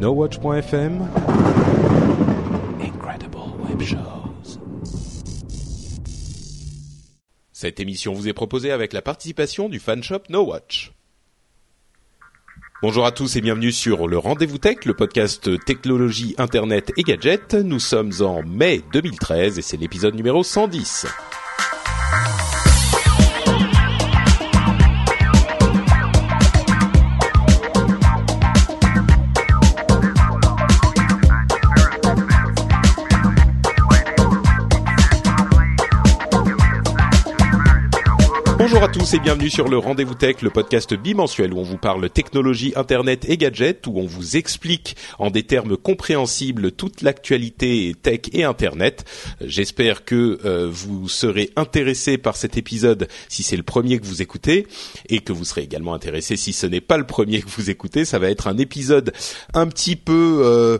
NoWatch.fm 0.00 1.06
Incredible 2.80 3.36
Web 3.68 3.82
Shows. 3.82 4.58
Cette 7.52 7.80
émission 7.80 8.14
vous 8.14 8.26
est 8.26 8.32
proposée 8.32 8.72
avec 8.72 8.94
la 8.94 9.02
participation 9.02 9.68
du 9.68 9.78
fanshop 9.78 10.22
NoWatch. 10.30 10.92
Bonjour 12.80 13.04
à 13.04 13.12
tous 13.12 13.36
et 13.36 13.42
bienvenue 13.42 13.72
sur 13.72 14.08
le 14.08 14.16
Rendez-vous 14.16 14.56
Tech, 14.56 14.86
le 14.86 14.94
podcast 14.94 15.50
technologie, 15.66 16.34
internet 16.38 16.94
et 16.96 17.02
gadgets. 17.02 17.52
Nous 17.52 17.78
sommes 17.78 18.12
en 18.20 18.42
mai 18.42 18.80
2013 18.94 19.58
et 19.58 19.62
c'est 19.62 19.76
l'épisode 19.76 20.14
numéro 20.14 20.42
110. 20.42 21.08
Bonjour 38.80 38.94
à 38.94 38.98
tous 38.98 39.12
et 39.12 39.18
bienvenue 39.18 39.50
sur 39.50 39.68
le 39.68 39.76
Rendez-vous 39.76 40.14
Tech, 40.14 40.40
le 40.40 40.48
podcast 40.48 40.94
bimensuel 40.94 41.52
où 41.52 41.58
on 41.58 41.62
vous 41.62 41.76
parle 41.76 42.08
technologie, 42.08 42.72
internet 42.76 43.28
et 43.28 43.36
gadgets, 43.36 43.86
où 43.86 43.98
on 43.98 44.06
vous 44.06 44.38
explique 44.38 44.96
en 45.18 45.30
des 45.30 45.42
termes 45.42 45.76
compréhensibles 45.76 46.72
toute 46.72 47.02
l'actualité 47.02 47.94
tech 48.00 48.20
et 48.32 48.42
internet. 48.42 49.04
J'espère 49.42 50.06
que 50.06 50.38
euh, 50.46 50.66
vous 50.72 51.10
serez 51.10 51.50
intéressé 51.56 52.16
par 52.16 52.36
cet 52.36 52.56
épisode 52.56 53.06
si 53.28 53.42
c'est 53.42 53.58
le 53.58 53.62
premier 53.62 53.98
que 53.98 54.06
vous 54.06 54.22
écoutez 54.22 54.66
et 55.10 55.20
que 55.20 55.34
vous 55.34 55.44
serez 55.44 55.60
également 55.60 55.92
intéressé 55.92 56.38
si 56.38 56.54
ce 56.54 56.66
n'est 56.66 56.80
pas 56.80 56.96
le 56.96 57.04
premier 57.04 57.42
que 57.42 57.50
vous 57.50 57.68
écoutez. 57.68 58.06
Ça 58.06 58.18
va 58.18 58.30
être 58.30 58.48
un 58.48 58.56
épisode 58.56 59.12
un 59.52 59.66
petit 59.66 59.96
peu 59.96 60.40
euh, 60.42 60.78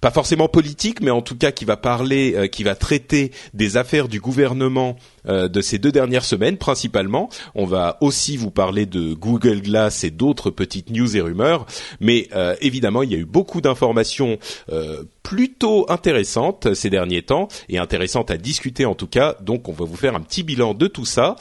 pas 0.00 0.12
forcément 0.12 0.46
politique, 0.46 1.00
mais 1.00 1.10
en 1.10 1.22
tout 1.22 1.36
cas 1.36 1.50
qui 1.50 1.64
va 1.64 1.76
parler, 1.76 2.34
euh, 2.36 2.46
qui 2.46 2.62
va 2.62 2.76
traiter 2.76 3.32
des 3.52 3.76
affaires 3.76 4.06
du 4.06 4.20
gouvernement 4.20 4.96
euh, 5.28 5.48
de 5.48 5.60
ces 5.60 5.78
deux 5.78 5.92
dernières 5.92 6.24
semaines 6.24 6.56
principalement. 6.56 7.28
On 7.54 7.64
va 7.64 7.98
aussi 8.00 8.36
vous 8.36 8.50
parler 8.50 8.86
de 8.86 9.14
Google 9.14 9.60
Glass 9.60 10.04
et 10.04 10.10
d'autres 10.10 10.50
petites 10.50 10.90
news 10.90 11.16
et 11.16 11.20
rumeurs, 11.20 11.66
mais 12.00 12.28
euh, 12.34 12.56
évidemment 12.60 13.02
il 13.02 13.12
y 13.12 13.14
a 13.14 13.18
eu 13.18 13.24
beaucoup 13.24 13.60
d'informations 13.60 14.38
euh, 14.70 15.04
plutôt 15.22 15.86
intéressantes 15.90 16.74
ces 16.74 16.90
derniers 16.90 17.22
temps 17.22 17.48
et 17.68 17.78
intéressantes 17.78 18.30
à 18.30 18.36
discuter 18.36 18.84
en 18.84 18.94
tout 18.94 19.06
cas. 19.06 19.36
Donc 19.40 19.68
on 19.68 19.72
va 19.72 19.84
vous 19.84 19.96
faire 19.96 20.16
un 20.16 20.20
petit 20.20 20.42
bilan 20.42 20.74
de 20.74 20.86
tout 20.88 21.04
ça. 21.04 21.36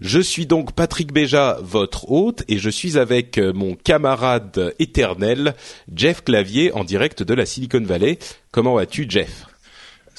Je 0.00 0.18
suis 0.18 0.46
donc 0.46 0.72
Patrick 0.72 1.12
Béja, 1.12 1.58
votre 1.62 2.10
hôte, 2.10 2.42
et 2.48 2.56
je 2.56 2.70
suis 2.70 2.96
avec 2.96 3.36
mon 3.36 3.74
camarade 3.74 4.74
éternel, 4.78 5.54
Jeff 5.94 6.24
Clavier, 6.24 6.72
en 6.72 6.84
direct 6.84 7.22
de 7.22 7.34
la 7.34 7.44
Silicon 7.44 7.82
Valley. 7.82 8.18
Comment 8.50 8.76
vas-tu, 8.76 9.04
Jeff? 9.06 9.49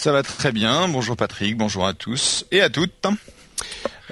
Ça 0.01 0.11
va 0.11 0.23
très 0.23 0.51
bien. 0.51 0.87
Bonjour 0.87 1.15
Patrick, 1.15 1.55
bonjour 1.55 1.85
à 1.85 1.93
tous 1.93 2.47
et 2.51 2.59
à 2.59 2.71
toutes. 2.71 3.05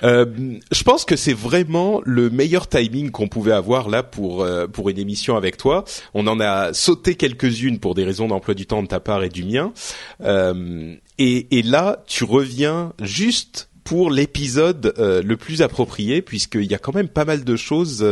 Euh, 0.03 0.59
je 0.71 0.83
pense 0.83 1.03
que 1.03 1.15
c'est 1.15 1.33
vraiment 1.33 1.99
le 2.05 2.29
meilleur 2.29 2.69
timing 2.69 3.09
qu'on 3.09 3.27
pouvait 3.27 3.53
avoir 3.53 3.89
là 3.89 4.03
pour 4.03 4.43
euh, 4.43 4.67
pour 4.67 4.89
une 4.89 4.99
émission 4.99 5.35
avec 5.35 5.57
toi. 5.57 5.85
On 6.13 6.27
en 6.27 6.39
a 6.39 6.73
sauté 6.73 7.15
quelques-unes 7.15 7.79
pour 7.79 7.95
des 7.95 8.03
raisons 8.03 8.27
d'emploi 8.27 8.53
du 8.53 8.67
temps 8.67 8.83
de 8.83 8.87
ta 8.87 8.99
part 8.99 9.23
et 9.23 9.29
du 9.29 9.43
mien. 9.43 9.73
Euh, 10.21 10.93
et, 11.17 11.57
et, 11.57 11.63
là, 11.63 12.03
tu 12.05 12.23
reviens 12.23 12.93
juste 13.01 13.69
pour 13.83 14.11
l'épisode 14.11 14.93
le 14.95 15.35
plus 15.37 15.63
approprié 15.63 16.21
puisqu'il 16.21 16.71
y 16.71 16.75
a 16.75 16.77
quand 16.77 16.93
même 16.93 17.09
pas 17.09 17.25
mal 17.25 17.43
de 17.43 17.55
choses 17.55 18.05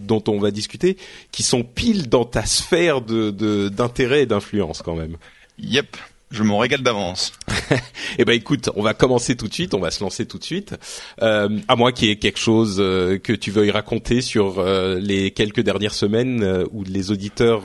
dont 0.00 0.24
on 0.26 0.40
va 0.40 0.50
discuter 0.50 0.96
qui 1.30 1.44
sont 1.44 1.62
pile 1.62 2.08
dans 2.08 2.24
ta 2.24 2.44
sphère 2.44 3.02
de 3.02 3.68
d'intérêt 3.68 4.22
et 4.22 4.26
d'influence 4.26 4.82
quand 4.82 4.96
même. 4.96 5.16
Yep. 5.60 5.96
Je 6.30 6.42
m'en 6.42 6.58
régale 6.58 6.82
d'avance. 6.82 7.32
eh 8.18 8.24
ben 8.24 8.34
écoute, 8.34 8.68
on 8.76 8.82
va 8.82 8.92
commencer 8.92 9.34
tout 9.34 9.48
de 9.48 9.54
suite, 9.54 9.72
on 9.72 9.80
va 9.80 9.90
se 9.90 10.02
lancer 10.02 10.26
tout 10.26 10.38
de 10.38 10.44
suite. 10.44 10.74
Euh, 11.22 11.58
à 11.68 11.76
moins 11.76 11.90
qu'il 11.90 12.08
y 12.08 12.10
ait 12.10 12.16
quelque 12.16 12.38
chose 12.38 12.76
euh, 12.80 13.18
que 13.18 13.32
tu 13.32 13.50
veuilles 13.50 13.70
raconter 13.70 14.20
sur 14.20 14.58
euh, 14.58 14.98
les 15.00 15.30
quelques 15.30 15.60
dernières 15.60 15.94
semaines 15.94 16.42
euh, 16.42 16.64
où 16.70 16.84
les 16.84 17.10
auditeurs 17.10 17.64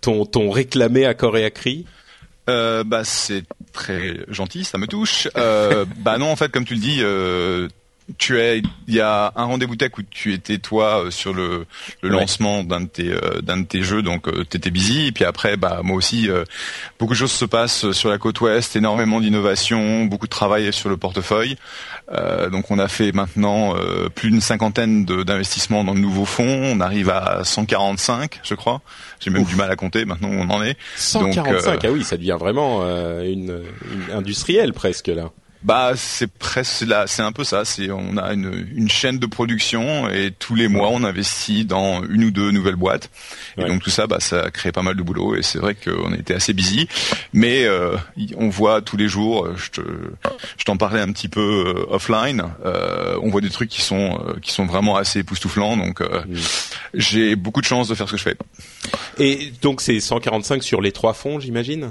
t'ont 0.00 0.50
réclamé 0.50 1.04
à 1.04 1.14
corps 1.14 1.36
et 1.36 1.44
à 1.44 1.50
cri. 1.50 1.84
bah 2.46 3.02
c'est 3.04 3.44
très 3.72 4.18
gentil, 4.28 4.64
ça 4.64 4.78
me 4.78 4.86
touche. 4.86 5.28
bah 5.34 6.18
non, 6.18 6.30
en 6.30 6.36
fait, 6.36 6.50
comme 6.50 6.64
tu 6.64 6.74
le 6.74 6.80
dis 6.80 7.00
tu 8.18 8.38
es, 8.38 8.62
il 8.86 8.94
y 8.94 9.00
a 9.00 9.32
un 9.34 9.44
rendez-vous 9.44 9.74
tech 9.74 9.90
où 9.98 10.02
tu 10.02 10.32
étais 10.32 10.58
toi 10.58 11.04
euh, 11.04 11.10
sur 11.10 11.34
le, 11.34 11.66
le 12.02 12.08
lancement 12.08 12.62
d'un 12.62 12.82
de 12.82 12.86
tes 12.86 13.10
euh, 13.10 13.40
d'un 13.42 13.58
de 13.58 13.64
tes 13.64 13.82
jeux, 13.82 14.02
donc 14.02 14.28
euh, 14.28 14.44
t'étais 14.44 14.70
busy. 14.70 15.06
Et 15.06 15.12
puis 15.12 15.24
après, 15.24 15.56
bah 15.56 15.80
moi 15.82 15.96
aussi, 15.96 16.28
beaucoup 16.98 17.14
de 17.14 17.18
choses 17.18 17.32
se 17.32 17.44
passent 17.44 17.90
sur 17.92 18.08
la 18.08 18.18
côte 18.18 18.40
ouest, 18.40 18.76
énormément 18.76 19.20
d'innovation, 19.20 20.04
beaucoup 20.04 20.26
de 20.26 20.30
travail 20.30 20.72
sur 20.72 20.88
le 20.88 20.96
portefeuille. 20.96 21.56
donc 22.52 22.70
on 22.70 22.78
a 22.78 22.88
fait 22.88 23.12
maintenant 23.12 23.74
plus 24.14 24.30
d'une 24.30 24.40
cinquantaine 24.40 25.04
d'investissements 25.04 25.84
dans 25.84 25.94
de 25.94 26.00
nouveaux 26.00 26.24
fonds. 26.24 26.44
On 26.46 26.80
arrive 26.80 27.10
à 27.10 27.42
145, 27.44 28.40
je 28.42 28.54
crois. 28.54 28.80
J'ai 29.20 29.30
même 29.30 29.44
du 29.44 29.56
mal 29.56 29.70
à 29.70 29.76
compter 29.76 30.04
maintenant 30.04 30.28
où 30.28 30.38
on 30.38 30.50
en 30.50 30.62
est. 30.62 30.76
145, 30.96 31.84
ah 31.84 31.90
oui, 31.90 32.04
ça 32.04 32.16
devient 32.16 32.36
vraiment 32.38 32.82
une, 33.22 33.62
une 33.90 34.12
industrielle 34.14 34.72
presque 34.72 35.08
là. 35.08 35.30
Bah 35.66 35.94
c'est 35.96 36.30
presque 36.30 36.86
là, 36.86 37.08
c'est 37.08 37.22
un 37.22 37.32
peu 37.32 37.42
ça. 37.42 37.64
C'est 37.64 37.90
on 37.90 38.16
a 38.18 38.32
une, 38.34 38.68
une, 38.72 38.88
chaîne 38.88 39.18
de 39.18 39.26
production 39.26 40.08
et 40.08 40.30
tous 40.30 40.54
les 40.54 40.68
mois 40.68 40.90
on 40.92 41.02
investit 41.02 41.64
dans 41.64 42.04
une 42.04 42.22
ou 42.22 42.30
deux 42.30 42.52
nouvelles 42.52 42.76
boîtes. 42.76 43.10
Et 43.58 43.64
donc 43.64 43.82
tout 43.82 43.90
ça, 43.90 44.06
bah 44.06 44.20
ça 44.20 44.52
crée 44.52 44.70
pas 44.70 44.82
mal 44.82 44.94
de 44.94 45.02
boulot 45.02 45.34
et 45.34 45.42
c'est 45.42 45.58
vrai 45.58 45.74
qu'on 45.74 46.14
était 46.14 46.34
assez 46.34 46.52
busy. 46.52 46.86
Mais 47.32 47.64
euh, 47.64 47.96
on 48.36 48.48
voit 48.48 48.80
tous 48.80 48.96
les 48.96 49.08
jours. 49.08 49.48
Je 49.56 49.70
te, 49.70 49.80
je 50.56 50.64
t'en 50.64 50.76
parlais 50.76 51.00
un 51.00 51.10
petit 51.10 51.28
peu 51.28 51.40
euh, 51.66 51.92
offline. 51.92 52.44
Euh, 52.64 53.18
on 53.20 53.30
voit 53.30 53.40
des 53.40 53.50
trucs 53.50 53.68
qui 53.68 53.82
sont 53.82 54.20
euh, 54.24 54.38
qui 54.40 54.52
sont 54.52 54.66
vraiment 54.66 54.94
assez 54.94 55.18
époustouflants. 55.18 55.76
Donc 55.76 56.00
euh, 56.00 56.22
mm. 56.28 56.36
j'ai 56.94 57.34
beaucoup 57.34 57.60
de 57.60 57.66
chance 57.66 57.88
de 57.88 57.96
faire 57.96 58.06
ce 58.06 58.12
que 58.12 58.18
je 58.18 58.22
fais. 58.22 58.36
Et 59.18 59.50
donc 59.62 59.80
c'est 59.80 59.98
145 59.98 60.62
sur 60.62 60.80
les 60.80 60.92
trois 60.92 61.12
fonds, 61.12 61.40
j'imagine? 61.40 61.90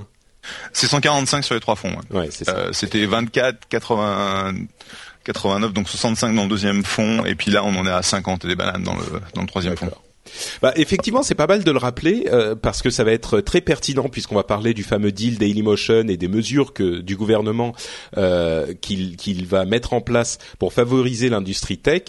C'est 0.73 0.87
145 0.87 1.43
sur 1.43 1.55
les 1.55 1.61
trois 1.61 1.75
fonds. 1.75 1.95
Ouais, 2.11 2.29
c'est 2.31 2.47
euh, 2.49 2.71
C'était 2.73 3.05
24, 3.05 3.67
80, 3.69 4.53
89, 5.23 5.73
donc 5.73 5.89
65 5.89 6.35
dans 6.35 6.43
le 6.43 6.49
deuxième 6.49 6.83
fond, 6.83 7.25
et 7.25 7.35
puis 7.35 7.51
là 7.51 7.63
on 7.63 7.75
en 7.75 7.85
est 7.85 7.91
à 7.91 8.03
50 8.03 8.45
des 8.45 8.55
bananes 8.55 8.83
dans 8.83 8.95
le 8.95 9.21
dans 9.33 9.41
le 9.41 9.47
troisième 9.47 9.75
fond. 9.75 9.91
Bah, 10.61 10.73
effectivement, 10.75 11.23
c'est 11.23 11.35
pas 11.35 11.47
mal 11.47 11.63
de 11.63 11.71
le 11.71 11.77
rappeler 11.77 12.27
euh, 12.31 12.55
parce 12.55 12.81
que 12.81 12.89
ça 12.89 13.03
va 13.03 13.11
être 13.11 13.41
très 13.41 13.61
pertinent 13.61 14.09
puisqu'on 14.09 14.35
va 14.35 14.43
parler 14.43 14.73
du 14.73 14.83
fameux 14.83 15.11
deal 15.11 15.37
Dailymotion 15.37 16.07
et 16.07 16.17
des 16.17 16.27
mesures 16.27 16.73
que 16.73 16.99
du 16.99 17.15
gouvernement 17.15 17.73
euh, 18.17 18.73
qu'il 18.81 19.15
qu'il 19.15 19.45
va 19.45 19.65
mettre 19.65 19.93
en 19.93 20.01
place 20.01 20.37
pour 20.59 20.73
favoriser 20.73 21.29
l'industrie 21.29 21.77
tech 21.77 22.03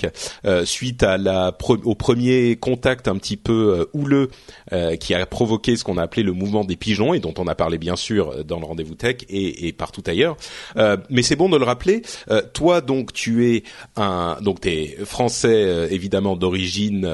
euh, 0.44 0.64
suite 0.64 1.02
à 1.02 1.18
la 1.18 1.56
au 1.84 1.94
premier 1.94 2.56
contact 2.56 3.08
un 3.08 3.16
petit 3.16 3.36
peu 3.36 3.78
euh, 3.80 3.84
houleux 3.92 4.30
euh, 4.72 4.96
qui 4.96 5.14
a 5.14 5.24
provoqué 5.26 5.76
ce 5.76 5.84
qu'on 5.84 5.98
a 5.98 6.02
appelé 6.02 6.22
le 6.22 6.32
mouvement 6.32 6.64
des 6.64 6.76
pigeons 6.76 7.14
et 7.14 7.20
dont 7.20 7.34
on 7.38 7.46
a 7.46 7.54
parlé 7.54 7.78
bien 7.78 7.96
sûr 7.96 8.44
dans 8.44 8.60
le 8.60 8.66
rendez-vous 8.66 8.94
tech 8.94 9.16
et, 9.28 9.66
et 9.66 9.72
partout 9.72 10.02
ailleurs. 10.06 10.36
mais 11.10 11.22
c'est 11.22 11.36
bon 11.36 11.48
de 11.48 11.56
le 11.56 11.64
rappeler. 11.64 12.02
toi 12.52 12.80
donc 12.80 13.12
tu 13.12 13.50
es 13.50 13.62
un 13.96 14.38
donc 14.40 14.60
t'es 14.60 14.96
français 15.04 15.88
évidemment 15.90 16.36
d'origine, 16.36 17.08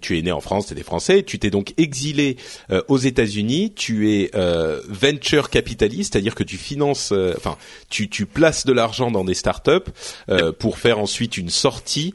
tu 0.00 0.18
es 0.18 0.22
né 0.24 0.32
en 0.32 0.40
France, 0.40 0.66
t'es 0.66 0.74
des 0.74 0.82
Français. 0.82 1.22
Tu 1.22 1.38
t'es 1.38 1.50
donc 1.50 1.74
exilé 1.76 2.36
aux 2.88 2.98
États-Unis. 2.98 3.72
Tu 3.74 4.10
es 4.12 4.30
venture 4.88 5.50
capitaliste, 5.50 6.12
c'est-à-dire 6.12 6.34
que 6.34 6.42
tu 6.42 6.56
finances, 6.56 7.12
enfin, 7.36 7.56
tu 7.88 8.08
tu 8.08 8.26
places 8.26 8.66
de 8.66 8.72
l'argent 8.72 9.10
dans 9.10 9.24
des 9.24 9.34
startups 9.34 9.90
pour 10.58 10.78
faire 10.78 10.98
ensuite 10.98 11.36
une 11.36 11.50
sortie 11.50 12.14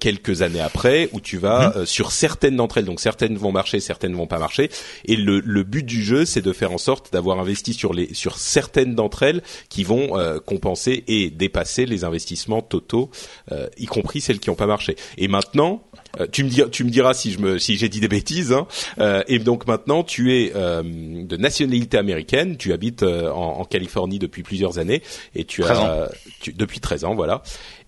quelques 0.00 0.42
années 0.42 0.60
après, 0.60 1.08
où 1.12 1.20
tu 1.20 1.38
vas 1.38 1.70
mm-hmm. 1.70 1.86
sur 1.86 2.12
certaines 2.12 2.56
d'entre 2.56 2.78
elles. 2.78 2.84
Donc 2.84 3.00
certaines 3.00 3.36
vont 3.36 3.52
marcher, 3.52 3.80
certaines 3.80 4.14
vont 4.14 4.26
pas 4.26 4.38
marcher. 4.38 4.70
Et 5.04 5.16
le 5.16 5.40
le 5.40 5.62
but 5.62 5.84
du 5.84 6.02
jeu, 6.02 6.24
c'est 6.24 6.42
de 6.42 6.52
faire 6.52 6.72
en 6.72 6.78
sorte 6.78 7.12
d'avoir 7.12 7.38
investi 7.38 7.74
sur 7.74 7.92
les 7.92 8.14
sur 8.14 8.38
certaines 8.38 8.94
d'entre 8.94 9.22
elles 9.22 9.42
qui 9.68 9.84
vont 9.84 10.16
compenser 10.44 11.04
et 11.06 11.30
dépasser 11.30 11.86
les 11.86 12.04
investissements 12.04 12.62
totaux, 12.62 13.10
euh, 13.52 13.68
y 13.76 13.86
compris 13.86 14.20
celles 14.20 14.38
qui 14.38 14.50
n'ont 14.50 14.56
pas 14.56 14.66
marché. 14.66 14.96
Et 15.18 15.28
maintenant, 15.28 15.82
euh, 16.20 16.26
tu 16.30 16.44
me 16.44 16.48
dis, 16.48 16.62
tu 16.70 16.84
me 16.84 16.90
diras 16.90 17.14
si 17.16 17.32
je 17.32 17.40
me, 17.40 17.58
si 17.58 17.76
j'ai 17.76 17.88
dit 17.88 18.00
des 18.00 18.08
bêtises. 18.08 18.52
Hein, 18.52 18.66
euh, 18.98 19.22
et 19.26 19.40
donc 19.40 19.66
maintenant, 19.66 20.04
tu 20.04 20.32
es 20.34 20.50
de 20.50 21.36
nationalité 21.36 21.98
américaine. 21.98 22.56
Tu 22.56 22.72
habites 22.72 23.02
en, 23.02 23.64
Californie 23.64 24.20
depuis 24.20 24.44
plusieurs 24.44 24.78
années 24.78 25.02
et 25.34 25.44
tu 25.44 25.64
as 25.64 26.08
depuis 26.54 26.78
13 26.78 27.04
ans, 27.04 27.14
voilà. 27.16 27.42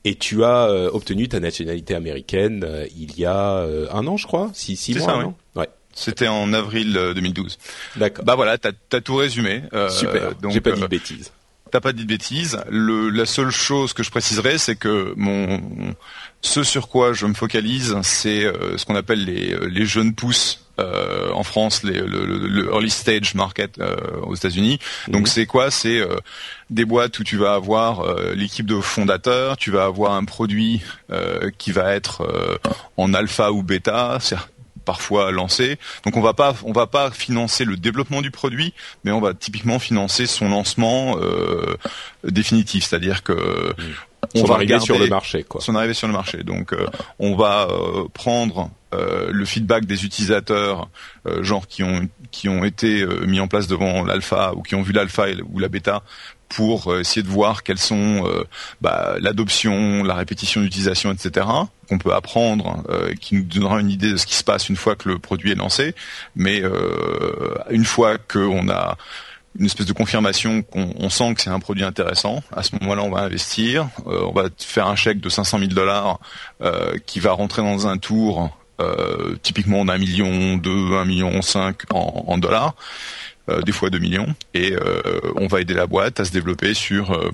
Et 0.05 0.17
tu 0.17 0.43
as 0.43 0.69
obtenu 0.93 1.29
ta 1.29 1.39
nationalité 1.39 1.95
américaine 1.95 2.67
il 2.97 3.17
y 3.19 3.25
a 3.25 3.65
un 3.93 4.07
an, 4.07 4.17
je 4.17 4.27
crois, 4.27 4.51
six, 4.55 4.77
six 4.77 4.95
mois, 4.97 5.07
ça, 5.07 5.35
ouais. 5.55 5.69
C'était 5.95 6.29
en 6.29 6.53
avril 6.53 6.93
2012. 7.15 7.59
D'accord. 7.97 8.25
Bah 8.25 8.35
voilà, 8.35 8.59
t'as 8.59 8.73
as 8.93 9.01
tout 9.01 9.17
résumé. 9.17 9.63
Super. 9.91 10.35
Donc 10.37 10.53
j'ai 10.53 10.61
pas 10.61 10.73
dit 10.73 10.81
de 10.81 10.87
bêtises. 10.87 11.31
T'as 11.71 11.81
pas 11.81 11.93
dit 11.93 12.03
de 12.03 12.09
bêtises. 12.09 12.59
Le, 12.71 13.11
la 13.11 13.27
seule 13.27 13.51
chose 13.51 13.93
que 13.93 14.03
je 14.03 14.11
préciserai, 14.11 14.59
c'est 14.59 14.77
que 14.77 15.13
mon 15.17 15.61
ce 16.41 16.63
sur 16.63 16.89
quoi 16.89 17.13
je 17.13 17.27
me 17.27 17.35
focalise, 17.35 17.97
c'est 18.03 18.45
euh, 18.45 18.77
ce 18.79 18.85
qu'on 18.85 18.95
appelle 18.95 19.25
les, 19.25 19.53
euh, 19.53 19.67
les 19.67 19.85
jeunes 19.85 20.15
pousses 20.15 20.65
euh, 20.79 21.33
en 21.33 21.43
France, 21.43 21.83
les, 21.83 22.01
le, 22.01 22.25
le, 22.25 22.67
early 22.67 22.91
stage 22.91 23.35
market 23.35 23.81
euh, 23.81 23.97
aux 24.23 24.37
États-Unis. 24.37 24.79
Donc 25.09 25.23
mhm. 25.23 25.27
c'est 25.27 25.47
quoi? 25.47 25.73
C'est 25.73 26.01
des 26.71 26.85
boîtes 26.85 27.19
où 27.19 27.25
tu 27.25 27.37
vas 27.37 27.55
avoir 27.55 28.07
l'équipe 28.35 28.67
de 28.67 28.81
fondateurs, 28.81 29.57
tu 29.57 29.73
vas 29.73 29.85
avoir 29.85 30.13
un 30.13 30.25
produit 30.25 30.83
qui 31.59 31.73
va 31.73 31.95
être 31.95 32.61
en 32.97 33.13
alpha 33.15 33.51
ou 33.51 33.63
bêta, 33.63 34.19
parfois 34.89 35.33
lancé. 35.33 35.79
Donc 36.07 36.17
on 36.17 36.23
va 36.23 36.33
pas 36.33 36.55
on 36.65 36.73
va 36.73 36.87
pas 36.87 37.11
financer 37.11 37.67
le 37.67 37.77
développement 37.77 38.23
du 38.23 38.31
produit, 38.31 38.73
mais 39.05 39.11
on 39.13 39.21
va 39.21 39.35
typiquement 39.35 39.79
financer 39.79 40.27
son 40.27 40.49
lancement 40.49 41.19
euh, 41.21 41.77
définitif, 42.25 42.87
c'est-à-dire 42.87 43.23
que 43.23 43.35
mmh. 43.35 43.75
on 44.37 44.45
va 44.45 44.55
arriver 44.55 44.81
sur 44.81 44.99
le 44.99 45.07
marché 45.09 45.45
quoi. 45.45 45.61
Son 45.61 45.75
arrivée 45.75 45.93
sur 45.93 46.07
le 46.07 46.15
marché. 46.15 46.43
Donc 46.43 46.73
euh, 46.73 46.87
on 47.19 47.37
va 47.37 47.69
euh, 47.71 48.05
prendre 48.15 48.71
le 48.91 49.45
feedback 49.45 49.85
des 49.85 50.07
utilisateurs, 50.07 50.89
genre 51.43 51.67
qui 51.69 51.83
ont 51.83 52.09
qui 52.31 52.49
ont 52.49 52.65
été 52.65 53.05
mis 53.27 53.39
en 53.39 53.47
place 53.47 53.67
devant 53.67 54.03
l'alpha 54.03 54.55
ou 54.55 54.63
qui 54.63 54.75
ont 54.77 54.81
vu 54.81 54.95
l'alpha 54.95 55.27
ou 55.53 55.59
la 55.59 55.69
bêta 55.69 56.03
pour 56.49 56.93
euh, 56.93 57.01
essayer 57.01 57.23
de 57.23 57.29
voir 57.29 57.63
quelles 57.63 57.79
sont 57.79 58.27
euh, 58.27 58.45
bah, 58.81 59.17
l'adoption, 59.21 60.03
la 60.03 60.15
répétition 60.15 60.61
d'utilisation, 60.61 61.13
etc. 61.13 61.47
qu'on 61.89 61.99
peut 61.99 62.15
apprendre, 62.15 62.83
euh, 62.89 63.15
qui 63.15 63.35
nous 63.35 63.43
donnera 63.43 63.81
une 63.81 63.91
idée 63.91 64.13
de 64.13 64.17
ce 64.17 64.27
qui 64.27 64.35
se 64.35 64.45
passe 64.45 64.69
une 64.69 64.77
fois 64.77 64.97
que 64.97 65.09
le 65.09 65.19
produit 65.19 65.53
est 65.53 65.57
lancé. 65.57 65.95
Mais 66.37 66.63
une 67.71 67.85
fois 67.85 68.19
qu'on 68.19 68.69
a 68.69 68.97
une 69.59 69.67
espèce 69.67 69.87
de 69.87 69.93
confirmation 69.93 70.63
qu'on 70.63 71.11
sent 71.11 71.35
que 71.35 71.41
c'est 71.41 71.51
un 71.51 71.59
produit 71.59 71.85
intéressant. 71.85 72.43
À 72.55 72.63
ce 72.63 72.77
moment-là, 72.77 73.03
on 73.03 73.11
va 73.11 73.21
investir. 73.21 73.89
on 74.07 74.33
va 74.33 74.49
faire 74.59 74.87
un 74.87 74.97
chèque 74.97 75.21
de 75.21 75.29
500 75.29 75.59
000 75.59 75.71
dollars 75.71 76.21
qui 77.07 77.21
va 77.21 77.33
rentrer 77.33 77.63
dans 77.63 77.87
un 77.87 77.99
tour 77.99 78.57
typiquement 79.43 79.85
d'un 79.85 79.99
million, 79.99 80.57
deux, 80.57 80.95
un 80.95 81.05
million 81.05 81.43
cinq 81.43 81.83
en, 81.93 82.25
en 82.27 82.39
dollars. 82.39 82.75
Euh, 83.49 83.63
des 83.63 83.73
fois 83.73 83.89
2 83.89 83.99
millions, 83.99 84.35
et 84.53 84.73
euh, 84.73 85.01
on 85.37 85.47
va 85.47 85.61
aider 85.61 85.73
la 85.73 85.87
boîte 85.87 86.21
à 86.21 86.25
se 86.27 86.33
développer 86.33 86.75
sur 86.75 87.33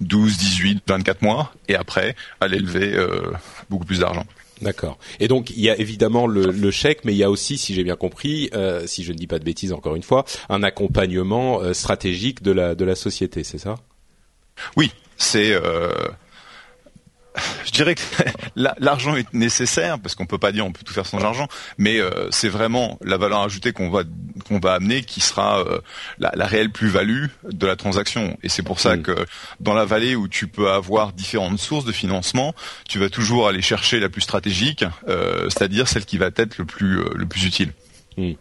12, 0.00 0.36
18, 0.36 0.82
24 0.86 1.22
mois, 1.22 1.54
et 1.68 1.74
après 1.74 2.16
à 2.40 2.48
l'élever 2.48 2.92
euh, 2.94 3.32
beaucoup 3.70 3.86
plus 3.86 4.00
d'argent. 4.00 4.26
D'accord. 4.60 4.98
Et 5.20 5.28
donc 5.28 5.50
il 5.50 5.60
y 5.60 5.70
a 5.70 5.78
évidemment 5.78 6.26
le, 6.26 6.70
chèque, 6.70 7.04
mais 7.04 7.12
il 7.12 7.16
y 7.16 7.24
a 7.24 7.30
aussi, 7.30 7.56
si 7.56 7.72
j'ai 7.72 7.82
bien 7.82 7.96
compris, 7.96 8.50
si 8.86 9.04
je 9.04 9.12
ne 9.12 9.16
dis 9.16 9.26
pas 9.26 9.38
de 9.38 9.44
bêtises 9.44 9.72
encore 9.72 9.96
une 9.96 10.02
fois, 10.02 10.24
un 10.48 10.62
accompagnement 10.62 11.72
stratégique 11.72 12.42
de 12.42 12.52
la 12.52 12.74
de 12.74 12.84
la 12.84 12.94
société, 12.94 13.42
c'est 13.42 13.58
ça? 13.58 13.76
Oui, 14.76 14.92
c'est 15.16 15.54
je 17.64 17.70
dirais 17.72 17.94
que 17.94 18.02
l'argent 18.78 19.16
est 19.16 19.32
nécessaire 19.34 19.98
parce 19.98 20.14
qu'on 20.14 20.26
peut 20.26 20.38
pas 20.38 20.52
dire 20.52 20.64
on 20.64 20.72
peut 20.72 20.84
tout 20.84 20.94
faire 20.94 21.06
sans 21.06 21.24
argent, 21.24 21.48
mais 21.76 21.98
c'est 22.30 22.48
vraiment 22.48 22.98
la 23.02 23.16
valeur 23.16 23.40
ajoutée 23.40 23.72
qu'on 23.72 23.90
va 23.90 24.04
qu'on 24.44 24.58
va 24.58 24.74
amener 24.74 25.02
qui 25.02 25.20
sera 25.20 25.60
euh, 25.60 25.80
la, 26.18 26.32
la, 26.34 26.46
réelle 26.46 26.70
plus-value 26.70 27.26
de 27.50 27.66
la 27.66 27.76
transaction. 27.76 28.36
Et 28.42 28.48
c'est 28.48 28.62
pour 28.62 28.80
ça 28.80 28.96
mm. 28.96 29.02
que 29.02 29.26
dans 29.60 29.74
la 29.74 29.84
vallée 29.84 30.14
où 30.14 30.28
tu 30.28 30.46
peux 30.46 30.70
avoir 30.70 31.12
différentes 31.12 31.58
sources 31.58 31.84
de 31.84 31.92
financement, 31.92 32.54
tu 32.88 32.98
vas 32.98 33.08
toujours 33.08 33.48
aller 33.48 33.62
chercher 33.62 34.00
la 34.00 34.08
plus 34.08 34.22
stratégique, 34.22 34.84
euh, 35.08 35.48
c'est-à-dire 35.50 35.88
celle 35.88 36.04
qui 36.04 36.18
va 36.18 36.30
être 36.36 36.58
le 36.58 36.64
plus 36.64 37.02
le 37.14 37.26
plus 37.26 37.44
utile. 37.44 37.72
Mm. 38.16 38.32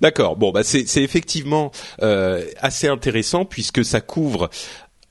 D'accord. 0.00 0.36
Bon, 0.36 0.52
bah 0.52 0.62
c'est 0.62 1.02
effectivement 1.02 1.72
assez 1.98 2.86
intéressant 2.86 3.44
puisque 3.44 3.84
ça 3.84 4.00
couvre 4.00 4.48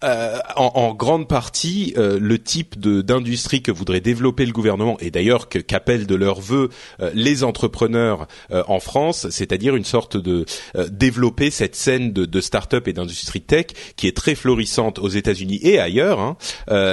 euh, 0.06 0.38
en, 0.56 0.72
en, 0.76 0.94
grande 0.94 1.28
partie 1.28 1.94
euh, 1.98 2.20
le 2.22 2.38
type 2.38 2.80
d'industrie 2.80 3.62
que 3.62 3.72
voudrait 3.72 4.02
développer 4.02 4.46
le 4.46 4.52
gouvernement 4.52 4.98
et 5.00 5.10
d'ailleurs 5.10 5.50
que 5.50 5.58
qu'appellent 5.58 6.06
de 6.06 6.16
leur 6.16 6.40
vœu 6.42 6.70
euh, 7.02 7.10
les 7.14 7.44
entrepreneurs 7.44 8.28
en 8.52 8.80
France, 8.80 9.28
c'est-à-dire 9.30 9.76
une 9.76 9.86
sorte 9.86 10.18
de 10.18 10.46
développer 10.90 11.50
cette 11.50 11.76
scène 11.76 12.14
de, 12.14 12.26
de 12.26 12.42
start-up 12.42 12.88
et 12.88 12.94
d'industrie 12.94 13.42
tech 13.42 13.68
qui 13.96 14.08
est 14.08 14.16
très 14.16 14.36
florissante 14.36 15.00
aux 15.00 15.08
États-Unis 15.08 15.60
et 15.64 15.80
ailleurs 15.80 16.20
hein, 16.20 16.38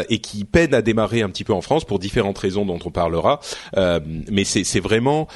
et 0.09 0.19
qui 0.19 0.44
peine 0.44 0.75
à 0.75 0.82
démarrer 0.82 1.23
un 1.23 1.29
petit 1.29 1.44
peu 1.44 1.53
en 1.53 1.61
France 1.61 1.85
pour 1.85 1.99
différentes 1.99 2.38
raisons 2.38 2.64
dont 2.64 2.79
on 2.85 2.91
parlera. 2.91 3.41
mais 4.31 4.44
c'est 4.44 4.81
vraiment 4.81 5.29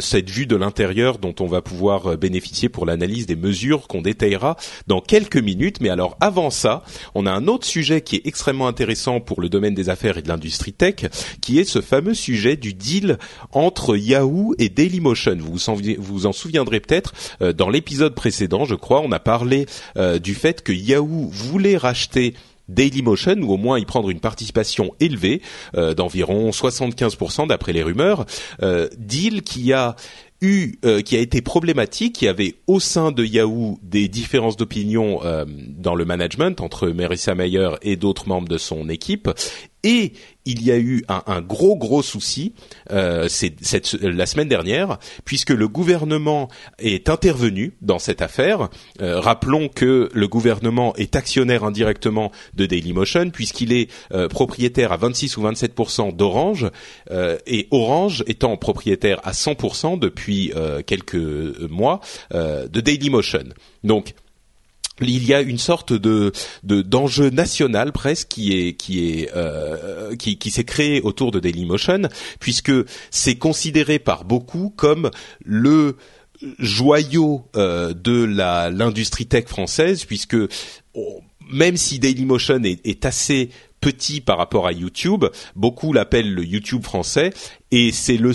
cette 0.00 0.30
vue 0.30 0.46
de 0.46 0.56
l'intérieur 0.56 1.18
dont 1.18 1.34
on 1.40 1.46
va 1.46 1.62
pouvoir 1.62 2.16
bénéficier 2.16 2.68
pour 2.68 2.86
l'analyse 2.86 3.26
des 3.26 3.36
mesures 3.36 3.86
qu'on 3.86 4.02
détaillera 4.02 4.56
dans 4.86 5.00
quelques 5.00 5.36
minutes. 5.36 5.80
Mais 5.80 5.90
alors 5.90 6.16
avant 6.20 6.50
ça, 6.50 6.82
a 7.26 7.32
un 7.32 7.46
autre 7.46 7.66
sujet 7.66 8.00
qui 8.00 8.16
est 8.16 8.26
extrêmement 8.26 8.68
intéressant 8.68 9.20
pour 9.20 9.40
le 9.40 9.48
domaine 9.48 9.74
des 9.74 9.88
affaires 9.88 10.18
et 10.18 10.22
de 10.22 10.28
l'industrie 10.28 10.72
tech, 10.72 11.06
qui 11.40 11.58
est 11.58 11.64
ce 11.64 11.80
fameux 11.80 12.14
sujet 12.14 12.56
du 12.56 12.74
deal 12.74 13.18
entre 13.52 13.96
Yahoo 13.96 14.54
et 14.58 14.68
Dailymotion. 14.68 15.36
Vous 15.38 15.58
vous 15.98 16.26
en, 16.26 16.32
souviendrez 16.32 16.80
peut-être, 16.80 17.12
euh, 17.42 17.52
dans 17.52 17.68
l'épisode 17.68 18.14
précédent, 18.14 18.64
je 18.64 18.74
crois, 18.74 19.00
on 19.00 19.12
a 19.12 19.20
parlé 19.20 19.66
euh, 19.96 20.18
du 20.18 20.34
fait 20.34 20.62
que 20.62 20.72
Yahoo 20.72 21.28
voulait 21.30 21.76
racheter 21.76 22.34
Dailymotion 22.68 23.36
ou 23.42 23.52
au 23.52 23.56
moins 23.56 23.80
y 23.80 23.84
prendre 23.84 24.10
une 24.10 24.20
participation 24.20 24.94
élevée 25.00 25.42
euh, 25.76 25.92
d'environ 25.92 26.50
75% 26.50 27.48
d'après 27.48 27.72
les 27.72 27.82
rumeurs, 27.82 28.26
deal 28.96 29.42
qui 29.42 29.72
a 29.72 29.96
eu, 30.40 30.72
euh, 30.84 31.02
qui 31.02 31.16
a 31.16 31.20
été 31.20 31.42
problématique, 31.42 32.16
qui 32.16 32.28
avait 32.28 32.56
au 32.66 32.80
sein 32.80 33.12
de 33.12 33.24
Yahoo 33.24 33.78
des 33.82 34.08
différences 34.08 34.56
d'opinion 34.56 35.20
euh, 35.24 35.44
dans 35.46 35.94
le 35.94 36.04
management 36.04 36.60
entre 36.60 36.88
Marissa 36.88 37.34
Mayer 37.34 37.70
et 37.82 37.96
d'autres 37.96 38.28
membres 38.28 38.48
de 38.48 38.58
son 38.58 38.88
équipe, 38.88 39.28
et 39.82 40.12
il 40.44 40.62
y 40.62 40.72
a 40.72 40.78
eu 40.78 41.04
un, 41.08 41.40
gros 41.42 41.76
gros 41.76 42.02
souci 42.02 42.54
euh, 42.90 43.28
cette, 43.28 43.92
la 44.02 44.26
semaine 44.26 44.48
dernière, 44.48 44.98
puisque 45.24 45.50
le 45.50 45.68
gouvernement 45.68 46.48
est 46.78 47.08
intervenu 47.08 47.74
dans 47.82 47.98
cette 47.98 48.22
affaire. 48.22 48.68
Euh, 49.00 49.20
rappelons 49.20 49.68
que 49.68 50.08
le 50.12 50.28
gouvernement 50.28 50.94
est 50.96 51.14
actionnaire 51.14 51.64
indirectement 51.64 52.32
de 52.54 52.66
Dailymotion, 52.66 53.30
puisqu'il 53.30 53.72
est 53.72 53.90
euh, 54.12 54.28
propriétaire 54.28 54.92
à 54.92 54.96
26 54.96 55.36
ou 55.36 55.42
27% 55.42 56.16
d'Orange, 56.16 56.68
et 57.46 57.68
Orange 57.70 58.24
étant 58.26 58.56
propriétaire 58.56 59.20
à 59.24 59.32
100% 59.32 59.98
depuis 59.98 60.52
quelques 60.86 61.14
mois 61.68 62.00
de 62.32 62.80
Dailymotion. 62.80 63.44
Donc 63.84 64.14
il 65.08 65.24
y 65.24 65.34
a 65.34 65.40
une 65.40 65.58
sorte 65.58 65.92
de 65.92 66.32
d'enjeu 66.62 67.30
national 67.30 67.92
presque 67.92 68.28
qui 68.28 68.52
est 68.52 68.74
qui 68.74 69.08
est 69.08 69.30
euh, 69.34 70.14
qui, 70.16 70.38
qui 70.38 70.50
s'est 70.50 70.64
créé 70.64 71.00
autour 71.00 71.30
de 71.30 71.40
Dailymotion 71.40 72.02
puisque 72.38 72.72
c'est 73.10 73.36
considéré 73.36 73.98
par 73.98 74.24
beaucoup 74.24 74.72
comme 74.76 75.10
le 75.44 75.96
joyau 76.58 77.44
euh, 77.56 77.92
de 77.92 78.24
la 78.24 78.70
l'industrie 78.70 79.26
tech 79.26 79.46
française 79.46 80.04
puisque 80.04 80.36
même 81.50 81.76
si 81.76 81.98
Dailymotion 81.98 82.62
est, 82.64 82.86
est 82.86 83.04
assez 83.04 83.50
petit 83.80 84.20
par 84.20 84.38
rapport 84.38 84.66
à 84.66 84.72
YouTube. 84.72 85.24
Beaucoup 85.56 85.92
l'appellent 85.92 86.32
le 86.32 86.44
YouTube 86.44 86.84
français 86.84 87.32
et 87.70 87.92
c'est 87.92 88.16
le 88.16 88.32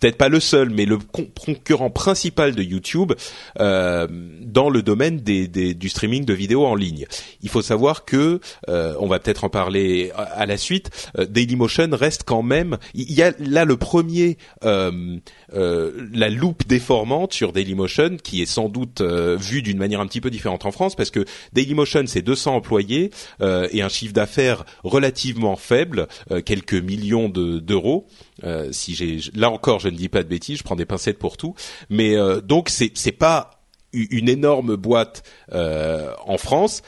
peut-être 0.00 0.16
pas 0.16 0.28
le 0.28 0.40
seul, 0.40 0.70
mais 0.70 0.84
le 0.84 0.98
concurrent 0.98 1.90
principal 1.90 2.54
de 2.54 2.62
YouTube 2.62 3.12
euh, 3.58 4.06
dans 4.42 4.70
le 4.70 4.82
domaine 4.82 5.18
des, 5.18 5.48
des, 5.48 5.74
du 5.74 5.88
streaming 5.88 6.24
de 6.24 6.34
vidéos 6.34 6.64
en 6.66 6.74
ligne. 6.74 7.06
Il 7.42 7.48
faut 7.48 7.62
savoir 7.62 8.04
que, 8.04 8.40
euh, 8.68 8.94
on 9.00 9.06
va 9.06 9.18
peut-être 9.18 9.44
en 9.44 9.48
parler 9.48 10.12
à, 10.14 10.46
la 10.46 10.56
suite, 10.56 10.90
euh, 11.18 11.26
Dailymotion 11.26 11.88
reste 11.92 12.22
quand 12.24 12.42
même. 12.42 12.78
Il 12.94 13.12
y 13.12 13.22
a 13.22 13.32
là 13.38 13.64
le 13.64 13.76
premier, 13.76 14.38
euh, 14.64 15.18
euh, 15.54 16.08
la 16.12 16.28
loupe 16.28 16.66
déformante 16.66 17.32
sur 17.32 17.52
Dailymotion, 17.52 18.16
qui 18.22 18.42
est 18.42 18.46
sans 18.46 18.68
doute 18.68 19.02
vue 19.02 19.62
d'une 19.62 19.78
manière 19.78 20.00
un 20.00 20.06
petit 20.06 20.20
peu 20.20 20.30
différente 20.30 20.66
en 20.66 20.70
France, 20.70 20.94
parce 20.94 21.10
que 21.10 21.24
Dailymotion 21.52 22.04
c'est 22.06 22.22
200 22.22 22.56
employés 22.56 23.10
et 23.40 23.82
un 23.82 23.88
chiffre 23.88 24.12
d'affaires 24.12 24.64
relativement 24.84 25.56
faible, 25.56 26.08
quelques 26.44 26.74
millions 26.74 27.28
d'euros. 27.28 28.06
Euh, 28.44 28.70
si 28.72 28.94
j'ai 28.94 29.18
là 29.34 29.50
encore, 29.50 29.80
je 29.80 29.88
ne 29.88 29.96
dis 29.96 30.08
pas 30.08 30.22
de 30.22 30.28
bêtises, 30.28 30.58
je 30.58 30.62
prends 30.62 30.76
des 30.76 30.86
pincettes 30.86 31.18
pour 31.18 31.36
tout, 31.36 31.54
mais 31.90 32.16
euh, 32.16 32.40
donc 32.40 32.68
c'est 32.68 32.92
c'est 32.94 33.12
pas 33.12 33.50
une 33.92 34.28
énorme 34.28 34.76
boîte 34.76 35.22
euh, 35.52 36.12
en 36.26 36.36
France 36.36 36.82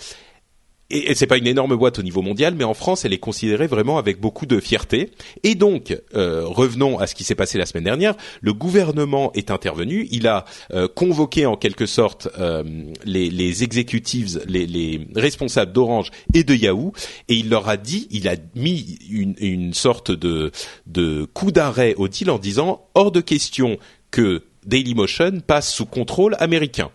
et, 0.90 1.14
c'est 1.14 1.26
pas 1.26 1.38
une 1.38 1.46
énorme 1.46 1.76
boîte 1.76 1.98
au 1.98 2.02
niveau 2.02 2.22
mondial, 2.22 2.54
mais 2.54 2.64
en 2.64 2.74
France, 2.74 3.04
elle 3.04 3.12
est 3.12 3.18
considérée 3.18 3.66
vraiment 3.66 3.98
avec 3.98 4.20
beaucoup 4.20 4.46
de 4.46 4.60
fierté. 4.60 5.10
Et 5.42 5.54
donc, 5.54 5.96
euh, 6.14 6.44
revenons 6.46 6.98
à 6.98 7.06
ce 7.06 7.14
qui 7.14 7.24
s'est 7.24 7.34
passé 7.34 7.58
la 7.58 7.66
semaine 7.66 7.84
dernière. 7.84 8.14
Le 8.40 8.52
gouvernement 8.52 9.32
est 9.34 9.50
intervenu. 9.50 10.08
Il 10.10 10.26
a 10.26 10.44
euh, 10.72 10.88
convoqué 10.88 11.46
en 11.46 11.56
quelque 11.56 11.86
sorte 11.86 12.28
euh, 12.38 12.62
les, 13.04 13.30
les 13.30 13.64
executives, 13.64 14.42
les, 14.46 14.66
les 14.66 15.06
responsables 15.14 15.72
d'Orange 15.72 16.10
et 16.34 16.44
de 16.44 16.54
Yahoo, 16.54 16.92
et 17.28 17.34
il 17.34 17.50
leur 17.50 17.68
a 17.68 17.76
dit, 17.76 18.08
il 18.10 18.28
a 18.28 18.36
mis 18.54 18.98
une, 19.10 19.34
une 19.38 19.74
sorte 19.74 20.10
de, 20.10 20.50
de 20.86 21.24
coup 21.24 21.52
d'arrêt 21.52 21.94
au 21.96 22.08
deal 22.08 22.30
en 22.30 22.38
disant 22.38 22.86
hors 22.94 23.12
de 23.12 23.20
question 23.20 23.78
que 24.10 24.42
Dailymotion 24.66 25.40
passe 25.46 25.72
sous 25.72 25.86
contrôle 25.86 26.36
américain. 26.38 26.90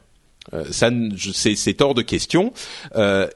Euh, 0.54 0.66
ça, 0.72 0.90
c'est 1.34 1.82
hors 1.82 1.94
de 1.94 2.02
question. 2.02 2.54
Euh, 2.96 3.28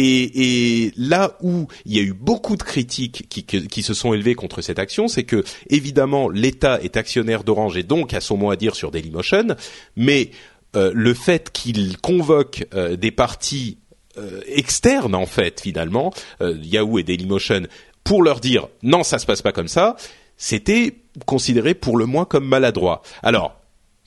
et, 0.00 0.84
et, 0.84 0.92
là 0.96 1.36
où 1.42 1.66
il 1.84 1.96
y 1.96 1.98
a 1.98 2.02
eu 2.02 2.12
beaucoup 2.12 2.56
de 2.56 2.62
critiques 2.62 3.26
qui, 3.28 3.44
qui 3.44 3.82
se 3.82 3.94
sont 3.94 4.14
élevées 4.14 4.36
contre 4.36 4.62
cette 4.62 4.78
action, 4.78 5.08
c'est 5.08 5.24
que 5.24 5.42
évidemment 5.70 6.28
l'État 6.28 6.80
est 6.80 6.96
actionnaire 6.96 7.42
d'Orange 7.42 7.76
et 7.76 7.82
donc 7.82 8.14
a 8.14 8.20
son 8.20 8.36
mot 8.36 8.52
à 8.52 8.56
dire 8.56 8.76
sur 8.76 8.92
Dailymotion, 8.92 9.56
mais 9.96 10.30
euh, 10.76 10.92
le 10.94 11.14
fait 11.14 11.50
qu'il 11.50 11.98
convoque 11.98 12.66
euh, 12.74 12.94
des 12.94 13.10
parties 13.10 13.78
euh, 14.18 14.40
externes 14.46 15.16
en 15.16 15.26
fait 15.26 15.60
finalement, 15.60 16.12
Yahoo 16.40 17.00
et 17.00 17.02
Dailymotion, 17.02 17.62
pour 18.04 18.22
leur 18.22 18.38
dire 18.38 18.68
non 18.84 19.02
ça 19.02 19.18
se 19.18 19.26
passe 19.26 19.42
pas 19.42 19.52
comme 19.52 19.68
ça, 19.68 19.96
c'était 20.36 20.94
considéré 21.26 21.74
pour 21.74 21.96
le 21.96 22.06
moins 22.06 22.24
comme 22.24 22.46
maladroit. 22.46 23.02
Alors 23.24 23.57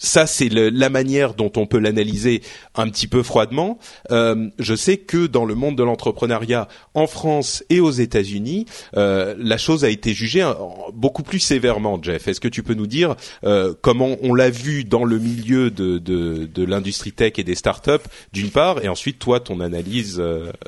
ça, 0.04 0.26
c'est 0.26 0.50
la 0.50 0.90
manière 0.90 1.36
dont 1.36 1.52
on 1.58 1.68
peut 1.68 1.78
l'analyser 1.78 2.42
un 2.74 2.90
petit 2.90 3.06
peu 3.06 3.22
froidement. 3.22 3.78
Euh, 4.10 4.50
je 4.58 4.74
sais 4.74 4.98
que 4.98 5.28
dans 5.28 5.46
le 5.46 5.54
monde 5.54 5.78
de 5.78 5.84
l'entrepreneuriat 5.84 6.68
en 6.96 7.06
France 7.06 7.64
et 7.70 7.80
aux 7.80 7.92
États-Unis, 7.92 8.66
euh, 8.98 9.36
la 9.38 9.60
chose 9.60 9.86
a 9.86 9.90
été 9.90 10.14
jugée 10.14 10.52
beaucoup 10.94 11.22
plus 11.22 11.40
sévèrement. 11.40 12.00
Jeff, 12.02 12.28
est-ce 12.28 12.40
que 12.40 12.48
tu 12.48 12.64
peux 12.64 12.74
nous 12.74 12.88
dire 12.88 13.16
euh, 13.44 13.76
comment 13.80 14.18
on 14.24 14.34
l'a 14.34 14.50
vu 14.50 14.84
dans 14.86 15.04
le 15.04 15.20
milieu 15.20 15.70
de, 15.70 16.00
de, 16.00 16.50
de 16.52 16.66
l'industrie 16.66 17.12
tech 17.12 17.34
et 17.38 17.44
des 17.44 17.56
startups, 17.56 17.92
d'une 18.34 18.50
part, 18.50 18.84
et 18.84 18.90
ensuite 18.90 19.20
toi 19.20 19.40
ton 19.40 19.60
analyse 19.60 20.22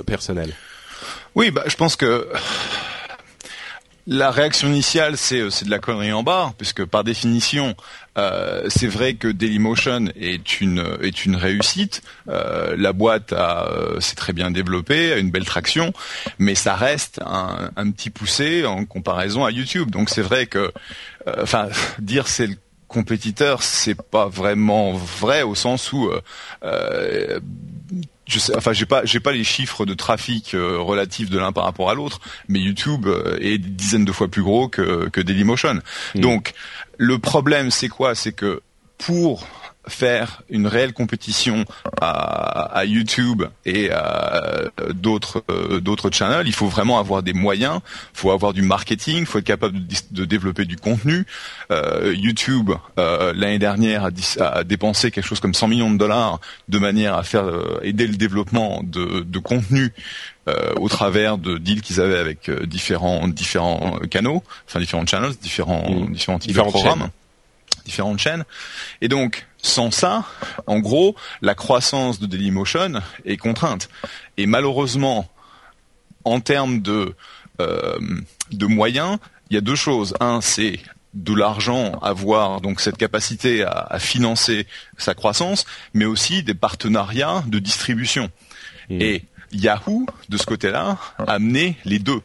personnelle? 0.06 0.54
Oui, 1.34 1.50
bah, 1.50 1.64
je 1.66 1.76
pense 1.76 1.96
que 1.96 2.28
la 4.06 4.32
réaction 4.32 4.68
initiale, 4.68 5.18
c'est 5.18 5.50
c'est 5.50 5.66
de 5.66 5.70
la 5.70 5.80
connerie 5.80 6.12
en 6.12 6.24
bas, 6.24 6.54
puisque 6.58 6.84
par 6.84 7.04
définition, 7.04 7.76
euh, 8.18 8.66
c'est 8.68 8.88
vrai 8.88 9.14
que 9.14 9.30
Dailymotion 9.30 10.08
est 10.20 10.60
une 10.60 10.98
est 11.02 11.26
une 11.26 11.38
réussite. 11.38 12.02
Euh, 12.28 12.76
la 12.78 12.92
boîte 12.92 13.32
a 13.32 13.68
euh, 13.68 14.00
s'est 14.02 14.16
très 14.16 14.34
bien 14.34 14.52
développée, 14.52 15.14
a 15.14 15.18
une 15.18 15.32
belle 15.32 15.46
traction, 15.46 15.94
mais 16.38 16.54
ça 16.56 16.76
reste 16.76 17.22
un, 17.26 17.72
un 17.78 17.92
petit 17.92 18.10
poussé 18.10 18.66
en 18.66 18.84
comparaison 18.86 19.46
à 19.46 19.52
YouTube. 19.52 19.90
Donc 19.90 20.10
c'est 20.10 20.22
vrai 20.22 20.48
que, 20.48 20.74
enfin, 21.42 21.70
dire 22.00 22.28
c'est 22.28 22.48
le 22.48 22.56
compétiteur, 22.90 23.64
c'est 23.64 24.00
pas 24.00 24.28
vraiment 24.28 24.94
vrai 24.94 25.44
au 25.44 25.56
sens 25.56 25.94
où 25.94 26.12
je 28.28 28.40
sais, 28.40 28.56
enfin 28.56 28.74
j'ai 28.74 28.86
pas 28.86 29.04
j'ai 29.06 29.20
pas 29.20 29.32
les 29.32 29.44
chiffres 29.44 29.86
de 29.86 29.94
trafic 29.94 30.54
euh, 30.54 30.80
relatifs 30.80 31.30
de 31.30 31.38
l'un 31.38 31.52
par 31.52 31.66
rapport 31.66 31.90
à 31.90 31.94
l'autre, 31.94 32.20
mais 32.48 32.60
YouTube 32.60 33.08
euh, 33.08 33.38
est 33.42 33.58
des 33.58 33.70
dizaines 33.70 34.06
de 34.06 34.12
fois 34.12 34.28
plus 34.28 34.44
gros 34.44 34.68
que 34.68 35.10
que 35.10 35.22
Dailymotion. 35.22 35.82
Hmm. 36.16 36.20
Donc 36.20 36.54
le 36.98 37.20
problème 37.20 37.72
c'est 37.72 37.90
quoi? 37.90 38.16
C'est 38.16 38.34
que 38.34 38.62
pour 38.98 39.46
faire 39.88 40.42
une 40.50 40.68
réelle 40.68 40.94
compétition 40.94 41.66
à, 42.02 42.84
YouTube 42.86 43.44
et 43.66 43.92
à 43.92 44.64
d'autres 44.94 45.44
euh, 45.50 45.80
d'autres 45.80 46.10
channels, 46.12 46.48
il 46.48 46.54
faut 46.54 46.68
vraiment 46.68 47.00
avoir 47.00 47.24
des 47.24 47.34
moyens, 47.34 47.80
il 48.14 48.20
faut 48.20 48.32
avoir 48.32 48.54
du 48.54 48.62
marketing, 48.62 49.20
il 49.20 49.26
faut 49.26 49.40
être 49.40 49.46
capable 49.46 49.78
de, 50.12 50.26
développer 50.26 50.66
du 50.66 50.76
contenu. 50.76 51.26
Euh, 51.72 52.14
YouTube 52.16 52.72
euh, 52.98 53.34
l'année 53.36 53.60
dernière 53.60 54.10
a, 54.40 54.64
dépensé 54.64 55.12
quelque 55.12 55.26
chose 55.26 55.40
comme 55.40 55.54
100 55.54 55.68
millions 55.68 55.92
de 55.92 55.98
dollars 55.98 56.40
de 56.68 56.80
manière 56.80 57.16
à 57.16 57.24
faire 57.24 57.46
aider 57.82 58.08
le 58.08 58.16
développement 58.16 58.82
de, 58.84 59.22
de 59.22 59.40
contenu 59.40 59.94
au 60.76 60.90
travers 60.90 61.38
de 61.38 61.58
deals 61.58 61.82
qu'ils 61.82 62.02
avaient 62.02 62.18
avec 62.18 62.52
différents 62.66 63.30
différents 63.30 64.00
canaux, 64.12 64.44
enfin 64.68 64.80
différents 64.80 65.06
channels, 65.06 65.36
différents 65.42 65.90
mmh. 65.90 66.12
différents 66.14 66.40
types 66.40 66.54
de 66.54 66.62
programmes 66.62 67.10
différentes 67.86 68.20
chaînes. 68.20 68.44
Et 69.02 69.08
donc, 69.08 69.46
sans 69.64 69.92
ça, 69.92 70.26
en 70.68 70.80
gros, 70.80 71.16
la 71.42 71.56
croissance 71.56 72.20
de 72.20 72.28
Dailymotion 72.28 73.02
est 73.26 73.38
contrainte. 73.38 73.90
Et 74.38 74.46
malheureusement, 74.46 75.28
en 76.26 76.42
termes 76.42 76.82
de, 76.82 77.16
euh, 77.60 77.98
de 78.52 78.66
moyens, 78.66 79.18
il 79.50 79.56
y 79.56 79.58
a 79.58 79.62
deux 79.62 79.76
choses. 79.76 80.14
Un, 80.20 80.42
c'est 80.42 80.80
de 81.14 81.34
l'argent, 81.34 82.00
avoir 82.02 82.60
donc 82.60 82.82
cette 82.82 82.98
capacité 82.98 83.64
à, 83.64 84.00
financer 84.00 84.68
sa 84.98 85.14
croissance, 85.14 85.66
mais 85.94 86.06
aussi 86.06 86.44
des 86.44 86.56
partenariats 86.56 87.44
de 87.48 87.60
distribution. 87.60 88.30
Mmh. 88.90 89.02
Et 89.02 89.26
Yahoo, 89.54 90.08
de 90.30 90.38
ce 90.38 90.46
côté-là, 90.46 90.98
a 91.20 91.34
amené 91.34 91.78
les 91.86 92.00
deux 92.00 92.22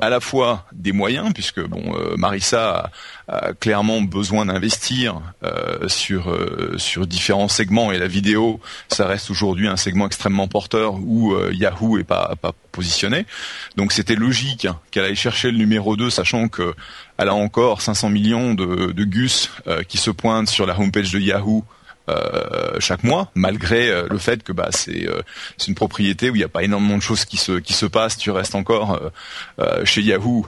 à 0.00 0.10
la 0.10 0.20
fois 0.20 0.66
des 0.72 0.92
moyens, 0.92 1.32
puisque 1.32 1.60
bon, 1.60 1.82
euh, 1.96 2.16
Marissa 2.16 2.90
a, 3.28 3.52
clairement 3.54 4.02
besoin 4.02 4.46
d'investir 4.46 5.20
euh, 5.42 5.88
sur 5.88 6.30
euh, 6.30 6.74
sur 6.76 7.06
différents 7.06 7.48
segments 7.48 7.92
et 7.92 7.98
la 7.98 8.06
vidéo, 8.06 8.60
ça 8.88 9.06
reste 9.06 9.30
aujourd'hui 9.30 9.68
un 9.68 9.76
segment 9.76 10.06
extrêmement 10.06 10.48
porteur 10.48 10.94
où 10.94 11.34
Yahoo 11.50 11.98
est 11.98 12.04
pas 12.04 12.34
positionné. 12.72 13.26
Donc 13.76 13.92
c'était 13.92 14.14
logique 14.14 14.68
qu'elle 14.90 15.04
aille 15.04 15.16
chercher 15.16 15.50
le 15.50 15.58
numéro 15.58 15.96
2, 15.96 16.10
sachant 16.10 16.48
que 16.48 16.74
elle 17.18 17.28
a 17.28 17.34
encore 17.34 17.80
500 17.80 18.10
millions 18.10 18.54
de, 18.54 18.92
de 18.92 19.04
gus 19.04 19.50
qui 19.88 19.98
se 19.98 20.10
pointent 20.10 20.50
sur 20.50 20.66
la 20.66 20.78
homepage 20.78 21.10
de 21.12 21.18
Yahoo 21.18 21.64
euh, 22.08 22.78
chaque 22.78 23.02
mois, 23.02 23.30
malgré 23.34 23.88
euh, 23.88 24.06
le 24.08 24.18
fait 24.18 24.44
que 24.44 24.52
bah, 24.52 24.68
c'est 24.70 25.08
euh, 25.08 25.22
une 25.66 25.74
propriété 25.74 26.30
où 26.30 26.36
il 26.36 26.38
n'y 26.38 26.44
a 26.44 26.48
pas 26.48 26.62
énormément 26.62 26.96
de 26.96 27.02
choses 27.02 27.24
qui 27.24 27.36
se 27.36 27.58
qui 27.58 27.72
se 27.72 27.84
passent. 27.84 28.16
Tu 28.16 28.30
restes 28.30 28.54
encore 28.54 29.00
chez 29.84 30.02
Yahoo 30.02 30.46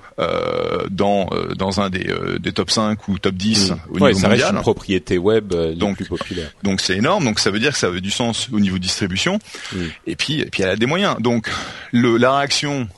dans 0.90 1.30
dans 1.56 1.80
un 1.80 1.90
des, 1.90 2.12
des 2.38 2.52
top 2.52 2.70
5 2.70 3.08
ou 3.08 3.18
top 3.18 3.34
10 3.34 3.70
mmh. 3.70 3.76
au 3.90 3.98
niveau 3.98 4.18
ça 4.18 4.28
Reste 4.28 4.50
une 4.52 4.60
propriété 4.60 5.18
web 5.18 5.52
donc, 5.76 5.96
plus 5.96 6.06
populaire. 6.06 6.50
Donc 6.62 6.80
c'est 6.80 6.96
énorme. 6.96 7.24
Donc 7.24 7.40
ça 7.40 7.50
veut 7.50 7.58
dire 7.58 7.72
que 7.72 7.78
ça 7.78 7.88
avait 7.88 8.00
du 8.00 8.10
sens 8.10 8.48
au 8.52 8.60
niveau 8.60 8.78
distribution. 8.78 9.38
Mmh. 9.72 9.78
Et 10.06 10.16
puis 10.16 10.40
et 10.40 10.46
puis 10.46 10.62
elle 10.62 10.70
a 10.70 10.76
des 10.76 10.86
moyens. 10.86 11.16
Donc 11.18 11.50
le 11.92 12.16
la 12.18 12.36
réaction 12.36 12.88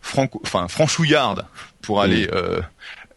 franco, 0.00 0.40
enfin 0.42 0.68
franchouillarde 0.68 1.44
pour 1.82 2.02
mmh. 2.02 2.26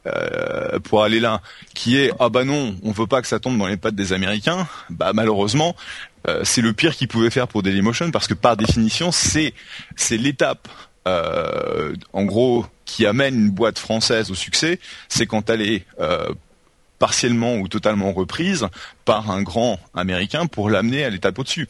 Euh, 0.08 0.80
pour 0.80 1.04
aller 1.04 1.20
là, 1.20 1.42
qui 1.76 1.98
est 1.98 2.12
ah 2.20 2.30
bah 2.30 2.44
non, 2.44 2.76
on 2.84 2.92
veut 2.92 3.08
pas 3.08 3.22
que 3.22 3.28
ça 3.28 3.40
tombe 3.40 3.58
dans 3.58 3.68
les 3.68 3.78
pattes 3.78 3.96
des 3.96 4.14
Américains, 4.14 4.68
bah 4.90 5.12
malheureusement 5.14 5.76
euh, 6.28 6.42
c'est 6.44 6.62
le 6.62 6.74
pire 6.74 6.96
qu'ils 6.96 7.08
pouvaient 7.08 7.30
faire 7.30 7.48
pour 7.48 7.64
Dailymotion 7.64 8.10
parce 8.12 8.28
que 8.28 8.34
par 8.34 8.58
définition 8.58 9.12
c'est 9.12 9.54
c'est 9.96 10.18
l'étape 10.18 10.68
euh, 11.08 11.94
en 12.14 12.24
gros 12.24 12.66
qui 12.86 13.06
amène 13.06 13.36
une 13.36 13.50
boîte 13.52 13.80
française 13.80 14.32
au 14.32 14.36
succès, 14.36 14.80
c'est 15.08 15.26
quand 15.26 15.50
elle 15.50 15.62
est 15.62 15.86
partiellement 17.00 17.56
ou 17.56 17.68
totalement 17.68 18.12
reprise 18.12 18.68
par 19.06 19.32
un 19.32 19.42
grand 19.42 19.80
américain 19.94 20.48
pour 20.48 20.70
l'amener 20.70 21.04
à 21.04 21.10
l'étape 21.10 21.38
au-dessus. 21.40 21.68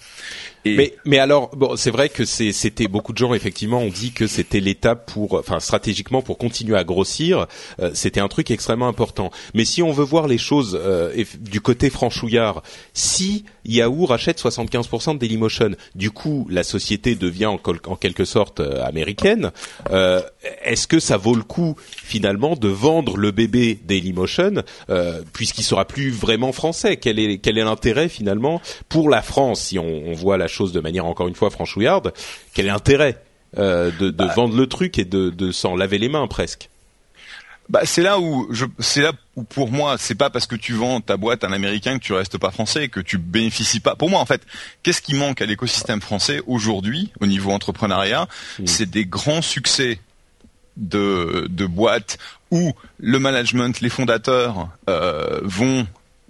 Mais, 1.05 1.17
alors, 1.17 1.55
bon, 1.55 1.75
c'est 1.75 1.91
vrai 1.91 2.09
que 2.09 2.25
c'était 2.25 2.87
beaucoup 2.87 3.13
de 3.13 3.17
gens 3.17 3.33
effectivement 3.33 3.79
ont 3.79 3.89
dit 3.89 4.11
que 4.11 4.27
c'était 4.27 4.59
l'étape 4.59 5.11
pour, 5.11 5.33
enfin 5.33 5.59
stratégiquement 5.59 6.21
pour 6.21 6.37
continuer 6.37 6.77
à 6.77 6.83
grossir, 6.83 7.47
euh, 7.79 7.91
c'était 7.93 8.19
un 8.19 8.27
truc 8.27 8.51
extrêmement 8.51 8.87
important. 8.87 9.31
Mais 9.53 9.65
si 9.65 9.81
on 9.81 9.91
veut 9.91 10.03
voir 10.03 10.27
les 10.27 10.37
choses 10.37 10.79
euh, 10.79 11.23
du 11.39 11.61
côté 11.61 11.89
franchouillard, 11.89 12.61
si 12.93 13.45
Yahoo 13.65 14.05
rachète 14.05 14.41
75% 14.41 15.13
de 15.13 15.17
Dailymotion, 15.19 15.71
du 15.95 16.11
coup 16.11 16.47
la 16.49 16.63
société 16.63 17.15
devient 17.15 17.47
en, 17.47 17.57
quelque 17.95 18.25
sorte 18.25 18.59
euh, 18.59 18.83
américaine. 18.83 19.51
Est-ce 20.63 20.87
que 20.87 20.99
ça 20.99 21.17
vaut 21.17 21.35
le 21.35 21.43
coup 21.43 21.75
finalement 21.79 22.55
de 22.55 22.67
vendre 22.67 23.17
le 23.17 23.31
bébé 23.31 23.79
Dailymotion 23.85 24.63
puisqu'il 25.33 25.63
sera 25.63 25.85
plus 25.85 26.11
vraiment 26.11 26.51
français? 26.51 26.97
Est 27.29 27.37
quel 27.37 27.57
est 27.57 27.63
l'intérêt 27.63 28.09
finalement 28.09 28.61
pour 28.89 29.09
la 29.09 29.21
France 29.21 29.61
si 29.61 29.77
on, 29.77 30.07
on 30.07 30.13
voit 30.13 30.37
la 30.37 30.47
chose 30.47 30.71
de 30.71 30.79
manière 30.79 31.05
encore 31.05 31.27
une 31.27 31.35
fois 31.35 31.49
franchouillarde, 31.51 32.13
quel 32.53 32.65
est 32.65 32.69
l'intérêt 32.69 33.21
euh, 33.57 33.91
de, 33.99 34.09
de 34.09 34.11
bah. 34.11 34.33
vendre 34.35 34.55
le 34.55 34.65
truc 34.67 34.97
et 34.97 35.05
de, 35.05 35.29
de 35.29 35.51
s'en 35.51 35.75
laver 35.75 35.97
les 35.97 36.09
mains 36.09 36.27
presque? 36.27 36.69
Bah, 37.69 37.81
c'est 37.85 38.01
là 38.01 38.19
où 38.19 38.47
je, 38.51 38.65
c'est 38.79 39.01
là 39.01 39.13
où 39.37 39.43
pour 39.43 39.71
moi, 39.71 39.95
c'est 39.97 40.15
pas 40.15 40.29
parce 40.29 40.45
que 40.45 40.55
tu 40.55 40.73
vends 40.73 40.99
ta 40.99 41.15
boîte 41.15 41.45
à 41.45 41.47
un 41.47 41.53
américain 41.53 41.97
que 41.97 42.03
tu 42.03 42.11
restes 42.11 42.37
pas 42.37 42.51
français, 42.51 42.89
que 42.89 42.99
tu 42.99 43.17
bénéficies 43.17 43.79
pas. 43.79 43.95
Pour 43.95 44.09
moi, 44.09 44.19
en 44.19 44.25
fait, 44.25 44.41
qu'est-ce 44.83 45.01
qui 45.01 45.13
manque 45.13 45.41
à 45.41 45.45
l'écosystème 45.45 46.01
français 46.01 46.41
aujourd'hui 46.47 47.13
au 47.21 47.27
niveau 47.27 47.51
entrepreneuriat 47.51 48.27
mmh. 48.59 48.67
C'est 48.67 48.89
des 48.89 49.05
grands 49.05 49.41
succès 49.41 49.99
de, 50.75 51.47
de 51.49 51.65
boîtes 51.65 52.17
où 52.49 52.73
le 52.99 53.19
management, 53.19 53.79
les 53.79 53.89
fondateurs 53.89 54.67
euh, 54.89 55.39
vont 55.43 55.87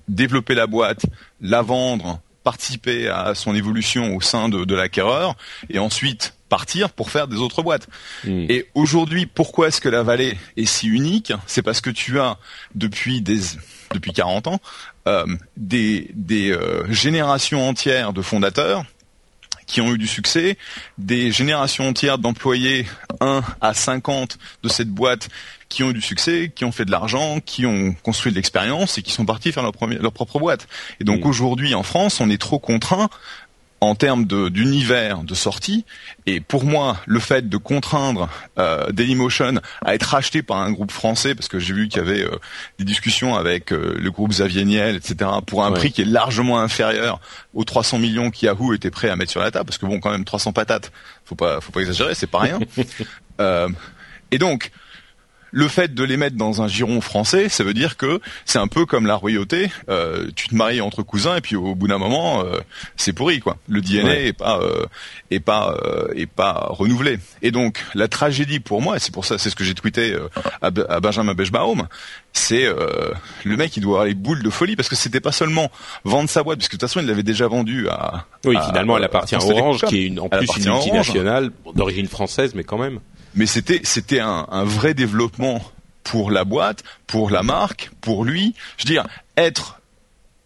développer 0.08 0.56
la 0.56 0.68
boîte, 0.68 1.06
la 1.42 1.62
vendre, 1.62 2.22
participer 2.44 3.08
à 3.08 3.36
son 3.36 3.56
évolution 3.56 4.16
au 4.16 4.22
sein 4.22 4.50
de, 4.50 4.66
de 4.66 4.76
l'acquéreur 4.76 5.36
et 5.70 5.80
ensuite 5.80 6.34
partir 6.50 6.90
pour 6.90 7.10
faire 7.10 7.28
des 7.28 7.38
autres 7.38 7.64
boîtes. 7.64 7.88
Hmm. 8.26 8.46
Et 8.50 8.68
aujourd'hui, 8.76 9.26
pourquoi 9.26 9.70
est-ce 9.70 9.80
que 9.80 9.90
la 9.90 10.04
vallée 10.04 10.38
est 10.58 10.66
si 10.66 10.88
unique? 10.88 11.32
C'est 11.48 11.62
parce 11.62 11.82
que 11.82 11.90
tu 11.90 12.20
as 12.20 12.38
depuis 12.76 13.22
des 13.22 13.40
depuis 13.94 14.14
40 14.14 14.48
ans 14.48 14.62
euh, 15.08 15.26
des, 15.58 16.12
des 16.14 16.52
euh, 16.52 16.90
générations 16.92 17.68
entières 17.68 18.14
de 18.14 18.22
fondateurs 18.22 18.86
qui 19.66 19.82
ont 19.82 19.94
eu 19.94 19.98
du 19.98 20.08
succès, 20.08 20.58
des 20.98 21.32
générations 21.32 21.88
entières 21.88 22.18
d'employés 22.18 22.86
1 23.22 23.42
à 23.62 23.74
50 23.74 24.38
de 24.64 24.70
cette 24.70 24.90
boîte 24.90 25.30
qui 25.72 25.84
ont 25.84 25.90
eu 25.90 25.94
du 25.94 26.02
succès, 26.02 26.52
qui 26.54 26.66
ont 26.66 26.72
fait 26.72 26.86
de 26.86 26.92
l'argent, 26.92 27.40
qui 27.40 27.66
ont 27.66 27.96
construit 28.04 28.32
de 28.32 28.36
l'expérience 28.36 28.98
et 28.98 29.02
qui 29.02 29.12
sont 29.12 29.26
partis 29.26 29.52
faire 29.52 29.64
leur, 29.64 29.74
leur 30.00 30.12
propre 30.12 30.38
boîte. 30.38 30.68
Et 31.00 31.04
donc 31.04 31.26
aujourd'hui 31.26 31.74
en 31.74 31.84
France, 31.84 32.20
on 32.20 32.30
est 32.30 32.42
trop 32.42 32.60
contraint 32.60 33.10
en 33.84 33.96
termes 33.96 34.26
d'univers 34.26 35.24
de, 35.24 35.34
sortie. 35.34 35.86
Et 36.28 36.40
pour 36.40 36.66
moi, 36.66 36.98
le 37.08 37.20
fait 37.20 37.50
de 37.50 37.58
contraindre 37.58 38.30
euh, 38.60 38.92
Dailymotion 38.92 39.60
à 39.84 39.96
être 39.96 40.04
racheté 40.04 40.44
par 40.44 40.58
un 40.58 40.72
groupe 40.72 40.92
français, 40.92 41.34
parce 41.34 41.48
que 41.48 41.58
j'ai 41.58 41.74
vu 41.74 41.88
qu'il 41.88 42.00
y 42.00 42.06
avait 42.06 42.24
euh, 42.24 42.38
des 42.78 42.86
discussions 42.86 43.36
avec 43.36 43.74
euh, 43.74 43.96
le 43.98 44.12
groupe 44.12 44.30
Xavier 44.30 44.66
Niel, 44.66 44.96
etc., 44.96 45.32
pour 45.48 45.66
un 45.66 45.72
prix 45.72 45.92
qui 45.92 46.04
est 46.04 46.06
largement 46.06 46.60
inférieur 46.60 47.20
aux 47.56 47.64
300 47.64 47.98
millions 47.98 48.30
qu'Yahoo 48.30 48.74
était 48.74 48.92
prêt 48.92 49.10
à 49.10 49.16
mettre 49.16 49.32
sur 49.32 49.42
la 49.42 49.50
table, 49.50 49.66
parce 49.66 49.80
que 49.80 49.88
bon, 49.88 50.00
quand 50.00 50.12
même 50.12 50.26
300 50.26 50.54
patates, 50.54 50.92
faut 51.26 51.36
pas, 51.36 51.60
faut 51.60 51.72
pas 51.72 51.80
exagérer, 51.80 52.14
c'est 52.14 52.28
pas 52.28 52.40
rien. 52.40 52.60
Euh, 53.40 53.70
et 54.30 54.38
donc, 54.38 54.72
le 55.52 55.68
fait 55.68 55.94
de 55.94 56.04
les 56.04 56.18
mettre 56.18 56.38
dans 56.38 56.62
un 56.62 56.68
giron 56.68 57.02
français, 57.02 57.50
ça 57.50 57.64
veut 57.64 57.74
dire 57.74 57.98
que 57.98 58.20
c'est 58.46 58.60
un 58.60 58.68
peu 58.68 58.86
comme 58.86 59.06
la 59.06 59.16
royauté. 59.16 59.70
Euh, 59.90 60.30
tu 60.36 60.48
te 60.48 60.56
maries 60.56 60.82
entre 60.82 61.04
cousins 61.04 61.36
et 61.36 61.42
puis 61.42 61.56
au 61.56 61.76
bout 61.76 61.88
d'un 61.88 61.98
moment, 61.98 62.44
euh, 62.44 62.60
c'est 62.96 63.14
pourri 63.14 63.40
quoi. 63.40 63.58
Le 63.68 63.82
DNA 63.82 64.20
est 64.22 64.34
pas 64.34 64.60
euh, 64.62 64.86
est 65.30 65.40
pas 65.42 65.78
est 66.16 66.26
pas 66.26 66.68
renouvelé. 66.70 67.20
Et 67.42 67.52
donc 67.52 67.84
la 67.94 68.08
tragédie 68.08 68.60
pour 68.60 68.82
moi, 68.82 68.96
et 68.96 69.00
c'est 69.00 69.14
pour 69.14 69.26
ça, 69.26 69.38
c'est 69.38 69.50
ce 69.50 69.56
que 69.56 69.64
j'ai 69.64 69.74
tweeté 69.74 70.16
à, 70.62 70.72
Benjamin 70.72 71.34
Bechbaum, 71.34 71.88
c'est 72.34 72.66
le 73.44 73.58
mec 73.58 73.72
qui 73.72 73.82
doit 73.82 73.92
avoir 73.92 74.06
les 74.06 74.14
boules 74.14 74.44
de 74.44 74.50
folie 74.50 74.76
parce 74.76 74.90
que 74.90 74.96
c'était 74.96 75.20
pas 75.20 75.32
seulement 75.32 75.70
vendre 76.06 76.30
sa 76.30 76.44
boîte, 76.44 76.58
puisque 76.60 76.74
de 76.74 76.78
toute 76.78 76.90
façon 76.90 77.02
il 77.02 77.08
l'avait 77.08 77.24
déjà 77.24 77.48
vendu 77.48 77.90
à. 77.90 78.26
Oui, 78.46 78.56
finalement 78.68 78.98
elle 78.98 79.04
appartient 79.04 79.36
à 79.36 79.44
Orange, 79.44 79.84
qui 79.86 79.98
est 80.00 80.06
une, 80.08 80.20
en 80.20 80.30
plus 80.30 80.48
une 80.58 80.72
multinationale 80.72 81.52
d'origine 81.76 82.08
française, 82.08 82.54
mais 82.56 82.64
quand 82.64 82.78
même 82.78 83.00
mais 83.36 83.46
c'était 83.46 83.82
c'était 83.84 84.20
un, 84.20 84.48
un, 84.50 84.64
vrai 84.64 84.94
développement 84.94 85.62
pour 86.04 86.32
la 86.32 86.44
boîte, 86.44 86.84
pour 87.08 87.30
la 87.30 87.44
marque, 87.44 87.92
pour 88.02 88.26
lui. 88.26 88.56
Je 88.78 88.88
veux 88.88 88.94
dire, 88.94 89.08
être 89.38 89.82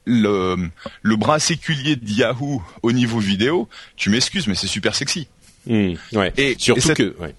le, 0.06 0.70
le 1.02 1.16
bras 1.16 1.40
séculier 1.40 1.96
de 1.96 2.10
Yahoo 2.10 2.62
au 2.84 2.92
niveau 2.92 3.20
vidéo, 3.20 3.68
tu 3.96 4.10
m'excuses, 4.10 4.48
mais 4.48 4.56
c'est 4.56 4.68
super 4.68 4.96
sexy. 4.96 5.28
Mmh, 5.68 5.94
ouais. 6.14 6.34
Et 6.38 6.56
surtout 6.60 6.94
que 6.94 7.16
ouais. 7.20 7.34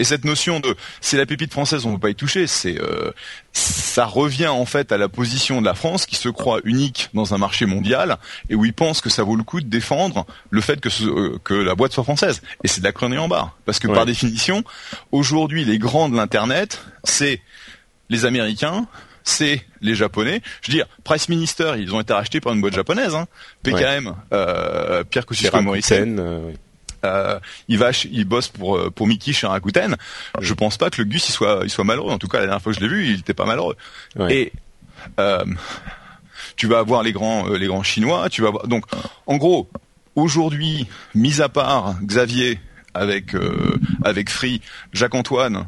Et 0.00 0.04
cette 0.04 0.24
notion 0.24 0.60
de 0.60 0.74
c'est 1.02 1.18
la 1.18 1.26
pépite 1.26 1.52
française, 1.52 1.84
on 1.84 1.90
ne 1.90 1.96
peut 1.96 2.00
pas 2.00 2.10
y 2.10 2.14
toucher, 2.14 2.46
c'est 2.46 2.80
euh, 2.80 3.12
ça 3.52 4.06
revient 4.06 4.48
en 4.48 4.64
fait 4.64 4.92
à 4.92 4.98
la 4.98 5.10
position 5.10 5.60
de 5.60 5.66
la 5.66 5.74
France 5.74 6.06
qui 6.06 6.16
se 6.16 6.30
croit 6.30 6.60
unique 6.64 7.10
dans 7.12 7.34
un 7.34 7.38
marché 7.38 7.66
mondial 7.66 8.16
et 8.48 8.54
où 8.54 8.64
il 8.64 8.72
pense 8.72 9.02
que 9.02 9.10
ça 9.10 9.22
vaut 9.22 9.36
le 9.36 9.42
coup 9.42 9.60
de 9.60 9.68
défendre 9.68 10.24
le 10.48 10.62
fait 10.62 10.80
que 10.80 10.88
euh, 11.02 11.38
que 11.44 11.52
la 11.52 11.74
boîte 11.74 11.92
soit 11.92 12.02
française. 12.02 12.40
Et 12.64 12.68
c'est 12.68 12.80
de 12.80 12.86
la 12.86 12.92
chronique 12.92 13.18
en 13.18 13.28
barre 13.28 13.58
parce 13.66 13.78
que 13.78 13.88
par 13.88 14.06
définition, 14.06 14.64
aujourd'hui 15.12 15.66
les 15.66 15.76
grands 15.76 16.08
de 16.08 16.16
l'internet, 16.16 16.82
c'est 17.04 17.42
les 18.08 18.24
Américains, 18.24 18.86
c'est 19.22 19.66
les 19.82 19.94
Japonais. 19.94 20.40
Je 20.62 20.72
veux 20.72 20.78
dire, 20.78 20.86
Price 21.04 21.28
Minister, 21.28 21.74
ils 21.78 21.94
ont 21.94 22.00
été 22.00 22.14
rachetés 22.14 22.40
par 22.40 22.54
une 22.54 22.62
boîte 22.62 22.74
japonaise. 22.74 23.14
Hein. 23.14 23.26
PKM, 23.64 24.14
euh, 24.32 25.04
Pierre 25.04 25.26
Kosciusko 25.26 25.60
Morrison. 25.60 26.54
Euh, 27.04 27.20
euh, 27.20 27.40
il 27.68 27.78
va, 27.78 27.90
il 28.10 28.24
bosse 28.24 28.48
pour 28.48 28.76
euh, 28.76 28.90
pour 28.90 29.06
Mickey 29.06 29.32
chez 29.32 29.46
Rakuten. 29.46 29.96
Je 30.40 30.54
pense 30.54 30.76
pas 30.76 30.90
que 30.90 31.00
le 31.02 31.08
Gus 31.08 31.28
il 31.28 31.32
soit 31.32 31.60
il 31.64 31.70
soit 31.70 31.84
malheureux. 31.84 32.12
En 32.12 32.18
tout 32.18 32.28
cas, 32.28 32.38
la 32.38 32.46
dernière 32.46 32.62
fois 32.62 32.72
que 32.72 32.78
je 32.78 32.84
l'ai 32.84 32.90
vu, 32.90 33.06
il 33.06 33.20
était 33.20 33.34
pas 33.34 33.46
malheureux. 33.46 33.76
Et 34.28 34.52
euh, 35.18 35.44
tu 36.56 36.66
vas 36.66 36.78
avoir 36.78 37.02
les 37.02 37.12
grands 37.12 37.48
les 37.48 37.66
grands 37.66 37.82
chinois. 37.82 38.28
Tu 38.30 38.42
vas 38.42 38.48
avoir, 38.48 38.66
donc 38.66 38.84
en 39.26 39.36
gros 39.36 39.68
aujourd'hui, 40.14 40.86
mis 41.14 41.40
à 41.40 41.48
part 41.48 41.96
Xavier 42.02 42.58
avec 42.94 43.34
avec 44.04 44.30
Free, 44.30 44.60
Jacques 44.92 45.14
Antoine 45.14 45.66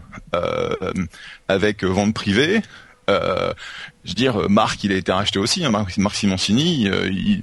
avec 1.48 1.84
vente 1.84 2.14
privée. 2.14 2.60
je 3.08 3.52
veux 4.04 4.14
dire, 4.14 4.50
Marc, 4.50 4.82
il 4.84 4.92
a 4.92 4.96
été 4.96 5.12
racheté 5.12 5.38
aussi, 5.38 5.64
hein, 5.64 5.70
Marc, 5.70 5.96
Marc 5.98 6.16
Simoncini. 6.16 6.90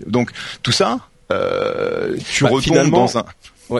donc 0.05 0.31
tout 0.63 0.71
ça, 0.71 0.99
tu 1.29 2.43
bah, 2.43 2.49
retombes 2.49 2.91
dans 2.91 3.17
un 3.17 3.25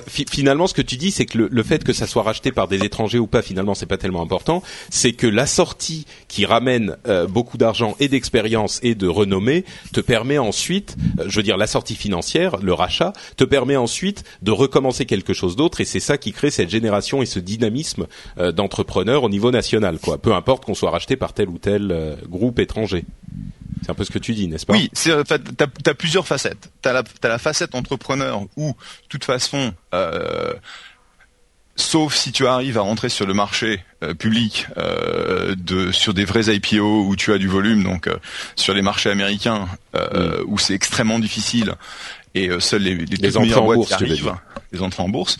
finalement, 0.08 0.68
ce 0.68 0.74
que 0.74 0.82
tu 0.82 0.98
dis, 0.98 1.12
c'est 1.12 1.26
que 1.26 1.38
le, 1.38 1.64
fait 1.64 1.84
que 1.84 1.94
ça 1.94 2.08
soit 2.08 2.24
racheté 2.24 2.52
par 2.52 2.68
des 2.68 2.84
étrangers 2.84 3.20
ou 3.20 3.28
pas, 3.28 3.42
finalement, 3.42 3.76
c'est 3.76 3.86
pas 3.86 3.98
tellement 3.98 4.22
important. 4.22 4.62
C'est 4.90 5.14
que 5.14 5.28
la 5.28 5.46
sortie 5.46 6.06
qui 6.28 6.46
ramène 6.46 6.98
euh, 7.08 7.28
beaucoup 7.28 7.58
d'argent 7.58 7.96
et 8.00 8.08
d'expérience 8.08 8.80
et 8.84 8.96
de 8.96 9.08
renommée 9.08 9.66
te 9.94 10.02
permet 10.02 10.38
ensuite, 10.38 10.96
euh, 11.20 11.26
je 11.28 11.36
veux 11.38 11.44
dire, 11.44 11.58
la 11.58 11.68
sortie 11.68 11.96
financière, 11.96 12.58
le 12.58 12.74
rachat, 12.74 13.14
te 13.38 13.44
permet 13.44 13.76
ensuite 13.76 14.24
de 14.42 14.52
recommencer 14.52 15.06
quelque 15.06 15.34
chose 15.34 15.56
d'autre. 15.56 15.82
Et 15.82 15.86
c'est 15.86 16.00
ça 16.00 16.18
qui 16.18 16.32
crée 16.32 16.52
cette 16.52 16.70
génération 16.70 17.22
et 17.22 17.26
ce 17.26 17.40
dynamisme 17.40 18.08
euh, 18.38 18.52
d'entrepreneurs 18.52 19.24
au 19.24 19.30
niveau 19.30 19.52
national, 19.52 20.00
quoi. 20.00 20.18
Peu 20.18 20.34
importe 20.34 20.66
qu'on 20.66 20.76
soit 20.76 20.92
racheté 20.92 21.16
par 21.16 21.34
tel 21.34 21.50
ou 21.50 21.58
tel 21.58 22.18
groupe 22.30 22.60
étranger. 22.60 23.06
C'est 23.82 23.92
un 23.92 23.96
peu 23.96 24.04
ce 24.04 24.12
que 24.12 24.20
tu 24.20 24.34
dis, 24.34 24.48
n'est-ce 24.48 24.66
pas 24.66 24.74
Oui, 24.74 24.90
fait, 24.94 25.42
t'as 25.58 25.66
as 25.86 25.94
plusieurs 25.94 26.28
facettes. 26.28 26.72
T'as 26.82 26.94
la, 26.94 27.04
as 27.22 27.28
la 27.28 27.38
facette 27.38 27.76
entrepreneur 27.76 28.42
où, 28.58 28.68
de 28.70 29.08
toute 29.08 29.24
façon, 29.24 29.74
euh, 29.94 30.54
sauf 31.80 32.14
si 32.14 32.32
tu 32.32 32.46
arrives 32.46 32.78
à 32.78 32.82
rentrer 32.82 33.10
sur 33.10 33.26
le 33.26 33.34
marché 33.34 33.84
euh, 34.04 34.14
public 34.14 34.68
euh, 34.78 35.56
de 35.58 35.92
sur 35.92 36.14
des 36.14 36.26
vrais 36.26 36.54
IPO 36.54 37.06
où 37.06 37.16
tu 37.16 37.34
as 37.34 37.38
du 37.38 37.48
volume, 37.48 37.84
donc 37.84 38.08
euh, 38.08 38.18
sur 38.56 38.74
les 38.74 38.82
marchés 38.82 39.10
américains 39.10 39.68
mm. 39.94 40.00
où 40.46 40.58
c'est 40.58 40.74
extrêmement 40.74 41.20
difficile 41.20 41.76
et 42.36 42.50
seuls 42.60 42.84
les, 42.84 42.96
les, 42.96 43.18
les 43.18 43.38
entrées 43.38 43.56
en 43.56 43.74
bourse, 43.74 43.92
arrivent, 43.92 44.34
les 44.72 44.82
entrées 44.82 45.04
en 45.04 45.10
bourse 45.10 45.38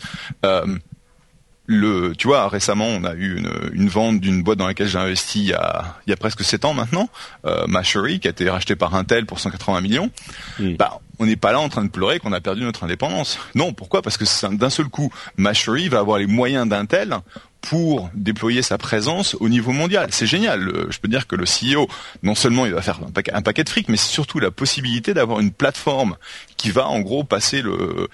le, 1.72 2.14
tu 2.18 2.26
vois, 2.26 2.48
récemment, 2.48 2.86
on 2.86 3.04
a 3.04 3.14
eu 3.14 3.36
une, 3.36 3.52
une 3.72 3.88
vente 3.88 4.18
d'une 4.18 4.42
boîte 4.42 4.58
dans 4.58 4.66
laquelle 4.66 4.88
j'ai 4.88 4.98
investi 4.98 5.38
il 5.38 5.46
y 5.50 5.52
a, 5.52 5.98
il 6.04 6.10
y 6.10 6.12
a 6.12 6.16
presque 6.16 6.42
7 6.42 6.64
ans 6.64 6.74
maintenant, 6.74 7.08
euh, 7.44 7.64
Mashery, 7.68 8.18
qui 8.18 8.26
a 8.26 8.32
été 8.32 8.50
racheté 8.50 8.74
par 8.74 8.96
Intel 8.96 9.24
pour 9.24 9.38
180 9.38 9.80
millions. 9.80 10.10
Hmm. 10.58 10.74
Bah, 10.74 10.98
on 11.20 11.26
n'est 11.26 11.36
pas 11.36 11.52
là 11.52 11.60
en 11.60 11.68
train 11.68 11.84
de 11.84 11.90
pleurer 11.90 12.18
qu'on 12.18 12.32
a 12.32 12.40
perdu 12.40 12.62
notre 12.62 12.82
indépendance. 12.82 13.38
Non, 13.54 13.72
pourquoi? 13.72 14.02
Parce 14.02 14.16
que 14.16 14.24
d'un 14.52 14.70
seul 14.70 14.86
coup, 14.86 15.12
Mashery 15.36 15.88
va 15.88 16.00
avoir 16.00 16.18
les 16.18 16.26
moyens 16.26 16.68
d'Intel 16.68 17.18
pour 17.60 18.10
déployer 18.14 18.62
sa 18.62 18.78
présence 18.78 19.36
au 19.38 19.48
niveau 19.48 19.70
mondial. 19.70 20.08
C'est 20.12 20.26
génial. 20.26 20.88
Je 20.88 20.98
peux 20.98 21.08
dire 21.08 21.26
que 21.26 21.36
le 21.36 21.44
CEO, 21.44 21.88
non 22.22 22.34
seulement 22.34 22.66
il 22.66 22.72
va 22.72 22.82
faire 22.82 23.00
un 23.06 23.10
paquet, 23.10 23.32
un 23.32 23.42
paquet 23.42 23.64
de 23.64 23.68
fric, 23.68 23.88
mais 23.88 23.98
c'est 23.98 24.10
surtout 24.10 24.40
la 24.40 24.50
possibilité 24.50 25.12
d'avoir 25.12 25.40
une 25.40 25.52
plateforme 25.52 26.16
qui 26.56 26.70
va 26.70 26.88
en 26.88 27.00
gros 27.00 27.22
passer 27.22 27.60
le, 27.62 28.08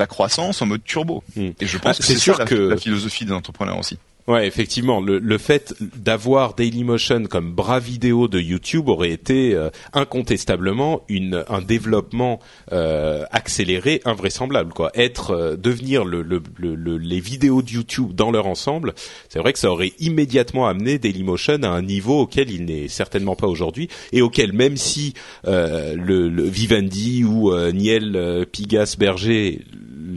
ta 0.00 0.06
croissance 0.06 0.62
en 0.62 0.66
mode 0.66 0.82
turbo. 0.82 1.22
Hmm. 1.36 1.50
Et 1.60 1.66
je 1.66 1.76
pense 1.76 1.96
ah, 1.96 1.98
que 1.98 2.04
c'est 2.04 2.16
sûr 2.16 2.42
que 2.46 2.54
la 2.54 2.78
philosophie 2.78 3.26
des 3.26 3.32
entrepreneurs 3.32 3.78
aussi. 3.78 3.98
Ouais, 4.30 4.46
effectivement, 4.46 5.00
le, 5.00 5.18
le 5.18 5.38
fait 5.38 5.74
d'avoir 5.80 6.54
Dailymotion 6.54 7.24
comme 7.24 7.52
bras 7.52 7.80
vidéo 7.80 8.28
de 8.28 8.38
YouTube 8.38 8.88
aurait 8.88 9.10
été 9.10 9.54
euh, 9.54 9.70
incontestablement 9.92 11.02
une, 11.08 11.44
un 11.48 11.60
développement 11.60 12.38
euh, 12.70 13.24
accéléré, 13.32 14.00
invraisemblable. 14.04 14.72
Quoi, 14.72 14.92
être, 14.94 15.32
euh, 15.32 15.56
devenir 15.56 16.04
le, 16.04 16.22
le, 16.22 16.40
le, 16.58 16.96
les 16.98 17.18
vidéos 17.18 17.62
de 17.62 17.70
YouTube 17.70 18.12
dans 18.12 18.30
leur 18.30 18.46
ensemble, 18.46 18.94
c'est 19.28 19.40
vrai 19.40 19.52
que 19.52 19.58
ça 19.58 19.70
aurait 19.70 19.94
immédiatement 19.98 20.68
amené 20.68 20.98
Dailymotion 20.98 21.64
à 21.64 21.68
un 21.68 21.82
niveau 21.82 22.20
auquel 22.20 22.50
il 22.50 22.66
n'est 22.66 22.86
certainement 22.86 23.34
pas 23.34 23.48
aujourd'hui 23.48 23.88
et 24.12 24.22
auquel 24.22 24.52
même 24.52 24.76
si 24.76 25.14
le, 25.44 25.96
le, 26.28 26.42
Vivendi 26.44 27.24
ou 27.24 27.52
Niel 27.72 28.46
Pigas 28.52 28.94
Berger 28.98 29.60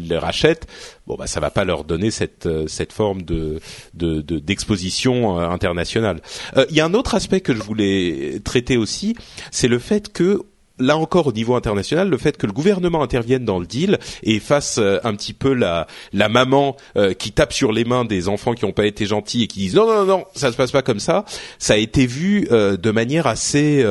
les 0.07 0.17
rachètent, 0.17 0.67
bon 1.07 1.15
bah 1.15 1.27
ça 1.27 1.39
va 1.39 1.49
pas 1.49 1.63
leur 1.63 1.83
donner 1.83 2.11
cette 2.11 2.47
cette 2.67 2.93
forme 2.93 3.21
de 3.23 3.59
d'exposition 3.93 5.39
euh, 5.39 5.49
internationale. 5.49 6.21
Euh, 6.57 6.65
il 6.69 6.75
y 6.75 6.81
a 6.81 6.85
un 6.85 6.93
autre 6.93 7.15
aspect 7.15 7.41
que 7.41 7.53
je 7.53 7.61
voulais 7.61 8.39
traiter 8.43 8.77
aussi, 8.77 9.15
c'est 9.51 9.67
le 9.67 9.79
fait 9.79 10.11
que 10.11 10.41
là 10.85 10.97
encore 10.97 11.27
au 11.27 11.31
niveau 11.31 11.55
international, 11.55 12.09
le 12.09 12.17
fait 12.17 12.37
que 12.37 12.45
le 12.45 12.53
gouvernement 12.53 13.01
intervienne 13.01 13.45
dans 13.45 13.59
le 13.59 13.65
deal 13.65 13.99
et 14.23 14.39
fasse 14.39 14.77
euh, 14.79 14.99
un 15.03 15.15
petit 15.15 15.33
peu 15.33 15.53
la, 15.53 15.87
la 16.11 16.29
maman 16.29 16.75
qui 17.17 17.31
tape 17.31 17.53
sur 17.53 17.71
les 17.71 17.85
mains 17.85 18.05
des 18.05 18.27
enfants 18.27 18.53
qui 18.53 18.65
n'ont 18.65 18.71
pas 18.71 18.85
été 18.85 19.05
gentils 19.05 19.43
et 19.43 19.47
qui 19.47 19.59
disent 19.59 19.75
non 19.75 19.87
non 19.87 20.05
non 20.05 20.25
ça 20.35 20.51
se 20.51 20.57
passe 20.57 20.71
pas 20.71 20.81
comme 20.81 20.99
ça, 20.99 21.25
ça 21.59 21.73
a 21.73 21.77
été 21.77 22.05
vu 22.05 22.47
de 22.49 22.91
manière 22.91 23.27
assez, 23.27 23.83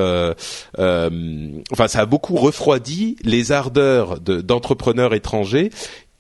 enfin 0.79 1.89
ça 1.89 2.01
a 2.01 2.07
beaucoup 2.07 2.37
refroidi 2.37 3.17
les 3.25 3.53
ardeurs 3.53 4.21
d'entrepreneurs 4.21 5.15
étrangers 5.15 5.71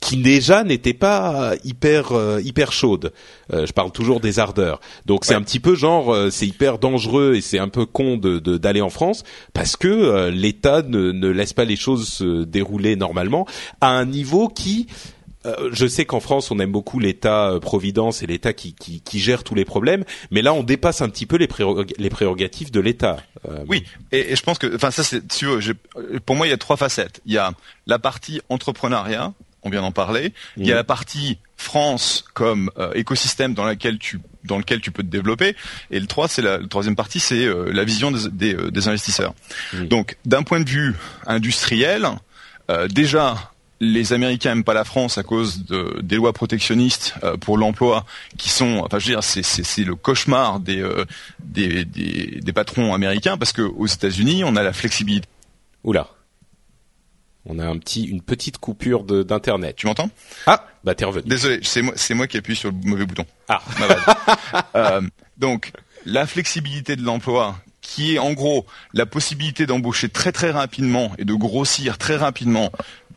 qui 0.02 0.16
déjà 0.16 0.64
n'était 0.64 0.92
pas 0.92 1.54
hyper 1.64 2.12
euh, 2.12 2.40
hyper 2.42 2.72
chaude. 2.72 3.12
Euh, 3.52 3.66
je 3.66 3.72
parle 3.72 3.92
toujours 3.92 4.20
des 4.20 4.40
ardeurs. 4.40 4.80
Donc 5.06 5.24
c'est 5.24 5.34
un 5.34 5.42
petit 5.42 5.60
peu 5.60 5.74
genre 5.76 6.12
euh, 6.12 6.28
c'est 6.28 6.46
hyper 6.46 6.78
dangereux 6.78 7.34
et 7.36 7.40
c'est 7.40 7.60
un 7.60 7.68
peu 7.68 7.86
con 7.86 8.16
de 8.16 8.38
d'aller 8.58 8.82
en 8.82 8.90
France 8.90 9.22
parce 9.54 9.76
que 9.76 10.28
l'État 10.28 10.82
ne, 10.82 11.12
ne 11.12 11.28
laisse 11.28 11.52
pas 11.52 11.64
les 11.64 11.76
choses 11.76 12.08
se 12.08 12.42
dérouler 12.42 12.96
normalement 12.96 13.46
à 13.80 13.90
un 13.90 14.04
niveau 14.04 14.48
qui 14.48 14.88
je 15.72 15.88
sais 15.88 16.04
qu'en 16.04 16.20
France, 16.20 16.52
on 16.52 16.60
aime 16.60 16.70
beaucoup 16.70 17.00
l'État 17.00 17.58
providence 17.60 18.22
et 18.22 18.28
l'État 18.28 18.52
qui, 18.52 18.74
qui, 18.74 19.00
qui, 19.00 19.18
gère 19.18 19.42
tous 19.42 19.56
les 19.56 19.64
problèmes, 19.64 20.04
mais 20.30 20.40
là, 20.40 20.54
on 20.54 20.62
dépasse 20.62 21.02
un 21.02 21.08
petit 21.08 21.26
peu 21.26 21.34
les, 21.34 21.48
les 21.98 22.10
prérogatives 22.10 22.70
de 22.70 22.78
l'État. 22.78 23.16
oui, 23.66 23.82
et, 24.12 24.30
et, 24.30 24.36
je 24.36 24.42
pense 24.44 24.58
que, 24.58 24.72
enfin, 24.72 24.92
ça, 24.92 25.02
c'est, 25.02 25.20
pour 26.24 26.36
moi, 26.36 26.46
il 26.46 26.50
y 26.50 26.52
a 26.52 26.58
trois 26.58 26.76
facettes. 26.76 27.20
Il 27.26 27.32
y 27.32 27.38
a 27.38 27.50
la 27.88 27.98
partie 27.98 28.40
entrepreneuriat, 28.50 29.32
on 29.62 29.70
vient 29.70 29.82
d'en 29.82 29.92
parler. 29.92 30.32
Il 30.56 30.66
y 30.66 30.72
a 30.72 30.74
la 30.74 30.84
partie 30.84 31.38
France 31.56 32.24
comme 32.34 32.70
euh, 32.78 32.92
écosystème 32.94 33.54
dans 33.54 33.64
laquelle 33.64 33.98
tu 33.98 34.20
dans 34.44 34.58
lequel 34.58 34.80
tu 34.80 34.90
peux 34.90 35.04
te 35.04 35.08
développer. 35.08 35.54
Et 35.92 36.00
le 36.00 36.06
3, 36.06 36.26
c'est 36.26 36.42
la, 36.42 36.58
troisième 36.66 36.96
partie, 36.96 37.20
c'est 37.20 37.44
euh, 37.44 37.70
la 37.72 37.84
vision 37.84 38.10
des, 38.10 38.28
des, 38.28 38.54
euh, 38.54 38.88
investisseurs. 38.88 39.34
Donc, 39.84 40.16
d'un 40.24 40.42
point 40.42 40.58
de 40.58 40.68
vue 40.68 40.96
industriel, 41.28 42.08
déjà, 42.90 43.52
les 43.78 44.12
Américains 44.12 44.52
aiment 44.52 44.64
pas 44.64 44.74
la 44.74 44.84
France 44.84 45.16
à 45.16 45.22
cause 45.22 45.64
de, 45.64 46.00
des 46.02 46.16
lois 46.16 46.32
protectionnistes 46.32 47.14
pour 47.40 47.56
l'emploi 47.56 48.04
qui 48.36 48.48
sont, 48.48 48.82
enfin, 48.84 48.98
je 48.98 49.06
veux 49.06 49.12
dire, 49.12 49.22
c'est 49.22 49.84
le 49.84 49.94
cauchemar 49.94 50.58
des, 50.58 50.84
des, 51.40 51.84
des, 51.84 52.40
des 52.42 52.52
patrons 52.52 52.94
américains 52.94 53.36
parce 53.36 53.52
que 53.52 53.62
aux 53.62 53.86
États-Unis, 53.86 54.42
on 54.42 54.56
a 54.56 54.62
la 54.62 54.72
flexibilité. 54.72 55.28
Oula. 55.84 56.08
On 57.46 57.58
a 57.58 57.66
un 57.66 57.76
petit, 57.78 58.04
une 58.04 58.22
petite 58.22 58.58
coupure 58.58 59.04
d'internet. 59.04 59.76
Tu 59.76 59.86
m'entends? 59.86 60.10
Ah, 60.46 60.66
bah 60.84 60.94
t'es 60.94 61.04
revenu. 61.04 61.28
Désolé, 61.28 61.60
c'est 61.62 61.82
moi, 61.82 61.94
c'est 61.96 62.14
moi 62.14 62.26
qui 62.26 62.36
appuie 62.36 62.56
sur 62.56 62.70
le 62.70 62.76
mauvais 62.84 63.04
bouton. 63.04 63.24
Ah, 63.48 63.62
euh, 64.76 65.02
donc 65.38 65.72
la 66.06 66.26
flexibilité 66.26 66.94
de 66.94 67.02
l'emploi, 67.02 67.56
qui 67.80 68.14
est 68.14 68.18
en 68.18 68.32
gros 68.32 68.66
la 68.94 69.06
possibilité 69.06 69.66
d'embaucher 69.66 70.08
très 70.08 70.30
très 70.32 70.50
rapidement 70.50 71.12
et 71.18 71.24
de 71.24 71.34
grossir 71.34 71.98
très 71.98 72.16
rapidement 72.16 72.70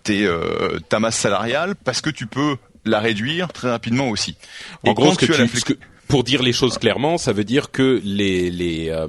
tes, 0.03 0.25
euh, 0.25 0.79
ta 0.89 0.99
masse 0.99 1.17
salariale, 1.17 1.75
parce 1.83 2.01
que 2.01 2.09
tu 2.09 2.25
peux 2.25 2.57
la 2.83 2.99
réduire 2.99 3.53
très 3.53 3.69
rapidement 3.69 4.09
aussi. 4.09 4.37
En 4.85 4.93
gros, 4.93 5.13
ce 5.13 5.17
que 5.17 5.25
tu, 5.25 5.77
pour 6.07 6.23
dire 6.23 6.43
les 6.43 6.53
choses 6.53 6.77
clairement, 6.77 7.17
ça 7.17 7.33
veut 7.33 7.43
dire 7.43 7.71
que 7.71 8.01
les 8.03 8.49
les 8.51 8.89
euh, 8.89 9.07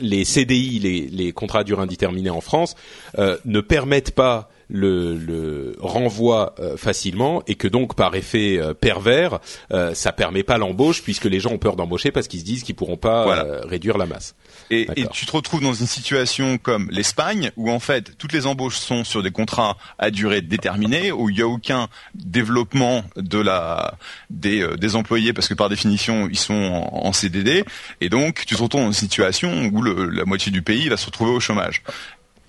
les 0.00 0.24
CDI, 0.24 0.78
les, 0.78 1.08
les 1.08 1.32
contrats 1.32 1.60
à 1.60 1.64
durée 1.64 1.82
indéterminée 1.82 2.30
en 2.30 2.40
France, 2.40 2.74
euh, 3.18 3.36
ne 3.44 3.60
permettent 3.60 4.12
pas 4.12 4.50
le, 4.68 5.16
le 5.16 5.76
renvoie 5.80 6.54
euh, 6.58 6.76
facilement 6.76 7.42
et 7.46 7.54
que 7.54 7.68
donc 7.68 7.94
par 7.94 8.14
effet 8.14 8.58
euh, 8.58 8.74
pervers, 8.74 9.38
euh, 9.72 9.94
ça 9.94 10.12
permet 10.12 10.42
pas 10.42 10.58
l'embauche 10.58 11.02
puisque 11.02 11.24
les 11.24 11.40
gens 11.40 11.50
ont 11.50 11.58
peur 11.58 11.76
d'embaucher 11.76 12.10
parce 12.10 12.28
qu'ils 12.28 12.40
se 12.40 12.44
disent 12.44 12.62
qu'ils 12.62 12.74
pourront 12.74 12.96
pas 12.96 13.44
euh, 13.44 13.60
réduire 13.64 13.98
la 13.98 14.06
masse. 14.06 14.34
Et, 14.70 14.86
et, 14.96 15.06
tu 15.08 15.26
te 15.26 15.32
retrouves 15.32 15.60
dans 15.60 15.74
une 15.74 15.86
situation 15.86 16.58
comme 16.58 16.88
l'Espagne 16.90 17.50
où 17.56 17.70
en 17.70 17.80
fait 17.80 18.16
toutes 18.18 18.32
les 18.32 18.46
embauches 18.46 18.76
sont 18.76 19.04
sur 19.04 19.22
des 19.22 19.30
contrats 19.30 19.76
à 19.98 20.10
durée 20.10 20.40
déterminée 20.40 21.12
où 21.12 21.28
il 21.28 21.36
n'y 21.36 21.42
a 21.42 21.48
aucun 21.48 21.88
développement 22.14 23.04
de 23.16 23.38
la 23.38 23.94
des, 24.30 24.66
des 24.78 24.96
employés 24.96 25.32
parce 25.32 25.48
que 25.48 25.54
par 25.54 25.68
définition 25.68 26.28
ils 26.30 26.38
sont 26.38 26.88
en, 26.92 27.12
CDD 27.12 27.64
et 28.00 28.08
donc 28.08 28.44
tu 28.46 28.56
te 28.56 28.62
retrouves 28.62 28.80
dans 28.80 28.88
une 28.88 28.92
situation 28.92 29.70
où 29.72 29.82
le, 29.82 30.06
la 30.06 30.24
moitié 30.24 30.50
du 30.50 30.62
pays 30.62 30.88
va 30.88 30.96
se 30.96 31.06
retrouver 31.06 31.30
au 31.30 31.40
chômage 31.40 31.82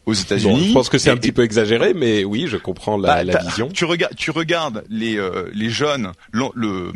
aux 0.06 0.14
États-Unis. 0.14 0.68
je 0.70 0.74
pense 0.74 0.90
que 0.90 0.98
c'est 0.98 1.10
un 1.10 1.18
petit 1.18 1.32
peu 1.32 1.44
exagéré, 1.44 1.94
mais 1.94 2.24
oui, 2.24 2.48
je 2.48 2.58
comprends 2.58 2.98
la, 2.98 3.24
bah, 3.24 3.40
vision. 3.40 3.70
Tu 3.70 3.86
regardes, 3.86 4.16
tu 4.16 4.32
regardes 4.32 4.84
les 4.90 5.18
euh, 5.18 5.50
les 5.54 5.70
jeunes, 5.70 6.12
le, 6.32 6.92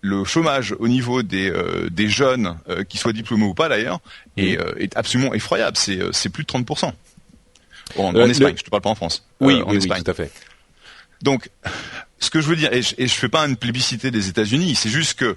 le 0.00 0.24
chômage 0.24 0.74
au 0.78 0.88
niveau 0.88 1.22
des 1.22 1.50
euh, 1.50 1.88
des 1.90 2.08
jeunes, 2.08 2.56
euh, 2.68 2.84
qui 2.84 2.98
soient 2.98 3.12
diplômés 3.12 3.44
ou 3.44 3.54
pas 3.54 3.68
d'ailleurs, 3.68 4.00
est, 4.36 4.58
est, 4.78 4.96
absolument 4.96 5.34
effroyable. 5.34 5.76
C'est 5.76 5.98
c'est 6.12 6.28
plus 6.28 6.44
de 6.44 6.48
30 6.48 6.70
En, 7.96 8.14
en 8.14 8.14
Espagne, 8.28 8.54
je 8.56 8.62
te 8.62 8.70
parle 8.70 8.82
pas 8.82 8.90
en 8.90 8.94
France. 8.94 9.26
Oui, 9.40 9.62
en 9.62 9.74
Espagne. 9.74 9.98
oui, 9.98 10.04
tout 10.04 10.10
à 10.10 10.14
fait. 10.14 10.30
Donc, 11.22 11.50
ce 12.18 12.30
que 12.30 12.40
je 12.40 12.48
veux 12.48 12.56
dire, 12.56 12.72
et 12.72 12.82
je, 12.82 12.94
et 12.98 13.06
je 13.06 13.14
fais 13.14 13.28
pas 13.28 13.46
une 13.46 13.56
plébiscité 13.56 14.10
des 14.10 14.28
États-Unis, 14.28 14.74
c'est 14.74 14.88
juste 14.88 15.18
que 15.18 15.36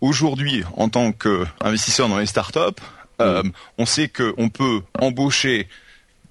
aujourd'hui, 0.00 0.64
en 0.76 0.88
tant 0.88 1.12
qu'investisseur 1.12 2.08
dans 2.08 2.18
les 2.18 2.26
startups, 2.26 2.80
on 3.18 3.86
sait 3.86 4.08
qu'on 4.08 4.48
peut 4.48 4.82
embaucher 4.98 5.68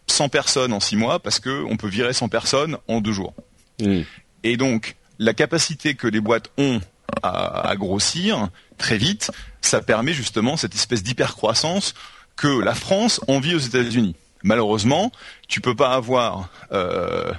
100 0.08 0.30
personnes 0.30 0.74
en 0.74 0.80
6 0.80 0.96
mois 0.96 1.20
parce 1.20 1.39
qu'on 1.39 1.78
peut 1.78 1.88
virer 1.88 2.13
100 2.13 2.30
personnes 2.30 2.78
en 2.88 3.02
2 3.02 3.12
jours. 3.12 3.34
Mm. 3.82 4.02
Et 4.43 4.58
donc, 4.58 4.96
la 5.20 5.34
capacité 5.34 5.96
que 5.96 6.08
les 6.08 6.22
boîtes 6.22 6.50
ont 6.58 6.80
à, 7.24 7.74
grossir 7.78 8.50
très 8.78 8.98
vite, 8.98 9.32
ça 9.62 9.82
permet 9.82 10.13
justement 10.13 10.58
cette 10.58 10.76
espèce 10.76 11.04
d'hypercroissance 11.04 11.93
que 12.36 12.60
la 12.62 12.76
France 12.76 13.22
envie 13.28 13.56
aux 13.56 13.60
États-Unis. 13.60 14.15
Malheureusement, 14.43 15.12
tu 15.48 15.62
peux 15.62 15.76
pas 15.76 15.93
avoir 15.93 16.50
euh, 16.72 17.32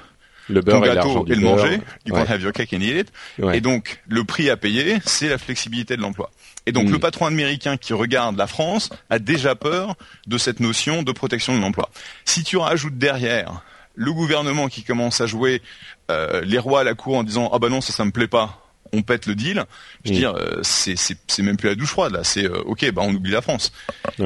le 0.48 0.60
beurre 0.60 0.80
ton 0.80 0.86
gâteau 0.86 1.26
et, 1.28 1.34
le 1.34 1.42
manger. 1.42 1.80
You 2.06 2.14
can't 2.14 2.28
have 2.28 2.42
your 2.42 2.52
cake 2.52 2.72
and 2.72 2.80
eat 2.80 3.06
it. 3.06 3.12
Et 3.52 3.60
donc, 3.60 4.02
le 4.08 4.24
prix 4.24 4.50
à 4.50 4.56
payer, 4.56 4.98
c'est 5.04 5.28
la 5.28 5.38
flexibilité 5.38 5.96
de 5.96 6.02
l'emploi. 6.02 6.30
Et 6.68 6.72
donc, 6.72 6.88
mm. 6.88 6.92
le 6.92 6.98
patron 6.98 7.24
américain 7.24 7.78
qui 7.78 7.94
regarde 7.94 8.36
la 8.36 8.46
France 8.46 8.90
a 9.08 9.18
déjà 9.18 9.54
peur 9.54 9.96
de 10.26 10.36
cette 10.36 10.60
notion 10.60 11.02
de 11.02 11.12
protection 11.12 11.56
de 11.56 11.62
l'emploi. 11.62 11.88
Si 12.26 12.44
tu 12.44 12.58
rajoutes 12.58 12.98
derrière 12.98 13.62
le 13.94 14.12
gouvernement 14.12 14.68
qui 14.68 14.82
commence 14.84 15.22
à 15.22 15.26
jouer 15.26 15.62
euh, 16.10 16.42
les 16.44 16.58
rois 16.58 16.82
à 16.82 16.84
la 16.84 16.94
cour 16.94 17.16
en 17.16 17.24
disant 17.24 17.50
ah 17.54 17.58
bah 17.58 17.70
non 17.70 17.80
ça 17.80 17.92
ça 17.92 18.04
me 18.04 18.12
plaît 18.12 18.28
pas 18.28 18.64
on 18.92 19.02
pète 19.02 19.26
le 19.26 19.34
deal. 19.34 19.64
Je 20.04 20.10
veux 20.10 20.16
mm. 20.16 20.18
dire, 20.18 20.34
euh, 20.36 20.60
c'est 20.62 21.42
même 21.42 21.56
plus 21.56 21.68
la 21.68 21.74
douche 21.74 21.90
froide 21.90 22.12
là. 22.12 22.22
C'est 22.22 22.44
euh, 22.44 22.60
ok, 22.66 22.90
bah 22.92 23.02
on 23.02 23.14
oublie 23.14 23.32
la 23.32 23.42
France. 23.42 23.72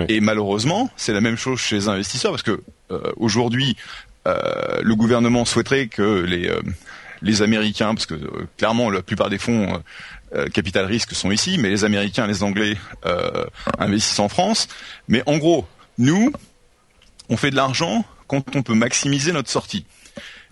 Et 0.08 0.20
malheureusement, 0.20 0.90
c'est 0.96 1.12
la 1.12 1.20
même 1.20 1.36
chose 1.36 1.60
chez 1.60 1.76
les 1.76 1.88
investisseurs 1.88 2.32
parce 2.32 2.42
que 2.42 2.60
aujourd'hui, 3.16 3.76
le 4.26 4.94
gouvernement 4.94 5.44
souhaiterait 5.44 5.86
que 5.86 6.22
les 6.22 6.50
les 7.22 7.42
Américains, 7.42 7.94
parce 7.94 8.06
que 8.06 8.16
clairement 8.56 8.90
la 8.90 9.02
plupart 9.02 9.30
des 9.30 9.38
fonds 9.38 9.80
euh, 10.34 10.48
capital 10.48 10.86
risque 10.86 11.14
sont 11.14 11.30
ici, 11.30 11.58
mais 11.58 11.68
les 11.68 11.84
Américains, 11.84 12.26
les 12.26 12.42
Anglais 12.42 12.76
euh, 13.04 13.44
investissent 13.78 14.18
en 14.18 14.28
France. 14.28 14.68
Mais 15.08 15.22
en 15.26 15.38
gros, 15.38 15.66
nous, 15.98 16.32
on 17.28 17.36
fait 17.36 17.50
de 17.50 17.56
l'argent 17.56 18.04
quand 18.26 18.56
on 18.56 18.62
peut 18.62 18.74
maximiser 18.74 19.32
notre 19.32 19.50
sortie. 19.50 19.84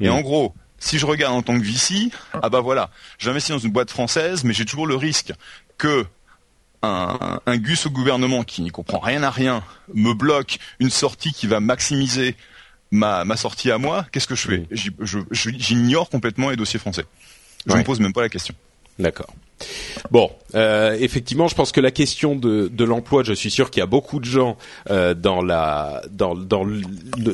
Et 0.01 0.09
en 0.09 0.21
gros, 0.23 0.55
si 0.79 0.99
je 0.99 1.05
regarde 1.05 1.35
en 1.35 1.43
tant 1.43 1.59
que 1.59 1.65
VC, 1.65 2.11
ah 2.43 2.49
bah 2.49 2.61
voilà, 2.61 2.91
j'investis 3.19 3.55
dans 3.55 3.59
une 3.59 3.71
boîte 3.71 3.91
française, 3.91 4.45
mais 4.45 4.55
j'ai 4.55 4.65
toujours 4.65 4.87
le 4.87 4.97
risque 4.97 5.33
que 5.77 6.07
un, 6.83 7.41
un, 7.45 7.57
gus 7.59 7.85
au 7.85 7.91
gouvernement 7.91 8.43
qui 8.43 8.63
n'y 8.63 8.71
comprend 8.71 8.99
rien 8.99 9.23
à 9.23 9.31
rien 9.31 9.63
me 9.93 10.15
bloque 10.15 10.59
une 10.79 10.89
sortie 10.89 11.33
qui 11.33 11.47
va 11.47 11.61
maximiser 11.61 12.35
ma, 12.91 13.27
ma 13.27 13.37
sortie 13.37 13.71
à 13.71 13.77
moi. 13.77 14.07
Qu'est-ce 14.11 14.27
que 14.27 14.35
je 14.35 14.49
fais? 14.49 14.67
J'ignore 15.31 16.09
complètement 16.09 16.49
les 16.49 16.57
dossiers 16.57 16.79
français. 16.79 17.05
Je 17.67 17.75
ne 17.75 17.79
me 17.79 17.85
pose 17.85 18.01
même 18.01 18.15
pas 18.15 18.23
la 18.23 18.31
question. 18.31 18.55
D'accord. 18.99 19.35
Bon, 20.11 20.31
euh, 20.55 20.97
effectivement, 20.99 21.49
je 21.49 21.55
pense 21.55 21.73
que 21.73 21.81
la 21.81 21.91
question 21.91 22.35
de, 22.35 22.69
de 22.69 22.85
l'emploi, 22.85 23.23
je 23.23 23.33
suis 23.33 23.51
sûr 23.51 23.71
qu'il 23.71 23.81
y 23.81 23.83
a 23.83 23.87
beaucoup 23.87 24.19
de 24.19 24.25
gens 24.25 24.57
euh, 24.91 25.15
dans 25.15 25.43
la, 25.43 26.03
dans, 26.11 26.35
dans 26.35 26.67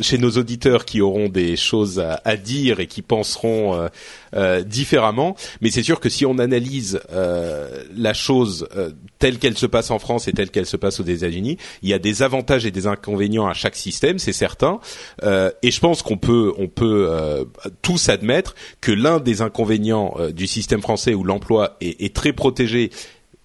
chez 0.02 0.18
nos 0.18 0.30
auditeurs 0.32 0.84
qui 0.84 1.00
auront 1.00 1.28
des 1.28 1.56
choses 1.56 1.98
à, 2.00 2.20
à 2.24 2.36
dire 2.36 2.80
et 2.80 2.86
qui 2.86 3.02
penseront 3.02 3.74
euh, 3.74 3.88
euh 4.34 4.62
différemment. 4.62 5.36
Mais 5.60 5.70
c'est 5.70 5.82
sûr 5.82 6.00
que 6.00 6.08
si 6.08 6.26
on 6.26 6.38
analyse 6.38 7.00
euh, 7.12 7.84
la 7.96 8.12
chose 8.12 8.68
euh, 8.76 8.90
telle 9.18 9.38
qu'elle 9.38 9.56
se 9.56 9.66
passe 9.66 9.90
en 9.90 9.98
France 9.98 10.28
et 10.28 10.32
telle 10.32 10.50
qu'elle 10.50 10.66
se 10.66 10.76
passe 10.76 11.00
aux 11.00 11.04
États-Unis, 11.04 11.56
il 11.82 11.88
y 11.88 11.94
a 11.94 11.98
des 11.98 12.22
avantages 12.22 12.66
et 12.66 12.70
des 12.70 12.86
inconvénients 12.86 13.46
à 13.46 13.54
chaque 13.54 13.76
système, 13.76 14.18
c'est 14.18 14.32
certain. 14.32 14.80
et 15.22 15.70
je 15.70 15.80
pense 15.80 16.02
qu'on 16.02 16.18
peut, 16.18 16.52
on 16.58 16.68
peut 16.68 17.08
tous 17.82 18.08
admettre 18.08 18.54
que 18.80 18.92
l'un 18.92 19.20
des 19.20 19.42
inconvénients 19.42 20.14
du 20.34 20.46
système 20.46 20.82
français 20.82 21.14
où 21.14 21.24
l'emploi 21.24 21.76
est, 21.80 22.00
est 22.02 22.14
très 22.16 22.32
protégé 22.32 22.90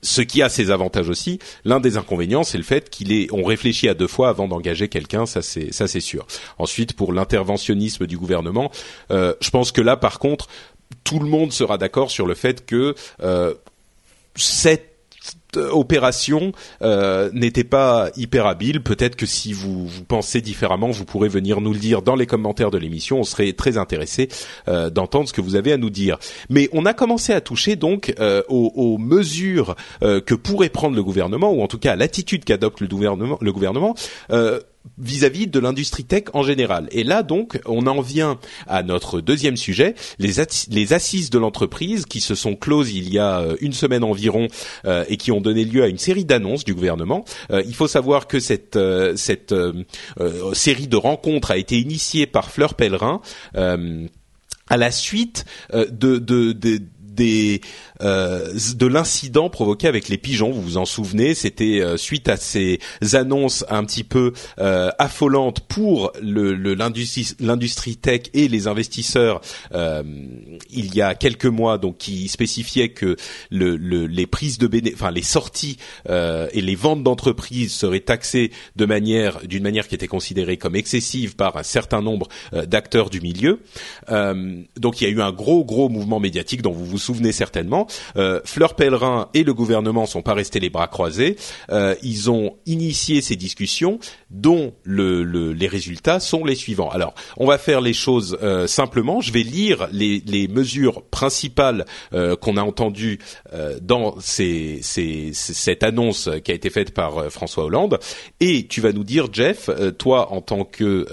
ce 0.02 0.22
qui 0.22 0.42
a 0.42 0.50
ses 0.50 0.72
avantages 0.72 1.10
aussi. 1.10 1.38
L'un 1.64 1.80
des 1.80 1.98
inconvénients, 1.98 2.44
c'est 2.44 2.58
le 2.58 2.64
fait 2.64 2.90
qu'il 2.90 3.12
est, 3.12 3.28
on 3.32 3.44
réfléchit 3.44 3.88
à 3.88 3.94
deux 3.94 4.08
fois 4.08 4.30
avant 4.30 4.48
d'engager 4.48 4.88
quelqu'un, 4.88 5.28
ça 5.28 5.42
c'est 5.44 6.00
sûr. 6.00 6.26
Ensuite, 6.58 6.94
pour 6.94 7.14
l'interventionnisme 7.14 8.08
du 8.08 8.18
gouvernement, 8.18 8.72
euh, 9.12 9.36
je 9.42 9.52
pense 9.52 9.72
que 9.72 9.82
là, 9.82 9.98
par 9.98 10.18
contre, 10.18 10.48
tout 11.04 11.20
le 11.20 11.28
monde 11.28 11.52
sera 11.52 11.78
d'accord 11.78 12.10
sur 12.10 12.26
le 12.26 12.34
fait 12.34 12.66
que 12.66 12.96
euh, 13.22 13.54
cette 14.36 14.91
opération 15.58 16.52
euh, 16.82 17.30
n'était 17.34 17.64
pas 17.64 18.10
hyper 18.16 18.46
habile. 18.46 18.82
Peut-être 18.82 19.16
que 19.16 19.26
si 19.26 19.54
vous, 19.54 19.88
vous 19.88 20.04
pensez 20.04 20.42
différemment, 20.42 20.90
vous 20.90 21.06
pourrez 21.06 21.30
venir 21.30 21.62
nous 21.62 21.74
le 21.74 21.80
dire 21.80 22.02
dans 22.02 22.16
les 22.16 22.26
commentaires 22.26 22.72
de 22.72 22.78
l'émission. 22.78 23.20
On 23.20 23.24
serait 23.24 23.54
très 23.54 23.78
intéressé 23.78 24.30
euh, 24.68 24.90
d'entendre 24.90 25.28
ce 25.28 25.34
que 25.34 25.42
vous 25.42 25.56
avez 25.56 25.74
à 25.74 25.78
nous 25.78 25.90
dire. 25.90 26.18
Mais 26.50 26.70
on 26.74 26.86
a 26.86 26.94
commencé 26.94 27.34
à 27.34 27.42
toucher 27.42 27.76
donc 27.76 28.14
euh, 28.20 28.44
aux, 28.50 28.72
aux, 28.76 28.98
mesures 28.98 29.76
euh, 30.04 30.22
que 30.22 30.36
pourrait 30.36 30.70
prendre 30.70 30.96
le 30.96 31.04
gouvernement, 31.04 31.52
ou 31.52 31.62
en 31.62 31.68
tout 31.68 31.80
cas 31.80 31.94
à 31.94 31.96
l'attitude 31.96 32.44
qu'adopte 32.44 32.82
le 32.82 32.88
gouvernement. 32.88 33.38
Le 33.42 33.52
gouvernement 33.54 33.96
vis-à-vis 34.98 35.48
de 35.48 35.60
l'industrie 35.60 36.04
tech 36.04 36.24
en 36.34 36.44
général. 36.44 36.88
Et 36.92 37.04
là 37.04 37.24
donc, 37.24 37.60
on 37.66 37.88
en 37.88 38.02
vient 38.02 38.40
à 38.68 38.84
notre 38.84 39.22
deuxième 39.22 39.58
sujet, 39.58 39.96
les, 40.20 40.40
assises 40.94 41.30
de 41.30 41.40
l'entreprise 41.40 42.06
qui 42.06 42.20
se 42.20 42.36
sont 42.36 42.56
closes 42.56 42.92
il 42.92 43.12
y 43.14 43.20
a 43.20 43.40
euh, 43.40 43.56
une 43.62 43.74
semaine 43.74 44.04
environ 44.04 44.48
euh, 44.86 45.06
et 45.08 45.18
qui 45.18 45.32
ont 45.32 45.42
donné 45.42 45.66
lieu 45.66 45.84
à 45.84 45.88
une 45.88 45.98
série 45.98 46.26
d'annonces 46.26 46.64
du 46.64 46.74
gouvernement. 46.74 47.26
Euh, 47.52 47.64
il 47.66 47.76
faut 47.76 47.88
savoir 47.88 48.28
que 48.28 48.40
cette, 48.40 48.78
série 50.54 50.88
de 50.88 50.98
rencontres 50.98 51.52
a 51.52 51.58
été 51.58 51.80
initiée 51.80 52.26
par 52.26 52.52
Fleur 52.52 52.76
Pellerin 52.76 53.22
à 53.54 54.78
la 54.78 54.92
suite 54.92 55.46
de, 55.74 56.18
de, 56.18 56.52
de 56.52 56.82
des 57.12 57.62
euh, 58.02 58.54
de 58.76 58.88
l'incident 58.88 59.50
provoqué 59.50 59.88
avec 59.88 60.10
les 60.10 60.18
pigeons. 60.18 60.52
Vous 60.52 60.62
vous 60.62 60.78
en 60.78 60.86
souvenez 60.86 61.34
C'était 61.34 61.82
euh, 61.82 61.98
suite 61.98 62.30
à 62.30 62.38
ces 62.38 62.80
annonces 63.14 63.66
un 63.70 63.84
petit 63.84 64.04
peu 64.04 64.34
euh, 64.60 64.90
affolantes 64.98 65.62
pour 65.62 66.12
l'industrie 66.22 67.98
tech 67.98 68.22
et 68.34 68.48
les 68.48 68.68
investisseurs 68.68 69.42
il 69.74 70.96
y 70.96 71.02
a 71.02 71.16
quelques 71.16 71.46
mois, 71.46 71.78
donc 71.78 71.98
qui 71.98 72.28
spécifiaient 72.28 72.90
que 72.90 73.16
le, 73.50 73.76
les 73.76 74.28
prises 74.28 74.58
de 74.58 74.68
béné 74.68 74.92
enfin 74.94 75.12
les 75.12 75.22
sorties 75.22 75.78
et 76.10 76.62
les 76.62 76.76
ventes 76.76 77.04
d'entreprises 77.04 77.74
seraient 77.74 78.00
taxées 78.00 78.52
de 78.76 78.86
manière 78.86 79.40
d'une 79.46 79.64
manière 79.64 79.88
qui 79.88 79.96
était 79.96 80.08
considérée 80.08 80.58
comme 80.58 80.76
excessive 80.76 81.36
par 81.36 81.58
un 81.58 81.64
certain 81.64 82.02
nombre 82.02 82.28
d'acteurs 82.68 83.10
du 83.10 83.22
milieu. 83.22 83.60
donc 84.10 85.02
il 85.02 85.04
y 85.04 85.08
a 85.08 85.10
eu 85.10 85.22
un 85.22 85.32
gros 85.32 85.64
gros 85.64 85.90
mouvement 85.90 86.20
médiatique 86.20 86.62
dont 86.62 86.72
vous 86.72 86.86
vous 86.86 86.98
souvenez 86.98 87.32
certainement. 87.32 87.88
Euh, 88.16 88.42
Fleur 88.46 88.76
Pellerin 88.76 89.30
et 89.34 89.44
le 89.44 89.54
gouvernement 89.54 90.06
sont 90.06 90.22
pas 90.22 90.34
restés 90.34 90.60
les 90.60 90.70
bras 90.70 90.88
croisés. 90.88 91.36
Euh, 91.72 91.96
ils 92.04 92.30
ont 92.30 92.58
initié 92.66 93.22
ces 93.22 93.36
discussions, 93.36 94.00
dont 94.30 94.74
le, 94.84 95.24
le, 95.24 95.54
les 95.54 95.68
résultats 95.68 96.20
sont 96.20 96.46
les 96.46 96.56
suivants. 96.56 96.90
Alors, 96.90 97.14
on 97.38 97.46
va 97.46 97.58
faire 97.58 97.82
les 97.82 97.94
choses 97.94 98.38
euh, 98.42 98.68
simplement. 98.68 99.22
Je 99.22 99.32
vais 99.32 99.44
lire 99.44 99.88
les, 99.92 100.22
les 100.26 100.48
mesures 100.48 101.04
principales 101.04 101.86
euh, 102.14 102.36
qu'on 102.36 102.58
a 102.58 102.64
entendues 102.64 103.20
euh, 103.54 103.78
dans 103.82 104.16
ces, 104.20 104.80
ces, 104.82 105.32
cette 105.34 105.84
annonce 105.84 106.30
qui 106.44 106.52
a 106.52 106.56
été 106.56 106.70
faite 106.70 106.94
par 106.94 107.32
François 107.32 107.66
Hollande, 107.66 108.00
et 108.40 108.68
tu 108.68 108.82
vas 108.82 108.92
nous 108.92 109.04
dire, 109.04 109.28
Jeff, 109.32 109.70
toi 109.98 110.32
en 110.32 110.42
tant 110.42 110.64
que 110.64 111.06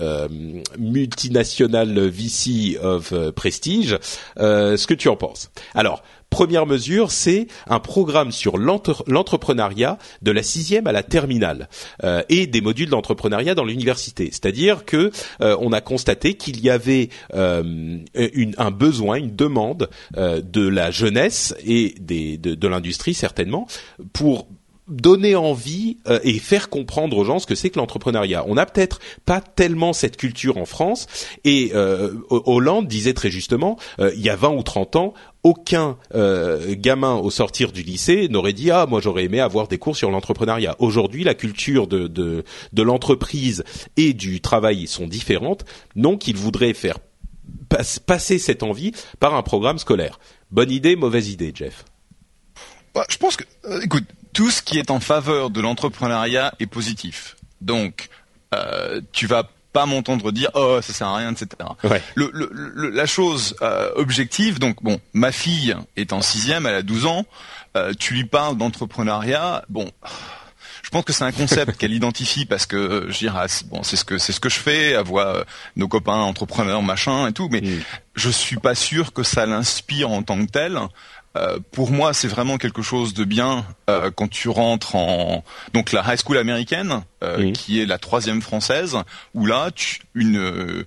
multinational 0.79 1.99
VC 2.09 2.79
of 2.83 3.13
Prestige, 3.31 3.99
ce 4.37 4.87
que 4.87 4.95
tu 4.95 5.09
en 5.09 5.17
penses. 5.17 5.51
Alors, 5.75 6.03
première 6.31 6.67
mesure, 6.67 7.11
c'est 7.11 7.47
un 7.67 7.81
programme 7.81 8.33
sur 8.33 8.59
l'entrepreneuriat 8.59 9.99
de 10.23 10.31
la 10.31 10.43
sixième 10.43 10.87
à 10.87 10.93
la 10.93 11.03
terminale 11.03 11.69
euh, 12.05 12.23
et 12.29 12.47
des 12.47 12.61
modules 12.61 12.91
d'entrepreneuriat 12.91 13.55
dans 13.55 13.65
l'université. 13.65 14.29
C'est-à-dire 14.31 14.85
que 14.85 15.11
euh, 15.41 15.57
a 15.73 15.81
constaté 15.81 16.35
qu'il 16.35 16.61
y 16.61 16.71
avait 16.71 17.09
euh, 17.35 17.99
un 18.57 18.71
besoin, 18.71 19.17
une 19.17 19.35
demande 19.35 19.89
euh, 20.17 20.41
de 20.41 20.67
la 20.67 20.91
jeunesse 20.91 21.55
et 21.65 21.95
de 21.99 22.69
l'industrie 22.69 23.15
certainement 23.15 23.67
pour 24.13 24.49
donner 24.89 25.37
envie 25.37 25.99
euh, 26.07 26.19
et 26.23 26.39
faire 26.39 26.69
comprendre 26.69 27.17
aux 27.17 27.25
gens 27.25 27.39
ce 27.39 27.47
que 27.47 27.55
c'est 27.55 27.71
que 27.71 27.79
l'entrepreneuriat. 27.79 28.45
On 28.47 28.55
n'a 28.55 28.67
peut-être 28.67 29.01
pas 29.25 29.41
tellement 29.41 29.93
cette 29.93 30.17
culture 30.17 30.57
en 30.57 30.65
France 30.65 31.07
et 31.45 31.73
euh, 31.75 32.15
Hollande 32.31 32.89
disait 32.89 33.15
très 33.15 33.31
justement, 33.31 33.79
euh, 34.01 34.13
il 34.15 34.23
y 34.23 34.31
a 34.31 34.37
20 34.37 34.51
ou 34.51 34.63
30 34.63 34.97
ans, 34.97 35.15
aucun 35.45 35.97
gamin 36.13 37.15
au 37.15 37.31
sortir 37.31 37.71
du 37.71 37.83
lycée 37.83 38.29
n'aurait 38.29 38.53
dit 38.53 38.71
ah 38.73 38.87
moi 38.87 39.01
j'aurais 39.01 39.25
aimé 39.25 39.41
avoir 39.41 39.69
des 39.69 39.79
cours 39.79 39.97
sur 39.97 40.11
l'entrepreneuriat. 40.11 40.75
Aujourd'hui, 40.81 41.23
la 41.23 41.35
culture 41.35 41.87
de 41.87 42.09
de, 42.09 42.45
de 42.73 42.83
l'entreprise 42.83 43.63
et 43.97 44.15
du 44.15 44.41
travail 44.41 44.87
sont 44.89 45.07
différentes, 45.07 45.65
donc 45.95 46.27
il 46.27 46.37
voudrait 46.37 46.75
faire 46.75 46.99
passer 48.07 48.39
cette 48.39 48.63
envie 48.63 48.93
par 49.21 49.35
un 49.35 49.43
programme 49.43 49.79
scolaire. 49.79 50.19
Bonne 50.51 50.71
idée, 50.71 50.97
mauvaise 50.97 51.31
idée, 51.31 51.53
Jeff? 51.55 51.85
Bah, 52.95 53.05
je 53.09 53.19
pense 53.19 53.37
que, 53.37 53.45
écoute, 53.85 54.05
tout 54.33 54.51
ce 54.51 54.63
qui 54.63 54.79
est 54.79 54.91
en 54.91 55.01
faveur 55.01 55.51
de 55.51 55.61
l'entrepreneuriat 55.61 56.55
est 56.61 56.67
positif. 56.67 57.37
Donc, 57.61 58.09
euh, 58.55 59.01
tu 59.13 59.27
vas 59.27 59.49
pas 59.73 59.87
m'entendre 59.87 60.33
dire 60.33 60.51
oh 60.55 60.81
ça 60.83 60.93
sert 60.93 61.07
à 61.07 61.17
rien 61.19 61.33
etc. 61.33 61.49
Ouais. 61.85 62.03
Le, 62.15 62.31
le, 62.33 62.91
la 62.91 63.07
chose 63.07 63.55
euh, 63.61 63.91
objective 63.97 64.59
donc 64.59 64.83
bon 64.83 65.01
ma 65.13 65.33
fille 65.33 65.77
est 65.97 66.13
en 66.13 66.23
sixième 66.23 66.67
elle 66.67 66.75
a 66.75 66.83
12 66.83 67.07
ans 67.07 67.27
euh, 67.77 67.93
tu 67.99 68.15
lui 68.15 68.25
parles 68.25 68.57
d'entrepreneuriat 68.57 69.65
bon 69.69 69.91
je 70.83 70.91
pense 70.91 71.05
que 71.05 71.13
c'est 71.13 71.25
un 71.25 71.33
concept 71.33 71.77
qu'elle 71.79 71.93
identifie 71.93 72.47
parce 72.47 72.65
que 72.65 72.77
euh, 72.77 73.11
je 73.11 73.19
dirais 73.19 73.47
bon 73.67 73.83
c'est 73.83 73.97
ce 73.97 74.07
que 74.07 74.17
c'est 74.17 74.33
ce 74.33 74.41
que 74.41 74.49
je 74.49 74.59
fais 74.59 75.01
voir 75.03 75.27
euh, 75.29 75.43
nos 75.77 75.87
copains 75.87 76.15
entrepreneurs 76.15 76.83
machin 76.83 77.29
et 77.29 77.33
tout 77.33 77.49
mais 77.51 77.61
mm. 77.61 77.83
je 78.15 78.31
suis 78.31 78.57
pas 78.57 78.75
sûr 78.75 79.13
que 79.13 79.23
ça 79.23 79.45
l'inspire 79.45 80.11
en 80.11 80.23
tant 80.23 80.45
que 80.45 80.51
tel 80.51 80.79
euh, 81.37 81.59
pour 81.73 81.91
moi, 81.91 82.15
c'est 82.15 82.29
vraiment 82.29 82.59
quelque 82.59 82.83
chose 82.83 83.15
de 83.15 83.25
bien 83.25 83.67
euh, 83.91 84.11
quand 84.11 84.29
tu 84.29 84.49
rentres 84.49 84.97
en 84.97 85.45
donc 85.73 85.93
la 85.93 86.03
high 86.07 86.19
school 86.19 86.39
américaine, 86.39 87.03
euh, 87.23 87.53
qui 87.53 87.81
est 87.81 87.87
la 87.87 87.99
troisième 87.99 88.43
française, 88.43 88.97
où 89.35 89.47
là, 89.47 89.71
tu, 89.75 90.01
une 90.15 90.85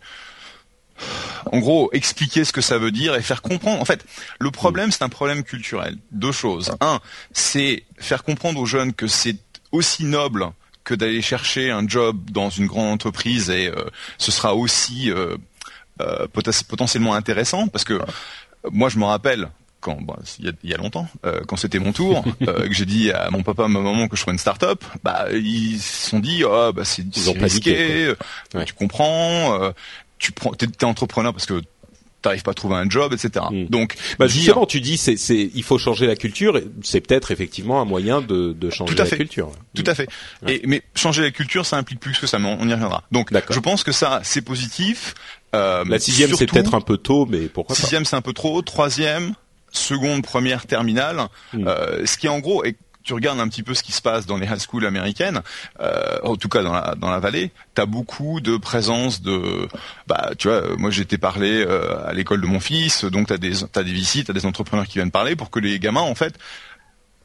en 1.51 1.57
gros, 1.57 1.89
expliquer 1.93 2.45
ce 2.45 2.53
que 2.53 2.61
ça 2.61 2.77
veut 2.77 2.91
dire 2.91 3.15
et 3.15 3.23
faire 3.23 3.41
comprendre. 3.41 3.81
En 3.81 3.85
fait, 3.85 4.05
le 4.39 4.51
problème, 4.51 4.91
c'est 4.91 5.03
un 5.03 5.09
problème 5.09 5.43
culturel. 5.43 5.97
Deux 6.11 6.31
choses. 6.31 6.71
Un, 6.79 6.99
c'est 7.31 7.83
faire 7.97 8.23
comprendre 8.23 8.59
aux 8.59 8.67
jeunes 8.67 8.93
que 8.93 9.07
c'est 9.07 9.37
aussi 9.71 10.03
noble 10.03 10.51
que 10.83 10.93
d'aller 10.93 11.23
chercher 11.23 11.71
un 11.71 11.87
job 11.87 12.19
dans 12.29 12.51
une 12.51 12.67
grande 12.67 12.91
entreprise 12.93 13.49
et 13.49 13.71
ce 14.19 14.31
sera 14.31 14.53
aussi 14.53 15.11
potentiellement 16.67 17.15
intéressant 17.15 17.67
parce 17.67 17.83
que 17.83 17.99
moi, 18.71 18.89
je 18.89 18.99
me 18.99 19.05
rappelle 19.05 19.49
quand 19.81 19.97
il, 20.39 20.53
y 20.63 20.73
a, 20.73 20.77
longtemps, 20.77 21.07
euh, 21.25 21.41
quand 21.47 21.57
c'était 21.57 21.79
mon 21.79 21.91
tour, 21.91 22.23
euh, 22.47 22.67
que 22.67 22.73
j'ai 22.73 22.85
dit 22.85 23.11
à 23.11 23.29
mon 23.31 23.43
papa, 23.43 23.65
à 23.65 23.67
ma 23.67 23.81
maman 23.81 24.07
que 24.07 24.15
je 24.15 24.21
ferais 24.21 24.31
une 24.31 24.37
start-up, 24.37 24.83
bah 25.03 25.25
ils 25.33 25.79
se 25.79 26.09
sont 26.09 26.19
dit 26.19 26.43
oh 26.45 26.71
bah 26.73 26.85
c'est 26.85 27.03
risqué, 27.39 28.05
euh, 28.05 28.63
tu 28.65 28.73
comprends, 28.73 29.73
tu 30.19 30.31
prends, 30.31 30.51
t'es, 30.53 30.67
es 30.67 30.83
entrepreneur 30.85 31.33
parce 31.33 31.45
que 31.45 31.61
t'arrives 32.21 32.43
pas 32.43 32.51
à 32.51 32.53
trouver 32.53 32.75
un 32.75 32.89
job, 32.89 33.13
etc. 33.13 33.45
Hmm. 33.51 33.65
Donc, 33.65 33.95
bah, 34.19 34.27
justement, 34.27 34.65
tu 34.65 34.81
dis, 34.81 34.97
c'est, 34.97 35.17
c'est, 35.17 35.49
il 35.53 35.63
faut 35.63 35.77
changer 35.77 36.07
la 36.07 36.15
culture. 36.15 36.59
C'est 36.83 37.01
peut-être 37.01 37.31
effectivement 37.31 37.81
un 37.81 37.85
moyen 37.85 38.21
de, 38.21 38.53
de 38.53 38.69
changer 38.69 38.93
Tout 38.93 39.01
à 39.01 39.05
la 39.05 39.09
fait. 39.09 39.17
culture. 39.17 39.51
Tout 39.73 39.83
à 39.85 39.95
fait. 39.95 40.07
Et, 40.47 40.61
mais 40.65 40.83
changer 40.95 41.23
la 41.23 41.31
culture, 41.31 41.65
ça 41.65 41.77
implique 41.77 41.99
plus 41.99 42.17
que 42.19 42.27
ça. 42.27 42.39
Mais 42.39 42.55
on, 42.59 42.67
y 42.67 42.73
reviendra. 42.73 43.03
Donc, 43.11 43.31
je 43.49 43.59
pense 43.59 43.83
que 43.83 43.91
ça, 43.91 44.21
c'est 44.23 44.41
positif. 44.41 45.15
Euh, 45.53 45.83
la 45.87 45.99
sixième, 45.99 46.33
c'est 46.33 46.47
peut-être 46.47 46.75
un 46.75 46.81
peu 46.81 46.97
tôt, 46.97 47.25
mais 47.25 47.47
pourquoi 47.47 47.75
pas 47.75 47.81
Sixième, 47.81 48.05
c'est 48.05 48.15
un 48.15 48.21
peu 48.21 48.33
trop. 48.33 48.61
Troisième, 48.61 49.33
seconde, 49.71 50.23
première, 50.23 50.65
terminale. 50.67 51.27
Hmm. 51.53 51.67
Euh, 51.67 52.05
ce 52.05 52.17
qui 52.17 52.27
en 52.27 52.39
gros 52.39 52.63
est 52.63 52.77
tu 53.03 53.13
regardes 53.13 53.39
un 53.39 53.47
petit 53.47 53.63
peu 53.63 53.73
ce 53.73 53.83
qui 53.83 53.91
se 53.91 54.01
passe 54.01 54.25
dans 54.25 54.37
les 54.37 54.45
high 54.45 54.59
schools 54.59 54.85
américaines, 54.85 55.41
euh, 55.79 56.19
en 56.23 56.35
tout 56.35 56.49
cas 56.49 56.61
dans 56.61 56.73
la, 56.73 56.95
dans 56.95 57.09
la 57.09 57.19
vallée, 57.19 57.51
t'as 57.73 57.85
beaucoup 57.85 58.41
de 58.41 58.57
présence 58.57 59.21
de, 59.21 59.67
bah 60.07 60.31
tu 60.37 60.47
vois, 60.47 60.75
moi 60.77 60.91
j'ai 60.91 61.01
été 61.01 61.17
parler 61.17 61.65
euh, 61.65 62.07
à 62.07 62.13
l'école 62.13 62.41
de 62.41 62.47
mon 62.47 62.59
fils, 62.59 63.05
donc 63.05 63.27
t'as 63.27 63.37
des 63.37 63.53
t'as 63.71 63.83
des 63.83 63.91
visites, 63.91 64.27
t'as 64.27 64.33
des 64.33 64.45
entrepreneurs 64.45 64.85
qui 64.85 64.99
viennent 64.99 65.11
parler 65.11 65.35
pour 65.35 65.49
que 65.49 65.59
les 65.59 65.79
gamins 65.79 66.01
en 66.01 66.15
fait 66.15 66.35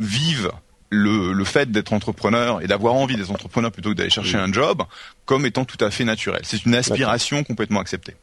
vivent 0.01 0.51
le, 0.91 1.33
le 1.33 1.45
fait 1.45 1.71
d'être 1.71 1.93
entrepreneur 1.93 2.63
et 2.63 2.67
d'avoir 2.67 2.95
envie 2.95 3.17
d'être 3.17 3.31
entrepreneur 3.31 3.73
plutôt 3.73 3.91
que 3.91 3.97
d'aller 3.97 4.11
chercher 4.11 4.39
un 4.39 4.53
job 4.53 4.83
comme 5.25 5.45
étant 5.45 5.65
tout 5.65 5.83
à 5.85 5.91
fait 5.91 6.05
naturel. 6.05 6.41
C'est 6.45 6.65
une 6.65 6.75
aspiration 6.75 7.43
complètement 7.45 7.81
acceptée. 7.81 8.15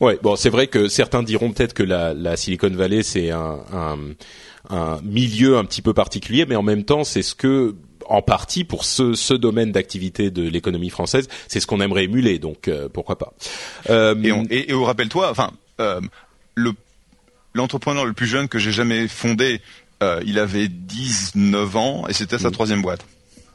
Ouais, 0.00 0.18
bon, 0.22 0.36
c'est 0.36 0.50
vrai 0.50 0.66
que 0.66 0.88
certains 0.88 1.22
diront 1.22 1.52
peut-être 1.52 1.74
que 1.74 1.82
la, 1.82 2.14
la, 2.14 2.36
Silicon 2.36 2.70
Valley 2.70 3.02
c'est 3.02 3.30
un, 3.30 3.58
un, 3.72 3.98
un, 4.70 5.00
milieu 5.02 5.56
un 5.56 5.64
petit 5.64 5.82
peu 5.82 5.94
particulier, 5.94 6.46
mais 6.46 6.56
en 6.56 6.62
même 6.62 6.84
temps 6.84 7.04
c'est 7.04 7.22
ce 7.22 7.34
que 7.34 7.74
en 8.06 8.22
partie 8.22 8.64
pour 8.64 8.84
ce, 8.84 9.14
ce 9.14 9.34
domaine 9.34 9.72
d'activité 9.72 10.30
de 10.30 10.46
l'économie 10.48 10.90
française, 10.90 11.28
c'est 11.48 11.60
ce 11.60 11.66
qu'on 11.66 11.80
aimerait 11.80 12.04
émuler, 12.04 12.38
donc 12.38 12.68
euh, 12.68 12.88
pourquoi 12.88 13.16
pas. 13.16 13.32
Euh, 13.88 14.14
et, 14.22 14.32
on, 14.32 14.44
et, 14.50 14.70
et 14.70 14.74
rappelle-toi, 14.74 15.30
enfin, 15.30 15.52
euh, 15.80 16.00
le 16.54 16.72
l'entrepreneur 17.54 18.04
le 18.04 18.12
plus 18.12 18.26
jeune 18.26 18.48
que 18.48 18.58
j'ai 18.58 18.72
jamais 18.72 19.06
fondé, 19.06 19.60
il 20.26 20.38
avait 20.38 20.68
19 20.68 21.76
ans 21.76 22.06
et 22.08 22.12
c'était 22.12 22.36
sa 22.36 22.48
mm. 22.48 22.52
troisième 22.52 22.82
boîte. 22.82 23.06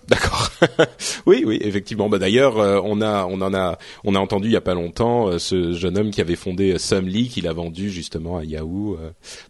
D'accord. 0.09 0.49
oui, 1.27 1.43
oui, 1.45 1.59
effectivement. 1.61 2.09
Bah 2.09 2.17
d'ailleurs, 2.17 2.57
euh, 2.57 2.81
on 2.83 3.01
a, 3.01 3.25
on 3.25 3.41
en 3.41 3.53
a, 3.53 3.77
on 4.03 4.15
a 4.15 4.19
entendu 4.19 4.47
il 4.47 4.53
y 4.53 4.57
a 4.57 4.61
pas 4.61 4.73
longtemps 4.73 5.27
euh, 5.27 5.37
ce 5.37 5.73
jeune 5.73 5.97
homme 5.97 6.09
qui 6.09 6.19
avait 6.19 6.35
fondé 6.35 6.73
euh, 6.73 6.77
Sumly, 6.79 7.29
qu'il 7.29 7.47
a 7.47 7.53
vendu 7.53 7.91
justement 7.91 8.37
à 8.37 8.43
Yahoo 8.43 8.97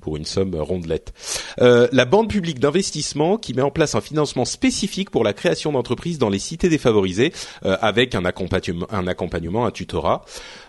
pour 0.02 0.18
une 0.18 0.26
somme 0.26 0.56
rondelette. 0.56 1.14
la 1.58 2.06
bande 2.06 2.30
publique 2.30 2.60
d'investissement 2.60 3.38
qui 3.38 3.54
met 3.54 3.62
en 3.62 3.72
place 3.72 3.96
un 3.96 4.02
financement 4.02 4.46
spécifique 4.46 5.10
pour 5.10 5.24
la 5.24 5.34
création 5.34 5.72
d'entreprises 5.72 6.18
dans 6.18 6.30
les 6.30 6.40
cités 6.40 6.70
défavorisées, 6.70 7.32
avec 7.62 8.16
un 8.16 8.26
accompagnement, 8.26 8.88
un 8.90 9.08
accompagnement, 9.08 9.66
un 9.66 9.72
tutorat. 9.72 10.26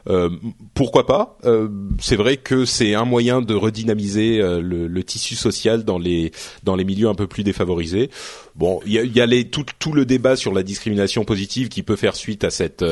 Euh, 0.08 0.30
pourquoi 0.74 1.06
pas? 1.06 1.38
Euh, 1.44 1.68
C'est 2.00 2.16
vrai 2.16 2.36
que 2.36 2.64
c'est 2.64 2.94
un 2.94 3.04
moyen 3.04 3.42
de 3.42 3.54
redynamiser 3.54 4.40
euh, 4.40 4.60
le, 4.60 4.86
le, 4.86 5.04
tissu 5.04 5.34
social 5.34 5.84
dans 5.84 5.98
les 5.98 6.32
dans 6.62 6.76
les 6.76 6.84
milieux 6.84 7.08
un 7.08 7.14
peu 7.14 7.26
plus 7.26 7.42
défavorisés. 7.42 8.10
Bon, 8.54 8.80
il 8.86 8.92
y 8.92 8.98
a, 8.98 9.04
y 9.04 9.20
a 9.20 9.26
les, 9.26 9.48
tout, 9.48 9.64
tout 9.78 9.92
le 9.92 10.04
débat 10.04 10.36
sur 10.36 10.52
la 10.52 10.62
discrimination 10.62 11.24
positive 11.24 11.68
qui 11.68 11.82
peut 11.82 11.96
faire 11.96 12.16
suite 12.16 12.44
à 12.44 12.50
cette 12.50 12.84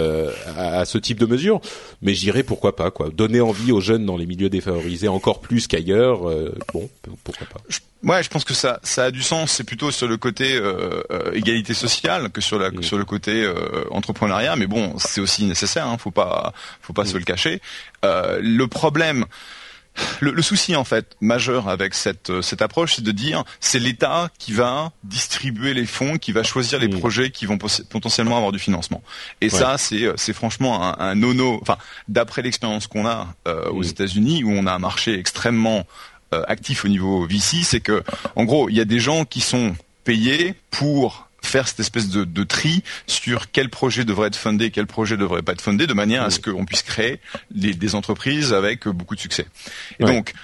à, 0.57 0.85
ce 0.85 0.99
type 0.99 1.19
de 1.19 1.27
mesure, 1.27 1.61
mais 2.03 2.15
j'irais 2.15 2.43
pourquoi 2.43 2.77
pas 2.77 2.91
quoi. 2.91 3.11
Donner 3.11 3.41
envie 3.41 3.73
aux 3.73 3.81
jeunes 3.81 4.05
dans 4.07 4.17
les 4.17 4.27
milieux 4.27 4.51
défavorisés 4.51 5.09
encore 5.09 5.41
plus 5.41 5.67
qu'ailleurs. 5.67 6.23
bon, 6.73 6.89
pourquoi 7.25 7.47
pas. 7.47 7.61
Ouais, 8.05 8.23
je 8.23 8.29
pense 8.29 8.45
que 8.45 8.55
ça, 8.55 8.79
ça 8.85 9.05
a 9.05 9.11
du 9.11 9.23
sens. 9.23 9.51
C'est 9.51 9.65
plutôt 9.65 9.91
sur 9.91 10.07
le 10.07 10.17
côté 10.17 10.55
euh, 10.55 11.03
euh, 11.11 11.33
égalité 11.33 11.75
sociale 11.75 12.31
que 12.31 12.41
sur 12.41 12.57
la, 12.59 12.71
sur 12.81 12.97
le 12.97 13.05
côté 13.05 13.43
euh, 13.43 13.55
entrepreneuriat. 13.91 14.55
Mais 14.55 14.69
bon, 14.69 14.95
c'est 14.99 15.21
aussi 15.21 15.45
nécessaire. 15.45 15.87
Hein, 15.89 15.99
faut 15.99 16.13
pas, 16.13 16.53
faut 16.81 16.93
pas 16.93 16.98
se 17.05 17.17
le 17.17 17.25
cacher. 17.25 17.61
le 18.03 18.67
problème, 18.67 19.25
le, 20.21 20.31
le, 20.31 20.43
souci 20.43 20.77
en 20.77 20.85
fait 20.85 21.17
majeur 21.21 21.69
avec 21.69 21.93
cette 21.95 22.41
cette 22.41 22.63
approche, 22.63 22.95
c'est 22.97 23.03
de 23.03 23.11
dire 23.11 23.43
c'est 23.59 23.81
l'État 23.81 24.31
qui 24.39 24.53
va 24.53 24.93
distribuer 25.03 25.75
les 25.75 25.87
fonds, 25.87 26.19
qui 26.19 26.31
va 26.31 26.45
choisir 26.45 26.79
les 26.79 26.89
projets 26.89 27.31
qui 27.31 27.47
vont 27.47 27.59
potentiellement 27.59 28.37
avoir 28.37 28.53
du 28.53 28.61
financement. 28.61 29.03
Et 29.41 29.49
ça, 29.49 29.77
c'est 29.77 30.07
c'est 30.17 30.33
franchement 30.33 30.85
un, 30.85 30.97
un 30.99 31.15
nono. 31.17 31.59
Enfin, 31.63 31.79
d'après 32.07 32.43
l'expérience 32.43 32.87
qu'on 32.87 33.07
a 33.07 33.35
aux 33.71 33.83
États-Unis, 33.83 34.45
où 34.45 34.53
on 34.53 34.67
a 34.67 34.73
un 34.73 34.79
marché 34.79 35.19
extrêmement 35.19 35.85
euh, 36.35 36.43
actif 36.47 36.85
au 36.85 36.89
niveau 36.89 37.27
VC, 37.27 37.63
c'est 37.65 37.81
que, 37.81 38.05
en 38.37 38.45
gros, 38.45 38.69
il 38.69 38.77
y 38.77 38.83
a 38.83 38.85
des 38.85 38.99
gens 38.99 39.25
qui 39.25 39.41
sont 39.41 39.75
payés 40.05 40.55
pour 40.71 41.28
faire 41.49 41.69
cette 41.69 41.81
espèce 41.81 42.09
de, 42.09 42.25
de, 42.25 42.45
tri 42.45 42.83
sur 43.07 43.51
quel 43.51 43.69
projet 43.69 44.05
devrait 44.05 44.29
être 44.29 44.37
fundé, 44.37 44.71
quel 44.71 44.87
projet 44.87 45.17
devrait 45.17 45.43
pas 45.43 45.53
être 45.53 45.61
fundé, 45.61 45.87
de 45.87 45.95
manière 45.95 46.23
à 46.23 46.31
ce 46.31 46.39
qu'on 46.39 46.65
puisse 46.65 46.83
créer 46.83 47.21
des 47.51 47.95
entreprises 47.95 48.53
avec 48.53 48.87
beaucoup 48.87 49.15
de 49.15 49.21
succès. 49.21 49.47
Et 49.99 50.05
donc, 50.05 50.35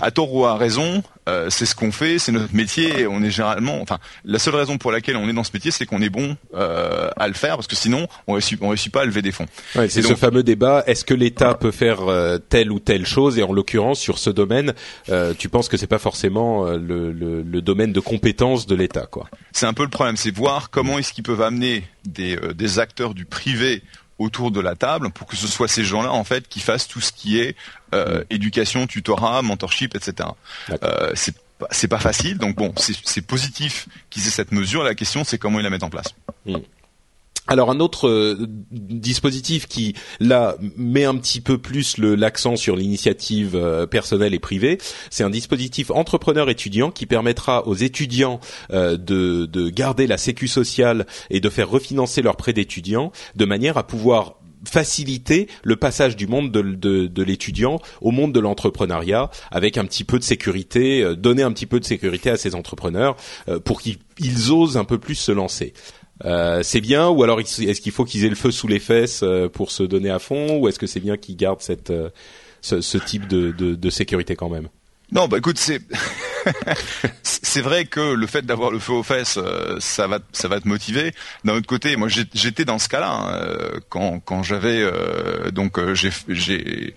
à 0.00 0.10
tort 0.10 0.34
ou 0.34 0.44
à 0.44 0.56
raison, 0.56 1.02
euh, 1.28 1.50
c'est 1.50 1.66
ce 1.66 1.74
qu'on 1.74 1.92
fait, 1.92 2.18
c'est 2.18 2.32
notre 2.32 2.54
métier. 2.54 3.00
Et 3.00 3.06
on 3.06 3.22
est 3.22 3.30
généralement, 3.30 3.80
enfin, 3.80 3.98
la 4.24 4.38
seule 4.38 4.56
raison 4.56 4.78
pour 4.78 4.92
laquelle 4.92 5.16
on 5.16 5.28
est 5.28 5.32
dans 5.32 5.44
ce 5.44 5.52
métier, 5.54 5.70
c'est 5.70 5.86
qu'on 5.86 6.02
est 6.02 6.08
bon 6.08 6.36
euh, 6.54 7.10
à 7.16 7.28
le 7.28 7.34
faire, 7.34 7.56
parce 7.56 7.66
que 7.66 7.76
sinon, 7.76 8.08
on 8.26 8.32
réussit, 8.34 8.58
on 8.60 8.68
réussit 8.68 8.92
pas 8.92 9.02
à 9.02 9.04
lever 9.04 9.22
des 9.22 9.32
fonds. 9.32 9.46
Ouais, 9.74 9.88
c'est 9.88 10.02
ce 10.02 10.14
fameux 10.14 10.42
débat 10.42 10.84
est-ce 10.86 11.04
que 11.04 11.14
l'État 11.14 11.54
peut 11.54 11.70
faire 11.70 12.08
euh, 12.08 12.38
telle 12.38 12.72
ou 12.72 12.78
telle 12.80 13.06
chose 13.06 13.38
Et 13.38 13.42
en 13.42 13.52
l'occurrence, 13.52 14.00
sur 14.00 14.18
ce 14.18 14.30
domaine, 14.30 14.74
euh, 15.10 15.34
tu 15.36 15.48
penses 15.48 15.68
que 15.68 15.76
c'est 15.76 15.86
pas 15.86 15.98
forcément 15.98 16.66
euh, 16.66 16.78
le, 16.78 17.12
le, 17.12 17.42
le, 17.42 17.60
domaine 17.60 17.92
de 17.92 18.00
compétence 18.00 18.66
de 18.66 18.74
l'État, 18.74 19.06
quoi? 19.06 19.28
C'est 19.52 19.66
un 19.66 19.74
peu 19.74 19.82
le 19.82 19.90
problème, 19.90 20.16
c'est 20.16 20.34
voir 20.34 20.70
comment 20.70 20.98
est-ce 20.98 21.12
qu'ils 21.12 21.24
peuvent 21.24 21.42
amener 21.42 21.84
des, 22.04 22.38
des 22.54 22.78
acteurs 22.78 23.14
du 23.14 23.24
privé 23.24 23.82
autour 24.18 24.50
de 24.50 24.60
la 24.60 24.74
table 24.74 25.10
pour 25.10 25.26
que 25.26 25.36
ce 25.36 25.46
soit 25.46 25.68
ces 25.68 25.84
gens-là 25.84 26.12
en 26.12 26.24
fait 26.24 26.48
qui 26.48 26.60
fassent 26.60 26.88
tout 26.88 27.00
ce 27.00 27.12
qui 27.12 27.38
est 27.38 27.56
euh, 27.94 28.20
mm. 28.20 28.24
éducation, 28.30 28.86
tutorat, 28.86 29.42
mentorship, 29.42 29.94
etc. 29.94 30.28
Euh, 30.82 31.12
c'est 31.70 31.88
pas 31.88 31.98
facile, 31.98 32.38
donc 32.38 32.56
bon, 32.56 32.72
c'est 32.76 33.22
positif 33.22 33.88
qu'ils 34.10 34.26
aient 34.26 34.30
cette 34.30 34.52
mesure. 34.52 34.84
La 34.84 34.94
question, 34.94 35.24
c'est 35.24 35.38
comment 35.38 35.58
ils 35.58 35.64
la 35.64 35.70
mettent 35.70 35.82
en 35.82 35.90
place. 35.90 36.14
Mm. 36.46 36.58
Alors 37.48 37.70
un 37.70 37.80
autre 37.80 38.08
euh, 38.08 38.46
dispositif 38.70 39.66
qui 39.66 39.94
là 40.20 40.56
met 40.76 41.04
un 41.04 41.16
petit 41.16 41.40
peu 41.40 41.56
plus 41.56 41.96
l'accent 41.96 42.56
sur 42.56 42.76
l'initiative 42.76 43.56
euh, 43.56 43.86
personnelle 43.86 44.34
et 44.34 44.38
privée, 44.38 44.76
c'est 45.08 45.24
un 45.24 45.30
dispositif 45.30 45.90
entrepreneur 45.90 46.50
étudiant 46.50 46.90
qui 46.90 47.06
permettra 47.06 47.66
aux 47.66 47.74
étudiants 47.74 48.38
euh, 48.70 48.98
de, 48.98 49.46
de 49.46 49.70
garder 49.70 50.06
la 50.06 50.18
sécu 50.18 50.46
sociale 50.46 51.06
et 51.30 51.40
de 51.40 51.48
faire 51.48 51.70
refinancer 51.70 52.20
leurs 52.20 52.36
prêts 52.36 52.52
d'étudiants 52.52 53.12
de 53.34 53.44
manière 53.46 53.78
à 53.78 53.86
pouvoir 53.86 54.34
faciliter 54.66 55.48
le 55.62 55.76
passage 55.76 56.16
du 56.16 56.26
monde 56.26 56.52
de, 56.52 56.60
de, 56.60 57.06
de 57.06 57.22
l'étudiant 57.22 57.78
au 58.02 58.10
monde 58.10 58.34
de 58.34 58.40
l'entrepreneuriat 58.40 59.30
avec 59.50 59.78
un 59.78 59.84
petit 59.86 60.04
peu 60.04 60.18
de 60.18 60.24
sécurité, 60.24 61.14
donner 61.16 61.44
un 61.44 61.52
petit 61.52 61.64
peu 61.64 61.80
de 61.80 61.84
sécurité 61.84 62.28
à 62.28 62.36
ces 62.36 62.56
entrepreneurs 62.56 63.16
pour 63.64 63.80
qu'ils 63.80 64.52
osent 64.52 64.76
un 64.76 64.84
peu 64.84 64.98
plus 64.98 65.14
se 65.14 65.30
lancer. 65.30 65.74
Euh, 66.24 66.62
c'est 66.62 66.80
bien 66.80 67.08
ou 67.08 67.22
alors 67.22 67.40
est-ce 67.40 67.80
qu'il 67.80 67.92
faut 67.92 68.04
qu'ils 68.04 68.24
aient 68.24 68.28
le 68.28 68.34
feu 68.34 68.50
sous 68.50 68.66
les 68.66 68.80
fesses 68.80 69.22
euh, 69.22 69.48
pour 69.48 69.70
se 69.70 69.84
donner 69.84 70.10
à 70.10 70.18
fond 70.18 70.58
ou 70.58 70.68
est-ce 70.68 70.78
que 70.78 70.88
c'est 70.88 71.00
bien 71.00 71.16
qu'ils 71.16 71.36
gardent 71.36 71.60
cette 71.60 71.90
euh, 71.90 72.10
ce, 72.60 72.80
ce, 72.80 72.98
type 72.98 73.28
de, 73.28 73.52
de, 73.52 73.76
de, 73.76 73.90
sécurité 73.90 74.34
quand 74.34 74.48
même? 74.48 74.68
Non, 75.10 75.26
bah 75.26 75.38
écoute, 75.38 75.58
c'est 77.22 77.60
vrai 77.62 77.86
que 77.86 78.12
le 78.12 78.26
fait 78.26 78.42
d'avoir 78.44 78.70
le 78.70 78.78
feu 78.78 78.92
aux 78.92 79.02
fesses, 79.02 79.38
ça 79.80 80.06
va 80.06 80.18
ça 80.32 80.48
va 80.48 80.60
te 80.60 80.68
motiver. 80.68 81.14
D'un 81.44 81.54
autre 81.54 81.66
côté, 81.66 81.96
moi 81.96 82.08
j'étais 82.08 82.64
dans 82.64 82.78
ce 82.78 82.88
cas-là 82.88 83.10
hein, 83.10 83.80
quand 83.88 84.20
quand 84.20 84.42
j'avais 84.42 84.84
donc 85.50 85.78
j'ai 85.94 86.10
j'ai 86.28 86.94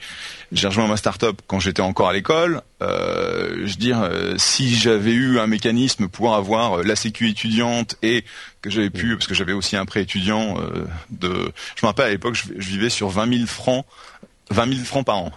j'ai 0.51 0.67
rejoint 0.67 0.87
ma 0.87 0.97
start-up 0.97 1.39
quand 1.47 1.59
j'étais 1.59 1.81
encore 1.81 2.09
à 2.09 2.13
l'école. 2.13 2.61
Euh, 2.81 3.61
je 3.65 3.71
veux 3.71 3.79
dire, 3.79 4.09
si 4.37 4.75
j'avais 4.75 5.13
eu 5.13 5.39
un 5.39 5.47
mécanisme 5.47 6.09
pour 6.09 6.35
avoir 6.35 6.83
la 6.83 6.95
sécu 6.95 7.29
étudiante 7.29 7.95
et 8.01 8.25
que 8.61 8.69
j'avais 8.69 8.89
pu, 8.89 9.15
parce 9.15 9.27
que 9.27 9.33
j'avais 9.33 9.53
aussi 9.53 9.75
un 9.75 9.85
prêt 9.85 10.01
étudiant 10.01 10.57
euh, 10.59 10.85
de, 11.09 11.51
je 11.75 11.85
me 11.85 11.87
rappelle 11.87 12.05
à 12.05 12.09
l'époque, 12.09 12.35
je, 12.35 12.53
vivais 12.53 12.89
sur 12.89 13.09
20 13.09 13.37
000 13.37 13.47
francs, 13.47 13.85
20 14.51 14.73
000 14.73 14.85
francs 14.85 15.05
par 15.05 15.17
an. 15.17 15.31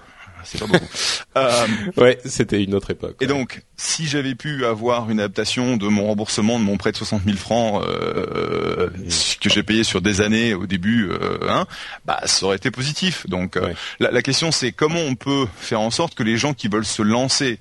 C'est 0.44 0.58
pas 0.58 0.66
beaucoup. 0.66 0.86
euh, 1.36 1.66
ouais, 1.96 2.18
c'était 2.24 2.62
une 2.62 2.74
autre 2.74 2.90
époque. 2.90 3.16
Et 3.20 3.26
donc, 3.26 3.62
si 3.76 4.06
j'avais 4.06 4.34
pu 4.34 4.64
avoir 4.64 5.10
une 5.10 5.20
adaptation 5.20 5.76
de 5.76 5.88
mon 5.88 6.06
remboursement 6.06 6.58
de 6.58 6.64
mon 6.64 6.76
prêt 6.76 6.92
de 6.92 6.96
60 6.96 7.22
000 7.24 7.36
francs 7.36 7.82
euh, 7.86 8.90
que 9.40 9.50
j'ai 9.50 9.62
payé 9.62 9.84
sur 9.84 10.00
des 10.00 10.20
années 10.20 10.54
au 10.54 10.66
début, 10.66 11.08
euh, 11.10 11.38
hein, 11.48 11.66
bah 12.04 12.20
ça 12.24 12.46
aurait 12.46 12.56
été 12.56 12.70
positif. 12.70 13.26
Donc, 13.28 13.58
la, 13.98 14.10
la, 14.10 14.22
question 14.22 14.52
c'est 14.52 14.72
comment 14.72 15.00
on 15.00 15.14
peut 15.14 15.46
faire 15.56 15.80
en 15.80 15.90
sorte 15.90 16.14
que 16.14 16.22
les 16.22 16.36
gens 16.36 16.54
qui 16.54 16.68
veulent 16.68 16.84
se 16.84 17.02
lancer 17.02 17.58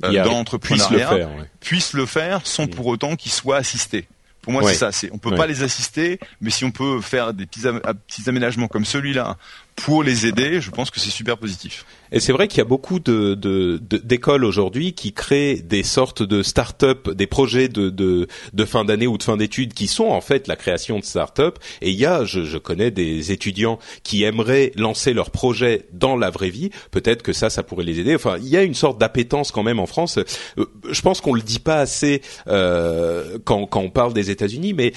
dans 0.00 0.24
l'entrepreneuriat 0.24 1.28
puissent 1.60 1.92
le 1.92 2.06
faire 2.06 2.40
sans 2.44 2.64
mm. 2.64 2.70
pour 2.70 2.86
autant 2.86 3.16
qu'ils 3.16 3.32
soient 3.32 3.56
assistés. 3.56 4.06
Pour 4.42 4.52
moi, 4.52 4.62
c'est 4.64 4.74
ça. 4.74 4.92
C'est, 4.92 5.10
on 5.12 5.18
peut 5.18 5.34
pas 5.34 5.46
les 5.46 5.62
assister, 5.62 6.18
mais 6.40 6.50
si 6.50 6.64
on 6.64 6.70
peut 6.70 7.00
faire 7.00 7.34
des 7.34 7.46
petits, 7.46 7.60
petits 8.08 8.28
aménagements 8.28 8.68
comme 8.68 8.84
celui-là 8.84 9.36
pour 9.82 10.02
les 10.02 10.26
aider, 10.26 10.60
je 10.60 10.70
pense 10.70 10.90
que 10.90 11.00
c'est 11.00 11.10
super 11.10 11.38
positif. 11.38 11.86
Et 12.12 12.20
c'est 12.20 12.32
vrai 12.32 12.48
qu'il 12.48 12.58
y 12.58 12.60
a 12.60 12.64
beaucoup 12.66 12.98
de, 12.98 13.34
de, 13.34 13.80
d'écoles 13.80 14.44
aujourd'hui 14.44 14.92
qui 14.92 15.12
créent 15.12 15.56
des 15.56 15.82
sortes 15.82 16.22
de 16.22 16.42
start-up, 16.42 17.08
des 17.10 17.26
projets 17.26 17.68
de, 17.68 17.88
de, 17.88 18.26
de 18.52 18.64
fin 18.64 18.84
d'année 18.84 19.06
ou 19.06 19.16
de 19.16 19.22
fin 19.22 19.36
d'études 19.36 19.72
qui 19.72 19.86
sont 19.86 20.08
en 20.08 20.20
fait 20.20 20.48
la 20.48 20.56
création 20.56 20.98
de 20.98 21.04
start-up. 21.04 21.58
Et 21.80 21.90
il 21.90 21.96
y 21.96 22.04
a, 22.04 22.24
je, 22.24 22.44
je 22.44 22.58
connais 22.58 22.90
des 22.90 23.32
étudiants 23.32 23.78
qui 24.02 24.24
aimeraient 24.24 24.72
lancer 24.76 25.14
leur 25.14 25.30
projet 25.30 25.86
dans 25.92 26.16
la 26.16 26.30
vraie 26.30 26.50
vie. 26.50 26.70
Peut-être 26.90 27.22
que 27.22 27.32
ça, 27.32 27.48
ça 27.48 27.62
pourrait 27.62 27.84
les 27.84 28.00
aider. 28.00 28.14
Enfin, 28.14 28.36
il 28.38 28.48
y 28.48 28.56
a 28.56 28.62
une 28.62 28.74
sorte 28.74 28.98
d'appétence 28.98 29.50
quand 29.50 29.62
même 29.62 29.78
en 29.78 29.86
France. 29.86 30.18
Euh, 30.18 30.66
je 30.90 31.00
pense 31.00 31.20
qu'on 31.20 31.34
le 31.34 31.42
dit 31.42 31.60
pas 31.60 31.78
assez 31.78 32.22
euh, 32.48 33.38
quand, 33.44 33.66
quand 33.66 33.80
on 33.80 33.90
parle 33.90 34.12
des 34.12 34.30
États-Unis, 34.30 34.74
mais 34.74 34.92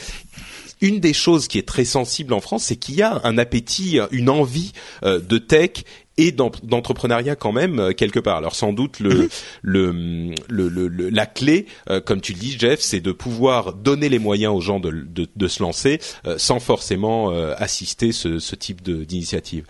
une 0.83 0.99
des 0.99 1.13
choses 1.13 1.47
qui 1.47 1.57
est 1.57 1.67
très 1.67 1.85
sensible 1.85 2.33
en 2.33 2.41
France, 2.41 2.65
c'est 2.65 2.75
qu'il 2.75 2.95
y 2.95 3.01
a 3.01 3.21
un 3.23 3.37
appétit, 3.37 3.99
une 4.11 4.29
envie 4.29 4.73
euh, 5.03 5.19
de 5.19 5.37
tech 5.37 5.85
et 6.17 6.31
d'entrepreneuriat 6.31 7.37
quand 7.37 7.53
même 7.53 7.79
euh, 7.79 7.93
quelque 7.93 8.19
part. 8.19 8.35
Alors 8.35 8.53
sans 8.53 8.73
doute 8.73 8.99
le, 8.99 9.09
mhm. 9.09 10.35
le, 10.49 10.67
le, 10.67 11.09
la 11.09 11.25
clé, 11.25 11.67
euh, 11.89 12.01
comme 12.01 12.19
tu 12.19 12.33
le 12.33 12.39
dis 12.39 12.57
Jeff, 12.59 12.81
c'est 12.81 12.99
de 12.99 13.13
pouvoir 13.13 13.73
donner 13.73 14.09
les 14.09 14.19
moyens 14.19 14.53
aux 14.53 14.59
gens 14.59 14.81
de, 14.81 14.91
de, 14.91 15.25
de 15.33 15.47
se 15.47 15.63
lancer 15.63 15.99
sans 16.37 16.59
forcément 16.59 17.29
assister 17.29 18.11
ce, 18.11 18.39
ce 18.39 18.55
type 18.55 18.83
d'initiative. 18.83 19.65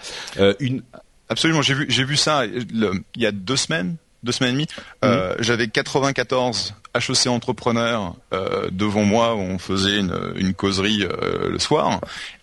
une... 0.60 0.82
Absolument, 1.30 1.62
j'ai 1.62 1.74
vu 1.74 1.86
j'ai 1.90 2.04
vu 2.04 2.18
ça 2.18 2.46
il 2.46 3.04
y 3.16 3.26
a 3.26 3.32
deux 3.32 3.56
semaines 3.56 3.96
deux 4.24 4.32
semaines 4.32 4.52
et 4.52 4.54
demie. 4.54 4.68
Euh, 5.04 5.36
J'avais 5.40 5.68
94 5.68 6.74
HEC 6.96 7.28
entrepreneurs 7.28 8.16
euh, 8.34 8.70
devant 8.72 9.04
moi 9.04 9.36
où 9.36 9.40
on 9.40 9.58
faisait 9.58 10.00
une, 10.00 10.16
une 10.36 10.54
causerie 10.54 11.04
euh, 11.04 11.50
le 11.50 11.60
soir 11.60 12.00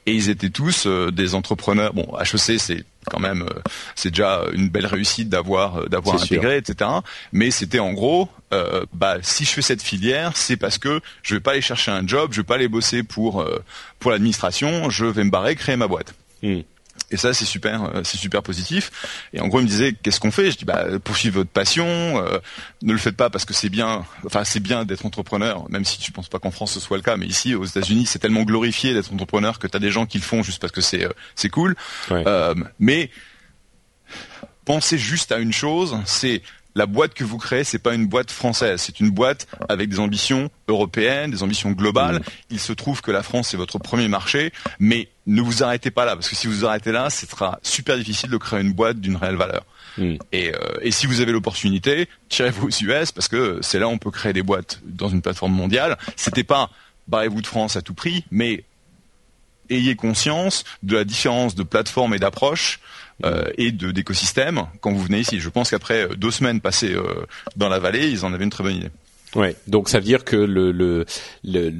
et 0.06 0.12
ils 0.12 0.28
étaient 0.28 0.50
tous 0.50 0.86
des 0.86 1.34
entrepreneurs. 1.34 1.92
Bon, 1.94 2.06
HEC 2.18 2.58
c'est 2.58 2.84
quand 3.10 3.20
même 3.20 3.46
c'est 3.94 4.10
déjà 4.10 4.42
une 4.52 4.68
belle 4.68 4.86
réussite 4.86 5.28
d'avoir 5.28 5.88
d'avoir 5.88 6.20
intégré, 6.20 6.58
etc. 6.58 6.90
Mais 7.32 7.50
c'était 7.50 7.78
en 7.78 7.92
gros, 7.92 8.28
bah 8.92 9.16
si 9.22 9.44
je 9.44 9.50
fais 9.50 9.62
cette 9.62 9.82
filière, 9.82 10.32
c'est 10.36 10.56
parce 10.56 10.78
que 10.78 11.00
je 11.22 11.34
vais 11.34 11.40
pas 11.40 11.52
aller 11.52 11.60
chercher 11.60 11.92
un 11.92 12.06
job, 12.06 12.32
je 12.32 12.40
vais 12.40 12.46
pas 12.46 12.56
aller 12.56 12.68
bosser 12.68 13.02
pour 13.02 13.44
pour 13.98 14.10
l'administration, 14.10 14.90
je 14.90 15.06
vais 15.06 15.24
me 15.24 15.30
barrer, 15.30 15.54
créer 15.54 15.76
ma 15.76 15.88
boîte. 15.88 16.14
Hmm. 16.42 16.60
Et 17.10 17.16
ça, 17.16 17.34
c'est 17.34 17.44
super, 17.44 17.84
euh, 17.84 18.02
c'est 18.04 18.16
super 18.16 18.42
positif. 18.42 18.90
Et 19.32 19.40
en 19.40 19.48
gros, 19.48 19.60
il 19.60 19.64
me 19.64 19.68
disait, 19.68 19.94
qu'est-ce 20.00 20.20
qu'on 20.20 20.30
fait? 20.30 20.50
Je 20.50 20.58
dis, 20.58 20.64
bah, 20.64 20.84
poursuivez 21.02 21.34
votre 21.34 21.50
passion. 21.50 21.86
Euh, 21.86 22.38
ne 22.82 22.92
le 22.92 22.98
faites 22.98 23.16
pas 23.16 23.30
parce 23.30 23.44
que 23.44 23.54
c'est 23.54 23.68
bien. 23.68 24.04
Enfin, 24.24 24.44
c'est 24.44 24.60
bien 24.60 24.84
d'être 24.84 25.04
entrepreneur, 25.04 25.68
même 25.70 25.84
si 25.84 25.98
tu 25.98 26.12
penses 26.12 26.28
pas 26.28 26.38
qu'en 26.38 26.50
France 26.50 26.72
ce 26.72 26.80
soit 26.80 26.96
le 26.96 27.02
cas. 27.02 27.16
Mais 27.16 27.26
ici, 27.26 27.54
aux 27.54 27.64
États-Unis, 27.64 28.06
c'est 28.06 28.20
tellement 28.20 28.44
glorifié 28.44 28.94
d'être 28.94 29.12
entrepreneur 29.12 29.58
que 29.58 29.66
tu 29.66 29.76
as 29.76 29.80
des 29.80 29.90
gens 29.90 30.06
qui 30.06 30.18
le 30.18 30.24
font 30.24 30.42
juste 30.42 30.60
parce 30.60 30.72
que 30.72 30.80
c'est 30.80 31.04
euh, 31.04 31.10
c'est 31.34 31.48
cool. 31.48 31.74
mais 32.78 33.10
pensez 34.64 34.98
juste 34.98 35.32
à 35.32 35.38
une 35.38 35.52
chose, 35.52 35.98
c'est 36.04 36.42
la 36.74 36.86
boîte 36.86 37.14
que 37.14 37.24
vous 37.24 37.38
créez, 37.38 37.64
c'est 37.64 37.78
pas 37.78 37.94
une 37.94 38.06
boîte 38.06 38.30
française, 38.30 38.80
c'est 38.80 39.00
une 39.00 39.10
boîte 39.10 39.46
avec 39.68 39.88
des 39.88 39.98
ambitions 39.98 40.50
européennes, 40.68 41.30
des 41.30 41.42
ambitions 41.42 41.72
globales. 41.72 42.16
Mmh. 42.16 42.24
Il 42.50 42.60
se 42.60 42.72
trouve 42.72 43.02
que 43.02 43.10
la 43.10 43.22
France 43.22 43.54
est 43.54 43.56
votre 43.56 43.78
premier 43.78 44.08
marché, 44.08 44.52
mais 44.78 45.08
ne 45.30 45.42
vous 45.42 45.62
arrêtez 45.62 45.90
pas 45.90 46.04
là, 46.04 46.14
parce 46.14 46.28
que 46.28 46.36
si 46.36 46.46
vous 46.46 46.54
vous 46.54 46.66
arrêtez 46.66 46.92
là, 46.92 47.08
ce 47.10 47.26
sera 47.26 47.58
super 47.62 47.96
difficile 47.96 48.30
de 48.30 48.36
créer 48.36 48.60
une 48.60 48.72
boîte 48.72 49.00
d'une 49.00 49.16
réelle 49.16 49.36
valeur. 49.36 49.64
Mmh. 49.98 50.14
Et, 50.32 50.54
euh, 50.54 50.58
et, 50.82 50.90
si 50.90 51.06
vous 51.06 51.20
avez 51.20 51.32
l'opportunité, 51.32 52.08
tirez-vous 52.28 52.68
aux 52.68 52.84
US, 52.84 53.12
parce 53.12 53.28
que 53.28 53.58
c'est 53.62 53.78
là 53.78 53.88
où 53.88 53.90
on 53.90 53.98
peut 53.98 54.10
créer 54.10 54.32
des 54.32 54.42
boîtes 54.42 54.80
dans 54.84 55.08
une 55.08 55.22
plateforme 55.22 55.52
mondiale. 55.52 55.98
C'était 56.16 56.44
pas 56.44 56.70
barrez-vous 57.08 57.42
de 57.42 57.46
France 57.46 57.76
à 57.76 57.82
tout 57.82 57.94
prix, 57.94 58.24
mais 58.30 58.64
ayez 59.68 59.96
conscience 59.96 60.64
de 60.82 60.96
la 60.96 61.04
différence 61.04 61.54
de 61.54 61.62
plateforme 61.62 62.14
et 62.14 62.18
d'approche 62.18 62.80
euh, 63.24 63.44
et 63.58 63.70
de 63.72 63.90
d'écosystème 63.90 64.66
quand 64.80 64.92
vous 64.92 65.02
venez 65.02 65.20
ici. 65.20 65.40
Je 65.40 65.48
pense 65.48 65.70
qu'après 65.70 66.04
euh, 66.04 66.14
deux 66.14 66.30
semaines 66.30 66.60
passées 66.60 66.94
euh, 66.94 67.26
dans 67.56 67.68
la 67.68 67.78
vallée, 67.78 68.08
ils 68.08 68.24
en 68.24 68.32
avaient 68.32 68.44
une 68.44 68.50
très 68.50 68.64
bonne 68.64 68.76
idée. 68.76 68.90
Ouais, 69.34 69.54
donc 69.68 69.88
ça 69.88 69.98
veut 69.98 70.04
dire 70.04 70.24
que 70.24 70.36
le, 70.36 70.72
le, 70.72 71.04
le 71.44 71.72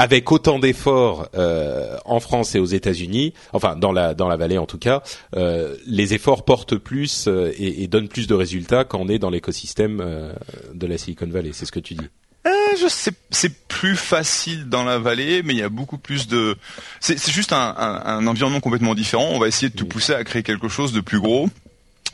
avec 0.00 0.32
autant 0.32 0.58
d'efforts 0.58 1.28
euh, 1.34 1.98
en 2.06 2.20
France 2.20 2.54
et 2.54 2.58
aux 2.58 2.64
États-Unis, 2.64 3.34
enfin 3.52 3.76
dans 3.76 3.92
la 3.92 4.14
dans 4.14 4.28
la 4.28 4.38
vallée 4.38 4.56
en 4.56 4.64
tout 4.64 4.78
cas, 4.78 5.02
euh, 5.36 5.76
les 5.86 6.14
efforts 6.14 6.46
portent 6.46 6.76
plus 6.76 7.28
et, 7.28 7.82
et, 7.82 7.86
donnent 7.86 8.08
plus 8.08 8.26
de 8.26 8.34
résultats 8.34 8.84
quand 8.84 8.98
on 8.98 9.08
est 9.08 9.18
dans 9.18 9.28
l'écosystème 9.28 10.32
de 10.72 10.86
la 10.86 10.96
Silicon 10.96 11.28
Valley. 11.28 11.50
C'est 11.52 11.66
ce 11.66 11.72
que 11.72 11.80
tu 11.80 11.92
dis. 11.92 12.08
Euh, 12.46 12.50
je 12.80 12.88
sais, 12.88 13.12
c'est 13.30 13.68
plus 13.68 13.96
facile 13.96 14.70
dans 14.70 14.84
la 14.84 14.98
vallée, 14.98 15.42
mais 15.42 15.52
il 15.52 15.58
y 15.58 15.62
a 15.62 15.68
beaucoup 15.68 15.98
plus 15.98 16.26
de. 16.28 16.56
C'est 17.00 17.30
juste 17.30 17.52
un, 17.52 17.74
un, 17.76 18.02
un, 18.06 18.26
environnement 18.26 18.60
complètement 18.60 18.94
différent. 18.94 19.28
On 19.32 19.38
va 19.38 19.48
essayer 19.48 19.68
de 19.68 19.76
te 19.76 19.84
pousser 19.84 20.14
à 20.14 20.24
créer 20.24 20.42
quelque 20.42 20.68
chose 20.68 20.94
de 20.94 21.00
plus 21.00 21.20
gros, 21.20 21.50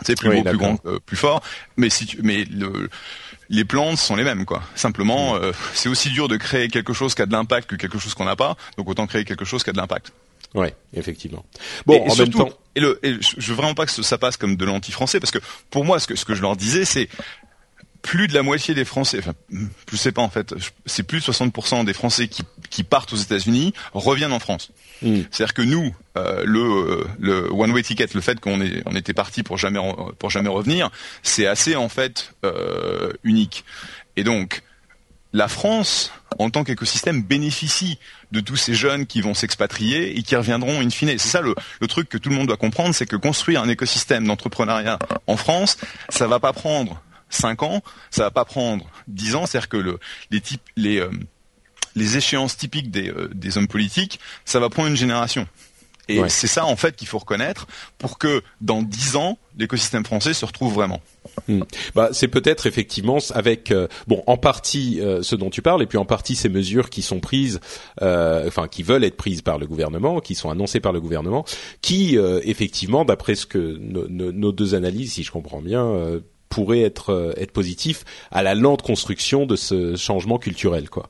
c'est 0.05 0.17
plus 0.17 0.31
gros, 0.31 0.43
plus 0.43 0.59
grand, 0.59 0.79
euh, 0.87 0.99
plus 1.05 1.17
fort. 1.17 1.43
Mais 1.77 1.91
si 1.91 2.07
tu, 2.07 2.19
mais 2.23 2.45
le, 2.45 2.91
les 3.49 3.65
plantes 3.65 3.99
sont 3.99 4.17
les 4.17 4.25
mêmes, 4.25 4.45
quoi. 4.45 4.63
Simplement, 4.75 5.37
euh, 5.37 5.53
c'est 5.75 5.89
aussi 5.89 6.11
dur 6.11 6.29
de 6.29 6.37
créer 6.37 6.69
quelque 6.69 6.93
chose 6.93 7.15
qui 7.15 7.23
a 7.23 7.27
de 7.27 7.33
l'impact 7.33 7.71
que 7.71 7.77
quelque 7.77 7.99
chose 7.99 8.15
qu'on 8.15 8.25
n'a 8.25 8.37
pas. 8.37 8.57
Donc 8.77 8.89
autant 8.89 9.07
créer 9.07 9.25
quelque 9.25 9.45
chose 9.45 9.63
qui 9.63 9.71
a 9.71 9.73
de 9.73 9.79
l'impact. 9.79 10.13
Ouais, 10.55 10.75
effectivement. 10.95 11.45
Bon, 11.85 12.09
en 12.09 12.17
même 12.17 12.31
temps, 12.31 12.49
et, 12.75 12.81
le, 12.81 12.99
et 13.03 13.17
je 13.21 13.49
veux 13.49 13.57
vraiment 13.57 13.75
pas 13.75 13.87
que 13.87 13.93
ça 13.93 14.19
passe 14.19 14.37
comme 14.37 14.57
de 14.57 14.65
l'anti-français, 14.65 15.21
parce 15.21 15.31
que 15.31 15.39
pour 15.71 15.85
moi, 15.85 16.01
ce 16.01 16.07
que, 16.07 16.17
ce 16.17 16.25
que 16.25 16.35
je 16.35 16.43
leur 16.43 16.57
disais, 16.57 16.85
c'est 16.85 17.09
plus 18.03 18.29
de 18.29 18.35
la 18.35 18.43
moitié 18.43 18.75
des 18.75 18.85
Français, 18.85 19.19
enfin, 19.19 19.35
je 19.91 19.97
sais 19.97 20.13
pas 20.13 20.23
en 20.23 20.29
fait, 20.29 20.55
c'est 20.87 21.03
plus 21.03 21.19
de 21.19 21.33
60% 21.33 21.85
des 21.85 21.93
Français 21.93 22.29
qui, 22.29 22.43
qui 22.77 22.85
partent 22.85 23.15
aux 23.15 23.17
États-Unis 23.17 23.73
reviennent 23.95 24.35
en 24.35 24.39
France. 24.39 24.71
Hmm. 25.01 25.23
C'est-à-dire 25.31 25.55
que 25.55 25.63
nous, 25.63 25.97
euh, 26.19 26.43
le, 26.45 27.07
le 27.19 27.51
one 27.51 27.73
way 27.73 27.83
ticket, 27.83 28.09
le 28.13 28.21
fait 28.21 28.39
qu'on 28.39 28.61
on 28.85 28.95
était 28.95 29.15
parti 29.15 29.43
pour 29.43 29.57
jamais 29.57 29.81
pour 30.19 30.29
jamais 30.29 30.51
revenir, 30.51 30.91
c'est 31.23 31.47
assez 31.47 31.75
en 31.75 31.89
fait 31.89 32.35
euh, 32.45 33.15
unique. 33.25 33.65
Et 34.17 34.25
donc, 34.25 34.63
la 35.33 35.49
France, 35.49 36.13
en 36.39 36.51
tant 36.51 36.65
qu'écosystème, 36.65 37.23
bénéficie 37.23 37.99
de 38.31 38.41
tous 38.41 38.57
ces 38.57 38.75
jeunes 38.75 39.07
qui 39.07 39.23
vont 39.23 39.33
s'expatrier 39.33 40.19
et 40.19 40.23
qui 40.23 40.37
reviendront 40.37 40.79
in 40.83 40.91
fine. 40.91 41.09
C'est 41.17 41.31
ça 41.31 41.41
le, 41.41 41.55
le, 41.81 41.87
truc 41.87 42.11
que 42.11 42.19
tout 42.19 42.29
le 42.29 42.35
monde 42.35 42.49
doit 42.49 42.59
comprendre, 42.59 42.95
c'est 42.95 43.07
que 43.07 43.17
construire 43.17 43.63
un 43.63 43.71
écosystème 43.71 44.27
d'entrepreneuriat 44.27 44.99
en 45.27 45.39
France, 45.39 45.79
ça 46.11 46.27
va 46.27 46.41
pas 46.41 46.53
prendre 46.53 47.03
5 47.31 47.63
ans, 47.63 47.83
ça 48.11 48.25
va 48.25 48.31
pas 48.31 48.45
prendre 48.45 48.85
10 49.09 49.35
ans. 49.35 49.47
C'est-à-dire 49.47 49.71
que 49.71 49.79
le, 49.79 49.99
les, 50.31 50.43
types, 50.43 50.63
les, 50.77 51.01
euh, 51.01 51.11
les 51.97 52.17
échéances 52.17 52.57
typiques 52.57 52.91
des, 52.91 53.09
euh, 53.09 53.29
des 53.35 53.59
hommes 53.59 53.67
politiques, 53.67 54.21
ça 54.45 54.61
va 54.61 54.69
prendre 54.69 54.89
une 54.89 54.97
génération. 54.97 55.49
Et 56.09 56.21
c'est 56.29 56.47
ça 56.47 56.65
en 56.65 56.77
fait 56.77 56.95
qu'il 56.95 57.09
faut 57.09 57.19
reconnaître 57.19 57.67
pour 57.99 58.17
que 58.17 58.41
dans 58.61 58.81
dix 58.81 59.17
ans 59.17 59.39
l'écosystème 59.59 60.05
français 60.05 60.35
se 60.35 60.45
retrouve 60.47 60.73
vraiment. 60.73 61.01
Hmm. 61.49 61.63
Bah, 61.97 62.11
c'est 62.13 62.29
peut-être 62.29 62.69
effectivement 62.69 63.19
avec 63.35 63.73
euh, 63.73 63.89
bon 64.07 64.23
en 64.29 64.37
partie 64.37 65.01
ce 65.23 65.35
dont 65.35 65.51
tu 65.51 65.63
parles 65.63 65.83
et 65.83 65.87
puis 65.87 65.99
en 65.99 66.05
partie 66.05 66.37
ces 66.37 66.49
mesures 66.49 66.91
qui 66.91 67.03
sont 67.03 67.19
prises, 67.19 67.59
enfin 68.01 68.69
qui 68.71 68.85
veulent 68.85 69.03
être 69.03 69.17
prises 69.17 69.43
par 69.43 69.59
le 69.59 69.67
gouvernement, 69.67 70.21
qui 70.21 70.37
sont 70.37 70.49
annoncées 70.49 70.79
par 70.79 70.93
le 70.93 71.01
gouvernement, 71.01 71.45
qui 71.83 72.17
effectivement 72.45 73.05
d'après 73.05 73.35
ce 73.35 73.45
que 73.47 73.59
nos 73.59 74.53
deux 74.53 74.77
analyses, 74.77 75.15
si 75.15 75.25
je 75.25 75.33
comprends 75.33 75.61
bien, 75.61 76.21
pourrait 76.49 76.83
être 76.83 77.11
euh, 77.11 77.33
être 77.37 77.53
positif 77.53 78.05
à 78.31 78.43
la 78.43 78.55
lente 78.55 78.83
construction 78.83 79.47
de 79.47 79.57
ce 79.57 79.97
changement 79.97 80.39
culturel 80.39 80.89
quoi. 80.89 81.09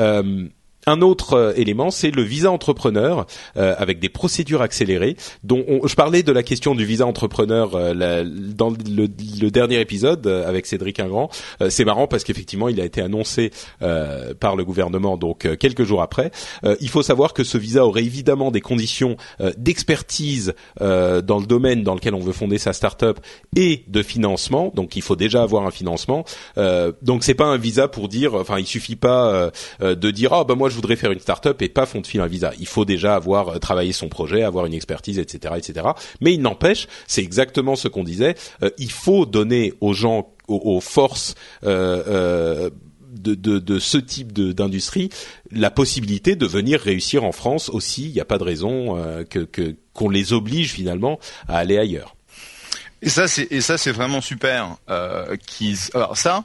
Euh, 0.00 0.48
un 0.90 1.00
autre 1.02 1.34
euh, 1.34 1.52
élément, 1.56 1.90
c'est 1.90 2.10
le 2.10 2.22
visa 2.22 2.50
entrepreneur 2.50 3.26
euh, 3.56 3.74
avec 3.78 4.00
des 4.00 4.08
procédures 4.08 4.62
accélérées. 4.62 5.16
Dont 5.44 5.64
je 5.84 5.94
parlais 5.94 6.22
de 6.22 6.32
la 6.32 6.42
question 6.42 6.74
du 6.74 6.84
visa 6.84 7.06
entrepreneur 7.06 7.70
euh, 7.74 8.24
dans 8.24 8.70
le, 8.70 9.06
dernier 9.50 9.80
épisode 9.80 10.26
avec 10.26 10.66
Cédric 10.66 11.00
Ingrand. 11.00 11.28
c'est 11.68 11.84
marrant 11.84 12.06
parce 12.06 12.22
qu'effectivement, 12.24 12.68
il 12.68 12.80
a 12.80 12.84
été 12.84 13.00
annoncé 13.00 13.50
par 13.80 14.54
le 14.54 14.64
gouvernement 14.64 15.16
donc 15.16 15.48
quelques 15.58 15.82
jours 15.82 16.02
après. 16.02 16.30
il 16.80 16.88
faut 16.88 17.02
savoir 17.02 17.32
que 17.32 17.42
ce 17.42 17.58
visa 17.58 17.84
aurait 17.84 18.04
évidemment 18.04 18.52
des 18.52 18.60
conditions 18.60 19.16
d'expertise 19.56 20.54
dans 20.78 21.38
le 21.40 21.46
domaine 21.46 21.82
dans 21.82 21.94
lequel 21.94 22.14
on 22.14 22.20
veut 22.20 22.32
fonder 22.32 22.58
sa 22.58 22.72
start-up 22.72 23.18
et 23.56 23.84
de 23.88 24.02
financement. 24.02 24.72
Donc, 24.74 24.94
il 24.94 25.02
faut 25.02 25.16
déjà 25.16 25.42
avoir 25.42 25.66
un 25.66 25.72
financement. 25.72 26.24
donc, 27.02 27.24
c'est 27.24 27.34
pas 27.34 27.46
un 27.46 27.58
visa 27.58 27.88
pour 27.88 28.08
dire, 28.08 28.34
enfin, 28.34 28.58
il 28.58 28.66
suffit 28.66 28.96
pas 28.96 29.50
de 29.80 30.10
dire, 30.10 30.32
ah 30.32 30.40
oh, 30.42 30.44
ben 30.44 30.54
moi 30.54 30.68
je 30.68 30.79
voudrais 30.80 30.96
faire 30.96 31.12
une 31.12 31.20
start-up 31.20 31.60
et 31.62 31.68
pas 31.68 31.86
fond 31.86 32.00
de 32.00 32.06
fil 32.06 32.20
un 32.20 32.26
visa. 32.26 32.52
Il 32.58 32.66
faut 32.66 32.84
déjà 32.84 33.14
avoir 33.14 33.48
euh, 33.48 33.58
travaillé 33.58 33.92
son 33.92 34.08
projet, 34.08 34.42
avoir 34.42 34.66
une 34.66 34.74
expertise, 34.74 35.18
etc., 35.18 35.54
etc. 35.56 35.86
Mais 36.20 36.34
il 36.34 36.40
n'empêche, 36.40 36.88
c'est 37.06 37.22
exactement 37.22 37.76
ce 37.76 37.88
qu'on 37.88 38.04
disait. 38.04 38.34
Euh, 38.62 38.70
il 38.78 38.90
faut 38.90 39.26
donner 39.26 39.74
aux 39.80 39.92
gens, 39.92 40.32
aux, 40.48 40.80
forces. 40.80 41.34
Euh, 41.64 42.70
de, 43.12 43.34
de, 43.34 43.58
de, 43.58 43.78
ce 43.80 43.98
type 43.98 44.32
d'industrie 44.32 45.10
la 45.50 45.70
possibilité 45.70 46.36
de 46.36 46.46
venir 46.46 46.80
réussir 46.80 47.24
en 47.24 47.32
France 47.32 47.68
aussi. 47.68 48.04
Il 48.04 48.12
n'y 48.12 48.20
a 48.20 48.24
pas 48.24 48.38
de 48.38 48.44
raison 48.44 48.96
que 49.28 49.74
qu'on 49.92 50.08
les 50.08 50.32
oblige 50.32 50.72
finalement 50.72 51.18
à 51.48 51.58
aller 51.58 51.76
ailleurs. 51.76 52.14
Et 53.02 53.08
ça 53.08 53.28
c'est 53.28 53.50
et 53.50 53.60
ça 53.60 53.78
c'est 53.78 53.92
vraiment 53.92 54.20
super. 54.20 54.76
Euh, 54.90 55.36
alors 55.94 56.16
ça 56.16 56.44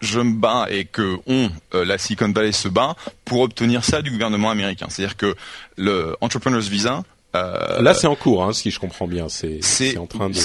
je 0.00 0.20
me 0.20 0.34
bats 0.34 0.66
et 0.70 0.84
que 0.84 1.18
on, 1.26 1.50
euh, 1.74 1.84
la 1.84 1.98
Silicon 1.98 2.32
Valley 2.32 2.52
se 2.52 2.68
bat 2.68 2.96
pour 3.24 3.40
obtenir 3.40 3.84
ça 3.84 4.02
du 4.02 4.10
gouvernement 4.10 4.50
américain. 4.50 4.86
C'est-à-dire 4.88 5.16
que 5.16 5.34
le 5.76 6.16
Entrepreneurs 6.20 6.60
Visa 6.60 7.02
euh, 7.36 7.82
Là, 7.82 7.92
c'est 7.92 8.06
en 8.06 8.14
cours, 8.14 8.42
hein, 8.42 8.52
si 8.52 8.70
je 8.70 8.78
comprends 8.80 9.06
bien. 9.06 9.28
C'est, 9.28 9.58
c'est 9.60 9.98
en 9.98 10.06
train 10.06 10.30
de. 10.30 10.38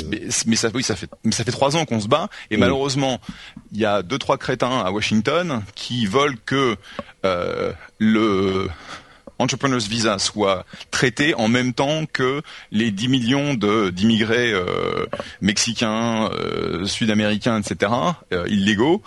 Mais, 0.45 0.56
ça, 0.56 0.70
oui, 0.74 0.84
ça 0.84 0.95
fait, 0.95 1.10
mais 1.24 1.32
ça 1.32 1.43
fait 1.43 1.51
trois 1.51 1.78
ans 1.78 1.86
qu'on 1.86 2.01
se 2.01 2.08
bat, 2.08 2.30
et 2.51 2.58
mm. 2.58 2.60
malheureusement, 2.60 3.22
il 3.72 3.80
y 3.80 3.86
a 3.86 4.01
deux 4.01 4.18
trois 4.18 4.38
crétins 4.38 4.82
à 4.82 4.91
Washington 4.91 5.64
qui 5.76 6.06
veulent 6.06 6.38
que 6.45 6.76
euh, 7.26 7.72
le 7.99 8.68
Entrepreneurs 9.39 9.80
Visa 9.80 10.20
soit 10.20 10.66
traité 10.91 11.34
en 11.36 11.47
même 11.47 11.74
temps 11.74 12.06
que 12.12 12.41
les 12.72 12.91
10 12.91 13.08
millions 13.08 13.54
de, 13.56 13.89
d'immigrés 13.89 14.54
euh, 14.54 15.06
mexicains, 15.41 16.30
euh, 16.32 16.86
sud-américains, 16.86 17.60
etc., 17.60 17.91
euh, 18.32 18.45
illégaux, 18.47 19.01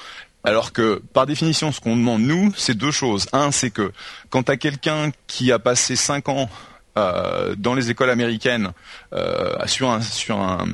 alors 0.47 0.73
que, 0.73 1.03
par 1.13 1.27
définition, 1.27 1.73
ce 1.73 1.81
qu'on 1.81 1.97
demande, 1.97 2.23
nous, 2.23 2.53
c'est 2.57 2.79
deux 2.79 2.93
choses. 2.93 3.27
Un, 3.33 3.51
c'est 3.51 3.71
que 3.71 3.91
quand 4.31 4.45
tu 4.45 4.53
as 4.53 4.57
quelqu'un 4.57 5.11
qui 5.27 5.51
a 5.51 5.59
passé 5.59 5.97
cinq 5.97 6.29
ans 6.29 6.49
euh, 6.97 7.57
dans 7.59 7.75
les 7.75 7.91
écoles 7.91 8.11
américaines 8.11 8.71
euh, 9.13 9.57
sur 9.67 9.91
un 9.91 10.01
sur 10.01 10.39
un, 10.39 10.65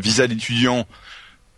visa 0.00 0.26
d'étudiant 0.26 0.84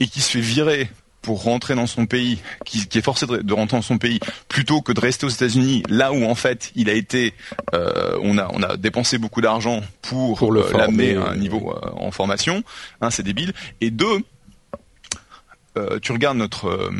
et 0.00 0.06
qui 0.06 0.20
se 0.20 0.32
fait 0.32 0.40
virer 0.40 0.90
pour 1.22 1.44
rentrer 1.44 1.74
dans 1.74 1.86
son 1.86 2.04
pays, 2.04 2.40
qui, 2.66 2.86
est 2.94 3.02
forcé 3.02 3.26
de, 3.26 3.54
rentrer 3.54 3.78
dans 3.78 3.82
son 3.82 3.96
pays, 3.96 4.20
plutôt 4.46 4.82
que 4.82 4.92
de 4.92 5.00
rester 5.00 5.24
aux 5.24 5.30
États-Unis, 5.30 5.82
là 5.88 6.12
où 6.12 6.24
en 6.24 6.34
fait 6.34 6.72
il 6.76 6.90
a 6.90 6.92
été, 6.92 7.32
euh, 7.74 8.18
on 8.22 8.36
a 8.36 8.48
on 8.52 8.62
a 8.62 8.76
dépensé 8.76 9.16
beaucoup 9.16 9.40
d'argent 9.40 9.80
pour, 10.02 10.36
pour 10.36 10.52
l'amener 10.52 11.16
à 11.16 11.30
un 11.30 11.36
niveau 11.36 11.74
en 11.96 12.10
formation, 12.10 12.62
hein, 13.00 13.10
c'est 13.10 13.22
débile. 13.22 13.54
Et 13.80 13.90
deux, 13.90 14.20
euh, 15.76 15.98
tu 16.00 16.12
regardes 16.12 16.38
notre 16.38 16.68
euh, 16.68 16.90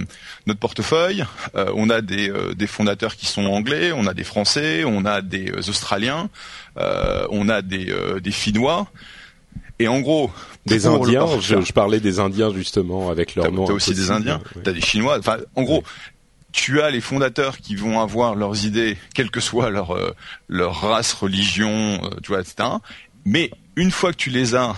notre 0.46 0.60
portefeuille, 0.60 1.24
euh, 1.54 1.70
on 1.74 1.90
a 1.90 2.00
des, 2.00 2.32
des 2.54 2.66
fondateurs 2.66 3.16
qui 3.16 3.26
sont 3.26 3.46
anglais, 3.46 3.92
on 3.92 4.06
a 4.06 4.14
des 4.14 4.24
Français, 4.24 4.84
on 4.84 5.04
a 5.04 5.22
des 5.22 5.50
Australiens, 5.68 6.28
on 6.76 7.48
a 7.48 7.62
des 7.62 7.94
des 8.20 8.30
Finnois. 8.30 8.86
Et 9.78 9.88
en 9.88 10.00
gros, 10.00 10.30
des 10.64 10.86
Indiens. 10.86 11.26
Je, 11.40 11.72
parlais 11.72 12.00
des 12.00 12.18
Indiens 12.18 12.52
justement 12.54 13.10
avec 13.10 13.34
leur 13.34 13.52
nom. 13.52 13.66
T'as 13.66 13.74
aussi 13.74 13.94
des 13.94 14.10
Indiens. 14.10 14.40
T'as 14.64 14.72
des 14.72 14.80
Chinois. 14.80 15.18
Enfin, 15.18 15.36
en 15.54 15.64
gros, 15.64 15.82
tu 16.52 16.80
as 16.80 16.90
les 16.90 17.02
fondateurs 17.02 17.58
qui 17.58 17.76
vont 17.76 18.00
avoir 18.00 18.34
leurs 18.34 18.64
idées, 18.64 18.96
quelle 19.14 19.30
que 19.30 19.40
soit 19.40 19.68
leur 19.68 19.96
leur 20.48 20.80
race, 20.80 21.12
religion, 21.12 22.00
tu 22.22 22.28
vois, 22.28 22.40
etc. 22.40 22.68
Mais 23.26 23.50
une 23.74 23.90
fois 23.90 24.12
que 24.12 24.16
tu 24.16 24.30
les 24.30 24.54
as 24.54 24.74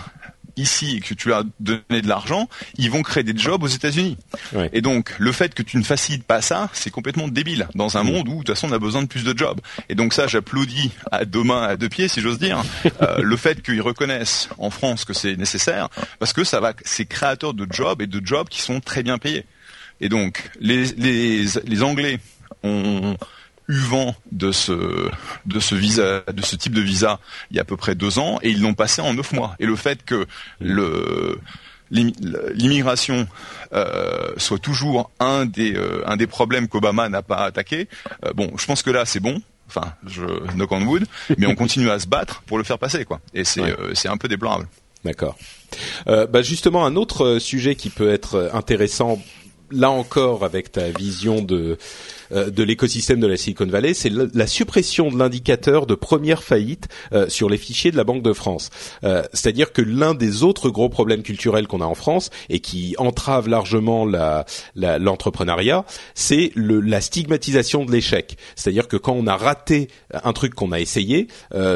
ici 0.59 0.97
et 0.97 0.99
que 0.99 1.13
tu 1.13 1.33
as 1.33 1.43
donné 1.59 2.01
de 2.01 2.07
l'argent, 2.07 2.49
ils 2.77 2.91
vont 2.91 3.01
créer 3.01 3.23
des 3.23 3.37
jobs 3.37 3.63
aux 3.63 3.67
États-Unis. 3.67 4.17
Et 4.73 4.81
donc 4.81 5.15
le 5.17 5.31
fait 5.31 5.53
que 5.53 5.63
tu 5.63 5.77
ne 5.77 5.83
facilites 5.83 6.23
pas 6.23 6.41
ça, 6.41 6.69
c'est 6.73 6.91
complètement 6.91 7.27
débile 7.27 7.67
dans 7.75 7.97
un 7.97 8.03
mm. 8.03 8.11
monde 8.11 8.27
où 8.27 8.31
de 8.31 8.37
toute 8.37 8.49
façon 8.49 8.69
on 8.69 8.73
a 8.73 8.79
besoin 8.79 9.01
de 9.01 9.07
plus 9.07 9.23
de 9.23 9.37
jobs. 9.37 9.59
Et 9.87 9.95
donc 9.95 10.13
ça, 10.13 10.27
j'applaudis 10.27 10.91
à 11.11 11.25
deux 11.25 11.43
mains, 11.43 11.63
à 11.63 11.77
deux 11.77 11.89
pieds, 11.89 12.07
si 12.07 12.21
j'ose 12.21 12.39
dire, 12.39 12.61
euh, 13.01 13.21
le 13.21 13.37
fait 13.37 13.61
qu'ils 13.61 13.81
reconnaissent 13.81 14.49
en 14.57 14.69
France 14.69 15.05
que 15.05 15.13
c'est 15.13 15.35
nécessaire, 15.35 15.89
parce 16.19 16.33
que 16.33 16.43
ça 16.43 16.59
va, 16.59 16.73
c'est 16.83 17.05
créateur 17.05 17.53
de 17.53 17.67
jobs 17.69 18.01
et 18.01 18.07
de 18.07 18.25
jobs 18.25 18.49
qui 18.49 18.61
sont 18.61 18.79
très 18.79 19.03
bien 19.03 19.17
payés. 19.17 19.45
Et 20.01 20.09
donc 20.09 20.49
les 20.59 20.85
les, 20.97 21.45
les 21.65 21.83
Anglais 21.83 22.19
ont 22.63 23.15
eu 23.69 23.77
vent 23.77 24.15
de 24.31 24.51
ce 24.51 25.09
de 25.45 25.59
ce 25.59 25.75
visa 25.75 26.23
de 26.33 26.41
ce 26.41 26.55
type 26.55 26.73
de 26.73 26.81
visa 26.81 27.19
il 27.51 27.55
y 27.55 27.59
a 27.59 27.61
à 27.61 27.65
peu 27.65 27.77
près 27.77 27.95
deux 27.95 28.17
ans 28.17 28.39
et 28.41 28.49
ils 28.49 28.61
l'ont 28.61 28.73
passé 28.73 29.01
en 29.01 29.13
neuf 29.13 29.31
mois. 29.31 29.55
Et 29.59 29.65
le 29.65 29.75
fait 29.75 30.03
que 30.03 30.25
le 30.59 31.39
l'immigration 31.91 33.27
euh, 33.73 34.33
soit 34.37 34.59
toujours 34.59 35.11
un 35.19 35.45
des 35.45 35.75
euh, 35.75 36.03
un 36.07 36.17
des 36.17 36.27
problèmes 36.27 36.67
qu'Obama 36.67 37.09
n'a 37.09 37.21
pas 37.21 37.45
attaqué 37.45 37.87
euh, 38.25 38.33
bon 38.33 38.51
je 38.57 38.65
pense 38.65 38.83
que 38.83 38.89
là 38.89 39.05
c'est 39.05 39.19
bon. 39.19 39.41
Enfin 39.67 39.93
je 40.05 40.25
knock 40.55 40.71
on 40.71 40.81
wood. 40.83 41.05
Mais 41.37 41.45
on 41.45 41.55
continue 41.55 41.91
à 41.91 41.99
se 41.99 42.07
battre 42.07 42.41
pour 42.47 42.57
le 42.57 42.63
faire 42.63 42.79
passer 42.79 43.05
quoi. 43.05 43.21
Et 43.35 43.43
c'est 43.43 43.61
euh, 43.61 43.93
c'est 43.93 44.09
un 44.09 44.17
peu 44.17 44.27
déplorable. 44.27 44.67
D'accord. 45.05 45.37
Bah 46.05 46.41
justement 46.41 46.85
un 46.85 46.97
autre 46.97 47.39
sujet 47.39 47.75
qui 47.75 47.89
peut 47.89 48.11
être 48.11 48.49
intéressant 48.53 49.21
là 49.71 49.91
encore 49.91 50.43
avec 50.43 50.71
ta 50.71 50.89
vision 50.89 51.41
de 51.41 51.77
de 52.31 52.63
l'écosystème 52.63 53.19
de 53.19 53.27
la 53.27 53.37
Silicon 53.37 53.65
Valley, 53.65 53.93
c'est 53.93 54.11
la 54.11 54.47
suppression 54.47 55.09
de 55.09 55.17
l'indicateur 55.17 55.85
de 55.85 55.95
première 55.95 56.43
faillite 56.43 56.87
euh, 57.13 57.29
sur 57.29 57.49
les 57.49 57.57
fichiers 57.57 57.91
de 57.91 57.97
la 57.97 58.03
Banque 58.03 58.23
de 58.23 58.33
France. 58.33 58.69
Euh, 59.03 59.23
c'est-à-dire 59.33 59.71
que 59.71 59.81
l'un 59.81 60.13
des 60.13 60.43
autres 60.43 60.69
gros 60.69 60.89
problèmes 60.89 61.23
culturels 61.23 61.67
qu'on 61.67 61.81
a 61.81 61.85
en 61.85 61.95
France 61.95 62.29
et 62.49 62.59
qui 62.59 62.95
entrave 62.97 63.47
largement 63.47 64.05
l'entrepreneuriat, 64.75 65.75
la, 65.75 65.85
c'est 66.13 66.51
la 66.55 67.01
stigmatisation 67.01 67.85
de 67.85 67.91
l'échec. 67.91 68.37
C'est-à-dire 68.55 68.87
que 68.87 68.97
quand 68.97 69.13
on 69.13 69.27
a 69.27 69.35
raté 69.35 69.87
un 70.23 70.33
truc 70.33 70.53
qu'on 70.53 70.71
a 70.71 70.79
essayé, 70.79 71.27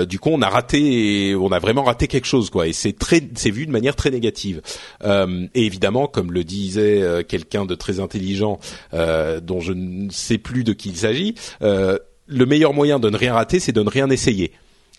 du 0.07 0.19
coup 0.19 0.29
on 0.31 0.41
a 0.41 0.49
raté, 0.49 1.35
on 1.35 1.51
a 1.51 1.59
vraiment 1.59 1.83
raté 1.83 2.07
quelque 2.07 2.25
chose 2.25 2.49
quoi. 2.49 2.67
Et 2.67 2.73
c'est 2.73 2.97
très, 2.97 3.21
c'est 3.35 3.51
vu 3.51 3.65
de 3.65 3.71
manière 3.71 3.95
très 3.95 4.11
négative. 4.11 4.61
et 5.03 5.65
évidemment, 5.65 6.07
comme 6.07 6.31
le 6.31 6.43
disait 6.43 7.23
quelqu'un 7.27 7.65
de 7.65 7.75
très 7.75 7.99
intelligent, 7.99 8.59
dont 8.91 9.59
je 9.59 9.73
ne 9.73 10.09
sais 10.11 10.37
plus 10.43 10.63
de 10.63 10.73
qui 10.73 10.89
il 10.89 10.97
s'agit, 10.97 11.35
euh, 11.61 11.97
le 12.27 12.45
meilleur 12.45 12.73
moyen 12.73 12.99
de 12.99 13.09
ne 13.09 13.17
rien 13.17 13.33
rater, 13.33 13.59
c'est 13.59 13.71
de 13.71 13.81
ne 13.81 13.89
rien 13.89 14.09
essayer. 14.09 14.51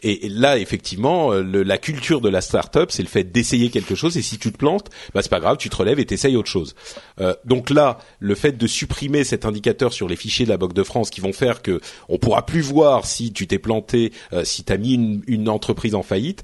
Et 0.05 0.29
là, 0.29 0.59
effectivement, 0.59 1.33
euh, 1.33 1.43
la 1.43 1.79
culture 1.79 2.21
de 2.21 2.29
la 2.29 2.43
start-up, 2.43 2.91
c'est 2.91 3.03
le 3.03 3.09
fait 3.09 3.25
d'essayer 3.25 3.71
quelque 3.71 3.95
chose. 3.95 4.19
Et 4.19 4.23
si 4.23 4.37
tu 4.37 4.53
te 4.53 4.59
plantes, 4.59 4.91
bah 5.15 5.23
c'est 5.23 5.31
pas 5.31 5.41
grave, 5.41 5.57
tu 5.57 5.71
te 5.71 5.77
relèves 5.77 5.99
et 5.99 6.05
t'essayes 6.05 6.37
autre 6.37 6.51
chose. 6.51 6.75
Euh, 7.23 7.35
donc 7.47 7.71
là, 7.71 7.99
le 8.19 8.35
fait 8.35 8.53
de 8.53 8.67
supprimer 8.67 9.25
cet 9.25 9.47
indicateur 9.47 9.95
sur 9.95 10.07
les 10.07 10.17
fichiers 10.17 10.45
de 10.45 10.51
la 10.51 10.59
Banque 10.59 10.75
de 10.75 10.83
France, 10.83 11.09
qui 11.09 11.23
vont 11.23 11.33
faire 11.33 11.63
que 11.63 11.81
on 12.11 12.19
pourra 12.19 12.45
plus 12.45 12.61
voir 12.61 13.07
si 13.07 13.33
tu 13.33 13.47
t'es 13.47 13.59
planté, 13.59 14.13
euh, 14.35 14.45
si 14.45 14.63
t'as 14.63 14.77
mis 14.77 15.23
une, 15.27 15.49
entreprise 15.49 15.95
en 15.95 16.03
faillite, 16.03 16.43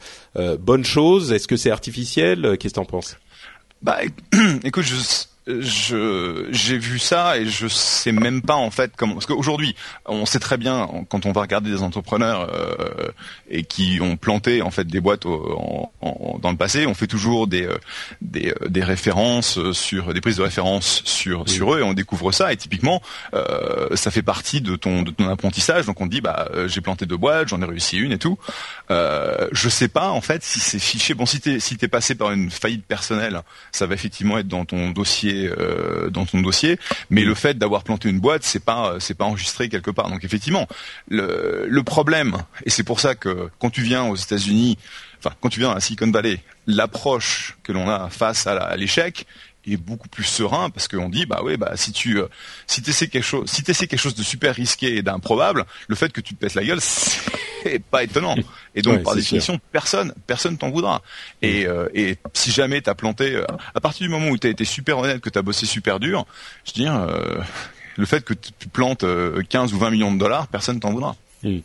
bonne 0.59 0.85
chose. 0.85 1.33
Est-ce 1.33 1.49
que 1.49 1.57
c'est 1.57 1.71
artificiel 1.71 2.57
Qu'est-ce 2.59 2.75
que 2.75 2.81
t'en 2.81 2.85
penses? 2.85 3.17
Bah, 3.83 3.99
écoute, 4.65 4.85
je 4.85 4.95
je 5.61 6.47
j'ai 6.51 6.79
vu 6.79 6.99
ça 6.99 7.39
et 7.39 7.47
je 7.47 7.67
sais 7.69 8.13
même 8.13 8.43
pas 8.43 8.55
en 8.55 8.71
fait 8.71 8.93
comment 8.97 9.15
parce 9.15 9.27
qu'aujourd'hui 9.27 9.75
on 10.07 10.27
sait 10.27 10.39
très 10.39 10.57
bien 10.57 10.89
quand 11.09 11.27
on 11.27 11.33
va 11.33 11.43
regarder 11.43 11.71
des 11.71 11.83
entrepreneurs 11.83 12.49
euh, 12.53 13.11
et 13.49 13.65
qui 13.65 13.99
ont 14.01 14.17
planté 14.17 14.63
en 14.63 14.71
fait 14.71 14.87
des 14.87 15.01
boîtes 15.01 15.27
en, 15.27 15.91
dans 16.41 16.51
le 16.51 16.57
passé 16.57 16.87
on 16.87 16.95
fait 16.95 17.07
toujours 17.07 17.47
des 17.47 17.67
euh, 17.67 17.79
des, 18.21 18.51
euh, 18.51 18.69
des, 18.69 18.85
références 18.85 19.73
sur 19.73 20.13
des 20.15 20.21
prises 20.21 20.37
de 20.37 20.43
référence 20.43 21.03
sur 21.05 21.49
sur 21.49 21.75
eux 21.75 21.81
et 21.81 21.83
on 21.83 21.93
découvre 21.93 22.33
ça 22.33 22.53
et 22.53 22.57
typiquement 22.57 23.03
euh, 23.35 23.95
ça 23.97 24.11
fait 24.11 24.23
partie 24.23 24.61
de 24.61 24.77
ton 24.77 25.03
de 25.03 25.11
ton 25.11 25.29
apprentissage 25.29 25.87
donc 25.87 26.01
on 26.01 26.07
dit 26.07 26.21
bah 26.21 26.49
j'ai 26.67 26.81
planté 26.81 27.07
deux 27.07 27.17
boîtes 27.17 27.49
j'en 27.49 27.61
ai 27.63 27.67
réussi 27.67 27.99
une 27.99 28.13
et 28.13 28.19
tout. 28.19 28.39
Euh, 28.91 29.49
je 29.53 29.69
sais 29.69 29.89
pas 29.89 30.11
en 30.11 30.21
fait 30.21 30.43
si 30.43 30.61
c'est 30.61 30.79
fiché 30.79 31.15
bon 31.15 31.27
si 31.27 31.41
t'es 31.41 31.61
si 31.61 31.77
t'es 31.77 31.89
passé 31.89 32.15
par 32.15 32.33
une 32.33 32.51
faillite 32.51 32.85
personnelle 32.85 33.43
ça 33.73 33.87
va 33.87 33.95
effectivement 33.95 34.39
être 34.39 34.49
dans 34.49 34.65
ton 34.65 34.91
dossier 34.91 35.40
euh, 35.49 36.11
dans 36.11 36.25
ton 36.25 36.41
dossier, 36.41 36.79
mais 37.11 37.23
le 37.23 37.35
fait 37.35 37.59
d'avoir 37.59 37.83
planté 37.83 38.09
une 38.09 38.21
boîte, 38.21 38.43
c'est 38.43 38.65
pas 38.65 38.97
c'est 38.99 39.15
pas 39.15 39.25
enregistré 39.25 39.69
quelque 39.69 39.91
part. 39.91 40.11
Donc 40.11 40.25
effectivement, 40.25 40.67
le, 41.09 41.67
le 41.69 41.83
problème, 41.83 42.39
et 42.65 42.71
c'est 42.71 42.85
pour 42.85 43.01
ça 43.01 43.15
que 43.15 43.51
quand 43.59 43.71
tu 43.71 43.83
viens 43.83 44.05
aux 44.05 44.17
États-Unis, 44.17 44.79
enfin 45.19 45.35
quand 45.41 45.49
tu 45.49 45.61
viens 45.61 45.73
à 45.73 45.81
Silicon 45.81 46.11
Valley, 46.11 46.43
l'approche 46.67 47.57
que 47.63 47.73
l'on 47.73 47.89
a 47.89 48.09
face 48.11 48.47
à 48.47 48.77
l'échec 48.77 49.27
est 49.67 49.77
beaucoup 49.77 50.09
plus 50.09 50.25
serein 50.25 50.71
parce 50.71 50.89
qu'on 50.89 51.09
dit 51.09 51.27
bah 51.27 51.41
oui 51.45 51.57
bah 51.57 51.73
si 51.77 51.93
tu 51.93 52.19
euh, 52.19 52.27
si 52.67 52.83
essaies 52.87 53.09
quelque 53.09 53.25
chose 53.25 53.49
si 53.51 53.63
essaies 53.69 53.87
quelque 53.87 54.01
chose 54.01 54.15
de 54.15 54.23
super 54.23 54.55
risqué 54.55 54.97
et 54.97 55.03
d'improbable 55.03 55.67
le 55.89 55.95
fait 55.95 56.13
que 56.13 56.21
tu 56.21 56.35
te 56.35 56.41
pètes 56.41 56.55
la 56.55 56.65
gueule 56.65 56.81
c'est 57.63 57.83
pas 57.91 58.03
étonnant. 58.03 58.37
Et 58.75 58.83
donc 58.83 59.03
par 59.03 59.15
définition 59.15 59.61
personne 59.71 60.15
personne 60.27 60.57
t'en 60.57 60.71
voudra. 60.71 61.03
Et, 61.43 61.67
euh, 61.67 61.89
et 61.95 62.17
si 62.33 62.51
jamais 62.51 62.81
t'as 62.81 62.95
planté 62.95 63.35
euh, 63.35 63.45
à 63.75 63.81
partir 63.81 64.07
du 64.07 64.11
moment 64.11 64.29
où 64.29 64.39
t'as 64.39 64.49
été 64.49 64.65
super 64.65 64.99
honnête 64.99 65.21
que 65.21 65.31
t'as 65.31 65.43
bossé 65.43 65.67
super 65.67 66.01
dur 66.01 66.27
je 66.65 66.71
veux 66.71 66.85
dire 66.85 67.07
le 67.97 68.07
fait 68.07 68.25
que 68.25 68.33
tu 68.33 68.69
plantes 68.69 69.05
15 69.49 69.75
ou 69.75 69.79
20 69.79 69.91
millions 69.91 70.13
de 70.13 70.19
dollars 70.19 70.49
personne 70.49 70.81
t'en 70.81 70.93
voudra. 70.93 71.17
Mmh. 71.43 71.59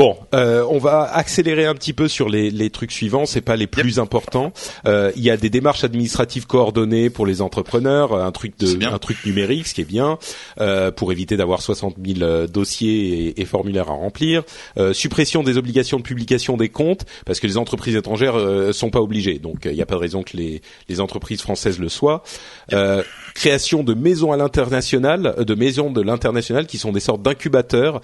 Bon, 0.00 0.16
euh, 0.32 0.64
on 0.70 0.78
va 0.78 1.02
accélérer 1.02 1.66
un 1.66 1.74
petit 1.74 1.92
peu 1.92 2.08
sur 2.08 2.30
les, 2.30 2.50
les 2.50 2.70
trucs 2.70 2.90
suivants. 2.90 3.26
C'est 3.26 3.42
pas 3.42 3.56
les 3.56 3.66
plus 3.66 3.98
importants. 3.98 4.54
Euh, 4.86 5.12
il 5.14 5.22
y 5.22 5.28
a 5.28 5.36
des 5.36 5.50
démarches 5.50 5.84
administratives 5.84 6.46
coordonnées 6.46 7.10
pour 7.10 7.26
les 7.26 7.42
entrepreneurs, 7.42 8.14
un 8.14 8.32
truc 8.32 8.58
de, 8.58 8.82
un 8.86 8.98
truc 8.98 9.22
numérique, 9.26 9.66
ce 9.66 9.74
qui 9.74 9.82
est 9.82 9.84
bien, 9.84 10.18
euh, 10.58 10.90
pour 10.90 11.12
éviter 11.12 11.36
d'avoir 11.36 11.60
60 11.60 11.96
000 12.02 12.22
euh, 12.22 12.46
dossiers 12.46 13.26
et, 13.26 13.42
et, 13.42 13.44
formulaires 13.44 13.90
à 13.90 13.92
remplir. 13.92 14.42
Euh, 14.78 14.94
suppression 14.94 15.42
des 15.42 15.58
obligations 15.58 15.98
de 15.98 16.02
publication 16.02 16.56
des 16.56 16.70
comptes, 16.70 17.04
parce 17.26 17.38
que 17.38 17.46
les 17.46 17.58
entreprises 17.58 17.94
étrangères 17.94 18.36
euh, 18.36 18.72
sont 18.72 18.88
pas 18.88 19.02
obligées. 19.02 19.38
Donc 19.38 19.66
il 19.66 19.74
n'y 19.74 19.82
a 19.82 19.86
pas 19.86 19.96
de 19.96 20.00
raison 20.00 20.22
que 20.22 20.34
les, 20.34 20.62
les 20.88 21.00
entreprises 21.02 21.42
françaises 21.42 21.78
le 21.78 21.90
soient. 21.90 22.22
Création 23.34 23.82
de 23.82 23.94
maisons 23.94 24.32
à 24.32 24.36
l'international, 24.36 25.34
de 25.38 25.54
maisons 25.54 25.90
de 25.90 26.00
l'international 26.00 26.66
qui 26.66 26.78
sont 26.78 26.92
des 26.92 27.00
sortes 27.00 27.22
d'incubateurs 27.22 28.00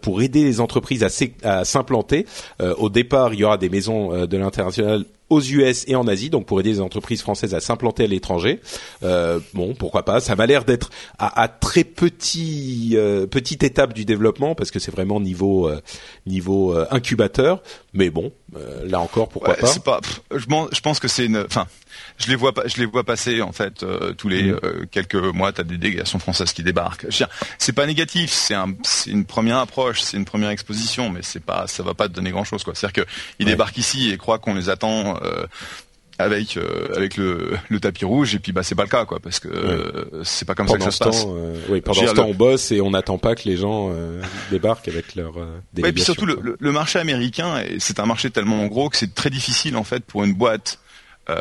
pour 0.00 0.22
aider 0.22 0.44
les 0.44 0.60
entreprises 0.60 1.04
à 1.42 1.64
s'implanter. 1.64 2.26
Euh, 2.60 2.74
au 2.78 2.88
départ, 2.88 3.34
il 3.34 3.40
y 3.40 3.44
aura 3.44 3.58
des 3.58 3.68
maisons 3.68 4.12
euh, 4.12 4.26
de 4.26 4.36
l'international 4.36 5.04
aux 5.30 5.40
US 5.40 5.84
et 5.88 5.96
en 5.96 6.06
Asie, 6.06 6.30
donc 6.30 6.46
pour 6.46 6.60
aider 6.60 6.70
les 6.70 6.80
entreprises 6.80 7.22
françaises 7.22 7.54
à 7.54 7.60
s'implanter 7.60 8.04
à 8.04 8.06
l'étranger. 8.06 8.60
Euh, 9.02 9.40
bon, 9.54 9.74
pourquoi 9.74 10.04
pas 10.04 10.20
Ça 10.20 10.36
m'a 10.36 10.46
l'air 10.46 10.64
d'être 10.64 10.90
à, 11.18 11.48
très 11.48 11.84
petit 11.84 12.92
euh, 12.94 13.26
petite 13.26 13.62
étape 13.62 13.94
du 13.94 14.04
développement 14.04 14.54
parce 14.54 14.70
que 14.70 14.78
c'est 14.78 14.90
vraiment 14.90 15.20
niveau 15.20 15.68
euh, 15.68 15.80
niveau 16.26 16.74
euh, 16.74 16.86
incubateur. 16.90 17.62
Mais 17.94 18.10
bon, 18.10 18.32
euh, 18.56 18.88
là 18.88 19.00
encore, 19.00 19.28
pourquoi 19.28 19.50
Ouais, 19.54 19.60
pas 19.60 19.66
c'est 19.66 19.82
pas. 19.84 20.00
pff, 20.00 20.20
je, 20.34 20.80
pense 20.80 20.98
que 21.00 21.08
c'est 21.08 21.26
une. 21.26 21.38
Enfin, 21.38 21.66
je 22.18 22.28
les 22.28 22.36
vois 22.36 22.52
pas. 22.52 22.66
Je 22.66 22.76
les 22.78 22.86
vois 22.86 23.04
passer 23.04 23.42
en 23.42 23.52
fait 23.52 23.82
euh, 23.82 24.12
tous 24.12 24.28
les 24.28 24.44
Mhm. 24.44 24.60
euh, 24.64 24.84
quelques 24.90 25.14
mois. 25.16 25.52
T'as 25.52 25.62
des 25.64 25.76
délégations 25.78 26.18
françaises 26.18 26.52
qui 26.52 26.62
débarquent. 26.62 27.06
C'est 27.58 27.72
pas 27.72 27.86
négatif. 27.86 28.30
C'est 28.30 28.54
un. 28.54 28.74
Une 29.06 29.24
première 29.24 29.58
approche. 29.58 30.00
C'est 30.00 30.16
une 30.16 30.24
première 30.24 30.50
exposition. 30.50 31.10
Mais 31.10 31.20
c'est 31.22 31.44
pas. 31.44 31.66
Ça 31.66 31.82
va 31.82 31.94
pas 31.94 32.08
te 32.08 32.12
donner 32.14 32.30
grand 32.30 32.44
chose 32.44 32.62
quoi. 32.64 32.74
C'est-à-dire 32.74 33.04
que 33.04 33.10
ils 33.38 33.46
Ouais. 33.46 33.52
débarquent 33.52 33.78
ici 33.78 34.10
et 34.10 34.16
croient 34.16 34.38
qu'on 34.38 34.54
les 34.54 34.68
attend. 34.70 35.18
Avec 36.18 36.56
euh, 36.56 36.88
avec 36.96 37.16
le, 37.16 37.56
le 37.68 37.80
tapis 37.80 38.04
rouge 38.04 38.34
et 38.34 38.38
puis 38.38 38.52
bah 38.52 38.62
c'est 38.62 38.74
pas 38.76 38.84
le 38.84 38.88
cas 38.88 39.04
quoi 39.04 39.18
parce 39.20 39.40
que 39.40 39.48
euh, 39.48 40.22
c'est 40.22 40.44
pas 40.44 40.54
comme 40.54 40.68
ça 40.68 40.78
que 40.78 40.84
ça 40.84 40.90
se 40.92 40.98
passe. 41.04 41.24
euh, 41.28 41.56
oui, 41.68 41.80
pendant 41.80 42.00
ce 42.06 42.14
temps, 42.14 42.24
le- 42.24 42.30
on 42.30 42.34
bosse 42.34 42.70
et 42.70 42.80
on 42.80 42.90
n'attend 42.92 43.18
pas 43.18 43.34
que 43.34 43.48
les 43.48 43.56
gens 43.56 43.90
euh, 43.92 44.22
débarquent 44.50 44.86
avec 44.88 45.16
leur 45.16 45.36
euh, 45.38 45.58
Ouais, 45.82 45.88
et 45.88 45.92
puis 45.92 46.02
surtout 46.04 46.26
le, 46.26 46.56
le- 46.58 46.72
marché 46.72 46.98
américain, 47.00 47.58
et 47.60 47.80
c'est 47.80 47.98
un 47.98 48.06
marché 48.06 48.30
tellement 48.30 48.64
gros 48.66 48.90
que 48.90 48.96
c'est 48.96 49.12
très 49.14 49.30
difficile 49.30 49.76
en 49.76 49.82
fait 49.84 50.04
pour 50.04 50.22
une 50.22 50.34
boîte 50.34 50.78
euh, 51.30 51.34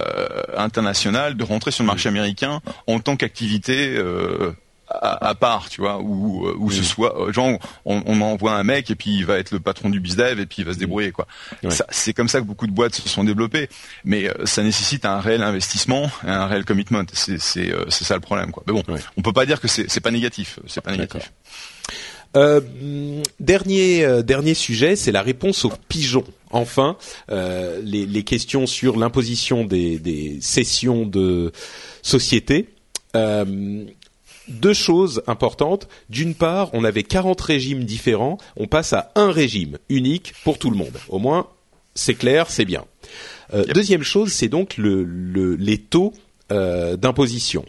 internationale 0.57 1.36
de 1.36 1.43
rentrer 1.43 1.71
sur 1.71 1.84
le 1.84 1.88
marché 1.88 2.09
américain 2.09 2.61
en 2.88 2.99
tant 2.99 3.15
qu'activité 3.15 3.95
euh, 3.97 4.53
à, 4.93 5.29
à 5.29 5.35
part, 5.35 5.69
tu 5.69 5.81
vois, 5.81 5.99
où, 5.99 6.47
où 6.57 6.71
ce 6.71 6.83
soit 6.83 7.19
euh, 7.19 7.33
genre 7.33 7.59
on, 7.85 8.03
on 8.05 8.21
envoie 8.21 8.53
un 8.53 8.63
mec 8.63 8.91
et 8.91 8.95
puis 8.95 9.11
il 9.11 9.25
va 9.25 9.37
être 9.39 9.51
le 9.51 9.59
patron 9.59 9.89
du 9.89 9.99
bizdev 9.99 10.39
et 10.39 10.45
puis 10.45 10.57
il 10.59 10.65
va 10.65 10.73
se 10.73 10.79
débrouiller 10.79 11.11
quoi. 11.11 11.27
C'est 11.89 12.13
comme 12.13 12.27
ça 12.27 12.39
que 12.39 12.45
beaucoup 12.45 12.67
de 12.67 12.71
boîtes 12.71 12.95
se 12.95 13.09
sont 13.09 13.23
développées, 13.23 13.69
mais 14.05 14.29
euh, 14.29 14.45
ça 14.45 14.63
nécessite 14.63 15.05
un 15.05 15.19
réel 15.19 15.41
investissement, 15.43 16.09
et 16.25 16.29
un 16.29 16.47
réel 16.47 16.65
commitment. 16.65 17.03
C'est 17.13 17.39
c'est 17.39 17.71
euh, 17.71 17.85
c'est 17.89 18.03
ça 18.05 18.15
le 18.15 18.21
problème 18.21 18.51
quoi. 18.51 18.63
Mais 18.67 18.73
bon, 18.73 18.83
on 19.17 19.21
peut 19.21 19.33
pas 19.33 19.45
dire 19.45 19.59
que 19.59 19.67
c'est 19.67 19.89
c'est 19.89 20.01
pas 20.01 20.11
négatif, 20.11 20.59
c'est 20.67 20.81
pas 20.81 20.91
négatif. 20.91 21.31
Euh, 22.35 22.61
dernier 23.39 24.03
euh, 24.03 24.23
dernier 24.23 24.55
sujet, 24.55 24.95
c'est 24.95 25.11
la 25.11 25.21
réponse 25.21 25.65
aux 25.65 25.73
pigeons. 25.87 26.25
Enfin, 26.49 26.97
euh, 27.31 27.79
les, 27.83 28.05
les 28.05 28.23
questions 28.23 28.65
sur 28.65 28.97
l'imposition 28.97 29.65
des, 29.65 29.99
des 29.99 30.39
cessions 30.41 31.05
de 31.05 31.51
sociétés. 32.01 32.69
Deux 34.47 34.73
choses 34.73 35.23
importantes. 35.27 35.87
D'une 36.09 36.35
part, 36.35 36.69
on 36.73 36.83
avait 36.83 37.03
40 37.03 37.39
régimes 37.39 37.83
différents. 37.85 38.37
On 38.57 38.67
passe 38.67 38.93
à 38.93 39.11
un 39.15 39.31
régime 39.31 39.77
unique 39.89 40.33
pour 40.43 40.57
tout 40.59 40.69
le 40.69 40.75
monde. 40.77 40.97
Au 41.09 41.19
moins, 41.19 41.47
c'est 41.95 42.15
clair, 42.15 42.49
c'est 42.49 42.65
bien. 42.65 42.85
Euh, 43.53 43.63
Yep. 43.67 43.73
Deuxième 43.73 44.03
chose, 44.03 44.31
c'est 44.33 44.47
donc 44.49 44.77
le, 44.77 45.03
le- 45.03 45.55
les 45.55 45.77
taux 45.77 46.13
euh, 46.51 46.97
d'imposition 46.97 47.65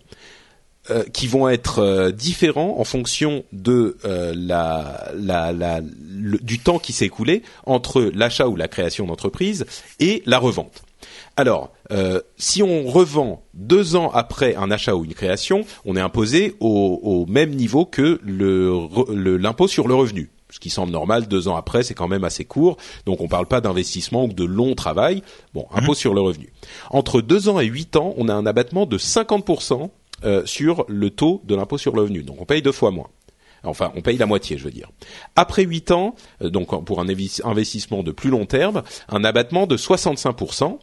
euh, 0.91 1.05
qui 1.13 1.27
vont 1.27 1.49
être 1.49 1.79
euh, 1.81 2.11
différents 2.11 2.77
en 2.79 2.85
fonction 2.85 3.45
de 3.53 3.97
euh, 4.05 4.33
la, 4.37 5.11
la, 5.17 5.53
la- 5.53 5.81
le- 5.81 6.39
du 6.39 6.59
temps 6.59 6.79
qui 6.79 6.93
s'est 6.93 7.07
écoulé 7.07 7.43
entre 7.67 8.03
l'achat 8.15 8.49
ou 8.49 8.57
la 8.57 8.69
création 8.69 9.07
d'entreprise 9.07 9.65
et 10.01 10.23
la 10.27 10.39
revente. 10.39 10.83
Alors, 11.37 11.73
euh, 11.91 12.21
si 12.37 12.63
on 12.63 12.87
revend 12.87 13.43
deux 13.55 13.97
ans 13.97 14.11
après 14.13 14.55
un 14.55 14.71
achat 14.71 14.95
ou 14.97 15.05
une 15.05 15.15
création, 15.15 15.65
on 15.85 15.97
est 15.97 16.01
imposé 16.01 16.55
au, 16.61 17.01
au 17.03 17.27
même 17.27 17.51
niveau 17.51 17.85
que 17.87 18.21
le 18.23 18.71
re- 18.73 19.13
le- 19.13 19.37
l'impôt 19.37 19.69
sur 19.69 19.89
le 19.89 19.95
revenu. 19.95 20.31
Ce 20.51 20.61
qui 20.61 20.71
semble 20.71 20.93
normal, 20.93 21.27
deux 21.27 21.49
ans 21.49 21.57
après, 21.57 21.83
c'est 21.83 21.95
quand 21.95 22.07
même 22.07 22.23
assez 22.23 22.45
court. 22.45 22.77
Donc 23.07 23.21
on 23.21 23.25
ne 23.25 23.29
parle 23.29 23.47
pas 23.47 23.61
d'investissement 23.61 24.27
ou 24.27 24.33
de 24.33 24.45
long 24.45 24.75
travail. 24.77 25.23
Bon, 25.53 25.67
impôt 25.75 25.95
sur 25.95 26.15
le 26.15 26.21
revenu. 26.21 26.53
Entre 26.91 27.21
deux 27.21 27.49
ans 27.49 27.59
et 27.59 27.67
huit 27.67 27.97
ans, 27.97 28.15
on 28.19 28.29
a 28.29 28.35
un 28.35 28.47
abattement 28.47 28.87
de 28.87 28.97
50% 28.97 29.91
euh, 30.25 30.47
sur 30.47 30.85
le 30.89 31.11
taux 31.11 31.43
de 31.45 31.57
l'impôt 31.57 31.77
sur 31.79 31.95
le 31.97 32.03
revenu. 32.03 32.23
Donc 32.23 32.41
on 32.41 32.45
paye 32.45 32.63
deux 32.63 32.71
fois 32.73 32.93
moins. 32.93 33.09
Enfin, 33.65 33.93
on 33.97 34.03
paye 34.03 34.19
la 34.19 34.27
moitié, 34.27 34.59
je 34.59 34.65
veux 34.65 34.71
dire. 34.71 34.91
Après 35.37 35.65
8 35.65 35.91
ans, 35.91 36.15
euh, 36.43 36.51
donc 36.51 36.85
pour 36.85 37.01
un 37.01 37.09
investissement 37.09 38.03
de 38.03 38.13
plus 38.13 38.31
long 38.31 38.47
terme, 38.47 38.83
un 39.09 39.25
abattement 39.25 39.67
de 39.67 39.77
65%. 39.77 40.79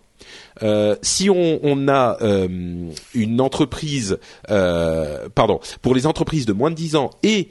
Euh, 0.64 0.96
si 1.02 1.30
on, 1.30 1.88
a 1.88 2.18
euh, 2.22 2.48
une 3.14 3.42
entreprise, 3.42 4.20
euh, 4.50 5.30
pardon, 5.34 5.60
pour 5.82 5.96
les 5.96 6.06
entreprises 6.08 6.46
de 6.46 6.54
moins 6.54 6.70
de 6.70 6.76
10 6.76 6.96
ans 6.96 7.10
et 7.24 7.50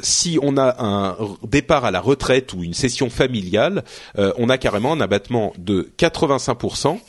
si 0.00 0.38
on 0.40 0.56
a 0.56 0.84
un 0.84 1.16
départ 1.42 1.84
à 1.84 1.90
la 1.90 2.00
retraite 2.00 2.52
ou 2.52 2.62
une 2.62 2.74
session 2.74 3.10
familiale, 3.10 3.82
on 4.16 4.48
a 4.48 4.56
carrément 4.56 4.92
un 4.92 5.00
abattement 5.00 5.52
de 5.58 5.90
85%. 5.98 7.00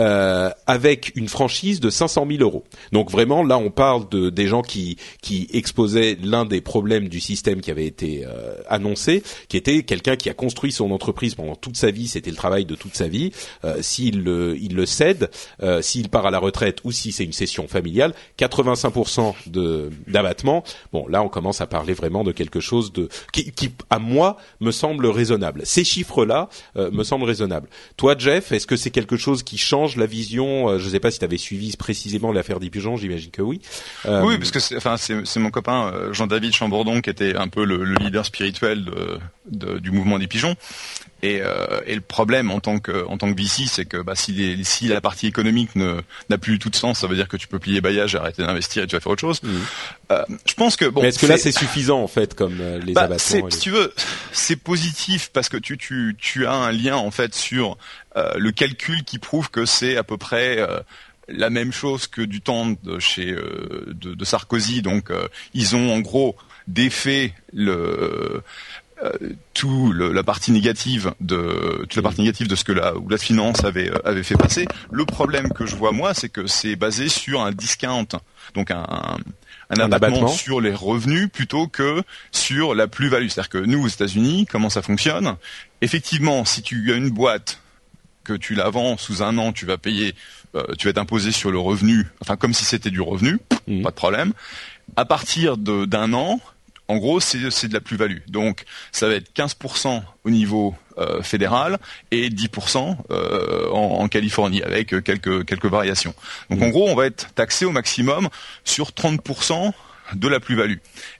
Euh, 0.00 0.50
avec 0.66 1.12
une 1.14 1.28
franchise 1.28 1.80
de 1.80 1.90
500 1.90 2.26
000 2.28 2.42
euros. 2.42 2.64
Donc 2.92 3.10
vraiment, 3.10 3.42
là, 3.42 3.58
on 3.58 3.70
parle 3.70 4.08
de 4.08 4.30
des 4.30 4.46
gens 4.46 4.62
qui 4.62 4.96
qui 5.22 5.48
exposaient 5.52 6.16
l'un 6.22 6.44
des 6.44 6.60
problèmes 6.60 7.08
du 7.08 7.20
système 7.20 7.60
qui 7.60 7.70
avait 7.70 7.86
été 7.86 8.24
euh, 8.26 8.54
annoncé, 8.68 9.22
qui 9.48 9.56
était 9.56 9.82
quelqu'un 9.82 10.16
qui 10.16 10.30
a 10.30 10.34
construit 10.34 10.72
son 10.72 10.90
entreprise 10.90 11.34
pendant 11.34 11.56
toute 11.56 11.76
sa 11.76 11.90
vie, 11.90 12.08
c'était 12.08 12.30
le 12.30 12.36
travail 12.36 12.64
de 12.64 12.74
toute 12.74 12.94
sa 12.94 13.08
vie. 13.08 13.32
Euh, 13.64 13.78
s'il 13.82 14.22
le 14.22 14.56
il 14.60 14.74
le 14.74 14.86
cède, 14.86 15.30
euh, 15.62 15.82
s'il 15.82 16.08
part 16.08 16.26
à 16.26 16.30
la 16.30 16.38
retraite 16.38 16.80
ou 16.84 16.92
si 16.92 17.12
c'est 17.12 17.24
une 17.24 17.32
session 17.32 17.68
familiale, 17.68 18.14
85% 18.38 19.34
de 19.46 19.90
d'abattement. 20.06 20.64
Bon, 20.92 21.06
là, 21.08 21.22
on 21.22 21.28
commence 21.28 21.60
à 21.60 21.66
parler 21.66 21.94
vraiment 21.94 22.24
de 22.24 22.32
quelque 22.32 22.60
chose 22.60 22.92
de 22.92 23.08
qui, 23.32 23.52
qui 23.52 23.70
à 23.90 23.98
moi 23.98 24.36
me 24.60 24.70
semble 24.70 25.06
raisonnable. 25.06 25.62
Ces 25.64 25.84
chiffres-là 25.84 26.48
euh, 26.76 26.90
me 26.90 27.04
semblent 27.04 27.24
raisonnables. 27.24 27.68
Toi, 27.96 28.14
Jeff, 28.18 28.52
est-ce 28.52 28.66
que 28.66 28.76
c'est 28.76 28.90
quelque 28.90 29.16
chose 29.16 29.42
qui 29.42 29.58
change 29.58 29.83
la 29.96 30.06
vision 30.06 30.68
euh, 30.68 30.78
Je 30.78 30.86
ne 30.86 30.90
sais 30.90 31.00
pas 31.00 31.10
si 31.10 31.18
tu 31.18 31.24
avais 31.24 31.38
suivi 31.38 31.76
précisément 31.76 32.32
l'affaire 32.32 32.60
des 32.60 32.70
pigeons, 32.70 32.96
j'imagine 32.96 33.30
que 33.30 33.42
oui. 33.42 33.60
Euh, 34.06 34.22
Oui, 34.22 34.38
parce 34.38 34.50
que 34.50 34.60
c'est, 34.60 35.40
mon 35.40 35.50
copain 35.50 35.92
euh, 35.92 36.12
Jean-David 36.12 36.52
Chambourdon 36.52 37.00
qui 37.00 37.10
était 37.10 37.36
un 37.36 37.48
peu 37.48 37.64
le 37.64 37.84
leader 37.84 38.24
spirituel 38.24 38.84
de, 38.84 39.18
de- 39.50 39.78
du 39.78 39.90
mouvement 39.90 40.18
des 40.18 40.26
pigeons. 40.26 40.56
Et, 41.22 41.40
euh, 41.40 41.80
et 41.86 41.94
le 41.94 42.02
problème 42.02 42.50
en 42.50 42.60
tant 42.60 42.78
que 42.80 43.06
en 43.06 43.16
tant 43.16 43.32
que 43.32 43.40
VC, 43.40 43.66
c'est 43.66 43.86
que 43.86 43.96
bah, 44.02 44.14
si, 44.14 44.32
les- 44.32 44.62
si 44.64 44.88
la 44.88 45.00
partie 45.00 45.26
économique 45.26 45.74
ne, 45.74 46.00
n'a 46.28 46.36
plus 46.36 46.58
tout 46.58 46.68
de 46.68 46.76
sens, 46.76 46.98
ça 46.98 47.06
veut 47.06 47.16
dire 47.16 47.28
que 47.28 47.38
tu 47.38 47.48
peux 47.48 47.58
plier 47.58 47.80
bagage, 47.80 48.14
arrêter 48.14 48.42
d'investir 48.42 48.82
et 48.82 48.86
tu 48.86 48.94
vas 48.94 49.00
faire 49.00 49.12
autre 49.12 49.22
chose. 49.22 49.40
Euh, 50.12 50.22
je 50.46 50.52
pense 50.54 50.76
que 50.76 50.84
bon. 50.84 51.00
mais 51.00 51.08
est-ce 51.08 51.18
que 51.18 51.26
là 51.26 51.38
c'est 51.38 51.52
suffisant 51.52 52.02
en 52.02 52.08
fait 52.08 52.34
comme 52.34 52.58
euh, 52.60 52.78
les 52.78 52.92
bah, 52.92 53.02
abattements 53.04 53.46
les- 53.46 53.50
Si 53.52 53.58
tu 53.60 53.70
veux, 53.70 53.94
c'est 54.32 54.56
positif 54.56 55.30
parce 55.32 55.48
que 55.48 55.56
tu, 55.56 55.78
tu, 55.78 56.14
tu 56.18 56.46
as 56.46 56.52
un 56.52 56.72
lien 56.72 56.96
en 56.96 57.10
fait 57.10 57.34
sur 57.34 57.78
euh, 58.16 58.34
le 58.36 58.52
calcul 58.52 59.02
qui 59.04 59.18
prouve 59.18 59.50
que 59.50 59.64
c'est 59.64 59.96
à 59.96 60.02
peu 60.04 60.18
près 60.18 60.58
euh, 60.58 60.80
la 61.28 61.48
même 61.48 61.72
chose 61.72 62.06
que 62.06 62.20
du 62.20 62.42
temps 62.42 62.76
de 62.82 62.98
chez 62.98 63.30
euh, 63.32 63.86
de, 63.98 64.12
de 64.12 64.24
Sarkozy. 64.26 64.82
Donc 64.82 65.10
euh, 65.10 65.26
ils 65.54 65.74
ont 65.74 65.90
en 65.94 66.00
gros 66.00 66.36
défait 66.68 67.32
le 67.52 68.42
tout 69.54 69.92
le- 69.92 70.12
la 70.12 70.22
partie 70.22 70.52
négative 70.52 71.14
de 71.20 71.78
toute 71.82 71.96
la 71.96 72.02
partie 72.02 72.20
négative 72.20 72.48
de 72.48 72.54
ce 72.54 72.64
que 72.64 72.72
la 72.72 72.96
ou 72.96 73.08
la 73.08 73.18
finance 73.18 73.64
avait 73.64 73.90
euh, 73.90 73.98
avait 74.04 74.22
fait 74.22 74.36
passer. 74.36 74.66
Le 74.92 75.04
problème 75.04 75.52
que 75.52 75.66
je 75.66 75.74
vois 75.76 75.92
moi, 75.92 76.14
c'est 76.14 76.28
que 76.28 76.46
c'est 76.46 76.76
basé 76.76 77.08
sur 77.08 77.42
un 77.42 77.52
discount, 77.52 78.06
donc 78.54 78.70
un 78.70 78.86
un, 79.70 79.76
abattement, 79.80 79.96
abattement. 79.96 80.28
sur 80.28 80.60
les 80.60 80.74
revenus 80.74 81.28
plutôt 81.32 81.66
que 81.66 82.02
sur 82.32 82.74
la 82.74 82.86
plus-value. 82.86 83.28
C'est-à-dire 83.28 83.48
que 83.48 83.58
nous 83.58 83.82
aux 83.84 83.88
États-Unis, 83.88 84.46
comment 84.48 84.70
ça 84.70 84.82
fonctionne? 84.82 85.36
Effectivement, 85.80 86.44
si 86.44 86.62
tu 86.62 86.92
as 86.92 86.96
une 86.96 87.10
boîte 87.10 87.60
que 88.24 88.34
tu 88.34 88.54
la 88.54 88.68
vends 88.70 88.96
sous 88.96 89.22
un 89.22 89.36
an, 89.38 89.52
tu 89.52 89.66
vas 89.66 89.76
payer, 89.78 90.14
euh, 90.54 90.62
tu 90.78 90.86
vas 90.86 90.90
être 90.90 90.98
imposé 90.98 91.32
sur 91.32 91.50
le 91.50 91.58
revenu, 91.58 92.06
enfin 92.20 92.36
comme 92.36 92.54
si 92.54 92.64
c'était 92.64 92.90
du 92.90 93.00
revenu, 93.00 93.38
Mhm. 93.66 93.82
pas 93.82 93.90
de 93.90 93.94
problème. 93.96 94.32
À 94.96 95.04
partir 95.06 95.56
de- 95.56 95.84
d'un 95.86 96.12
an, 96.12 96.40
en 96.88 96.96
gros, 96.96 97.20
c'est 97.20 97.38
de 97.38 97.72
la 97.72 97.80
plus-value. 97.80 98.18
Donc, 98.28 98.64
ça 98.92 99.08
va 99.08 99.14
être 99.14 99.32
15% 99.34 100.02
au 100.24 100.30
niveau 100.30 100.74
euh, 100.98 101.22
fédéral 101.22 101.78
et 102.10 102.28
10% 102.28 102.96
euh, 103.10 103.70
en, 103.70 104.02
en 104.02 104.08
Californie, 104.08 104.62
avec 104.62 104.92
euh, 104.92 105.00
quelques 105.00 105.46
quelques 105.46 105.66
variations. 105.66 106.14
Donc, 106.50 106.62
en 106.62 106.68
gros, 106.68 106.88
on 106.88 106.94
va 106.94 107.06
être 107.06 107.32
taxé 107.34 107.64
au 107.64 107.70
maximum 107.70 108.28
sur 108.64 108.90
30% 108.90 109.72
de 110.14 110.28
la 110.28 110.38
plus-value. 110.40 110.76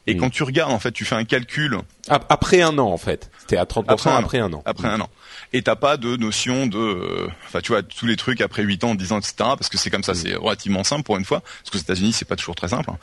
Et 0.07 0.15
Mhm. 0.15 0.21
quand 0.21 0.31
tu 0.31 0.43
regardes, 0.43 0.73
en 0.73 0.79
fait, 0.79 0.93
tu 0.93 1.05
fais 1.05 1.15
un 1.15 1.25
calcul 1.25 1.79
Ap- 2.09 2.27
après 2.29 2.61
un 2.61 2.77
an 2.79 2.89
en 2.93 2.99
fait. 2.99 3.31
C'était 3.41 3.57
à 3.57 3.65
30% 3.65 4.15
après, 4.15 4.39
un 4.39 4.53
an. 4.53 4.63
après 4.67 4.89
un 4.89 5.01
an. 5.01 5.09
Et 5.55 5.63
t'as 5.63 5.77
pas 5.77 5.97
de 5.97 6.17
notion 6.17 6.67
de, 6.67 6.77
euh, 6.77 7.29
enfin 7.47 7.61
tu 7.63 7.73
vois 7.73 7.83
tous 7.83 8.05
les 8.07 8.17
trucs 8.17 8.41
après 8.43 8.63
8 8.63 8.85
ans, 8.85 8.95
10 8.95 9.13
ans, 9.13 9.19
etc. 9.19 9.35
Parce 9.39 9.69
que 9.71 9.79
c'est 9.79 9.89
comme 9.89 10.03
ça, 10.03 10.13
Mm. 10.13 10.17
c'est 10.17 10.35
relativement 10.35 10.85
simple 10.85 11.03
pour 11.03 11.17
une 11.17 11.25
fois. 11.25 11.41
Parce 11.41 11.71
qu'aux 11.71 11.79
États-Unis 11.79 12.13
c'est 12.13 12.25
pas 12.27 12.37
toujours 12.37 12.55
très 12.57 12.69
simple. 12.69 12.91
hein. 12.91 12.99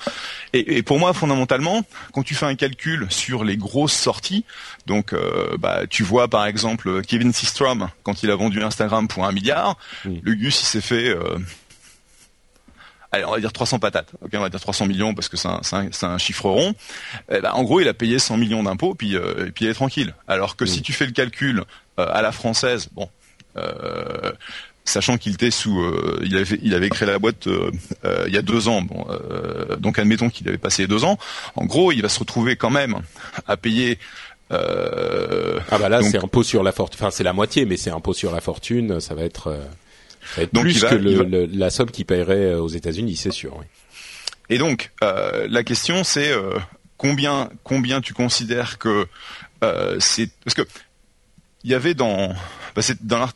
Et, 0.53 0.77
et 0.77 0.83
pour 0.83 0.99
moi 0.99 1.13
fondamentalement, 1.13 1.83
quand 2.13 2.21
tu 2.23 2.35
fais 2.35 2.45
un 2.45 2.55
calcul 2.55 3.07
sur 3.09 3.43
les 3.43 3.57
grosses 3.57 3.93
sorties, 3.93 4.45
donc 4.85 5.13
euh, 5.13 5.57
bah 5.57 5.81
tu 5.89 6.03
vois 6.03 6.27
par 6.27 6.45
exemple 6.45 7.01
Kevin 7.03 7.33
Systrom 7.33 7.89
quand 8.03 8.21
il 8.21 8.29
a 8.29 8.35
vendu 8.35 8.61
Instagram 8.63 9.07
pour 9.07 9.25
un 9.25 9.31
milliard, 9.31 9.77
Mm. 10.05 10.15
le 10.21 10.35
Gus 10.35 10.61
il 10.61 10.65
s'est 10.65 10.81
fait 10.81 11.09
euh, 11.09 11.37
Allez, 13.11 13.25
on 13.25 13.31
va 13.31 13.39
dire 13.39 13.51
300 13.51 13.79
patates. 13.79 14.11
Ok, 14.21 14.31
on 14.33 14.39
va 14.39 14.49
dire 14.49 14.59
300 14.59 14.85
millions 14.85 15.13
parce 15.13 15.27
que 15.27 15.37
c'est 15.37 16.05
un, 16.05 16.17
chiffre 16.17 16.49
rond. 16.49 16.73
Eh 17.31 17.41
ben, 17.41 17.51
en 17.51 17.63
gros, 17.63 17.81
il 17.81 17.87
a 17.87 17.93
payé 17.93 18.19
100 18.19 18.37
millions 18.37 18.63
d'impôts, 18.63 18.95
puis 18.95 19.15
euh, 19.15 19.47
et 19.47 19.51
puis 19.51 19.65
il 19.65 19.67
est 19.69 19.73
tranquille. 19.73 20.13
Alors 20.27 20.55
que 20.55 20.65
si 20.65 20.81
tu 20.81 20.93
fais 20.93 21.05
le 21.05 21.11
calcul 21.11 21.63
euh, 21.99 22.07
à 22.09 22.21
la 22.21 22.31
française, 22.31 22.89
bon, 22.93 23.09
sachant 24.85 25.17
qu'il 25.17 25.33
était 25.33 25.51
sous, 25.51 25.83
il 26.23 26.37
avait 26.37 26.59
il 26.61 26.73
avait 26.73 26.89
créé 26.89 27.07
la 27.07 27.19
boîte 27.19 27.47
il 27.47 28.33
y 28.33 28.37
a 28.37 28.41
deux 28.41 28.69
ans. 28.69 28.81
Bon, 28.81 29.05
donc 29.77 29.99
admettons 29.99 30.29
qu'il 30.29 30.47
avait 30.47 30.57
passé 30.57 30.87
deux 30.87 31.03
ans. 31.03 31.17
En 31.55 31.65
gros, 31.65 31.91
il 31.91 32.01
va 32.01 32.09
se 32.09 32.19
retrouver 32.19 32.55
quand 32.55 32.69
même 32.69 33.01
à 33.45 33.57
payer 33.57 33.99
euh, 34.51 35.59
ah 35.69 35.77
bah 35.77 35.87
là 35.87 36.01
c'est 36.03 36.17
impôt 36.17 36.43
sur 36.43 36.61
la 36.63 36.71
fortune, 36.71 36.99
enfin 36.99 37.11
c'est 37.11 37.23
la 37.23 37.33
moitié, 37.33 37.65
mais 37.65 37.77
c'est 37.77 37.89
impôt 37.89 38.13
sur 38.13 38.31
la 38.33 38.41
fortune, 38.41 38.99
ça 38.99 39.15
va 39.15 39.23
être, 39.23 39.57
euh, 40.37 40.37
va 40.37 40.43
être 40.43 40.51
plus 40.51 40.81
que 40.83 40.95
le, 40.95 41.47
la 41.53 41.69
somme 41.69 41.91
qu'il 41.91 42.05
paierait 42.05 42.53
euh, 42.53 42.61
aux 42.61 42.69
États-Unis, 42.69 43.15
c'est 43.15 43.31
sûr. 43.31 43.55
Oui. 43.57 43.65
Et 44.49 44.57
donc 44.57 44.91
euh, 45.03 45.47
la 45.49 45.63
question 45.63 46.03
c'est 46.03 46.31
euh, 46.31 46.57
combien 46.97 47.49
combien 47.63 48.01
tu 48.01 48.13
considères 48.13 48.77
que 48.77 49.07
c'est 49.99 50.29
parce 50.43 50.55
que 50.55 50.67
il 51.63 51.69
y 51.69 51.75
avait 51.75 51.93
dans 51.93 52.33
bah 52.75 52.81
c'est 52.81 53.05
dans 53.05 53.29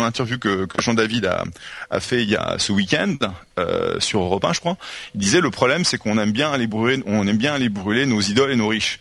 l'interview 0.00 0.38
que, 0.38 0.66
que 0.66 0.80
Jean 0.80 0.94
David 0.94 1.26
a, 1.26 1.44
a 1.90 2.00
fait 2.00 2.22
il 2.22 2.30
y 2.30 2.36
a 2.36 2.56
ce 2.58 2.70
week-end 2.72 3.16
euh, 3.58 3.98
sur 3.98 4.20
Europe 4.20 4.44
1 4.44 4.52
je 4.52 4.60
crois 4.60 4.76
il 5.14 5.20
disait 5.20 5.40
le 5.40 5.50
problème 5.50 5.84
c'est 5.84 5.98
qu'on 5.98 6.18
aime 6.18 6.32
bien 6.32 6.52
aller 6.52 6.66
brûler 6.66 7.02
on 7.06 7.26
aime 7.26 7.38
bien 7.38 7.54
aller 7.54 7.68
brûler 7.68 8.06
nos 8.06 8.20
idoles 8.20 8.52
et 8.52 8.56
nos 8.56 8.68
riches 8.68 9.00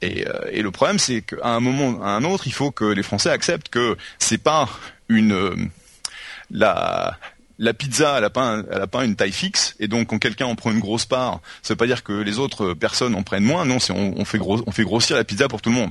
et, 0.00 0.26
euh, 0.26 0.32
et 0.50 0.62
le 0.62 0.70
problème, 0.70 0.98
c'est 0.98 1.22
qu'à 1.22 1.48
un 1.48 1.60
moment, 1.60 2.02
à 2.02 2.10
un 2.10 2.24
autre, 2.24 2.46
il 2.46 2.52
faut 2.52 2.70
que 2.70 2.84
les 2.84 3.02
Français 3.02 3.30
acceptent 3.30 3.68
que 3.68 3.96
c'est 4.18 4.38
pas 4.38 4.68
une 5.08 5.32
euh, 5.32 5.56
la 6.50 7.18
la 7.58 7.74
pizza, 7.74 8.18
elle 8.18 8.24
a 8.24 8.30
pas, 8.86 9.04
une 9.04 9.16
taille 9.16 9.32
fixe, 9.32 9.74
et 9.80 9.88
donc 9.88 10.08
quand 10.08 10.18
quelqu'un 10.18 10.46
en 10.46 10.54
prend 10.54 10.70
une 10.70 10.78
grosse 10.78 11.06
part, 11.06 11.40
ça 11.62 11.74
veut 11.74 11.76
pas 11.76 11.86
dire 11.86 12.04
que 12.04 12.12
les 12.12 12.38
autres 12.38 12.72
personnes 12.72 13.16
en 13.16 13.24
prennent 13.24 13.42
moins. 13.42 13.64
Non, 13.64 13.80
c'est 13.80 13.92
on, 13.92 14.14
on, 14.16 14.24
fait 14.24 14.38
gros, 14.38 14.62
on 14.66 14.70
fait 14.70 14.84
grossir 14.84 15.16
la 15.16 15.24
pizza 15.24 15.48
pour 15.48 15.60
tout 15.60 15.70
le 15.70 15.74
monde. 15.74 15.90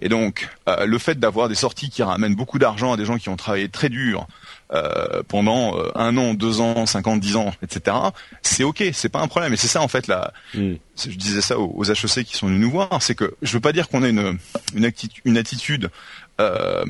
Et 0.00 0.08
donc 0.08 0.48
euh, 0.68 0.86
le 0.86 0.98
fait 0.98 1.18
d'avoir 1.18 1.48
des 1.48 1.54
sorties 1.54 1.90
qui 1.90 2.02
ramènent 2.02 2.36
beaucoup 2.36 2.58
d'argent 2.58 2.92
à 2.92 2.96
des 2.96 3.04
gens 3.04 3.18
qui 3.18 3.30
ont 3.30 3.36
travaillé 3.36 3.68
très 3.68 3.88
dur 3.88 4.28
euh, 4.72 5.22
pendant 5.26 5.76
euh, 5.76 5.90
un 5.96 6.16
an, 6.16 6.34
deux 6.34 6.60
ans, 6.60 6.86
cinq 6.86 7.06
ans, 7.08 7.16
dix 7.16 7.36
ans, 7.36 7.52
etc. 7.62 7.96
C'est 8.42 8.64
ok, 8.64 8.84
c'est 8.92 9.08
pas 9.08 9.20
un 9.20 9.28
problème. 9.28 9.52
Et 9.52 9.56
c'est 9.56 9.68
ça 9.68 9.82
en 9.82 9.88
fait 9.88 10.06
là. 10.06 10.32
Mm. 10.54 10.74
Je 10.96 11.16
disais 11.16 11.40
ça 11.40 11.58
aux, 11.58 11.72
aux, 11.74 11.90
HEC 11.90 12.24
qui 12.24 12.36
sont 12.36 12.46
venus 12.46 12.60
nous 12.60 12.70
voir, 12.70 13.02
c'est 13.02 13.14
que 13.14 13.34
je 13.42 13.52
veux 13.52 13.60
pas 13.60 13.72
dire 13.72 13.88
qu'on 13.88 14.02
a 14.02 14.08
une 14.08 14.38
une, 14.74 14.84
attitude, 14.84 15.22
une 15.24 15.36
attitude 15.36 15.90
euh, 16.40 16.84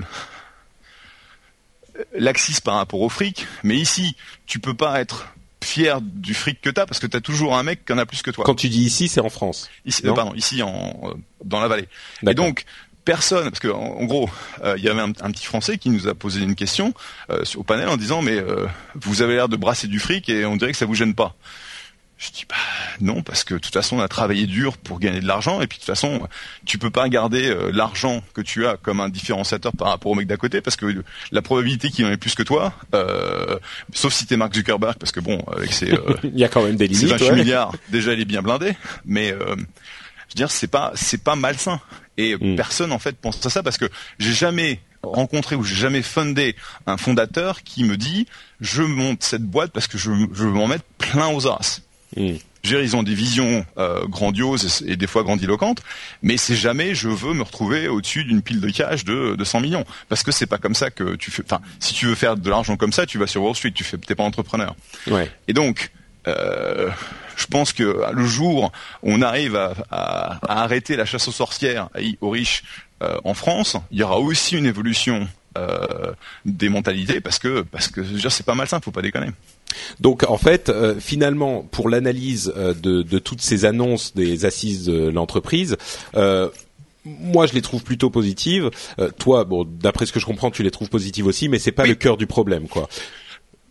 laxiste 2.14 2.62
par 2.62 2.76
rapport 2.76 3.00
au 3.00 3.08
fric, 3.08 3.46
mais 3.62 3.76
ici, 3.76 4.16
tu 4.46 4.58
peux 4.58 4.74
pas 4.74 5.00
être 5.00 5.32
fier 5.64 6.00
du 6.00 6.34
fric 6.34 6.60
que 6.60 6.70
t'as 6.70 6.86
parce 6.86 6.98
que 6.98 7.06
t'as 7.06 7.20
toujours 7.20 7.56
un 7.56 7.62
mec 7.62 7.84
qui 7.84 7.92
en 7.92 7.98
a 7.98 8.06
plus 8.06 8.22
que 8.22 8.30
toi. 8.30 8.44
Quand 8.44 8.54
tu 8.54 8.68
dis 8.68 8.82
ici, 8.82 9.08
c'est 9.08 9.20
en 9.20 9.30
France. 9.30 9.70
Ici, 9.86 10.02
euh, 10.06 10.12
pardon, 10.12 10.34
ici 10.34 10.62
en 10.62 11.00
euh, 11.04 11.14
dans 11.44 11.60
la 11.60 11.68
vallée. 11.68 11.88
Et 12.26 12.34
donc 12.34 12.64
personne, 13.04 13.48
parce 13.48 13.58
que 13.58 13.68
en, 13.68 14.04
gros, 14.04 14.30
euh, 14.62 14.74
il 14.78 14.84
y 14.84 14.88
avait 14.88 15.00
un, 15.00 15.12
petit 15.12 15.44
Français 15.44 15.78
qui 15.78 15.90
nous 15.90 16.06
a 16.06 16.14
posé 16.14 16.40
une 16.40 16.54
question 16.54 16.94
au 17.56 17.62
panel 17.64 17.88
en 17.88 17.96
disant 17.96 18.22
mais 18.22 18.42
vous 18.94 19.22
avez 19.22 19.34
l'air 19.34 19.48
de 19.48 19.56
brasser 19.56 19.88
du 19.88 19.98
fric 19.98 20.28
et 20.28 20.44
on 20.44 20.56
dirait 20.56 20.72
que 20.72 20.78
ça 20.78 20.86
vous 20.86 20.94
gêne 20.94 21.14
pas. 21.14 21.34
Je 22.22 22.30
dis 22.30 22.44
bah 22.48 22.54
non 23.00 23.22
parce 23.22 23.42
que 23.42 23.54
de 23.54 23.58
toute 23.58 23.72
façon 23.72 23.96
on 23.96 24.00
a 24.00 24.06
travaillé 24.06 24.46
dur 24.46 24.78
pour 24.78 25.00
gagner 25.00 25.18
de 25.18 25.26
l'argent 25.26 25.60
et 25.60 25.66
puis 25.66 25.78
de 25.78 25.82
toute 25.82 25.92
façon 25.92 26.28
tu 26.64 26.78
peux 26.78 26.90
pas 26.90 27.08
garder 27.08 27.48
euh, 27.48 27.72
l'argent 27.72 28.22
que 28.32 28.40
tu 28.40 28.64
as 28.64 28.76
comme 28.76 29.00
un 29.00 29.08
différenciateur 29.08 29.72
par 29.72 29.88
rapport 29.88 30.12
au 30.12 30.14
mec 30.14 30.28
d'à 30.28 30.36
côté 30.36 30.60
parce 30.60 30.76
que 30.76 31.02
la 31.32 31.42
probabilité 31.42 31.90
qu'il 31.90 32.06
en 32.06 32.10
ait 32.10 32.16
plus 32.16 32.36
que 32.36 32.44
toi, 32.44 32.74
euh, 32.94 33.58
sauf 33.92 34.12
si 34.12 34.24
t'es 34.26 34.36
Mark 34.36 34.54
Zuckerberg 34.54 34.98
parce 35.00 35.10
que 35.10 35.18
bon 35.18 35.42
avec 35.52 35.72
ses 35.72 35.90
euh, 35.90 36.14
il 36.22 36.38
y 36.38 36.44
a 36.44 36.48
quand 36.48 36.62
même 36.62 36.76
des 36.76 36.86
limites, 36.86 37.08
28 37.08 37.32
milliards 37.32 37.74
déjà 37.88 38.12
il 38.12 38.20
est 38.20 38.24
bien 38.24 38.42
blindé 38.42 38.76
mais 39.04 39.32
euh, 39.32 39.40
je 39.48 39.54
veux 39.54 40.36
dire 40.36 40.50
c'est 40.52 40.68
pas 40.68 40.92
c'est 40.94 41.24
pas 41.24 41.34
malsain 41.34 41.80
et 42.18 42.36
mm. 42.36 42.54
personne 42.54 42.92
en 42.92 43.00
fait 43.00 43.16
pense 43.16 43.44
à 43.44 43.50
ça 43.50 43.64
parce 43.64 43.78
que 43.78 43.90
j'ai 44.20 44.32
jamais 44.32 44.80
rencontré 45.02 45.56
ou 45.56 45.64
j'ai 45.64 45.74
jamais 45.74 46.02
fundé 46.02 46.54
un 46.86 46.98
fondateur 46.98 47.64
qui 47.64 47.82
me 47.82 47.96
dit 47.96 48.28
je 48.60 48.84
monte 48.84 49.24
cette 49.24 49.42
boîte 49.42 49.72
parce 49.72 49.88
que 49.88 49.98
je, 49.98 50.12
je 50.32 50.44
veux 50.44 50.52
m'en 50.52 50.68
mettre 50.68 50.84
plein 50.98 51.26
aux 51.26 51.48
as. 51.48 51.82
Mm. 52.16 52.36
Ils 52.64 52.96
ont 52.96 53.02
des 53.02 53.14
visions 53.14 53.66
euh, 53.76 54.06
grandioses 54.06 54.84
et, 54.86 54.96
des 54.96 55.06
fois 55.06 55.24
grandiloquentes, 55.24 55.82
mais 56.22 56.36
c'est 56.36 56.54
jamais 56.54 56.94
je 56.94 57.08
veux 57.08 57.34
me 57.34 57.42
retrouver 57.42 57.88
au-dessus 57.88 58.24
d'une 58.24 58.40
pile 58.40 58.60
de 58.60 58.70
cash 58.70 59.04
de, 59.04 59.34
de 59.34 59.44
100 59.44 59.60
millions, 59.60 59.84
parce 60.08 60.22
que 60.22 60.30
c'est 60.30 60.46
pas 60.46 60.58
comme 60.58 60.74
ça 60.74 60.90
que 60.90 61.16
tu 61.16 61.30
fais. 61.30 61.42
Enfin, 61.44 61.60
si 61.80 61.92
tu 61.92 62.06
veux 62.06 62.14
faire 62.14 62.36
de 62.36 62.48
l'argent 62.48 62.76
comme 62.76 62.92
ça, 62.92 63.04
tu 63.04 63.18
vas 63.18 63.26
sur 63.26 63.42
Wall 63.42 63.56
Street, 63.56 63.72
tu 63.72 63.82
fais, 63.82 63.98
t'es 63.98 64.14
pas 64.14 64.22
entrepreneur. 64.22 64.76
Ouais. 65.08 65.30
Et 65.48 65.54
donc, 65.54 65.90
euh, 66.28 66.88
je 67.36 67.46
pense 67.46 67.72
que 67.72 68.04
le 68.12 68.26
jour 68.26 68.70
où 69.02 69.10
on 69.12 69.22
arrive 69.22 69.56
à, 69.56 69.74
à, 69.90 70.38
à 70.46 70.62
arrêter 70.62 70.94
la 70.94 71.04
chasse 71.04 71.26
aux 71.26 71.32
sorcières 71.32 71.88
aux 72.20 72.30
riches 72.30 72.62
euh, 73.02 73.18
en 73.24 73.34
France, 73.34 73.76
il 73.90 73.98
y 73.98 74.02
aura 74.04 74.20
aussi 74.20 74.56
une 74.56 74.66
évolution 74.66 75.28
des 76.46 76.70
mentalités 76.70 77.20
parce 77.20 77.38
que 77.38 77.60
parce 77.60 77.88
que 77.88 78.02
c'est 78.30 78.46
pas 78.46 78.54
mal 78.54 78.66
ça, 78.68 78.80
faut 78.80 78.90
pas 78.90 79.02
déconner. 79.02 79.28
Donc 80.00 80.24
en 80.28 80.38
fait, 80.38 80.68
euh, 80.68 80.98
finalement, 80.98 81.62
pour 81.70 81.88
l'analyse 81.88 82.52
euh, 82.56 82.74
de, 82.74 83.02
de, 83.02 83.18
toutes 83.18 83.40
ces 83.40 83.64
annonces 83.64 84.14
des 84.14 84.44
assises 84.44 84.86
de 84.86 85.08
l'entreprise, 85.08 85.76
euh, 86.16 86.48
moi, 87.04 87.46
je 87.46 87.54
les 87.54 87.62
trouve 87.62 87.82
plutôt 87.82 88.10
positives. 88.10 88.70
toi, 89.18 89.42
bon, 89.42 89.64
d'après 89.64 90.06
ce 90.06 90.12
que 90.12 90.20
je 90.20 90.26
comprends, 90.26 90.52
tu 90.52 90.62
les 90.62 90.70
trouves 90.70 90.88
positives 90.88 91.26
aussi, 91.26 91.48
mais 91.48 91.58
c'est 91.58 91.72
pas 91.72 91.84
le 91.84 91.96
cœur 91.96 92.16
du 92.16 92.28
problème, 92.28 92.68
quoi. 92.68 92.88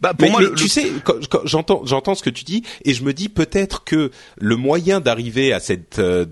Bah, 0.01 0.13
pour 0.15 0.31
moi, 0.31 0.41
tu 0.57 0.67
sais, 0.67 0.91
j'entends, 1.45 1.85
j'entends 1.85 2.15
ce 2.15 2.23
que 2.23 2.31
tu 2.31 2.43
dis, 2.43 2.63
et 2.83 2.93
je 2.93 3.03
me 3.03 3.13
dis 3.13 3.29
peut-être 3.29 3.83
que 3.83 4.09
le 4.37 4.55
moyen 4.55 4.99
d'arriver 4.99 5.53
à 5.53 5.59
cette 5.59 5.99
euh, 5.99 6.25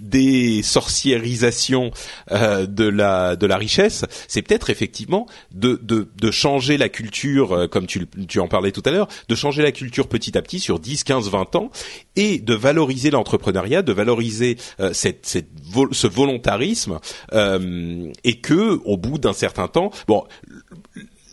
désorciérisation 0.00 1.90
euh, 2.30 2.66
de 2.66 2.84
la 2.84 3.34
de 3.34 3.46
la 3.46 3.56
richesse, 3.56 4.04
c'est 4.28 4.42
peut-être 4.42 4.70
effectivement 4.70 5.26
de, 5.52 5.80
de, 5.82 6.08
de 6.14 6.30
changer 6.30 6.78
la 6.78 6.88
culture, 6.88 7.52
euh, 7.52 7.66
comme 7.66 7.88
tu, 7.88 8.06
tu 8.28 8.38
en 8.38 8.46
parlais 8.46 8.70
tout 8.70 8.82
à 8.84 8.92
l'heure, 8.92 9.08
de 9.28 9.34
changer 9.34 9.62
la 9.62 9.72
culture 9.72 10.06
petit 10.08 10.38
à 10.38 10.42
petit 10.42 10.60
sur 10.60 10.78
10, 10.78 11.02
15, 11.02 11.28
20 11.28 11.56
ans, 11.56 11.70
et 12.14 12.38
de 12.38 12.54
valoriser 12.54 13.10
l'entrepreneuriat, 13.10 13.82
de 13.82 13.92
valoriser 13.92 14.56
euh, 14.78 14.92
cette, 14.92 15.26
cette 15.26 15.48
ce 15.92 16.06
volontarisme, 16.06 17.00
et 17.32 18.40
que 18.40 18.80
au 18.84 18.96
bout 18.96 19.18
d'un 19.18 19.32
certain 19.32 19.66
temps, 19.68 19.90
bon 20.06 20.24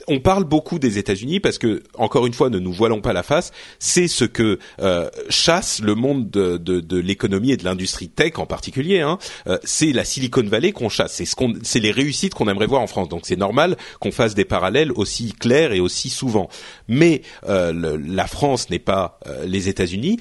on 0.07 0.19
parle 0.19 0.43
beaucoup 0.43 0.79
des 0.79 0.97
États-Unis 0.97 1.39
parce 1.39 1.57
que, 1.57 1.83
encore 1.95 2.25
une 2.25 2.33
fois, 2.33 2.49
ne 2.49 2.59
nous 2.59 2.73
voilons 2.73 3.01
pas 3.01 3.13
la 3.13 3.23
face, 3.23 3.51
c'est 3.79 4.07
ce 4.07 4.25
que 4.25 4.59
euh, 4.81 5.09
chasse 5.29 5.81
le 5.81 5.95
monde 5.95 6.29
de, 6.29 6.57
de, 6.57 6.79
de 6.79 6.97
l'économie 6.97 7.51
et 7.51 7.57
de 7.57 7.63
l'industrie 7.63 8.09
tech 8.09 8.37
en 8.37 8.45
particulier. 8.45 9.01
Hein. 9.01 9.17
Euh, 9.47 9.57
c'est 9.63 9.91
la 9.91 10.03
Silicon 10.03 10.43
Valley 10.43 10.71
qu'on 10.71 10.89
chasse. 10.89 11.21
C'est 11.63 11.79
les 11.79 11.91
réussites 11.91 12.33
qu'on 12.33 12.47
aimerait 12.47 12.67
voir 12.67 12.81
en 12.81 12.87
France. 12.87 13.09
Donc 13.09 13.21
c'est 13.23 13.35
normal 13.35 13.77
qu'on 13.99 14.11
fasse 14.11 14.35
des 14.35 14.45
parallèles 14.45 14.91
aussi 14.91 15.33
clairs 15.33 15.73
et 15.73 15.79
aussi 15.79 16.09
souvent. 16.09 16.49
Mais 16.87 17.21
euh, 17.47 17.97
la 18.05 18.27
France 18.27 18.69
n'est 18.69 18.79
pas 18.79 19.19
les 19.45 19.69
États-Unis 19.69 20.19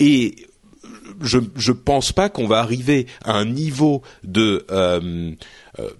et 0.00 0.34
je 1.20 1.38
je 1.56 1.72
pense 1.72 2.12
pas 2.12 2.28
qu'on 2.28 2.46
va 2.46 2.58
arriver 2.58 3.06
à 3.24 3.32
un 3.32 3.44
niveau 3.44 4.02
de 4.24 4.64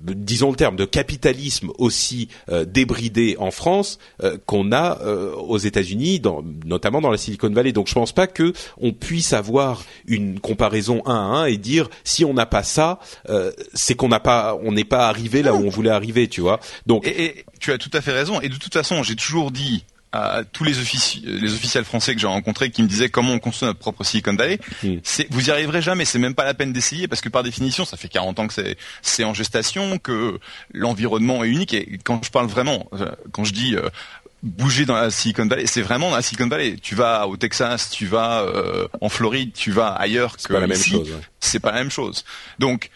disons 0.00 0.50
le 0.50 0.56
terme 0.56 0.76
de 0.76 0.84
capitalisme 0.84 1.70
aussi 1.78 2.28
euh, 2.50 2.64
débridé 2.64 3.36
en 3.38 3.50
France 3.50 3.98
qu'on 4.46 4.72
a 4.72 4.98
aux 5.36 5.58
États-Unis, 5.58 6.20
notamment 6.64 7.00
dans 7.00 7.10
la 7.10 7.16
Silicon 7.16 7.50
Valley. 7.50 7.72
Donc 7.72 7.88
je 7.88 7.94
pense 7.94 8.12
pas 8.12 8.26
que 8.26 8.52
on 8.78 8.92
puisse 8.92 9.32
avoir 9.32 9.84
une 10.06 10.40
comparaison 10.40 11.02
un 11.06 11.14
à 11.14 11.18
un 11.18 11.44
et 11.46 11.56
dire 11.56 11.88
si 12.04 12.24
on 12.24 12.34
n'a 12.34 12.46
pas 12.46 12.62
ça, 12.62 12.98
c'est 13.74 13.94
qu'on 13.94 14.08
n'a 14.08 14.20
pas, 14.20 14.58
on 14.62 14.72
n'est 14.72 14.84
pas 14.84 15.08
arrivé 15.08 15.42
là 15.42 15.54
où 15.54 15.64
on 15.64 15.68
voulait 15.68 15.90
arriver, 15.90 16.28
tu 16.28 16.40
vois. 16.40 16.60
Donc 16.86 17.10
tu 17.60 17.72
as 17.72 17.78
tout 17.78 17.90
à 17.92 18.00
fait 18.00 18.12
raison. 18.12 18.40
Et 18.40 18.48
de 18.48 18.56
toute 18.56 18.72
façon, 18.72 19.02
j'ai 19.02 19.16
toujours 19.16 19.50
dit 19.50 19.84
à 20.12 20.42
tous 20.44 20.64
les, 20.64 20.78
officiels 20.78 21.84
français 21.84 22.14
que 22.14 22.20
j'ai 22.20 22.26
rencontrés 22.26 22.70
qui 22.70 22.82
me 22.82 22.88
disaient 22.88 23.10
comment 23.10 23.32
on 23.32 23.38
construit 23.38 23.66
notre 23.66 23.78
propre 23.78 24.04
Silicon 24.04 24.34
Valley, 24.34 24.58
vous 25.30 25.48
y 25.48 25.50
arriverez 25.50 25.82
jamais, 25.82 26.04
c'est 26.04 26.18
même 26.18 26.34
pas 26.34 26.44
la 26.44 26.54
peine 26.54 26.72
d'essayer 26.72 27.08
parce 27.08 27.20
que 27.20 27.28
par 27.28 27.42
définition, 27.42 27.84
ça 27.84 27.96
fait 27.96 28.08
40 28.08 28.38
ans 28.38 28.48
que 28.48 28.54
c'est 29.02 29.24
en 29.24 29.34
gestation, 29.34 29.98
que 29.98 30.38
l'environnement 30.72 31.44
est 31.44 31.48
unique 31.48 31.74
et 31.74 31.98
quand 32.02 32.24
je 32.24 32.30
parle 32.30 32.46
vraiment, 32.46 32.88
euh, 32.94 33.10
quand 33.32 33.44
je 33.44 33.52
dis 33.52 33.76
euh, 33.76 33.88
bouger 34.42 34.86
dans 34.86 34.94
la 34.94 35.10
Silicon 35.10 35.46
Valley, 35.46 35.66
c'est 35.66 35.82
vraiment 35.82 36.10
dans 36.10 36.16
la 36.16 36.22
Silicon 36.22 36.48
Valley. 36.48 36.76
Tu 36.80 36.94
vas 36.94 37.26
au 37.26 37.36
Texas, 37.36 37.90
tu 37.90 38.06
vas 38.06 38.42
euh, 38.42 38.88
en 39.00 39.08
Floride, 39.08 39.52
tu 39.52 39.72
vas 39.72 39.88
ailleurs 39.88 40.36
que 40.36 40.52
pas 40.52 40.60
la 40.60 40.66
même 40.66 40.78
chose. 40.78 41.18
C'est 41.40 41.60
pas 41.60 41.72
la 41.72 41.78
même 41.78 41.90
chose. 41.90 42.24
Donc 42.58 42.90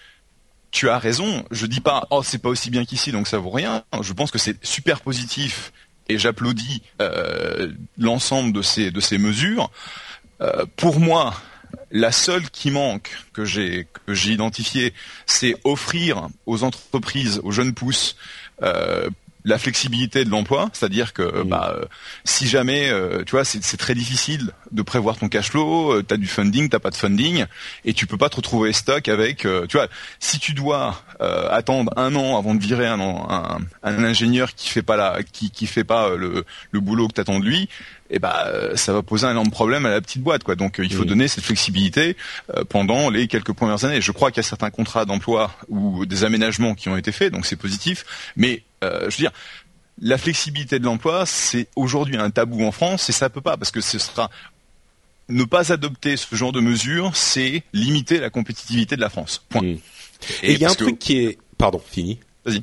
tu 0.71 0.89
as 0.89 0.99
raison. 0.99 1.45
Je 1.51 1.67
dis 1.67 1.81
pas 1.81 2.07
oh 2.11 2.23
c'est 2.23 2.39
pas 2.39 2.49
aussi 2.49 2.71
bien 2.71 2.85
qu'ici 2.85 3.13
donc 3.13 3.29
ça 3.29 3.39
vaut 3.39 3.51
rien. 3.51 3.85
Je 4.01 4.13
pense 4.15 4.31
que 4.31 4.39
c'est 4.39 4.65
super 4.65 5.01
positif 5.01 5.73
et 6.13 6.19
j'applaudis 6.19 6.83
euh, 7.01 7.73
l'ensemble 7.99 8.53
de 8.53 8.63
ces 8.63 8.91
de 8.91 9.01
ces 9.01 9.19
mesures. 9.19 9.71
Euh, 10.41 10.65
pour 10.77 11.01
moi, 11.01 11.35
la 11.91 12.13
seule 12.13 12.49
qui 12.51 12.71
manque 12.71 13.11
que 13.33 13.45
j'ai 13.45 13.89
que 14.07 14.15
j'ai 14.15 14.33
identifiée, 14.33 14.93
c'est 15.27 15.57
offrir 15.65 16.29
aux 16.47 16.65
entreprises, 16.65 17.41
aux 17.43 17.51
jeunes 17.51 17.75
pousses, 17.75 18.17
euh, 18.63 19.09
la 19.45 19.59
flexibilité 19.59 20.25
de 20.25 20.31
l'emploi, 20.31 20.71
c'est-à-dire 20.73 21.13
que 21.13 21.43
bah, 21.43 21.75
si 22.25 22.47
jamais, 22.47 22.93
tu 23.27 23.33
vois, 23.33 23.45
c'est 23.45 23.77
très 23.77 23.97
difficile 23.97 24.53
de 24.73 24.83
prévoir 24.83 25.17
ton 25.17 25.29
cash 25.29 25.51
flow, 25.51 25.93
euh, 25.93 26.03
t'as 26.03 26.17
du 26.17 26.27
funding, 26.27 26.69
t'as 26.69 26.79
pas 26.79 26.91
de 26.91 26.97
funding, 26.97 27.45
et 27.85 27.93
tu 27.93 28.07
peux 28.07 28.17
pas 28.17 28.29
te 28.29 28.37
retrouver 28.37 28.73
stock 28.73 29.09
avec, 29.09 29.45
euh, 29.45 29.67
tu 29.67 29.77
vois, 29.77 29.89
si 30.19 30.39
tu 30.39 30.55
dois 30.55 31.03
euh, 31.21 31.49
attendre 31.51 31.93
un 31.97 32.15
an 32.17 32.39
avant 32.39 32.55
de 32.55 32.61
virer 32.63 32.87
un, 32.87 33.01
un, 33.01 33.59
un 33.83 34.05
ingénieur 34.05 34.55
qui 34.55 34.69
fait 34.69 34.83
pas 34.83 34.97
la, 34.97 35.23
qui, 35.23 35.51
qui 35.51 35.67
fait 35.67 35.85
pas 35.85 36.17
le, 36.17 36.45
le 36.71 36.81
boulot 36.81 37.09
que 37.09 37.13
t'attends 37.13 37.39
de 37.39 37.45
lui, 37.45 37.69
et 38.11 38.19
bah 38.19 38.45
euh, 38.47 38.77
ça 38.77 38.93
va 38.93 39.03
poser 39.03 39.27
un 39.27 39.31
énorme 39.31 39.51
problème 39.51 39.87
à 39.87 39.91
la 39.91 40.01
petite 40.01 40.23
boîte, 40.23 40.45
quoi. 40.45 40.55
Donc 40.55 40.81
il 40.83 40.93
faut 40.93 41.05
Mm. 41.05 41.07
donner 41.07 41.29
cette 41.29 41.45
flexibilité 41.45 42.17
pendant 42.69 43.09
les 43.11 43.27
quelques 43.29 43.53
premières 43.53 43.85
années. 43.85 44.01
Je 44.01 44.13
crois 44.13 44.31
qu'il 44.31 44.39
y 44.39 44.47
a 44.47 44.49
certains 44.49 44.71
contrats 44.71 45.05
d'emploi 45.05 45.51
ou 45.69 46.05
des 46.07 46.25
aménagements 46.25 46.75
qui 46.75 46.89
ont 46.89 46.97
été 46.97 47.13
faits, 47.13 47.33
donc 47.33 47.47
c'est 47.47 47.57
positif, 47.57 48.05
mais 48.37 48.63
euh, 48.85 49.09
je 49.11 49.17
veux 49.17 49.23
dire, 49.23 49.33
la 50.01 50.19
flexibilité 50.19 50.79
de 50.79 50.85
l'emploi, 50.85 51.27
c'est 51.27 51.69
aujourd'hui 51.77 52.17
un 52.17 52.31
tabou 52.31 52.65
en 52.65 52.73
France 52.73 53.09
et 53.09 53.13
ça 53.13 53.31
peut 53.31 53.41
pas 53.41 53.57
parce 53.57 53.71
que 53.71 53.81
ce 53.81 53.99
sera 53.99 54.31
ne 55.29 55.45
pas 55.45 55.73
adopter 55.73 56.17
ce 56.17 56.35
genre 56.35 56.53
de 56.53 56.61
mesures, 56.61 57.15
c'est 57.17 57.63
limiter 57.73 58.19
la 58.19 58.31
compétitivité 58.31 58.97
de 58.97 59.01
la 59.01 59.09
France. 59.11 59.45
Point. 59.49 59.63
Mm. 59.63 59.79
Et 60.43 60.53
il 60.53 60.59
y 60.61 60.65
a 60.65 60.71
un 60.71 60.75
que- 60.75 60.85
truc 60.85 60.99
qui 60.99 61.19
est, 61.19 61.39
pardon, 61.59 61.81
fini. 61.85 62.19
Vas-y. 62.45 62.63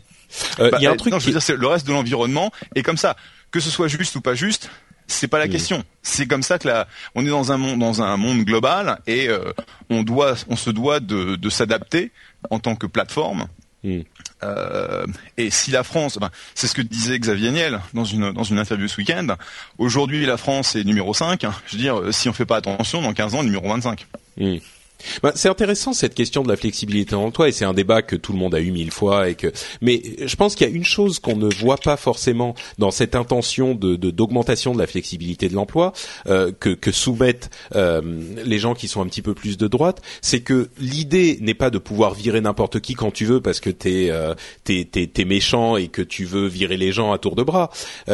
Euh, 0.60 0.70
Bah, 0.72 0.78
Il 0.80 0.84
y 0.84 0.88
a 0.88 0.92
un 0.92 0.94
euh, 0.94 0.98
truc 0.98 1.12
non, 1.12 1.20
je 1.20 1.26
veux 1.26 1.32
dire, 1.32 1.42
c'est 1.42 1.56
le 1.56 1.68
reste 1.68 1.88
de 1.88 1.92
l'environnement 1.92 2.52
et 2.76 2.84
comme 2.84 2.98
ça, 2.98 3.16
que 3.52 3.60
ce 3.60 3.70
soit 3.70 3.88
juste 3.88 4.16
ou 4.16 4.22
pas 4.22 4.36
juste, 4.36 4.70
c'est 5.08 5.28
pas 5.28 5.40
la 5.40 5.48
Mm. 5.48 5.52
question. 5.52 5.84
C'est 6.04 6.28
comme 6.28 6.44
ça 6.44 6.60
que 6.60 6.68
la, 6.68 6.88
on 7.16 7.26
est 7.26 7.30
dans 7.30 7.52
un 7.52 7.58
monde, 7.58 7.80
dans 7.80 8.02
un 8.04 8.16
monde 8.18 8.44
global 8.44 9.00
et 9.08 9.28
euh, 9.28 9.52
on 9.90 10.04
doit, 10.04 10.36
on 10.50 10.56
se 10.56 10.70
doit 10.70 11.00
de, 11.00 11.36
de 11.36 11.50
s'adapter 11.50 12.12
en 12.52 12.60
tant 12.60 12.76
que 12.76 12.86
plateforme. 12.86 13.48
Mm. 13.84 14.02
Euh, 14.44 15.06
et 15.38 15.50
si 15.50 15.72
la 15.72 15.84
France, 15.84 16.18
ben, 16.20 16.30
c'est 16.56 16.68
ce 16.68 16.74
que 16.74 16.82
disait 16.82 17.20
Xavier 17.20 17.52
Niel 17.52 17.80
dans 17.94 18.06
une 18.06 18.32
dans 18.32 18.44
une 18.44 18.60
interview 18.60 18.88
ce 18.88 18.98
week-end. 18.98 19.28
Aujourd'hui, 19.78 20.26
la 20.26 20.38
France 20.38 20.76
est 20.76 20.84
numéro 20.84 21.14
5. 21.14 21.46
Je 21.66 21.76
veux 21.76 21.82
dire, 21.82 22.00
euh, 22.00 22.12
si 22.12 22.30
on 22.30 22.34
fait 22.34 22.46
pas 22.46 22.58
attention, 22.58 23.02
dans 23.02 23.14
15 23.14 23.36
ans, 23.36 23.44
numéro 23.44 23.68
25. 23.68 24.08
Hmm. 24.38 24.58
Ben, 25.24 25.32
c'est 25.36 25.50
intéressant 25.50 25.94
cette 25.94 26.14
question 26.14 26.44
de 26.44 26.50
la 26.50 26.56
flexibilité 26.56 27.12
dans 27.12 27.24
l'emploi 27.24 27.48
et 27.48 27.52
c'est 27.52 27.66
un 27.66 27.74
débat 27.74 28.02
que 28.02 28.16
tout 28.16 28.34
le 28.34 28.40
monde 28.40 28.54
a 28.56 28.60
eu 28.60 28.72
mille 28.72 28.92
fois 28.92 29.30
et 29.30 29.36
que 29.36 29.52
mais 29.82 30.02
je 30.26 30.36
pense 30.36 30.56
qu'il 30.56 30.68
y 30.68 30.72
a 30.72 30.76
une 30.76 30.86
chose 30.86 31.20
qu'on 31.20 31.36
ne 31.36 31.54
voit 31.54 31.78
pas 31.78 31.98
forcément 31.98 32.56
dans 32.78 32.92
cette 32.92 33.16
intention 33.16 33.76
d'augmentation 33.76 34.74
de, 34.74 34.80
la 34.80 34.88
flexibilité 34.88 35.50
de 35.50 35.56
l'emploi 35.56 35.94
euh, 36.28 36.52
que 36.52 36.92
soumettent 36.92 37.50
euh, 37.76 38.02
les 38.46 38.60
gens 38.60 38.74
qui 38.74 38.88
sont 38.88 39.02
un 39.02 39.08
petit 39.08 39.22
peu 39.22 39.34
plus 39.34 39.58
de 39.58 39.68
droite, 39.68 40.02
c'est 40.22 40.42
que 40.42 40.70
l'idée 40.80 41.38
n'est 41.42 41.54
pas 41.54 41.70
de 41.70 41.78
pouvoir 41.78 42.14
virer 42.14 42.42
n'importe 42.42 42.80
qui 42.80 42.94
quand 42.94 43.12
tu 43.12 43.26
veux 43.26 43.42
parce 43.42 43.60
que 43.60 43.70
t'es 43.70 44.10
euh, 44.10 44.36
méchant 45.26 45.78
et 45.78 45.88
que 45.88 46.02
tu 46.02 46.26
veux 46.26 46.48
virer 46.48 46.78
les 46.78 46.92
gens 46.92 47.12
à 47.12 47.18
tour 47.18 47.36
de 47.36 47.44
bras. 47.44 47.70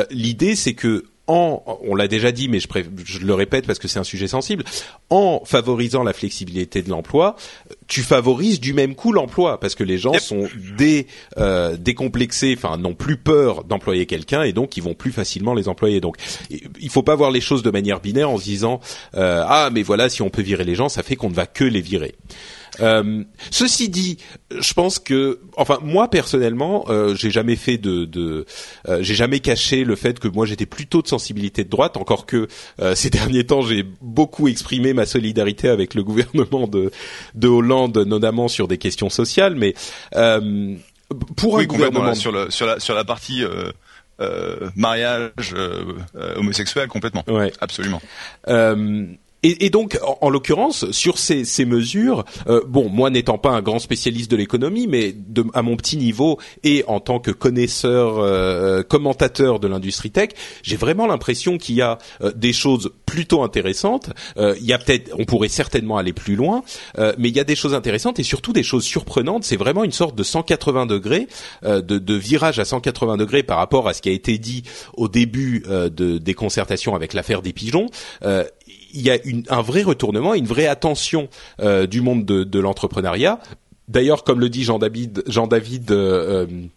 L'idée 0.10 0.56
c'est 0.56 0.74
que 0.74 1.06
en, 1.28 1.64
on 1.84 1.96
l'a 1.96 2.08
déjà 2.08 2.32
dit, 2.32 2.48
mais 2.50 2.60
je, 2.60 2.68
pré- 2.68 2.86
je 3.04 3.20
le 3.20 3.34
répète 3.34 3.66
parce 3.66 3.80
que 3.80 3.88
c'est 3.88 3.98
un 4.00 4.04
sujet 4.04 4.28
sensible, 4.28 4.64
en 5.10 5.42
favorisant 5.44 6.04
la 6.04 6.14
flexibilité 6.14 6.82
de 6.82 6.90
l'emploi, 6.90 7.36
tu 7.88 8.02
favorises 8.02 8.60
du 8.60 8.74
même 8.74 8.94
coup 8.96 9.12
l'emploi 9.12 9.60
parce 9.60 9.74
que 9.76 9.84
les 9.84 9.98
gens 9.98 10.14
Yep. 10.14 10.22
sont 10.22 10.48
dé, 10.78 11.08
euh, 11.38 11.78
décomplexés, 11.78 12.54
enfin 12.58 12.78
n'ont 12.78 12.94
plus 12.94 13.18
peur 13.18 13.64
d'employer 13.64 14.06
quelqu'un 14.06 14.44
et 14.44 14.54
donc 14.54 14.78
ils 14.78 14.84
vont 14.84 14.94
plus 14.94 15.12
facilement 15.12 15.54
les 15.54 15.68
employer. 15.68 16.00
Donc 16.00 16.18
il 16.80 16.90
faut 16.90 17.04
pas 17.04 17.16
voir 17.16 17.32
les 17.32 17.42
choses 17.42 17.64
de 17.64 17.72
manière 17.72 18.00
binaire 18.02 18.30
en 18.30 18.38
se 18.38 18.44
disant 18.44 18.80
euh, 19.16 19.44
ah 19.48 19.70
mais 19.72 19.82
voilà 19.84 20.10
si 20.10 20.22
on 20.22 20.30
peut 20.30 20.42
virer 20.44 20.64
les 20.64 20.76
gens, 20.76 20.90
ça 20.90 21.02
fait 21.04 21.16
qu'on 21.16 21.30
ne 21.30 21.36
va 21.36 21.46
que 21.48 21.64
les 21.64 21.82
virer. 21.82 22.16
Euh, 22.80 23.24
ceci 23.52 23.90
dit, 23.90 24.18
je 24.52 24.74
pense 24.74 25.00
que, 25.00 25.40
enfin 25.58 25.80
moi 25.82 26.10
personnellement, 26.10 26.86
euh, 26.90 27.16
j'ai 27.16 27.32
jamais 27.32 27.56
fait 27.56 27.78
de, 27.78 28.06
de 28.06 28.46
euh, 28.88 29.00
j'ai 29.02 29.16
jamais 29.16 29.40
caché 29.40 29.84
le 29.84 29.96
fait 29.96 30.20
que 30.20 30.28
moi 30.28 30.46
j'étais 30.46 30.66
plutôt 30.66 31.02
de 31.02 31.08
sensibilité 31.08 31.64
de 31.64 31.70
droite, 31.70 31.98
encore 31.98 32.26
que 32.26 32.48
euh, 32.82 32.96
ces 32.96 33.10
derniers 33.12 33.46
temps 33.46 33.62
j'ai 33.62 33.84
beaucoup 34.02 34.48
exprimé 34.48 34.94
ma 34.94 35.06
solidarité 35.06 35.70
avec 35.70 35.94
le 35.94 36.04
gouvernement 36.04 36.68
de 36.68 36.92
de 37.34 37.48
Hollande, 37.48 37.98
notamment 37.98 38.48
sur 38.48 38.68
des 38.68 38.78
questions 38.78 39.10
sociales, 39.10 39.56
mais 39.56 39.74
euh, 40.16 40.76
pour 41.38 41.56
un 41.56 41.60
Oui, 41.60 41.68
gouvernement 41.68 42.04
là, 42.06 42.16
sur 42.16 42.32
le 42.32 42.50
sur 42.50 42.66
la 42.66 42.80
sur 42.80 42.96
la 42.96 43.04
partie 43.04 43.44
euh, 43.44 43.72
euh, 44.20 44.70
mariage 44.76 45.56
homosexuel 46.36 46.88
complètement. 46.88 47.24
Ouais. 47.28 47.52
Absolument. 47.60 48.02
Euh, 48.48 49.06
et, 49.48 49.70
donc, 49.70 50.00
en, 50.04 50.18
en 50.22 50.30
l'occurrence, 50.30 50.90
sur 50.92 51.18
ces, 51.18 51.46
ces 51.46 51.66
mesures, 51.66 52.26
euh, 52.48 52.62
bon, 52.68 52.90
moi 52.90 53.10
n'étant 53.10 53.38
pas 53.38 53.52
un 53.52 53.62
grand 53.62 53.80
spécialiste 53.80 54.32
de 54.32 54.36
l'économie, 54.36 54.88
mais 54.88 55.14
de, 55.14 55.46
à 55.54 55.62
mon 55.62 55.76
petit 55.76 55.98
niveau 55.98 56.40
et 56.64 56.84
en 56.88 57.00
tant 57.00 57.20
que 57.20 57.32
connaisseur, 57.32 58.20
euh, 58.20 58.84
commentateur 58.84 59.60
de 59.60 59.68
l'industrie 59.68 60.12
tech, 60.12 60.30
j'ai 60.64 60.76
vraiment 60.78 61.08
l'impression 61.08 61.58
qu'il 61.58 61.76
y 61.76 61.82
a 61.82 61.98
euh, 62.22 62.32
des 62.36 62.54
choses 62.54 62.92
plutôt 63.06 63.44
intéressantes. 63.44 64.10
Euh, 64.38 64.56
il 64.60 64.66
y 64.66 64.74
a 64.74 64.78
peut-être, 64.78 65.14
on 65.18 65.26
pourrait 65.26 65.48
certainement 65.48 65.98
aller 65.98 66.14
plus 66.14 66.36
loin, 66.36 66.64
euh, 66.98 67.14
mais 67.18 67.30
il 67.30 67.36
y 67.36 67.40
a 67.40 67.44
des 67.44 67.56
choses 67.56 67.74
intéressantes 67.74 68.20
et 68.20 68.24
surtout 68.24 68.54
des 68.54 68.64
choses 68.64 68.84
surprenantes. 68.84 69.44
C'est 69.44 69.56
vraiment 69.56 69.84
une 69.84 69.92
sorte 69.92 70.16
de 70.16 70.24
180 70.24 70.86
degrés, 70.86 71.28
euh, 71.64 71.82
de, 71.82 71.98
de 71.98 72.14
virage 72.16 72.60
à 72.60 72.66
180 72.66 73.18
degrés 73.18 73.44
par 73.44 73.58
rapport 73.58 73.88
à 73.88 73.94
ce 73.94 74.02
qui 74.02 74.10
a 74.10 74.12
été 74.12 74.38
dit 74.38 74.64
au 74.96 75.08
début 75.08 75.64
euh, 75.68 75.90
de, 75.90 76.18
des 76.18 76.34
concertations 76.34 76.96
avec 76.96 77.14
l'affaire 77.14 77.42
des 77.42 77.54
pigeons. 77.54 77.88
Il 78.96 79.02
y 79.02 79.12
a 79.12 79.24
une, 79.26 79.44
un 79.50 79.62
vrai 79.62 79.84
retournement, 79.84 80.34
une 80.34 80.48
vraie 80.48 80.68
attention 80.68 81.28
euh, 81.60 81.86
du 81.86 82.02
monde 82.02 82.26
de, 82.26 82.44
de 82.44 82.60
l'entrepreneuriat. 82.60 83.40
D'ailleurs, 83.88 84.24
comme 84.24 84.40
le 84.40 84.50
dit 84.50 84.64
Jean-David, 84.64 85.24
Jean-David 85.28 85.92
euh, 85.92 86.48
euh, 86.48 86.68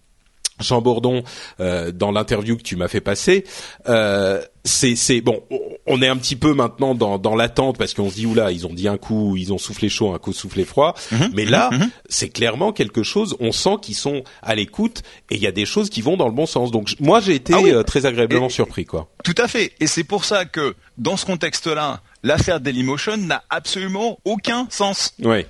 Jean 0.60 0.80
Bourdon 0.80 1.22
euh, 1.60 1.92
dans 1.92 2.10
l'interview 2.12 2.56
que 2.56 2.62
tu 2.62 2.76
m'as 2.76 2.88
fait 2.88 3.00
passer, 3.00 3.44
euh, 3.88 4.42
c'est 4.64 5.20
bon, 5.22 5.42
on 5.86 6.02
est 6.02 6.08
un 6.08 6.16
petit 6.16 6.36
peu 6.36 6.52
maintenant 6.52 6.94
dans 6.94 7.16
dans 7.18 7.34
l'attente 7.34 7.78
parce 7.78 7.94
qu'on 7.94 8.10
se 8.10 8.16
dit 8.16 8.26
oula, 8.26 8.52
ils 8.52 8.66
ont 8.66 8.74
dit 8.74 8.86
un 8.86 8.98
coup, 8.98 9.34
ils 9.36 9.50
ont 9.52 9.56
soufflé 9.58 9.88
chaud, 9.88 10.12
un 10.12 10.18
coup 10.18 10.32
soufflé 10.34 10.64
froid, 10.66 10.94
Mhm, 11.10 11.30
mais 11.32 11.46
là, 11.46 11.70
mhm. 11.72 11.88
c'est 12.10 12.28
clairement 12.28 12.72
quelque 12.72 13.02
chose. 13.02 13.34
On 13.40 13.50
sent 13.52 13.76
qu'ils 13.80 13.94
sont 13.94 14.24
à 14.42 14.54
l'écoute 14.54 15.02
et 15.30 15.36
il 15.36 15.40
y 15.42 15.46
a 15.46 15.52
des 15.52 15.64
choses 15.64 15.88
qui 15.88 16.02
vont 16.02 16.16
dans 16.18 16.26
le 16.26 16.34
bon 16.34 16.44
sens. 16.44 16.70
Donc 16.70 16.94
moi, 17.00 17.20
j'ai 17.20 17.34
été 17.36 17.54
Ah 17.54 17.60
oui. 17.62 17.70
euh, 17.72 17.82
très 17.82 18.04
agréablement 18.04 18.48
Et- 18.48 18.50
surpris, 18.50 18.84
quoi. 18.84 19.08
Tout 19.24 19.34
à 19.38 19.48
fait. 19.48 19.72
Et 19.80 19.86
c'est 19.86 20.04
pour 20.04 20.24
ça 20.26 20.44
que 20.44 20.74
dans 20.98 21.16
ce 21.16 21.24
contexte-là, 21.24 22.02
l'affaire 22.22 22.60
Dailymotion 22.60 23.16
n'a 23.16 23.44
absolument 23.50 24.18
aucun 24.24 24.66
sens. 24.70 25.14
Ouais. 25.22 25.46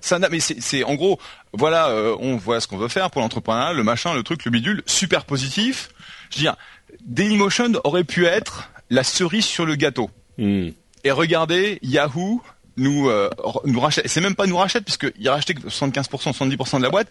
Ça 0.00 0.18
n'a, 0.18 0.28
mais 0.28 0.40
c'est, 0.40 0.84
en 0.84 0.94
gros, 0.94 1.18
voilà, 1.52 1.88
euh, 1.88 2.16
on 2.20 2.36
voit 2.36 2.60
ce 2.60 2.66
qu'on 2.66 2.78
veut 2.78 2.88
faire 2.88 3.10
pour 3.10 3.20
l'entrepreneuriat, 3.20 3.72
le 3.72 3.82
machin, 3.82 4.14
le 4.14 4.22
truc, 4.22 4.44
le 4.44 4.50
bidule, 4.50 4.82
super 4.86 5.24
positif. 5.24 5.90
Je 6.30 6.36
veux 6.36 6.42
dire, 6.42 6.56
Dailymotion 7.04 7.72
aurait 7.84 8.04
pu 8.04 8.26
être 8.26 8.70
la 8.90 9.04
cerise 9.04 9.44
sur 9.44 9.66
le 9.66 9.74
gâteau. 9.76 10.10
Hmm. 10.38 10.68
Et 11.04 11.10
regardez, 11.10 11.78
Yahoo 11.82 12.42
nous 12.76 13.08
euh, 13.08 13.30
nous 13.64 13.80
rachète. 13.80 14.08
C'est 14.08 14.20
même 14.20 14.34
pas 14.34 14.46
nous 14.46 14.56
rachète 14.56 14.84
puisque 14.84 15.12
il 15.18 15.28
rachetait 15.28 15.54
que 15.54 15.68
75%, 15.68 16.32
70% 16.32 16.78
de 16.78 16.82
la 16.82 16.90
boîte. 16.90 17.08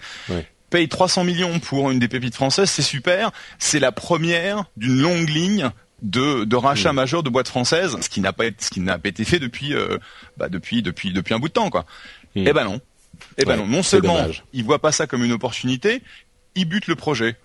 Paye 0.69 0.87
300 0.87 1.23
millions 1.23 1.59
pour 1.59 1.89
une 1.89 1.97
des 1.97 2.07
pépites 2.07 2.35
françaises, 2.35 2.69
c'est 2.69 2.83
super. 2.83 3.31
C'est 3.57 3.79
la 3.79 3.91
première 3.91 4.65
d'une 4.77 5.01
longue 5.01 5.27
ligne 5.27 5.71
de, 6.01 6.43
de 6.45 6.55
rachat 6.55 6.91
Mm. 6.93 6.95
majeur 6.95 7.23
de 7.23 7.29
boîtes 7.29 7.47
françaises, 7.47 7.97
ce 8.01 8.09
qui 8.09 8.21
n'a 8.21 8.33
pas 8.33 8.45
été, 8.45 8.63
ce 8.63 8.69
qui 8.69 8.79
n'a 8.79 8.97
pas 8.97 9.09
été 9.09 9.25
fait 9.25 9.39
depuis 9.39 9.73
euh, 9.73 9.97
bah, 10.37 10.49
depuis 10.49 10.81
depuis 10.81 11.11
depuis 11.13 11.33
un 11.33 11.39
bout 11.39 11.47
de 11.49 11.53
temps 11.53 11.69
quoi. 11.69 11.85
Mm. 12.35 12.47
Eh 12.47 12.53
ben 12.53 12.63
non. 12.65 12.81
Eh 13.37 13.45
ben 13.45 13.51
Ouais, 13.53 13.57
non. 13.57 13.67
Non 13.67 13.83
seulement 13.83 14.15
dommage. 14.21 14.43
ils 14.53 14.63
voient 14.63 14.79
pas 14.79 14.91
ça 14.91 15.07
comme 15.07 15.23
une 15.25 15.31
opportunité, 15.33 16.01
ils 16.55 16.65
butent 16.65 16.87
le 16.87 16.95
projet. 16.95 17.35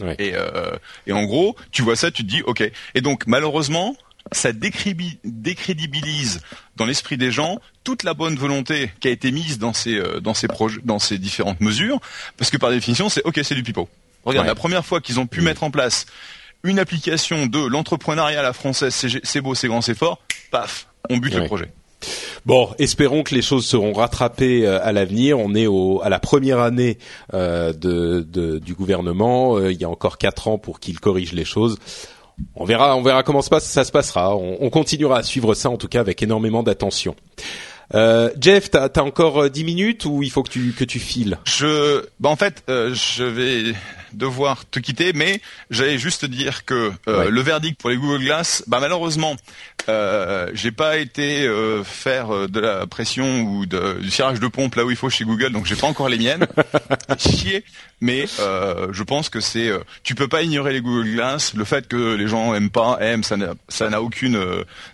Ouais. 0.00 0.14
Et, 0.18 0.32
euh, 0.34 0.70
et 1.06 1.12
en 1.12 1.24
gros, 1.24 1.54
tu 1.72 1.82
vois 1.82 1.96
ça, 1.96 2.10
tu 2.10 2.22
te 2.24 2.28
dis 2.28 2.42
ok. 2.42 2.62
Et 2.94 3.00
donc 3.00 3.26
malheureusement, 3.26 3.96
ça 4.32 4.52
décrédibilise 5.24 6.40
dans 6.76 6.84
l'esprit 6.86 7.16
des 7.16 7.32
gens 7.32 7.60
toute 7.84 8.02
la 8.04 8.14
bonne 8.14 8.36
volonté 8.36 8.90
qui 9.00 9.08
a 9.08 9.10
été 9.10 9.30
mise 9.32 9.58
dans 9.58 9.72
ces 9.72 9.94
euh, 9.96 10.20
dans 10.20 10.34
ces 10.34 10.48
projets, 10.48 10.80
dans 10.84 10.98
ces 10.98 11.18
différentes 11.18 11.60
mesures, 11.60 12.00
parce 12.36 12.50
que 12.50 12.56
par 12.56 12.70
définition, 12.70 13.08
c'est 13.08 13.22
ok, 13.24 13.40
c'est 13.42 13.54
du 13.54 13.62
pipeau. 13.62 13.88
Regarde, 14.24 14.44
Ouais. 14.46 14.50
la 14.50 14.54
première 14.54 14.84
fois 14.84 15.00
qu'ils 15.00 15.20
ont 15.20 15.26
pu 15.26 15.40
Mm. 15.40 15.44
mettre 15.44 15.62
en 15.62 15.70
place 15.70 16.06
une 16.64 16.78
application 16.78 17.46
de 17.46 17.64
l'entrepreneuriat 17.66 18.40
à 18.40 18.42
la 18.42 18.52
française, 18.52 18.94
c'est 19.22 19.40
beau, 19.40 19.54
c'est 19.54 19.68
grand, 19.68 19.80
c'est 19.80 19.96
fort, 19.96 20.18
paf, 20.50 20.88
on 21.10 21.18
bute 21.18 21.34
le 21.34 21.44
projet. 21.46 21.72
Bon, 22.46 22.70
espérons 22.78 23.24
que 23.24 23.34
les 23.34 23.42
choses 23.42 23.66
seront 23.66 23.92
rattrapées 23.92 24.64
euh, 24.66 24.78
à 24.84 24.92
l'avenir. 24.92 25.38
On 25.40 25.54
est 25.56 25.66
au, 25.66 26.00
à 26.02 26.08
la 26.08 26.20
première 26.20 26.60
année 26.60 26.96
euh, 27.34 27.72
de, 27.72 28.20
de- 28.20 28.58
du 28.60 28.74
gouvernement. 28.74 29.56
Euh, 29.58 29.72
il 29.72 29.80
y 29.80 29.84
a 29.84 29.88
encore 29.90 30.16
quatre 30.16 30.46
ans 30.46 30.58
pour 30.58 30.78
qu'il 30.78 31.00
corrige 31.00 31.32
les 31.32 31.44
choses. 31.44 31.76
On 32.54 32.64
verra, 32.64 32.96
on 32.96 33.02
verra 33.02 33.24
comment 33.24 33.42
ça, 33.42 33.46
se 33.46 33.50
passe- 33.50 33.66
ça 33.68 33.84
se 33.84 33.90
passera. 33.90 34.36
On, 34.36 34.58
on 34.60 34.70
continuera 34.70 35.18
à 35.18 35.22
suivre 35.24 35.54
ça 35.54 35.70
en 35.70 35.76
tout 35.76 35.88
cas 35.88 35.98
avec 35.98 36.22
énormément 36.22 36.62
d'attention. 36.62 37.16
Euh, 37.94 38.30
Jeff, 38.40 38.70
t'as 38.70 38.88
as 38.94 39.02
encore 39.02 39.44
euh, 39.44 39.48
dix 39.48 39.64
minutes 39.64 40.04
ou 40.04 40.22
il 40.22 40.30
faut 40.30 40.42
que 40.42 40.50
tu 40.50 40.72
que 40.72 40.84
tu 40.84 40.98
files? 41.00 41.38
Je, 41.46 42.04
bah 42.20 42.28
en 42.28 42.36
fait, 42.36 42.62
euh, 42.68 42.94
je 42.94 43.24
vais, 43.24 43.74
devoir 44.12 44.68
te 44.68 44.78
quitter, 44.78 45.12
mais 45.12 45.40
j'allais 45.70 45.98
juste 45.98 46.24
dire 46.24 46.64
que 46.64 46.92
euh, 47.08 47.30
le 47.30 47.40
verdict 47.40 47.80
pour 47.80 47.90
les 47.90 47.96
Google 47.96 48.24
Glass, 48.24 48.64
bah 48.66 48.78
malheureusement, 48.80 49.36
euh, 49.88 50.50
j'ai 50.52 50.72
pas 50.72 50.98
été 50.98 51.46
euh, 51.46 51.82
faire 51.82 52.34
euh, 52.34 52.48
de 52.48 52.60
la 52.60 52.86
pression 52.86 53.42
ou 53.42 53.66
de, 53.66 53.98
du 54.00 54.10
cirage 54.10 54.40
de 54.40 54.48
pompe 54.48 54.74
là 54.74 54.84
où 54.84 54.90
il 54.90 54.96
faut 54.96 55.08
chez 55.08 55.24
Google, 55.24 55.50
donc 55.50 55.66
j'ai 55.66 55.76
pas 55.76 55.86
encore 55.86 56.08
les 56.08 56.18
miennes. 56.18 56.46
Chier. 57.18 57.64
Mais 58.00 58.26
euh, 58.38 58.88
je 58.92 59.02
pense 59.02 59.28
que 59.28 59.40
c'est, 59.40 59.72
tu 60.04 60.14
peux 60.14 60.28
pas 60.28 60.42
ignorer 60.42 60.72
les 60.72 60.80
Google 60.80 61.10
Glass. 61.10 61.54
Le 61.54 61.64
fait 61.64 61.88
que 61.88 62.14
les 62.14 62.28
gens 62.28 62.54
aiment 62.54 62.70
pas, 62.70 62.98
aiment, 63.00 63.24
ça 63.24 63.36
n'a, 63.36 63.54
ça 63.68 63.90
n'a 63.90 64.00
aucune, 64.02 64.40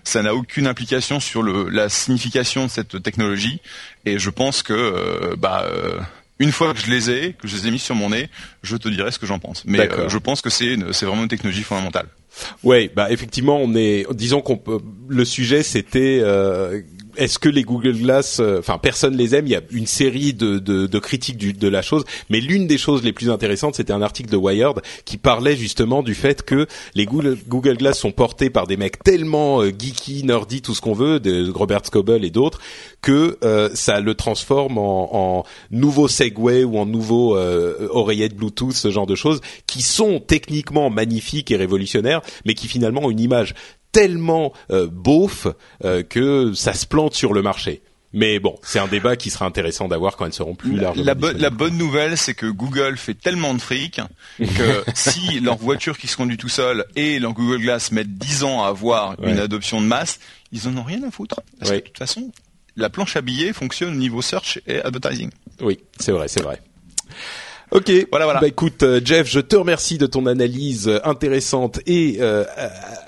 ça 0.04 0.22
n'a 0.22 0.34
aucune 0.34 0.66
implication 0.66 1.20
sur 1.20 1.42
le, 1.42 1.68
la 1.68 1.90
signification 1.90 2.64
de 2.64 2.70
cette 2.70 3.02
technologie. 3.02 3.60
Et 4.06 4.18
je 4.18 4.30
pense 4.30 4.62
que, 4.62 5.34
bah 5.36 5.66
une 6.38 6.52
fois 6.52 6.74
que 6.74 6.80
je 6.80 6.90
les 6.90 7.10
ai, 7.10 7.32
que 7.34 7.46
je 7.46 7.56
les 7.56 7.68
ai 7.68 7.70
mis 7.70 7.78
sur 7.78 7.94
mon 7.94 8.10
nez, 8.10 8.28
je 8.62 8.76
te 8.76 8.88
dirai 8.88 9.10
ce 9.10 9.18
que 9.18 9.26
j'en 9.26 9.38
pense. 9.38 9.64
Mais 9.64 9.80
euh, 9.80 10.08
je 10.08 10.18
pense 10.18 10.40
que 10.40 10.50
c'est 10.50 10.76
c'est 10.92 11.06
vraiment 11.06 11.22
une 11.22 11.28
technologie 11.28 11.62
fondamentale. 11.62 12.06
Ouais, 12.62 12.90
bah 12.94 13.12
effectivement, 13.12 13.58
on 13.58 13.74
est, 13.76 14.06
disons 14.12 14.40
qu'on 14.40 14.56
peut, 14.56 14.80
le 15.08 15.24
sujet 15.24 15.62
c'était 15.62 16.20
euh, 16.22 16.82
est-ce 17.16 17.38
que 17.38 17.48
les 17.48 17.62
Google 17.62 17.96
Glass, 17.96 18.40
euh, 18.40 18.58
enfin 18.58 18.78
personne 18.78 19.16
les 19.16 19.34
aime. 19.34 19.46
Il 19.46 19.52
y 19.52 19.56
a 19.56 19.62
une 19.70 19.86
série 19.86 20.32
de, 20.32 20.58
de, 20.58 20.86
de 20.86 20.98
critiques 20.98 21.36
du, 21.36 21.52
de 21.52 21.68
la 21.68 21.82
chose, 21.82 22.04
mais 22.30 22.40
l'une 22.40 22.66
des 22.66 22.78
choses 22.78 23.02
les 23.02 23.12
plus 23.12 23.30
intéressantes, 23.30 23.74
c'était 23.74 23.92
un 23.92 24.02
article 24.02 24.30
de 24.30 24.36
Wired 24.36 24.80
qui 25.04 25.16
parlait 25.16 25.56
justement 25.56 26.02
du 26.02 26.14
fait 26.14 26.42
que 26.42 26.66
les 26.94 27.06
Google, 27.06 27.38
Google 27.48 27.76
Glass 27.76 27.98
sont 27.98 28.12
portés 28.12 28.50
par 28.50 28.66
des 28.66 28.76
mecs 28.76 29.02
tellement 29.02 29.62
euh, 29.62 29.70
geeky, 29.70 30.24
nerdy, 30.24 30.62
tout 30.62 30.74
ce 30.74 30.80
qu'on 30.80 30.92
veut, 30.92 31.20
de 31.20 31.50
Robert 31.50 31.84
Scoble 31.84 32.24
et 32.24 32.30
d'autres, 32.30 32.60
que 33.02 33.38
euh, 33.44 33.70
ça 33.74 34.00
le 34.00 34.14
transforme 34.14 34.78
en, 34.78 35.38
en, 35.38 35.44
nouveau 35.70 36.08
Segway 36.08 36.64
ou 36.64 36.78
en 36.78 36.86
nouveau 36.86 37.36
euh, 37.36 37.88
oreillette 37.90 38.34
Bluetooth, 38.34 38.74
ce 38.74 38.90
genre 38.90 39.06
de 39.06 39.14
choses, 39.14 39.40
qui 39.66 39.82
sont 39.82 40.20
techniquement 40.20 40.90
magnifiques 40.90 41.50
et 41.50 41.56
révolutionnaires, 41.56 42.22
mais 42.44 42.54
qui 42.54 42.68
finalement 42.68 43.02
ont 43.04 43.10
une 43.10 43.20
image 43.20 43.54
tellement 43.94 44.52
euh, 44.70 44.88
beauf 44.90 45.46
euh, 45.84 46.02
que 46.02 46.52
ça 46.52 46.74
se 46.74 46.84
plante 46.84 47.14
sur 47.14 47.32
le 47.32 47.40
marché. 47.42 47.80
Mais 48.12 48.38
bon, 48.38 48.56
c'est 48.62 48.78
un 48.78 48.86
débat 48.86 49.16
qui 49.16 49.30
sera 49.30 49.44
intéressant 49.44 49.88
d'avoir 49.88 50.16
quand 50.16 50.26
elles 50.26 50.32
seront 50.32 50.54
plus 50.54 50.76
largement. 50.76 51.04
La, 51.04 51.32
la 51.32 51.50
bonne 51.50 51.76
nouvelle, 51.76 52.16
c'est 52.16 52.34
que 52.34 52.46
Google 52.46 52.96
fait 52.96 53.14
tellement 53.14 53.54
de 53.54 53.60
fric 53.60 54.00
que 54.38 54.84
si 54.94 55.40
leur 55.40 55.56
voiture 55.56 55.98
qui 55.98 56.06
se 56.06 56.16
conduit 56.16 56.36
tout 56.36 56.48
seul 56.48 56.84
et 56.94 57.18
leur 57.18 57.32
Google 57.32 57.60
Glass 57.60 57.90
mettent 57.90 58.14
10 58.16 58.44
ans 58.44 58.62
à 58.62 58.68
avoir 58.68 59.16
une 59.24 59.40
adoption 59.40 59.80
de 59.80 59.86
masse, 59.86 60.20
ils 60.52 60.68
en 60.68 60.76
ont 60.76 60.84
rien 60.84 61.02
à 61.02 61.10
foutre. 61.10 61.40
Parce 61.58 61.72
que 61.72 61.76
de 61.76 61.80
toute 61.80 61.98
façon, 61.98 62.30
la 62.76 62.88
planche 62.88 63.16
à 63.16 63.20
billets 63.20 63.52
fonctionne 63.52 63.90
au 63.90 63.98
niveau 63.98 64.22
search 64.22 64.60
et 64.68 64.80
advertising. 64.80 65.30
Oui, 65.60 65.80
c'est 65.98 66.12
vrai, 66.12 66.28
c'est 66.28 66.42
vrai. 66.42 66.60
Ok, 67.74 67.90
voilà, 68.10 68.24
voilà. 68.24 68.38
Bah 68.38 68.46
écoute, 68.46 68.84
euh, 68.84 69.00
Jeff, 69.04 69.28
je 69.28 69.40
te 69.40 69.56
remercie 69.56 69.98
de 69.98 70.06
ton 70.06 70.26
analyse 70.26 70.86
euh, 70.86 71.00
intéressante 71.02 71.80
et 71.86 72.18
euh, 72.20 72.44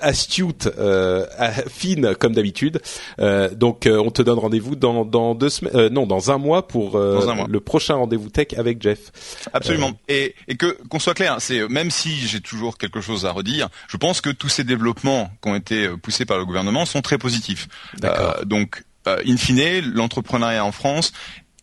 astute, 0.01 0.69
euh, 0.77 1.25
fine 1.69 2.13
comme 2.15 2.35
d'habitude. 2.35 2.81
Euh, 3.19 3.49
donc, 3.55 3.87
on 3.89 4.11
te 4.11 4.21
donne 4.21 4.39
rendez-vous 4.39 4.75
dans, 4.75 5.05
dans 5.05 5.35
deux 5.35 5.47
semaines, 5.47 5.87
non, 5.87 6.05
dans 6.05 6.31
un 6.31 6.37
mois 6.37 6.67
pour 6.67 6.99
le 6.99 7.59
prochain 7.59 7.95
rendez-vous 7.95 8.29
tech 8.29 8.47
avec 8.57 8.81
Jeff. 8.81 9.11
Absolument. 9.53 9.93
Et, 10.09 10.35
et 10.49 10.57
que 10.57 10.77
qu'on 10.89 10.99
soit 10.99 11.13
clair, 11.13 11.37
c'est 11.39 11.65
même 11.69 11.89
si 11.89 12.27
j'ai 12.27 12.41
toujours 12.41 12.77
quelque 12.77 12.99
chose 12.99 13.25
à 13.25 13.31
redire, 13.31 13.69
je 13.87 13.95
pense 13.95 14.19
que 14.19 14.29
tous 14.29 14.49
ces 14.49 14.65
développements 14.65 15.31
qui 15.41 15.49
ont 15.49 15.55
été 15.55 15.87
poussés 16.03 16.25
par 16.25 16.37
le 16.37 16.45
gouvernement 16.45 16.85
sont 16.85 17.01
très 17.01 17.17
positifs. 17.17 17.69
donc, 18.45 18.83
in 19.05 19.37
fine, 19.37 19.79
l'entrepreneuriat 19.93 20.65
en 20.65 20.73
France 20.73 21.13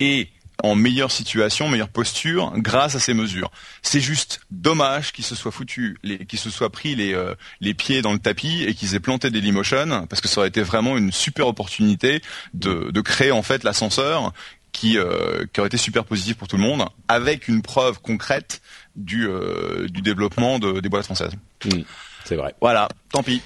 est 0.01 0.29
en 0.65 0.75
meilleure 0.75 1.11
situation, 1.11 1.69
meilleure 1.69 1.89
posture 1.89 2.53
grâce 2.57 2.95
à 2.95 3.01
ces 3.01 3.13
mesures. 3.13 3.51
C'est 3.83 4.01
juste 4.01 4.41
dommage 4.51 5.13
qu'ils 5.13 5.25
se 5.25 5.35
soient 5.35 5.53
foutus, 5.53 5.97
qu'ils 6.29 6.39
se 6.39 6.51
soient 6.51 6.71
pris 6.71 6.95
les, 6.95 7.13
euh, 7.13 7.35
les 7.61 7.75
pieds 7.75 8.01
dans 8.01 8.13
le 8.13 8.19
tapis 8.19 8.65
et 8.65 8.75
qu'ils 8.75 8.95
aient 8.95 9.01
planté 9.01 9.31
des 9.31 9.41
Dailymotion 9.41 10.07
parce 10.09 10.23
que 10.23 10.29
ça 10.29 10.39
aurait 10.39 10.49
été 10.49 10.63
vraiment 10.63 10.97
une 10.97 11.13
super 11.13 11.47
opportunité 11.47 12.23
de, 12.55 12.91
de 12.91 13.01
créer 13.03 13.31
en 13.31 13.43
fait 13.43 13.63
l'ascenseur 13.63 14.33
qui, 14.73 14.97
euh, 14.99 15.45
qui 15.53 15.61
aurait 15.61 15.69
été 15.69 15.77
super 15.77 16.05
positif 16.05 16.37
pour 16.37 16.49
tout 16.49 16.57
le 16.57 16.63
monde 16.63 16.85
avec 17.09 17.47
une 17.49 17.61
preuve 17.61 18.01
concrète 18.01 18.63
du, 18.97 19.29
euh, 19.29 19.87
du 19.89 20.01
développement 20.01 20.59
de, 20.59 20.81
des 20.81 20.89
boîtes 20.89 21.05
françaises. 21.05 21.33
Mmh, 21.65 21.81
c'est 22.25 22.37
vrai. 22.37 22.55
Voilà, 22.61 22.89
tant 23.13 23.23
pis. 23.23 23.43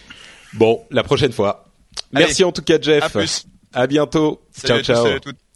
Bon, 0.52 0.84
la 0.90 1.02
prochaine 1.02 1.32
fois. 1.32 1.66
Merci 2.12 2.44
en 2.44 2.52
tout 2.52 2.62
cas 2.62 2.80
Jeff. 2.80 3.02
À 3.02 3.08
plus. 3.08 3.46
À 3.74 3.86
bientôt. 3.86 4.40
ciao 4.64 4.80
ciao. 4.82 5.02
Salut 5.02 5.16
à 5.16 5.20
toutes. 5.20 5.47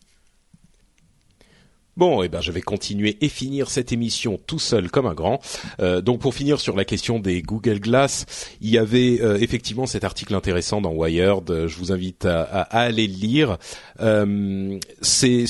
Bon, 1.95 2.23
eh 2.23 2.29
ben, 2.31 2.41
je 2.41 2.53
vais 2.53 2.63
continuer 2.63 3.19
et 3.21 3.29
finir 3.29 3.69
cette 3.69 3.93
émission 3.93 4.41
tout 4.47 4.59
seul 4.59 4.91
comme 4.91 5.05
un 5.05 5.13
grand. 5.13 5.41
Euh, 5.81 6.01
donc, 6.01 6.21
pour 6.21 6.35
finir 6.35 6.59
sur 6.59 6.75
la 6.75 6.87
question 6.87 7.19
des 7.19 7.43
Google 7.43 7.81
Glass, 7.81 8.25
il 8.63 8.71
y 8.71 8.79
avait 8.79 9.21
euh, 9.21 9.37
effectivement 9.39 9.85
cet 9.85 10.03
article 10.03 10.35
intéressant 10.35 10.81
dans 10.81 10.93
Wired. 10.93 11.67
Je 11.67 11.77
vous 11.77 11.93
invite 11.93 12.25
à, 12.25 12.45
à, 12.45 12.81
aller 12.81 13.07
le 13.07 13.13
lire. 13.13 13.59
Euh, 14.01 14.79
c'est 15.03 15.45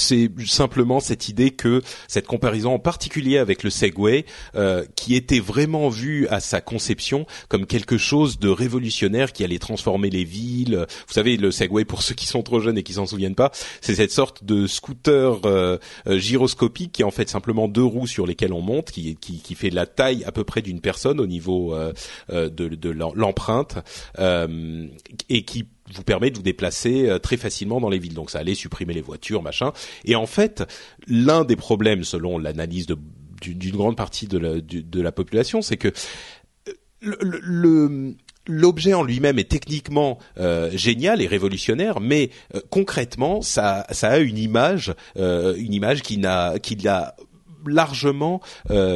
simplement 0.45 0.99
cette 0.99 1.29
idée 1.29 1.53
que 1.53 1.81
cette 2.09 2.27
comparaison, 2.27 2.75
en 2.75 2.81
particulier 2.81 3.39
avec 3.39 3.63
le 3.63 3.71
Segway, 3.71 4.25
euh, 4.57 4.85
qui 4.97 5.15
était 5.15 5.39
vraiment 5.39 5.91
vu 5.91 6.27
à 6.27 6.41
sa 6.41 6.61
conception 6.61 7.25
comme 7.49 7.67
quelque 7.67 7.99
chose 7.99 8.41
de 8.41 8.49
révolutionnaire 8.49 9.33
qui 9.33 9.45
allait 9.45 9.61
transformer 9.61 10.11
les 10.11 10.25
villes. 10.25 10.87
Vous 11.07 11.15
savez, 11.15 11.37
le 11.37 11.53
Segway, 11.53 11.85
pour 11.85 12.03
ceux 12.03 12.17
qui 12.17 12.27
sont 12.27 12.43
trop 12.43 12.59
jeunes 12.59 12.79
et 12.79 12.83
qui 12.83 12.95
s'en 12.95 13.07
souviennent 13.07 13.37
pas, 13.37 13.53
c'est 13.81 13.95
cette 13.95 14.11
sorte 14.11 14.43
de 14.43 14.67
scooter 14.67 15.39
euh, 15.45 15.79
gyroscopique 16.33 16.93
qui 16.93 17.03
est 17.03 17.05
en 17.05 17.11
fait 17.11 17.29
simplement 17.29 17.69
deux 17.69 17.85
roues 17.85 18.07
sur 18.07 18.27
lesquelles 18.27 18.53
on 18.53 18.61
monte, 18.61 18.91
qui, 18.91 19.17
qui, 19.17 19.55
fait 19.55 19.71
la 19.71 19.87
taille 19.87 20.25
à 20.25 20.33
peu 20.33 20.45
près 20.45 20.63
d'une 20.63 20.81
personne 20.81 21.21
au 21.21 21.27
niveau 21.27 21.75
euh, 21.75 21.93
euh 22.31 22.49
de, 22.49 22.69
de 22.69 22.91
l'empreinte 22.91 23.79
euh, 24.19 24.87
et 25.29 25.45
qui 25.45 25.67
vous 25.95 26.03
permet 26.03 26.31
de 26.31 26.37
vous 26.37 26.43
déplacer 26.43 27.19
très 27.23 27.37
facilement 27.37 27.81
dans 27.81 27.91
les 27.91 27.99
villes. 27.99 28.15
Donc 28.15 28.31
ça 28.31 28.39
allait 28.39 28.55
supprimer 28.55 28.95
les 28.95 29.01
voitures, 29.01 29.43
machin. 29.43 29.73
Et 30.05 30.15
en 30.17 30.27
fait, 30.27 30.65
l'un 31.07 31.45
des 31.45 31.57
problèmes, 31.57 32.05
selon 32.05 32.39
l'analyse 32.39 32.87
d'une 33.43 33.77
grande 33.77 33.97
partie 33.97 34.27
de 34.27 34.39
la, 34.39 34.61
de 34.61 35.01
la 35.01 35.13
population, 35.13 35.61
c'est 35.61 35.77
que 35.77 35.93
le, 37.03 38.15
l'objet 38.47 38.95
en 38.95 39.03
lui-même 39.03 39.39
est 39.39 39.51
techniquement 39.51 40.19
euh, 40.39 40.71
génial 40.75 41.23
et 41.23 41.27
révolutionnaire, 41.27 42.01
mais 42.01 42.31
euh, 42.55 42.61
concrètement, 42.71 43.43
ça, 43.43 43.87
ça 43.91 44.11
a 44.11 44.19
une 44.19 44.39
image, 44.39 44.95
euh, 45.17 45.55
une 45.57 45.75
image 45.75 46.03
qui 46.03 46.19
n'a, 46.19 46.59
qui 46.59 46.77
l'a 46.77 47.15
largement 47.65 48.41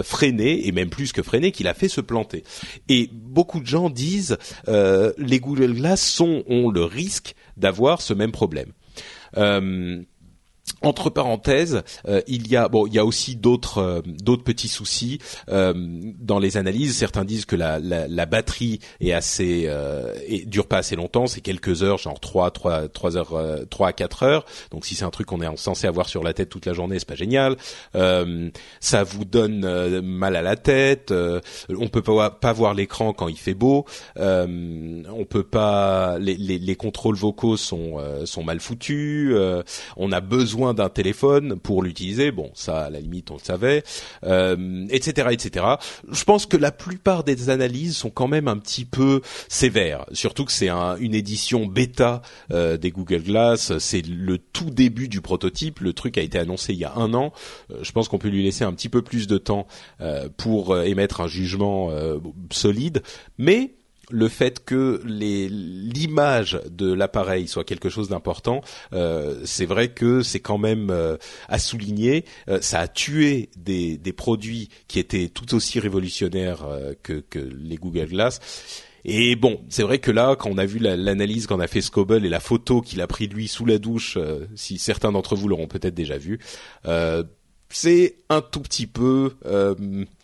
freiné 0.02 0.66
et 0.66 0.72
même 0.72 0.88
plus 0.88 1.12
que 1.12 1.22
freiné, 1.22 1.52
qui 1.52 1.62
l'a 1.62 1.72
fait 1.72 1.86
se 1.86 2.00
planter. 2.00 2.42
Et 2.88 3.08
beaucoup 3.12 3.60
de 3.60 3.66
gens 3.66 3.90
disent 3.90 4.38
les 4.66 5.38
Google 5.38 5.72
Glass 5.72 6.04
sont 6.04 6.42
ont 6.48 6.68
le 6.68 6.82
risque 6.82 7.36
d'avoir 7.56 8.02
ce 8.02 8.12
même 8.12 8.32
problème 8.32 8.72
entre 10.82 11.10
parenthèses, 11.10 11.82
euh, 12.06 12.20
il 12.26 12.48
y 12.48 12.56
a 12.56 12.68
bon, 12.68 12.86
il 12.86 12.94
y 12.94 12.98
a 12.98 13.04
aussi 13.04 13.34
d'autres 13.36 13.78
euh, 13.78 14.02
d'autres 14.04 14.44
petits 14.44 14.68
soucis 14.68 15.18
euh, 15.48 15.72
dans 16.18 16.38
les 16.38 16.56
analyses. 16.56 16.96
Certains 16.96 17.24
disent 17.24 17.46
que 17.46 17.56
la, 17.56 17.78
la, 17.78 18.06
la 18.06 18.26
batterie 18.26 18.80
est 19.00 19.12
assez 19.12 19.64
euh, 19.66 20.12
et 20.26 20.44
dure 20.44 20.66
pas 20.66 20.78
assez 20.78 20.94
longtemps, 20.94 21.26
c'est 21.26 21.40
quelques 21.40 21.82
heures, 21.82 21.98
genre 21.98 22.20
3 22.20 22.50
3 22.50 22.88
3 22.88 23.16
heures 23.16 23.66
3 23.70 23.88
à 23.88 23.92
4 23.92 24.22
heures. 24.24 24.44
Donc 24.70 24.84
si 24.84 24.94
c'est 24.94 25.04
un 25.04 25.10
truc 25.10 25.28
qu'on 25.28 25.40
est 25.40 25.56
censé 25.56 25.86
avoir 25.86 26.08
sur 26.08 26.22
la 26.22 26.34
tête 26.34 26.50
toute 26.50 26.66
la 26.66 26.72
journée, 26.72 26.98
c'est 26.98 27.08
pas 27.08 27.14
génial. 27.14 27.56
ça 28.80 29.04
vous 29.04 29.24
donne 29.24 30.00
mal 30.02 30.36
à 30.36 30.42
la 30.42 30.56
tête, 30.56 31.12
on 31.12 31.88
peut 31.88 32.02
pas 32.02 32.30
pas 32.30 32.52
voir 32.52 32.74
l'écran 32.74 33.12
quand 33.12 33.28
il 33.28 33.38
fait 33.38 33.54
beau, 33.54 33.86
on 34.16 35.24
peut 35.28 35.44
pas 35.44 36.18
les, 36.18 36.36
les, 36.36 36.58
les 36.58 36.76
contrôles 36.76 37.16
vocaux 37.16 37.56
sont 37.56 37.96
sont 38.24 38.44
mal 38.44 38.60
foutus, 38.60 39.34
on 39.96 40.12
a 40.12 40.20
besoin 40.20 40.55
d'un 40.74 40.88
téléphone 40.88 41.58
pour 41.58 41.82
l'utiliser. 41.82 42.30
Bon, 42.30 42.50
ça, 42.54 42.84
à 42.84 42.90
la 42.90 43.00
limite, 43.00 43.30
on 43.30 43.34
le 43.34 43.40
savait, 43.40 43.82
euh, 44.24 44.86
etc., 44.90 45.28
etc. 45.30 45.66
Je 46.10 46.24
pense 46.24 46.46
que 46.46 46.56
la 46.56 46.72
plupart 46.72 47.24
des 47.24 47.50
analyses 47.50 47.96
sont 47.96 48.10
quand 48.10 48.28
même 48.28 48.48
un 48.48 48.56
petit 48.56 48.84
peu 48.84 49.20
sévères. 49.48 50.06
Surtout 50.12 50.44
que 50.44 50.52
c'est 50.52 50.68
un, 50.68 50.96
une 50.96 51.14
édition 51.14 51.66
bêta 51.66 52.22
euh, 52.52 52.76
des 52.76 52.90
Google 52.90 53.22
Glass. 53.22 53.78
C'est 53.78 54.06
le 54.06 54.38
tout 54.38 54.70
début 54.70 55.08
du 55.08 55.20
prototype. 55.20 55.80
Le 55.80 55.92
truc 55.92 56.18
a 56.18 56.22
été 56.22 56.38
annoncé 56.38 56.72
il 56.72 56.78
y 56.78 56.84
a 56.84 56.94
un 56.94 57.14
an. 57.14 57.32
Euh, 57.70 57.78
je 57.82 57.92
pense 57.92 58.08
qu'on 58.08 58.18
peut 58.18 58.28
lui 58.28 58.42
laisser 58.42 58.64
un 58.64 58.72
petit 58.72 58.88
peu 58.88 59.02
plus 59.02 59.26
de 59.26 59.38
temps 59.38 59.66
euh, 60.00 60.28
pour 60.36 60.72
euh, 60.72 60.82
émettre 60.82 61.20
un 61.20 61.28
jugement 61.28 61.90
solide. 62.50 63.02
Mais 63.38 63.74
le 64.10 64.28
fait 64.28 64.64
que 64.64 65.00
l'image 65.04 66.60
de 66.70 66.92
l'appareil 66.92 67.48
soit 67.48 67.64
quelque 67.64 67.88
chose 67.88 68.08
d'important, 68.08 68.60
euh, 68.92 69.40
c'est 69.44 69.66
vrai 69.66 69.88
que 69.88 70.22
c'est 70.22 70.40
quand 70.40 70.58
même 70.58 70.90
euh, 70.90 71.16
à 71.48 71.58
souligner. 71.58 72.24
Euh, 72.48 72.60
ça 72.60 72.80
a 72.80 72.88
tué 72.88 73.50
des, 73.56 73.96
des, 73.96 74.12
produits 74.12 74.68
qui 74.88 74.98
étaient 74.98 75.28
tout 75.28 75.54
aussi 75.54 75.80
révolutionnaires 75.80 76.66
que, 77.02 77.24
que, 77.28 77.38
les 77.38 77.76
Google 77.76 78.06
Glass. 78.06 78.40
Et 79.04 79.36
bon, 79.36 79.60
c'est 79.68 79.82
vrai 79.82 79.98
que 79.98 80.10
là, 80.10 80.34
quand 80.36 80.50
on 80.50 80.58
a 80.58 80.66
vu 80.66 80.78
l'analyse 80.78 81.46
qu'en 81.46 81.60
a 81.60 81.66
fait 81.66 81.80
Scoble 81.80 82.24
et 82.24 82.28
la 82.28 82.40
photo 82.40 82.80
qu'il 82.80 83.00
a 83.00 83.06
pris 83.06 83.28
lui 83.28 83.46
sous 83.46 83.64
la 83.64 83.78
douche, 83.78 84.18
si 84.56 84.78
certains 84.78 85.12
d'entre 85.12 85.36
vous 85.36 85.48
l'auront 85.48 85.68
peut-être 85.68 85.94
déjà 85.94 86.18
vu, 86.18 86.40
c'est 87.68 88.16
un 88.28 88.40
tout 88.40 88.60
petit 88.60 88.86
peu 88.86 89.34
euh, 89.44 89.74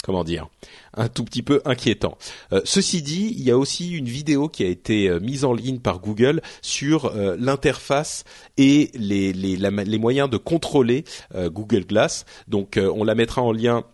comment 0.05 0.25
dire 0.25 0.49
un 0.95 1.09
tout 1.09 1.25
petit 1.25 1.43
peu 1.43 1.63
inquiétant. 1.65 2.19
Euh, 2.53 2.61
ceci 2.65 3.01
dit, 3.03 3.35
il 3.37 3.43
y 3.43 3.51
a 3.51 3.57
aussi 3.57 3.93
une 3.93 4.09
vidéo 4.09 4.49
qui 4.49 4.63
a 4.63 4.69
été 4.69 5.09
euh, 5.09 5.21
mise 5.21 5.45
en 5.45 5.55
ligne 5.55 5.79
par 5.79 6.01
Google 6.01 6.43
sur 6.61 7.13
l'interface 7.39 8.25
et 8.59 8.91
les, 8.95 9.99
moyens 9.99 10.29
de 10.29 10.37
contrôler 10.37 11.05
Google 11.35 11.85
Glass. 11.87 12.27
Donc 12.49 12.79
on 12.79 13.05
la 13.05 13.15
mettra 13.15 13.43
en 13.43 13.53
lien 13.53 13.85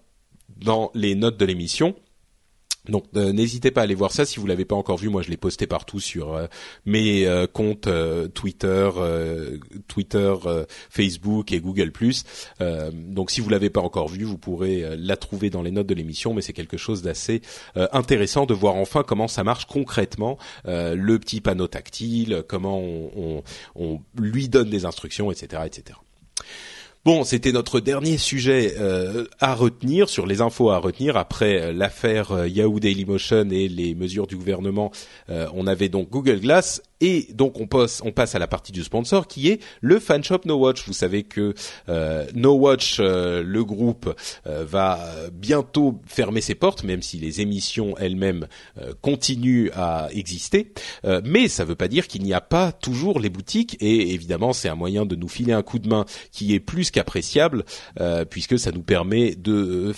dans 0.57 0.90
les 0.94 1.14
notes 1.14 1.36
de 1.36 1.44
l'émission. 1.44 1.94
Donc 2.89 3.05
euh, 3.16 3.32
n'hésitez 3.32 3.70
pas 3.70 3.82
à 3.82 3.84
aller 3.84 3.95
voir 3.95 4.12
ça 4.12 4.24
si 4.24 4.41
vous 4.41 4.47
l'avez 4.47 4.64
pas 4.64 4.76
encore 4.76 4.99
vu. 4.99 5.09
Moi, 5.09 5.22
je 5.22 5.30
l'ai 5.30 5.36
posté 5.36 5.66
partout 5.66 6.01
sur 6.01 6.34
euh, 6.34 6.47
mes 6.86 7.26
euh, 7.26 7.47
comptes 7.47 7.89
Twitter, 8.34 8.91
Twitter, 9.89 10.34
Facebook 10.91 11.53
et 11.53 11.61
Google+. 11.61 11.93
donc 12.93 13.30
si 13.30 13.41
vous 13.41 13.49
l'avez 13.49 13.70
pas 13.70 13.80
encore 13.80 14.09
vu, 14.09 14.24
vous 14.24 14.39
pourrez 14.39 14.97
la 14.97 15.16
trouver 15.16 15.51
dans 15.51 15.62
les 15.62 15.70
notes 15.70 15.86
de 15.86 15.95
l'émission. 15.95 16.34
Mais 16.34 16.43
c'est 16.43 16.53
quelque 16.53 16.76
chose 16.76 17.03
d'assez 17.03 17.43
intéressant 17.74 18.47
de 18.47 18.55
voir 18.55 18.76
enfin 18.76 19.03
comment 19.03 19.28
ça 19.28 19.45
marche 19.45 19.66
concrètement, 19.66 20.39
le 20.64 21.18
petit 21.18 21.41
panneau 21.41 21.66
tactile, 21.66 22.43
comment 22.47 22.78
on, 22.78 23.11
on, 23.16 23.43
on 23.74 24.01
lui 24.20 24.49
donne 24.49 24.70
des 24.70 24.84
instructions, 24.84 25.30
etc., 25.30 25.62
etc. 25.66 25.99
Bon, 27.09 27.24
c'était 27.24 27.52
notre 27.52 27.80
dernier 27.80 28.18
sujet 28.18 28.74
euh, 28.78 29.24
à 29.40 29.54
retenir 29.54 30.11
sur 30.11 30.26
les 30.26 30.42
infos 30.42 30.68
à 30.68 30.76
retenir 30.76 31.16
après 31.16 31.59
euh, 31.59 31.72
l'affaire 31.72 32.32
euh, 32.32 32.46
Yahoo 32.46 32.80
Dailymotion 32.80 33.48
et 33.50 33.66
les 33.66 33.94
mesures 33.94 34.26
du 34.26 34.36
gouvernement. 34.36 34.92
on 35.30 35.66
avait 35.66 35.88
donc 35.88 36.11
Google 36.11 36.40
Glass 36.40 36.82
et 37.01 37.28
donc 37.32 37.61
on 37.61 37.66
passe, 37.66 38.03
on 38.05 38.12
passe 38.12 38.34
à 38.34 38.38
la 38.38 38.49
partie 38.49 38.72
du 38.72 38.82
sponsor 38.82 39.26
qui 39.26 39.49
est 39.49 39.61
le 39.80 39.99
fan 39.99 40.22
shop 40.22 40.40
No 40.44 40.57
Watch. 40.57 40.84
Vous 40.86 40.92
savez 40.92 41.22
que 41.22 41.55
euh, 41.88 42.26
No 42.34 42.55
Watch, 42.55 42.99
euh, 43.01 43.42
le 43.42 43.64
groupe, 43.64 44.14
euh, 44.46 44.64
va 44.64 44.99
bientôt 45.32 46.01
fermer 46.07 46.40
ses 46.40 46.55
portes, 46.55 46.82
même 46.84 47.03
si 47.03 47.18
les 47.18 47.40
émissions 47.40 47.94
elles-mêmes 47.99 48.46
continuent 49.01 49.70
à 49.74 50.09
exister. 50.12 50.72
mais 51.24 51.49
ça 51.49 51.64
ne 51.64 51.68
veut 51.68 51.74
pas 51.74 51.88
dire 51.88 52.07
qu'il 52.07 52.22
n'y 52.22 52.32
a 52.32 52.40
pas 52.40 52.72
toujours 52.72 53.20
les 53.20 53.30
boutiques. 53.30 53.76
Et 53.80 54.14
évidemment, 54.14 54.53
c'est 54.53 54.68
un 54.68 54.74
moyen 54.74 55.07
de 55.07 55.14
nous 55.16 55.28
filer 55.28 55.53
un 55.53 55.62
coup 55.62 55.78
de 55.78 55.88
main 55.88 56.05
qui 56.32 56.55
est 56.55 56.61
plus 56.61 56.90
qu'appréciable, 56.90 57.64
puisque 58.30 58.59
ça 58.59 58.72
nous 58.72 58.82
permet 58.82 59.34
de 59.34 59.92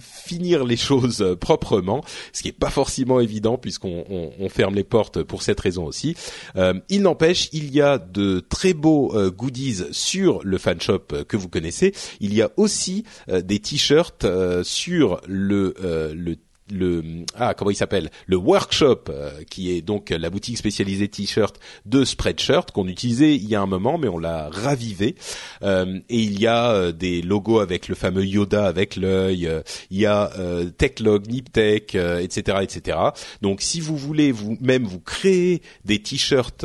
finir 0.00 0.64
les 0.64 0.76
choses 0.76 1.36
proprement, 1.40 2.04
ce 2.32 2.42
qui 2.42 2.48
n'est 2.48 2.52
pas 2.52 2.70
forcément 2.70 3.20
évident 3.20 3.58
puisqu'on 3.58 4.04
on 4.38 4.48
ferme 4.48 4.74
les 4.74 4.84
portes 4.84 5.22
pour 5.22 5.42
cette 5.42 5.60
raison 5.60 5.84
aussi. 5.86 6.16
Euh, 6.56 6.74
il 6.88 7.02
n'empêche, 7.02 7.48
il 7.52 7.74
y 7.74 7.80
a 7.80 7.98
de 7.98 8.40
très 8.40 8.74
beaux 8.74 9.14
euh, 9.14 9.30
goodies 9.30 9.84
sur 9.92 10.40
le 10.42 10.58
fan 10.58 10.80
shop 10.80 11.04
euh, 11.12 11.24
que 11.24 11.36
vous 11.36 11.48
connaissez. 11.48 11.92
Il 12.20 12.34
y 12.34 12.42
a 12.42 12.50
aussi 12.56 13.04
des 13.28 13.58
t-shirts 13.58 14.26
sur 14.62 15.20
le 15.26 15.74
le 16.14 16.36
le 16.70 17.24
ah 17.34 17.54
comment 17.54 17.70
il 17.70 17.76
s'appelle? 17.76 18.10
Le 18.26 18.36
workshop 18.36 19.04
qui 19.50 19.70
est 19.72 19.82
donc 19.82 20.10
la 20.10 20.30
boutique 20.30 20.58
spécialisée 20.58 21.08
t-shirt 21.08 21.58
de 21.86 22.04
Spreadshirt 22.04 22.70
qu'on 22.72 22.88
utilisait 22.88 23.34
il 23.34 23.48
y 23.48 23.54
a 23.54 23.60
un 23.60 23.66
moment 23.66 23.98
mais 23.98 24.08
on 24.08 24.18
l'a 24.18 24.48
ravivé. 24.50 25.16
Et 25.62 25.94
il 26.08 26.40
y 26.40 26.46
a 26.46 26.92
des 26.92 27.22
logos 27.22 27.60
avec 27.60 27.88
le 27.88 27.94
fameux 27.94 28.24
Yoda 28.24 28.66
avec 28.66 28.96
l'œil 28.96 29.50
il 29.90 29.98
y 29.98 30.06
a 30.06 30.30
Techlog 30.78 31.26
Niptech 31.26 31.94
etc 31.94 32.58
etc 32.62 32.98
donc 33.42 33.60
si 33.60 33.80
vous 33.80 33.96
voulez 33.96 34.32
vous 34.32 34.56
même 34.60 34.84
vous 34.84 35.00
créer 35.00 35.62
des 35.84 36.00
t-shirts 36.00 36.64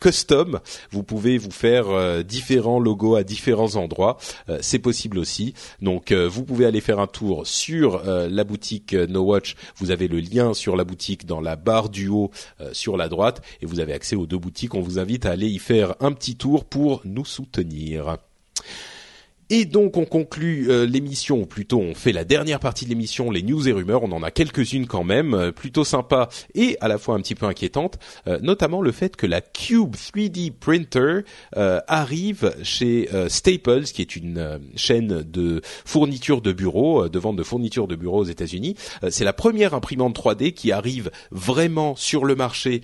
custom. 0.00 0.60
Vous 0.90 1.02
pouvez 1.02 1.38
vous 1.38 1.50
faire 1.50 1.90
euh, 1.90 2.22
différents 2.22 2.80
logos 2.80 3.16
à 3.16 3.24
différents 3.24 3.76
endroits. 3.76 4.18
Euh, 4.48 4.58
c'est 4.60 4.78
possible 4.78 5.18
aussi. 5.18 5.54
Donc 5.80 6.12
euh, 6.12 6.28
vous 6.28 6.44
pouvez 6.44 6.66
aller 6.66 6.80
faire 6.80 6.98
un 6.98 7.06
tour 7.06 7.46
sur 7.46 8.02
la 8.04 8.44
boutique 8.44 8.94
No 8.94 9.22
Watch. 9.22 9.56
Vous 9.76 9.90
avez 9.90 10.08
le 10.08 10.20
lien 10.20 10.54
sur 10.54 10.76
la 10.76 10.84
boutique 10.84 11.26
dans 11.26 11.40
la 11.40 11.56
barre 11.56 11.88
du 11.88 12.08
haut 12.08 12.30
sur 12.72 12.96
la 12.96 13.08
droite 13.08 13.42
et 13.60 13.66
vous 13.66 13.80
avez 13.80 13.92
accès 13.92 14.16
aux 14.16 14.26
deux 14.26 14.38
boutiques. 14.38 14.74
On 14.74 14.80
vous 14.80 14.98
invite 14.98 15.26
à 15.26 15.30
aller 15.30 15.48
y 15.48 15.58
faire 15.58 15.94
un 16.00 16.12
petit 16.12 16.36
tour 16.36 16.64
pour 16.64 17.02
nous 17.04 17.24
soutenir. 17.24 18.16
Et 19.50 19.64
donc 19.64 19.96
on 19.96 20.04
conclut 20.04 20.70
euh, 20.70 20.84
l'émission, 20.84 21.40
ou 21.40 21.46
plutôt 21.46 21.80
on 21.80 21.94
fait 21.94 22.12
la 22.12 22.24
dernière 22.24 22.60
partie 22.60 22.84
de 22.84 22.90
l'émission, 22.90 23.30
les 23.30 23.42
news 23.42 23.66
et 23.66 23.72
rumeurs. 23.72 24.02
On 24.02 24.12
en 24.12 24.22
a 24.22 24.30
quelques-unes 24.30 24.86
quand 24.86 25.04
même, 25.04 25.32
euh, 25.32 25.52
plutôt 25.52 25.84
sympa 25.84 26.28
et 26.54 26.76
à 26.82 26.88
la 26.88 26.98
fois 26.98 27.14
un 27.14 27.20
petit 27.20 27.34
peu 27.34 27.46
inquiétantes, 27.46 27.98
euh, 28.26 28.38
notamment 28.42 28.82
le 28.82 28.92
fait 28.92 29.16
que 29.16 29.26
la 29.26 29.40
Cube 29.40 29.94
3D 29.94 30.52
Printer 30.52 31.20
arrive 31.86 32.54
chez 32.62 33.08
Staples, 33.28 33.84
qui 33.84 34.02
est 34.02 34.16
une 34.16 34.60
chaîne 34.76 35.22
de 35.22 35.60
fourniture 35.84 36.40
de 36.40 36.52
bureaux, 36.52 37.08
de 37.08 37.18
vente 37.18 37.36
de 37.36 37.42
fournitures 37.42 37.88
de 37.88 37.96
bureaux 37.96 38.20
aux 38.20 38.24
États-Unis. 38.24 38.76
C'est 39.10 39.24
la 39.24 39.32
première 39.32 39.74
imprimante 39.74 40.16
3D 40.16 40.52
qui 40.52 40.72
arrive 40.72 41.10
vraiment 41.30 41.96
sur 41.96 42.24
le 42.24 42.34
marché 42.34 42.82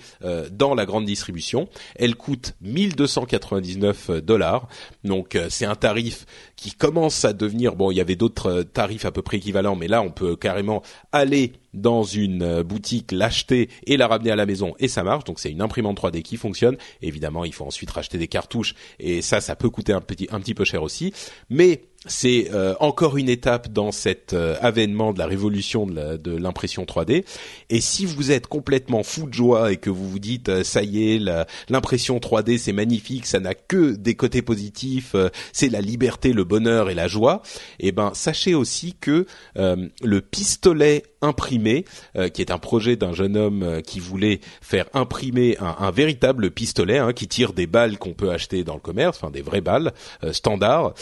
dans 0.50 0.74
la 0.74 0.86
grande 0.86 1.04
distribution. 1.04 1.68
Elle 1.96 2.16
coûte 2.16 2.54
1299 2.62 4.10
dollars, 4.22 4.68
donc 5.04 5.38
c'est 5.48 5.66
un 5.66 5.76
tarif 5.76 6.26
qui 6.56 6.72
commence 6.72 7.24
à 7.24 7.32
devenir 7.32 7.76
bon 7.76 7.90
il 7.90 7.96
y 7.96 8.00
avait 8.00 8.16
d'autres 8.16 8.50
euh, 8.50 8.62
tarifs 8.64 9.04
à 9.04 9.12
peu 9.12 9.22
près 9.22 9.38
équivalents 9.38 9.76
mais 9.76 9.88
là 9.88 10.02
on 10.02 10.10
peut 10.10 10.36
carrément 10.36 10.82
aller 11.12 11.52
dans 11.74 12.04
une 12.04 12.42
euh, 12.42 12.62
boutique 12.62 13.12
l'acheter 13.12 13.68
et 13.86 13.96
la 13.96 14.06
ramener 14.06 14.30
à 14.30 14.36
la 14.36 14.46
maison 14.46 14.74
et 14.78 14.88
ça 14.88 15.02
marche. 15.02 15.24
Donc 15.24 15.40
c'est 15.40 15.50
une 15.50 15.62
imprimante 15.62 16.00
3D 16.00 16.22
qui 16.22 16.36
fonctionne. 16.36 16.76
Évidemment 17.02 17.44
il 17.44 17.52
faut 17.52 17.64
ensuite 17.64 17.90
racheter 17.90 18.18
des 18.18 18.28
cartouches 18.28 18.74
et 18.98 19.22
ça 19.22 19.40
ça 19.40 19.56
peut 19.56 19.70
coûter 19.70 19.92
un 19.92 20.00
petit 20.00 20.28
un 20.30 20.40
petit 20.40 20.54
peu 20.54 20.64
cher 20.64 20.82
aussi. 20.82 21.12
Mais 21.50 21.82
c'est 22.06 22.50
euh, 22.52 22.74
encore 22.80 23.16
une 23.16 23.30
étape 23.30 23.72
dans 23.72 23.90
cet 23.90 24.34
euh, 24.34 24.56
avènement 24.60 25.14
de 25.14 25.18
la 25.18 25.26
révolution 25.26 25.86
de 25.86 26.36
l'impression 26.36 26.84
3D. 26.84 27.24
Et 27.70 27.80
si 27.80 28.04
vous 28.04 28.30
êtes 28.30 28.46
complètement 28.46 29.02
fou 29.02 29.26
de 29.26 29.32
joie 29.32 29.72
et 29.72 29.78
que 29.78 29.88
vous 29.88 30.08
vous 30.08 30.18
dites 30.18 30.62
ça 30.64 30.82
y 30.82 31.14
est, 31.14 31.22
l'impression 31.68 32.18
3D 32.18 32.58
c'est 32.58 32.74
magnifique, 32.74 33.24
ça 33.26 33.40
n'a 33.40 33.54
que 33.54 33.94
des 33.94 34.14
côtés 34.14 34.42
positifs, 34.42 35.16
c'est 35.52 35.70
la 35.70 35.80
liberté, 35.80 36.34
le 36.34 36.44
bonheur 36.44 36.90
et 36.90 36.94
la 36.94 37.08
joie, 37.08 37.42
eh 37.80 37.90
ben 37.90 38.12
sachez 38.12 38.54
aussi 38.54 38.94
que 39.00 39.26
le 39.56 40.20
pistolet 40.20 41.02
imprimé, 41.24 41.84
qui 42.32 42.42
est 42.42 42.50
un 42.50 42.58
projet 42.58 42.96
d'un 42.96 43.12
jeune 43.12 43.36
homme 43.36 43.82
qui 43.86 43.98
voulait 43.98 44.40
faire 44.60 44.86
imprimer 44.94 45.56
un, 45.58 45.90
véritable 45.90 46.50
pistolet 46.50 46.98
hein, 46.98 47.12
qui 47.12 47.28
tire 47.28 47.52
des 47.52 47.66
balles 47.66 47.98
qu'on 47.98 48.12
peut 48.12 48.30
acheter 48.30 48.64
dans 48.64 48.74
le 48.74 48.80
commerce, 48.80 49.18
enfin 49.20 49.30
des 49.30 49.42
vraies 49.42 49.60
balles 49.60 49.92
standards 50.32 50.94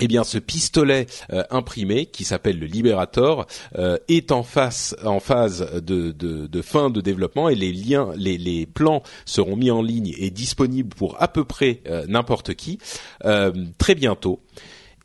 eh 0.00 0.08
bien, 0.08 0.24
ce 0.24 0.38
pistolet 0.38 1.06
euh, 1.32 1.44
imprimé 1.50 2.06
qui 2.06 2.24
s'appelle 2.24 2.58
le 2.58 2.66
Liberator 2.66 3.46
euh, 3.76 3.98
est 4.08 4.32
en 4.32 4.42
phase 4.42 4.96
de, 5.00 6.62
fin 6.62 6.90
de 6.90 7.00
développement 7.00 7.48
et 7.48 7.54
les 7.54 7.72
liens, 7.72 8.12
les, 8.16 8.66
plans 8.66 9.02
seront 9.24 9.56
mis 9.56 9.70
en 9.70 9.82
ligne 9.82 10.14
et 10.18 10.30
disponibles 10.30 10.94
pour 10.94 11.22
à 11.22 11.28
peu 11.28 11.44
près 11.44 11.82
euh, 11.86 12.04
n'importe 12.08 12.54
qui 12.54 12.78
très 13.78 13.94
bientôt. 13.94 14.40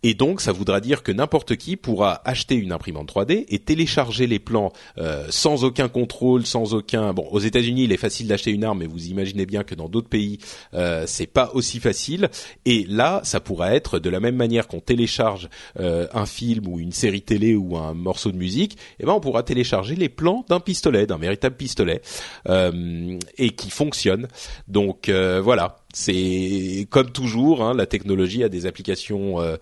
Et 0.04 0.14
donc, 0.14 0.42
ça 0.42 0.52
voudra 0.52 0.80
dire 0.82 1.04
que 1.04 1.12
n'importe 1.12 1.56
qui 1.56 1.76
pourra 1.76 2.22
acheter 2.26 2.56
une 2.56 2.72
imprimante 2.72 3.12
3D 3.12 3.46
et 3.50 3.60
télécharger 3.60 4.28
les 4.28 4.40
plans 4.40 4.72
euh, 4.98 5.26
sans 5.30 5.64
aucun 5.64 5.88
contrôle, 5.88 6.46
sans 6.46 6.74
aucun. 6.74 7.14
Bon, 7.14 7.28
aux 7.32 7.40
États-Unis, 7.40 7.84
il 7.84 7.92
est 7.92 7.98
facile 7.98 8.28
d'acheter 8.28 8.52
une 8.52 8.64
arme, 8.64 8.80
mais 8.80 8.88
vous 8.88 9.08
imaginez 9.08 9.46
bien 9.46 9.64
que 9.64 9.76
dans 9.76 9.90
d'autres 9.90 10.10
pays, 10.10 10.40
euh, 10.74 11.04
c'est 11.08 11.28
pas 11.28 11.52
aussi 11.54 11.80
facile. 11.80 12.30
Et 12.66 12.86
là, 12.88 13.22
ça 13.24 13.40
pourra 13.40 13.74
être 13.76 14.00
de 14.00 14.10
la 14.10 14.20
même 14.20 14.36
manière 14.36 14.68
qu'on 14.68 14.80
télécharge 14.80 15.50
euh, 15.80 16.08
un 16.14 16.26
film 16.26 16.68
ou 16.68 16.80
une 16.80 16.92
série 16.92 17.22
télé 17.22 17.56
ou 17.56 17.78
un 17.78 17.94
morceau 17.94 18.32
de 18.32 18.38
musique. 18.38 18.74
Et 18.74 19.02
eh 19.02 19.06
ben, 19.06 19.14
on 19.14 19.20
pourra 19.20 19.44
télécharger 19.44 19.96
les 19.96 20.10
plans 20.10 20.46
d'un 20.50 20.60
pistolet, 20.60 21.06
d'un 21.06 21.18
véritable 21.18 21.56
pistolet, 21.56 22.02
euh, 22.50 23.18
et 23.38 23.52
qui 23.52 23.70
fonctionne. 23.70 24.28
Donc 24.68 25.10
voilà 25.10 25.78
c'est 25.98 26.88
comme 26.92 27.12
toujours, 27.12 27.64
hein, 27.64 27.74
la 27.74 27.88
technologie 27.88 28.44
a 28.44 28.50
des 28.50 28.68
applications 28.68 29.42
euh, 29.42 29.58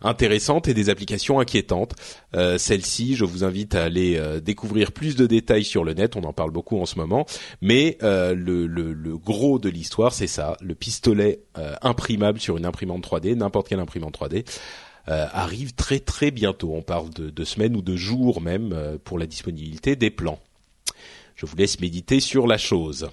intéressantes 0.00 0.68
et 0.68 0.74
des 0.74 0.88
applications 0.88 1.40
inquiétantes. 1.40 1.94
Euh, 2.36 2.58
Celle-ci, 2.58 3.16
je 3.16 3.24
vous 3.24 3.42
invite 3.42 3.74
à 3.74 3.82
aller 3.84 4.16
euh, 4.16 4.38
découvrir 4.38 4.92
plus 4.92 5.16
de 5.16 5.26
détails 5.26 5.64
sur 5.64 5.82
le 5.82 5.92
net. 5.92 6.14
On 6.14 6.22
en 6.22 6.32
parle 6.32 6.52
beaucoup 6.52 6.80
en 6.80 6.86
ce 6.86 6.96
moment, 6.96 7.26
mais 7.60 7.98
euh, 8.04 8.34
le, 8.36 9.18
gros 9.18 9.58
de 9.58 9.68
l'histoire, 9.68 10.12
c'est 10.12 10.28
ça 10.28 10.56
le 10.60 10.76
pistolet 10.76 11.40
imprimable 11.82 12.38
sur 12.38 12.56
une 12.56 12.64
imprimante 12.64 13.04
3D, 13.04 13.34
n'importe 13.34 13.68
quelle 13.68 13.80
imprimante 13.80 14.16
3D. 14.16 14.44
arrive 15.06 15.74
très 15.74 15.98
très 15.98 16.30
bientôt. 16.30 16.72
On 16.72 16.82
parle 16.82 17.10
de 17.10 17.44
semaines 17.44 17.74
ou 17.74 17.82
de 17.82 17.96
jours 17.96 18.40
même 18.40 18.98
pour 19.04 19.18
la 19.18 19.26
disponibilité 19.26 19.96
des 19.96 20.10
plans. 20.10 20.38
Je 21.34 21.46
vous 21.46 21.56
laisse 21.56 21.80
méditer 21.80 22.20
sur 22.20 22.46
la 22.46 22.58
chose. 22.58 23.10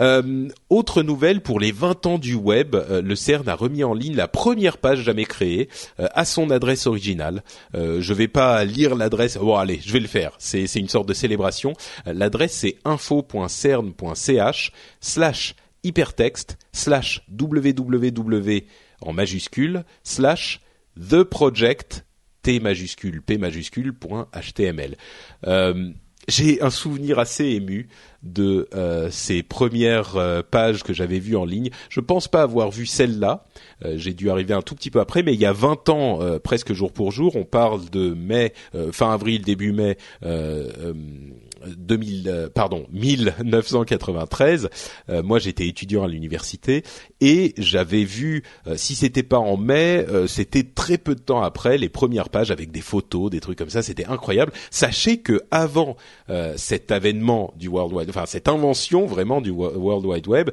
Euh, 0.00 0.48
autre 0.68 1.02
nouvelle 1.02 1.40
pour 1.40 1.60
les 1.60 1.72
20 1.72 2.06
ans 2.06 2.18
du 2.18 2.34
web, 2.34 2.74
euh, 2.74 3.02
le 3.02 3.14
CERN 3.14 3.48
a 3.48 3.54
remis 3.54 3.84
en 3.84 3.94
ligne 3.94 4.14
la 4.14 4.28
première 4.28 4.78
page 4.78 5.02
jamais 5.02 5.24
créée 5.24 5.68
euh, 5.98 6.06
à 6.14 6.24
son 6.24 6.50
adresse 6.50 6.86
originale. 6.86 7.42
je 7.74 8.12
vais 8.12 8.28
pas 8.28 8.64
lire 8.64 8.94
l'adresse. 8.94 9.36
Bon 9.36 9.56
allez, 9.56 9.80
je 9.84 9.92
vais 9.92 10.00
le 10.00 10.08
faire. 10.08 10.32
C'est 10.38 10.74
une 10.76 10.88
sorte 10.88 11.08
de 11.08 11.14
célébration. 11.14 11.72
l'adresse 12.06 12.52
c'est 12.52 12.76
info.cern.ch 12.84 14.72
slash 15.00 15.54
hypertexte 15.82 16.58
slash 16.72 17.22
www 17.30 18.64
en 19.02 19.12
majuscule 19.12 19.84
slash 20.02 20.60
the 20.96 21.22
project 21.24 22.04
T 22.42 22.60
majuscule 22.60 23.22
P 23.22 23.38
majuscule 23.38 23.92
HTML. 23.92 24.96
J'ai 26.30 26.62
un 26.62 26.70
souvenir 26.70 27.18
assez 27.18 27.44
ému 27.44 27.88
de 28.22 28.68
euh, 28.72 29.08
ces 29.10 29.42
premières 29.42 30.16
euh, 30.16 30.42
pages 30.48 30.84
que 30.84 30.92
j'avais 30.92 31.18
vues 31.18 31.36
en 31.36 31.44
ligne. 31.44 31.70
Je 31.88 31.98
pense 31.98 32.28
pas 32.28 32.42
avoir 32.42 32.70
vu 32.70 32.86
celle-là. 32.86 33.46
Euh, 33.84 33.94
j'ai 33.96 34.14
dû 34.14 34.30
arriver 34.30 34.54
un 34.54 34.62
tout 34.62 34.76
petit 34.76 34.90
peu 34.90 35.00
après, 35.00 35.24
mais 35.24 35.34
il 35.34 35.40
y 35.40 35.46
a 35.46 35.52
20 35.52 35.88
ans, 35.88 36.20
presque 36.44 36.72
jour 36.72 36.92
pour 36.92 37.10
jour, 37.10 37.34
on 37.34 37.44
parle 37.44 37.90
de 37.90 38.14
mai, 38.14 38.52
fin 38.92 39.12
avril, 39.12 39.42
début 39.42 39.72
mai 39.72 39.96
2000, 41.66 42.50
pardon, 42.54 42.86
1993. 42.92 44.68
moi, 45.22 45.38
j'étais 45.38 45.66
étudiant 45.66 46.04
à 46.04 46.08
l'université 46.08 46.82
et 47.20 47.54
j'avais 47.58 48.04
vu, 48.04 48.42
si 48.76 48.94
c'était 48.94 49.22
pas 49.22 49.38
en 49.38 49.56
mai, 49.56 50.06
c'était 50.26 50.64
très 50.64 50.98
peu 50.98 51.14
de 51.14 51.20
temps 51.20 51.42
après 51.42 51.78
les 51.78 51.88
premières 51.88 52.28
pages 52.28 52.50
avec 52.50 52.70
des 52.70 52.80
photos, 52.80 53.30
des 53.30 53.40
trucs 53.40 53.58
comme 53.58 53.70
ça. 53.70 53.82
C'était 53.82 54.06
incroyable. 54.06 54.52
Sachez 54.70 55.18
que 55.18 55.40
avant 55.50 55.96
cet 56.56 56.90
avènement 56.90 57.52
du 57.56 57.68
World 57.68 57.92
Wide 57.92 58.08
enfin 58.10 58.26
cette 58.26 58.48
invention 58.48 59.06
vraiment 59.06 59.40
du 59.40 59.50
World 59.50 60.06
Wide 60.06 60.26
Web, 60.26 60.50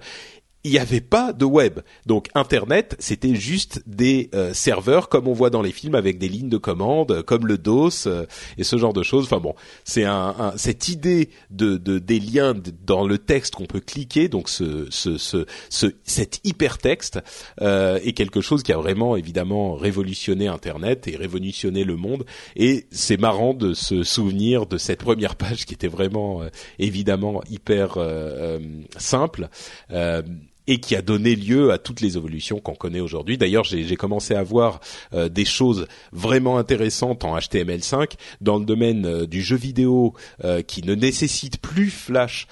il 0.64 0.72
n'y 0.72 0.80
avait 0.80 1.02
pas 1.02 1.34
de 1.34 1.46
web. 1.46 1.80
Donc 2.06 2.30
Internet, 2.36 2.96
c'était 3.00 3.36
juste 3.36 3.82
des 3.86 4.30
euh, 4.34 4.54
serveurs 4.54 5.08
comme 5.08 5.28
on 5.28 5.34
voit 5.34 5.50
dans 5.50 5.62
les 5.62 5.72
films 5.72 5.96
avec 5.96 6.18
des 6.18 6.28
lignes 6.28 6.50
de 6.50 6.58
commande, 6.58 7.22
comme 7.22 7.48
le 7.48 7.58
DOS 7.58 8.08
euh, 8.08 8.26
et 8.58 8.64
ce 8.64 8.78
genre 8.78 8.94
de 8.94 9.04
choses. 9.04 9.26
Enfin 9.26 9.40
bon, 9.40 9.56
c'est 9.86 10.04
un, 10.04 10.54
cette 10.58 10.90
idée 10.90 11.30
de, 11.52 11.78
de 11.78 12.00
des 12.00 12.20
liens 12.20 12.54
dans 12.86 13.08
le 13.08 13.18
texte 13.18 13.56
qu'on 13.56 13.66
peut 13.66 13.80
cliquer, 13.80 14.28
donc 14.28 14.50
ce, 14.50 14.88
ce, 14.90 15.18
ce, 15.18 15.46
ce 15.70 15.88
cet 16.04 16.42
hypertexte 16.44 17.20
euh, 17.62 18.00
est 18.04 18.14
quelque 18.14 18.42
chose 18.42 18.64
qui 18.64 18.74
a 18.74 18.78
vraiment 18.78 19.16
évidemment 19.16 19.76
révolutionné 19.76 20.48
Internet 20.48 21.08
et 21.08 21.16
révolutionné 21.16 21.84
le 21.84 21.96
monde. 21.96 22.26
Et 22.56 22.88
c'est 22.92 23.18
marrant 23.18 23.54
de 23.54 23.74
se 23.74 24.04
souvenir 24.04 24.66
de 24.66 24.78
cette 24.78 25.00
première 25.00 25.36
page 25.36 25.66
qui 25.66 25.74
était 25.74 25.88
vraiment 25.88 26.42
euh, 26.42 26.50
évidemment 26.80 27.42
hyper 27.50 27.98
simple 28.98 29.50
et 30.68 30.80
qui 30.80 30.96
a 30.96 31.02
donné 31.02 31.36
lieu 31.36 31.72
à 31.72 31.78
toutes 31.78 32.02
les 32.02 32.18
évolutions 32.18 32.60
qu'on 32.60 32.76
connaît 32.76 33.00
aujourd'hui. 33.00 33.38
D'ailleurs, 33.38 33.64
j'ai 33.64 33.96
commencé 33.96 34.36
à 34.36 34.44
voir 34.44 34.80
euh, 35.14 35.30
des 35.30 35.46
choses 35.46 35.88
vraiment 36.12 36.58
intéressantes 36.58 37.24
en 37.24 37.38
HTML5 37.38 38.14
dans 38.42 38.58
le 38.58 38.66
domaine 38.66 39.06
euh, 39.06 39.26
du 39.26 39.42
jeu 39.42 39.56
vidéo 39.56 40.14
euh, 40.44 40.62
qui 40.62 40.86
ne 40.86 40.94
nécessite 40.96 41.60
plus 41.60 41.90
Flash 41.90 42.48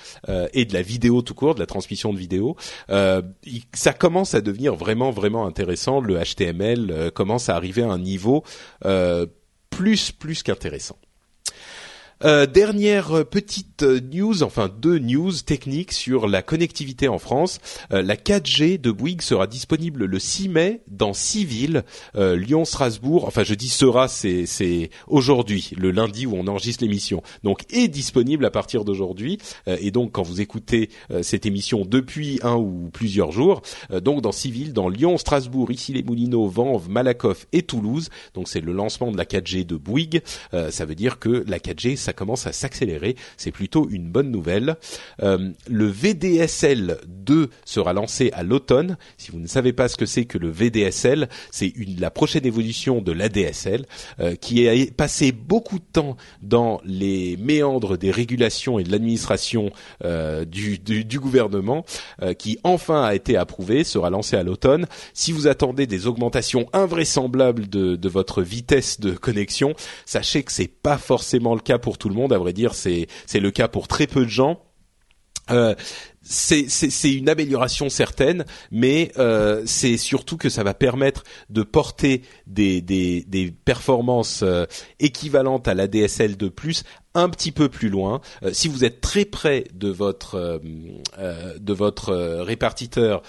et 0.53 0.65
de 0.65 0.73
la 0.73 0.81
vidéo 0.81 1.21
tout 1.21 1.33
court, 1.33 1.55
de 1.55 1.59
la 1.59 1.65
transmission 1.65 2.13
de 2.13 2.17
vidéo. 2.17 2.55
ça 2.87 3.93
commence 3.93 4.33
à 4.33 4.41
devenir 4.41 4.75
vraiment 4.75 5.11
vraiment 5.11 5.45
intéressant. 5.45 5.99
Le 5.99 6.17
HTML 6.17 7.11
commence 7.13 7.49
à 7.49 7.55
arriver 7.55 7.83
à 7.83 7.89
un 7.89 7.99
niveau 7.99 8.43
plus 9.69 10.11
plus 10.11 10.43
qu'intéressant. 10.43 10.97
Euh, 12.25 12.47
dernière 12.47 13.23
petite 13.23 13.83
news, 13.83 14.41
enfin 14.41 14.67
deux 14.67 14.97
news 14.97 15.31
techniques 15.31 15.91
sur 15.91 16.27
la 16.27 16.41
connectivité 16.41 17.07
en 17.07 17.19
France. 17.19 17.59
Euh, 17.93 18.01
la 18.01 18.15
4G 18.15 18.81
de 18.81 18.89
Bouygues 18.89 19.21
sera 19.21 19.45
disponible 19.45 20.05
le 20.05 20.17
6 20.17 20.49
mai 20.49 20.81
dans 20.87 21.13
six 21.13 21.45
villes, 21.45 21.83
euh, 22.15 22.35
Lyon, 22.35 22.65
Strasbourg. 22.65 23.25
Enfin, 23.27 23.43
je 23.43 23.53
dis 23.53 23.69
sera, 23.69 24.07
c'est 24.07 24.47
c'est 24.47 24.89
aujourd'hui, 25.05 25.69
le 25.77 25.91
lundi 25.91 26.25
où 26.25 26.33
on 26.35 26.47
enregistre 26.47 26.83
l'émission. 26.83 27.21
Donc 27.43 27.61
est 27.71 27.89
disponible 27.89 28.43
à 28.45 28.49
partir 28.49 28.85
d'aujourd'hui. 28.85 29.37
et 29.67 29.91
donc 29.91 30.13
quand 30.13 30.23
vous 30.23 30.41
écoutez 30.41 30.89
cette 31.21 31.45
émission 31.45 31.85
depuis 31.85 32.39
un 32.41 32.55
ou 32.55 32.89
plusieurs 32.91 33.31
jours, 33.31 33.61
donc 34.01 34.21
dans 34.21 34.31
six 34.31 34.49
villes, 34.49 34.73
dans 34.73 34.89
Lyon, 34.89 35.17
Strasbourg, 35.17 35.71
ici 35.71 35.93
les 35.93 36.01
Moulineaux, 36.01 36.47
Vanves, 36.47 36.89
Malakoff 36.89 37.45
et 37.53 37.61
Toulouse. 37.61 38.09
Donc 38.33 38.47
c'est 38.47 38.61
le 38.61 38.71
lancement 38.71 39.11
de 39.11 39.17
la 39.17 39.25
4G 39.25 39.65
de 39.65 39.75
Bouygues. 39.75 40.21
ça 40.51 40.85
veut 40.85 40.95
dire 40.95 41.19
que 41.19 41.43
la 41.47 41.59
4G 41.59 41.95
ça 41.95 42.13
commence 42.15 42.47
à 42.47 42.51
s'accélérer. 42.51 43.15
C'est 43.37 43.51
plutôt 43.51 43.87
une 43.89 44.09
bonne 44.09 44.31
nouvelle. 44.31 44.77
Euh, 45.21 45.51
le 45.69 45.85
VDSL 45.85 46.97
2 47.07 47.49
sera 47.65 47.93
lancé 47.93 48.31
à 48.33 48.43
l'automne. 48.43 48.97
Si 49.17 49.31
vous 49.31 49.39
ne 49.39 49.47
savez 49.47 49.73
pas 49.73 49.87
ce 49.87 49.97
que 49.97 50.05
c'est 50.05 50.25
que 50.25 50.37
le 50.37 50.49
VDSL, 50.49 51.29
c'est 51.51 51.73
la 51.99 52.09
prochaine 52.09 52.45
évolution 52.45 53.01
de 53.01 53.11
l'ADSL 53.11 53.85
euh, 54.19 54.35
qui 54.35 54.67
a 54.67 54.73
passé 54.95 55.31
beaucoup 55.31 55.79
de 55.79 55.85
temps 55.91 56.17
dans 56.41 56.81
les 56.83 57.37
méandres 57.37 57.97
des 57.97 58.11
régulations 58.11 58.79
et 58.79 58.83
de 58.83 58.91
l'administration 58.91 59.71
euh, 60.03 60.45
du, 60.45 60.79
gouvernement, 61.19 61.85
qui 62.37 62.59
enfin 62.63 63.03
a 63.03 63.15
été 63.15 63.37
approuvé, 63.37 63.83
sera 63.83 64.09
lancé 64.09 64.35
à 64.35 64.43
l'automne. 64.43 64.85
Si 65.13 65.31
vous 65.31 65.47
attendez 65.47 65.87
des 65.87 66.07
augmentations 66.07 66.67
invraisemblables 66.73 67.67
de, 67.67 67.95
de 67.95 68.09
votre 68.09 68.41
vitesse 68.41 68.99
de 68.99 69.11
connexion, 69.11 69.73
sachez 70.05 70.43
que 70.43 70.51
c'est 70.51 70.67
pas 70.67 70.97
forcément 70.97 71.55
le 71.55 71.61
cas 71.61 71.77
pour 71.77 71.94
tout 71.97 72.09
le 72.09 72.15
monde. 72.15 72.33
À 72.33 72.37
vrai 72.37 72.53
dire, 72.53 72.73
c'est 72.75 73.07
c'est 73.25 73.39
le 73.39 73.51
cas 73.51 73.67
pour 73.67 73.87
très 73.87 74.07
peu 74.07 74.25
de 74.25 74.29
gens. 74.29 74.61
Euh, 75.51 75.75
c'est 76.27 77.13
une 77.13 77.29
amélioration 77.29 77.87
certaine, 77.89 78.45
mais 78.71 79.11
euh, 79.19 79.61
c'est 79.67 79.95
surtout 79.95 80.37
que 80.37 80.49
ça 80.49 80.63
va 80.63 80.73
permettre 80.73 81.23
de 81.51 81.61
porter 81.61 82.23
des, 82.47 82.81
des, 82.81 83.23
des 83.27 83.51
performances 83.51 84.41
euh, 84.41 84.65
équivalentes 84.99 85.67
à 85.67 85.75
la 85.75 85.87
DSL 85.87 86.35
de 86.35 86.49
plus 86.49 86.83
un 87.13 87.29
petit 87.29 87.51
peu 87.51 87.69
plus 87.69 87.89
loin. 87.89 88.21
Euh, 88.41 88.53
si 88.53 88.67
vous 88.67 88.83
êtes 88.83 89.01
très 89.01 89.23
près 89.23 89.65
de 89.73 89.89
votre 89.89 90.59
de 91.59 91.73
votre 91.73 92.15
répartiteur, 92.41 93.21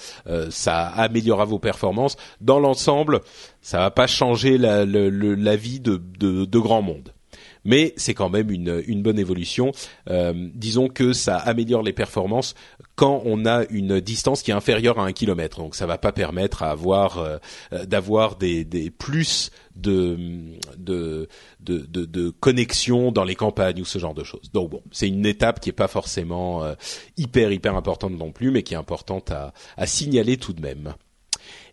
ça 0.50 0.86
améliorera 0.86 1.44
vos 1.44 1.58
performances. 1.58 2.16
Dans 2.40 2.58
l'ensemble, 2.58 3.20
ça 3.60 3.78
va 3.78 3.90
pas 3.90 4.06
changer 4.06 4.56
la, 4.56 4.86
la 4.86 5.56
vie 5.56 5.80
de, 5.80 6.00
de, 6.18 6.46
de 6.46 6.58
grand 6.58 6.82
monde 6.82 7.12
mais 7.66 7.92
c'est 7.96 8.14
quand 8.14 8.30
même 8.30 8.50
une, 8.50 8.82
une 8.86 9.02
bonne 9.02 9.18
évolution. 9.18 9.72
Euh, 10.08 10.32
disons 10.54 10.88
que 10.88 11.12
ça 11.12 11.36
améliore 11.36 11.82
les 11.82 11.92
performances 11.92 12.54
quand 12.94 13.22
on 13.26 13.44
a 13.44 13.64
une 13.68 14.00
distance 14.00 14.42
qui 14.42 14.50
est 14.50 14.54
inférieure 14.54 14.98
à 14.98 15.04
un 15.04 15.12
kilomètre. 15.12 15.58
Donc 15.58 15.74
ça 15.74 15.86
va 15.86 15.98
pas 15.98 16.12
permettre 16.12 16.62
à 16.62 16.70
avoir 16.70 17.18
euh, 17.18 17.38
d'avoir 17.84 18.36
des, 18.36 18.64
des 18.64 18.90
plus 18.90 19.50
de 19.74 20.16
de, 20.78 21.28
de 21.60 21.78
de, 21.78 22.04
de 22.06 22.30
connexion 22.30 23.12
dans 23.12 23.24
les 23.24 23.34
campagnes 23.34 23.82
ou 23.82 23.84
ce 23.84 23.98
genre 23.98 24.14
de 24.14 24.24
choses. 24.24 24.50
Donc 24.52 24.70
bon, 24.70 24.82
c'est 24.92 25.08
une 25.08 25.26
étape 25.26 25.60
qui 25.60 25.68
est 25.68 25.72
pas 25.72 25.88
forcément 25.88 26.64
euh, 26.64 26.74
hyper 27.16 27.52
hyper 27.52 27.76
importante 27.76 28.12
non 28.12 28.32
plus, 28.32 28.50
mais 28.50 28.62
qui 28.62 28.74
est 28.74 28.78
importante 28.78 29.30
à, 29.30 29.52
à 29.76 29.86
signaler 29.86 30.36
tout 30.36 30.52
de 30.52 30.62
même. 30.62 30.94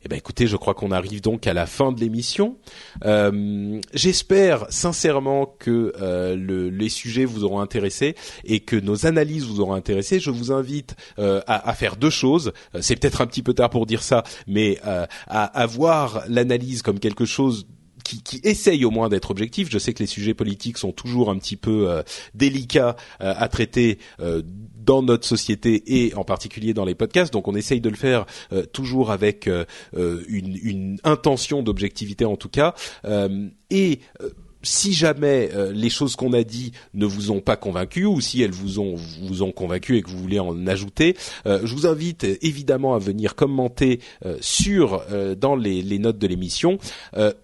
Eh 0.06 0.10
ben 0.10 0.18
écoutez, 0.18 0.48
je 0.48 0.58
crois 0.58 0.74
qu'on 0.74 0.92
arrive 0.92 1.22
donc 1.22 1.48
à 1.48 1.54
la 1.54 1.66
fin 1.66 1.94
de 1.94 2.00
l'émission. 2.02 2.58
Euh, 3.06 3.80
J'espère 3.94 4.66
sincèrement 4.70 5.46
que 5.46 5.94
euh, 6.02 6.36
le, 6.36 6.70
les 6.70 6.90
sujets 6.90 7.24
vous 7.24 7.46
auront 7.46 7.62
intéressé 7.62 8.16
et 8.44 8.60
que 8.60 8.76
nos 8.76 9.06
analyses 9.06 9.46
vous 9.46 9.62
auront 9.62 9.76
intéressé. 9.76 10.20
Je 10.20 10.30
vous 10.30 10.52
invite 10.52 10.96
euh, 11.20 11.42
à, 11.48 11.70
à, 11.70 11.74
faire 11.74 11.96
deux 11.96 12.10
choses. 12.10 12.52
Euh, 12.76 12.80
c'est 12.82 12.98
peut-être 12.98 13.22
un 13.22 13.28
petit 13.28 13.44
peu 13.44 13.54
tard 13.54 13.70
pour 13.70 13.86
dire 13.86 14.04
ça, 14.04 14.24
mais 14.46 14.78
euh, 14.86 15.06
à, 15.28 15.46
à 15.46 15.66
voir 15.66 16.24
l'analyse 16.28 16.82
comme 16.82 17.00
quelque 17.00 17.24
chose 17.24 17.66
qui, 18.04 18.22
qui, 18.22 18.42
essaye 18.44 18.86
au 18.86 18.92
moins 18.92 19.10
d'être 19.10 19.32
objectif. 19.32 19.70
Je 19.72 19.78
sais 19.78 19.94
que 19.94 20.00
les 20.00 20.08
sujets 20.08 20.34
politiques 20.34 20.78
sont 20.78 20.92
toujours 20.92 21.30
un 21.30 21.38
petit 21.38 21.56
peu 21.56 21.90
euh, 21.90 22.04
délicats 22.34 22.96
euh, 23.22 23.34
à 23.36 23.48
traiter 23.48 23.98
euh, 24.20 24.42
dans 24.86 25.02
notre 25.02 25.26
société 25.26 25.84
et 26.06 26.14
en 26.16 26.24
particulier 26.24 26.74
dans 26.74 26.86
les 26.86 26.96
podcasts. 26.96 27.34
Donc 27.34 27.48
on 27.48 27.56
essaye 27.56 27.82
de 27.82 27.90
le 27.90 27.96
faire 27.96 28.26
toujours 28.72 29.12
avec 29.12 29.48
une, 29.48 30.60
une, 30.64 30.98
intention 31.04 31.64
d'objectivité 31.64 32.26
en 32.26 32.36
tout 32.36 32.50
cas. 32.50 32.74
et 33.70 34.00
si 34.64 34.94
jamais 34.94 35.50
euh, 35.54 35.72
les 35.72 35.90
choses 35.90 36.16
qu'on 36.16 36.34
a 36.34 36.44
dit 36.44 36.72
ne 36.94 37.06
vous 37.06 37.32
ont 37.32 37.42
pas 37.42 37.58
convaincu 37.58 38.06
ou 38.06 38.22
si 38.22 38.42
elles 38.42 38.52
vous 38.52 38.80
ont 38.80 38.96
vous 39.22 39.44
ont 39.44 39.52
convaincu 39.52 39.98
et 39.98 40.02
que 40.02 40.10
vous 40.10 40.18
voulez 40.18 40.40
en 40.40 40.66
ajouter, 40.68 41.16
euh, 41.46 41.60
je 41.64 41.74
vous 41.76 41.86
invite 41.86 42.26
évidemment 42.42 42.96
à 42.96 43.00
venir 43.00 43.36
commenter 43.36 44.00
euh, 44.26 44.38
sur 44.40 45.04
dans 45.38 45.56
les, 45.56 46.00
notes 46.00 46.18
de 46.18 46.28
l'émission, 46.28 46.78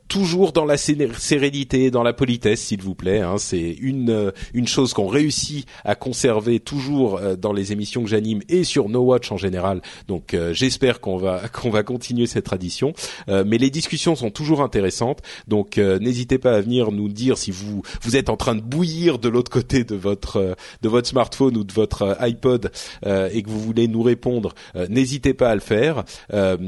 toujours 0.10 0.52
dans 0.52 0.66
la 0.66 0.76
sérénité, 0.76 1.92
dans 1.92 2.04
la 2.04 2.12
politesse, 2.12 2.62
s'il 2.62 2.82
vous 2.82 2.96
plaît. 2.96 3.22
Hein, 3.22 3.36
C'est 3.38 3.78
une 3.80 4.34
une 4.54 4.68
chose 4.68 4.94
qu'on 4.94 5.08
réussit 5.08 5.66
à 5.86 5.96
conserver 5.96 6.60
toujours 6.60 7.22
dans 7.38 7.54
les 7.54 7.72
émissions 7.72 8.04
que 8.04 8.10
j'anime 8.10 8.42
et 8.50 8.64
sur 8.64 8.90
No 8.90 9.02
Watch 9.02 9.32
en 9.32 9.38
général. 9.38 9.82
Donc 10.08 10.36
j'espère 10.52 11.00
qu'on 11.00 11.18
va 11.18 11.48
qu'on 11.54 11.70
va 11.70 11.84
continuer 11.84 12.26
cette 12.26 12.46
tradition. 12.46 12.94
mais 13.28 13.58
les 13.58 13.70
discussions 13.70 14.16
sont 14.16 14.32
toujours 14.32 14.62
intéressantes, 14.62 15.22
donc 15.48 15.78
n'hésitez 15.78 16.38
pas 16.38 16.56
à 16.56 16.62
venir 16.62 16.92
nous 16.92 17.08
dire 17.08 17.38
si 17.38 17.52
vous 17.52 17.84
vous 18.02 18.16
êtes 18.16 18.30
en 18.30 18.38
train 18.38 18.56
de 18.56 18.62
bouillir 18.62 19.20
de 19.20 19.30
l'autre 19.30 19.52
côté 19.52 19.84
de 19.84 19.96
votre 19.96 20.38
euh, 20.38 20.54
de 20.82 20.90
votre 20.90 21.08
smartphone 21.08 21.58
ou 21.58 21.64
de 21.64 21.74
votre 21.74 22.02
euh, 22.04 22.16
iPod 22.20 22.72
euh, 23.06 23.30
et 23.32 23.44
que 23.44 23.50
vous 23.50 23.60
voulez 23.60 23.88
nous 23.88 24.02
répondre, 24.02 24.54
n'hésitez 24.90 25.34
pas 25.34 25.50
à 25.50 25.56
le 25.56 25.62
faire 25.62 26.04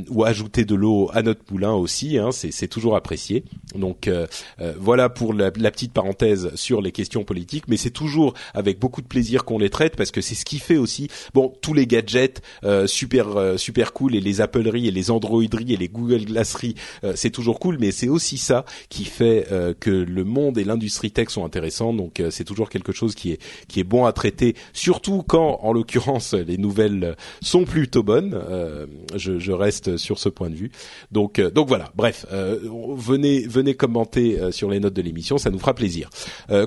ou 0.09 0.23
ajouter 0.23 0.65
de 0.65 0.75
l'eau 0.75 1.09
à 1.13 1.21
notre 1.21 1.41
moulin 1.51 1.73
aussi. 1.73 2.17
Hein, 2.17 2.29
c'est 2.31 2.67
toujours 2.67 2.95
apprécié. 2.95 3.30
Apprécié. 3.31 3.43
Donc 3.75 4.09
voilà 4.77 5.09
pour 5.09 5.33
la, 5.33 5.51
petite 5.51 5.93
parenthèse 5.93 6.51
sur 6.55 6.81
les 6.81 6.91
questions 6.91 7.23
politiques, 7.23 7.65
mais 7.67 7.77
c'est 7.77 7.91
toujours 7.91 8.33
avec 8.53 8.79
beaucoup 8.79 9.01
de 9.01 9.07
plaisir 9.07 9.45
qu'on 9.45 9.57
les 9.57 9.69
traite 9.69 9.95
parce 9.95 10.11
que 10.11 10.21
c'est 10.21 10.35
ce 10.35 10.45
qui 10.45 10.59
fait 10.59 10.77
aussi 10.77 11.07
bon 11.33 11.53
tous 11.61 11.73
les 11.73 11.87
gadgets 11.87 12.41
super 12.85 13.57
super 13.57 13.93
cool 13.93 14.15
et 14.15 14.21
les 14.21 14.41
Appleries 14.41 14.87
et 14.87 14.91
les 14.91 15.11
Androideries 15.11 15.73
et 15.73 15.77
les 15.77 15.87
Google 15.87 16.25
Glasseries, 16.25 16.75
c'est 17.15 17.29
toujours 17.29 17.59
cool, 17.59 17.77
mais 17.79 17.91
c'est 17.91 18.09
aussi 18.09 18.37
ça 18.37 18.65
qui 18.89 19.05
fait 19.05 19.47
que 19.79 19.89
le 19.89 20.23
monde 20.23 20.57
et 20.57 20.63
l'industrie 20.63 21.11
tech 21.11 21.29
sont 21.29 21.45
intéressants. 21.45 21.93
Donc 21.93 22.21
c'est 22.29 22.43
toujours 22.43 22.69
quelque 22.69 22.91
chose 22.91 23.15
qui 23.15 23.31
est 23.31 23.39
qui 23.67 23.79
est 23.79 23.85
bon 23.85 24.05
à 24.05 24.11
traiter, 24.11 24.55
surtout 24.73 25.23
quand 25.23 25.59
en 25.61 25.71
l'occurrence 25.71 26.33
les 26.33 26.57
nouvelles 26.57 27.15
sont 27.41 27.63
plutôt 27.63 28.03
bonnes. 28.03 28.37
je, 29.15 29.39
je 29.39 29.51
reste 29.51 29.97
sur 29.97 30.19
ce 30.19 30.29
point 30.29 30.49
de 30.49 30.55
vue. 30.55 30.71
Donc, 31.11 31.39
euh, 31.39 31.49
donc 31.49 31.67
voilà. 31.67 31.91
Bref, 31.95 32.25
euh, 32.31 32.59
venez, 33.21 33.47
venez 33.47 33.75
commenter 33.75 34.39
euh, 34.39 34.51
sur 34.51 34.69
les 34.69 34.79
notes 34.79 34.93
de 34.93 35.01
l'émission, 35.01 35.37
ça 35.37 35.49
nous 35.49 35.59
fera 35.59 35.73
plaisir. 35.73 36.09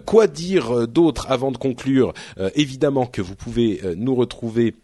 quoi 0.06 0.26
dire 0.26 0.86
d'autre 0.89 1.26
avant 1.31 1.51
de 1.51 1.56
conclure 1.56 2.12
Évidemment 2.55 3.06
que 3.06 3.20
vous 3.20 3.35
pouvez 3.35 3.81
nous 3.97 4.14
retrouver 4.14 4.74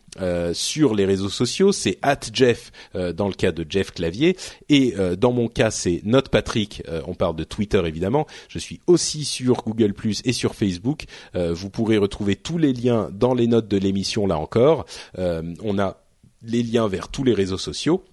sur 0.52 0.94
les 0.94 1.05
réseaux 1.05 1.28
sociaux, 1.28 1.72
c'est 1.72 1.98
@jeff 2.32 2.70
dans 2.94 3.28
le 3.28 3.34
cas 3.34 3.52
de 3.52 3.64
Jeff 3.68 3.92
Clavier 3.92 4.36
et 4.68 4.94
dans 5.18 5.32
mon 5.32 5.48
cas 5.48 5.70
c'est 5.70 6.01
Note 6.05 6.28
Patrick. 6.28 6.82
on 7.06 7.14
parle 7.14 7.36
de 7.36 7.44
Twitter 7.44 7.82
évidemment. 7.86 8.26
Je 8.48 8.59
suis 8.59 8.80
aussi 8.86 9.24
sur 9.24 9.62
Google 9.64 9.94
Plus 9.94 10.22
et 10.24 10.32
sur 10.32 10.55
Facebook. 10.55 11.05
vous 11.34 11.70
pourrez 11.70 11.98
retrouver 11.98 12.36
tous 12.36 12.59
les 12.59 12.72
liens 12.72 13.10
dans 13.12 13.34
les 13.34 13.47
notes 13.47 13.68
de 13.68 13.78
l'émission 13.78 14.26
là 14.26 14.38
encore. 14.38 14.84
on 15.16 15.78
a 15.78 15.97
les 16.42 16.62
liens 16.62 16.88
vers 16.88 17.09
tous 17.09 17.24
les 17.24 17.34
réseaux 17.34 17.59
sociaux. 17.59 18.05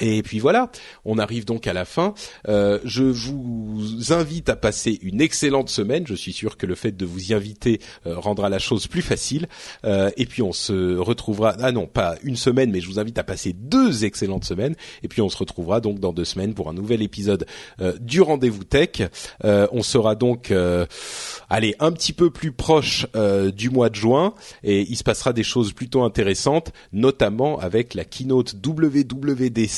Et 0.00 0.22
puis 0.22 0.38
voilà, 0.38 0.70
on 1.04 1.18
arrive 1.18 1.44
donc 1.44 1.66
à 1.66 1.72
la 1.72 1.84
fin. 1.84 2.14
Euh, 2.48 2.78
je 2.84 3.04
vous 3.04 4.12
invite 4.12 4.48
à 4.48 4.56
passer 4.56 4.98
une 5.02 5.20
excellente 5.20 5.68
semaine. 5.68 6.06
Je 6.06 6.14
suis 6.14 6.32
sûr 6.32 6.56
que 6.56 6.66
le 6.66 6.74
fait 6.74 6.96
de 6.96 7.04
vous 7.04 7.30
y 7.30 7.34
inviter 7.34 7.80
euh, 8.06 8.18
rendra 8.18 8.48
la 8.48 8.58
chose 8.58 8.86
plus 8.86 9.02
facile. 9.02 9.46
Euh, 9.84 10.10
et 10.16 10.24
puis 10.24 10.42
on 10.42 10.52
se 10.52 10.96
retrouvera. 10.96 11.54
Ah 11.60 11.72
non, 11.72 11.86
pas 11.86 12.16
une 12.22 12.36
semaine, 12.36 12.70
mais 12.70 12.80
je 12.80 12.88
vous 12.88 12.98
invite 12.98 13.18
à 13.18 13.24
passer 13.24 13.52
deux 13.52 14.04
excellentes 14.04 14.44
semaines. 14.44 14.74
Et 15.02 15.08
puis 15.08 15.20
on 15.20 15.28
se 15.28 15.36
retrouvera 15.36 15.80
donc 15.80 16.00
dans 16.00 16.12
deux 16.12 16.24
semaines 16.24 16.54
pour 16.54 16.70
un 16.70 16.74
nouvel 16.74 17.02
épisode 17.02 17.46
du 18.00 18.20
rendez-vous 18.20 18.64
tech. 18.64 19.02
on 19.42 19.82
sera 19.82 20.14
donc, 20.14 20.52
allez, 21.48 21.74
un 21.78 21.92
petit 21.92 22.12
peu 22.12 22.30
plus 22.30 22.52
proche 22.52 23.06
du 23.54 23.70
mois 23.70 23.88
de 23.88 23.94
juin, 23.94 24.34
et 24.62 24.82
il 24.82 24.96
se 24.96 25.04
passera 25.04 25.32
des 25.32 25.42
choses 25.42 25.72
plutôt 25.72 26.02
intéressantes, 26.02 26.72
notamment 26.92 27.58
avec 27.58 27.94
la 27.94 28.04
keynote 28.04 28.54
WWDC 28.64 29.69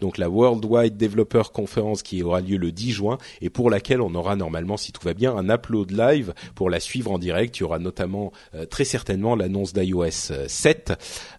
donc 0.00 0.18
la 0.18 0.28
Worldwide 0.28 0.96
Developer 0.96 1.42
Conference 1.52 2.02
qui 2.02 2.22
aura 2.22 2.40
lieu 2.40 2.56
le 2.56 2.72
10 2.72 2.92
juin 2.92 3.18
et 3.40 3.50
pour 3.50 3.70
laquelle 3.70 4.00
on 4.00 4.14
aura 4.14 4.36
normalement, 4.36 4.76
si 4.76 4.92
tout 4.92 5.02
va 5.04 5.14
bien, 5.14 5.34
un 5.36 5.48
upload 5.48 5.90
live 5.90 6.34
pour 6.54 6.70
la 6.70 6.80
suivre 6.80 7.10
en 7.10 7.18
direct. 7.18 7.56
Il 7.58 7.60
y 7.60 7.64
aura 7.64 7.78
notamment 7.78 8.32
euh, 8.54 8.66
très 8.66 8.84
certainement 8.84 9.36
l'annonce 9.36 9.72
d'iOS 9.72 10.32
7. 10.46 10.92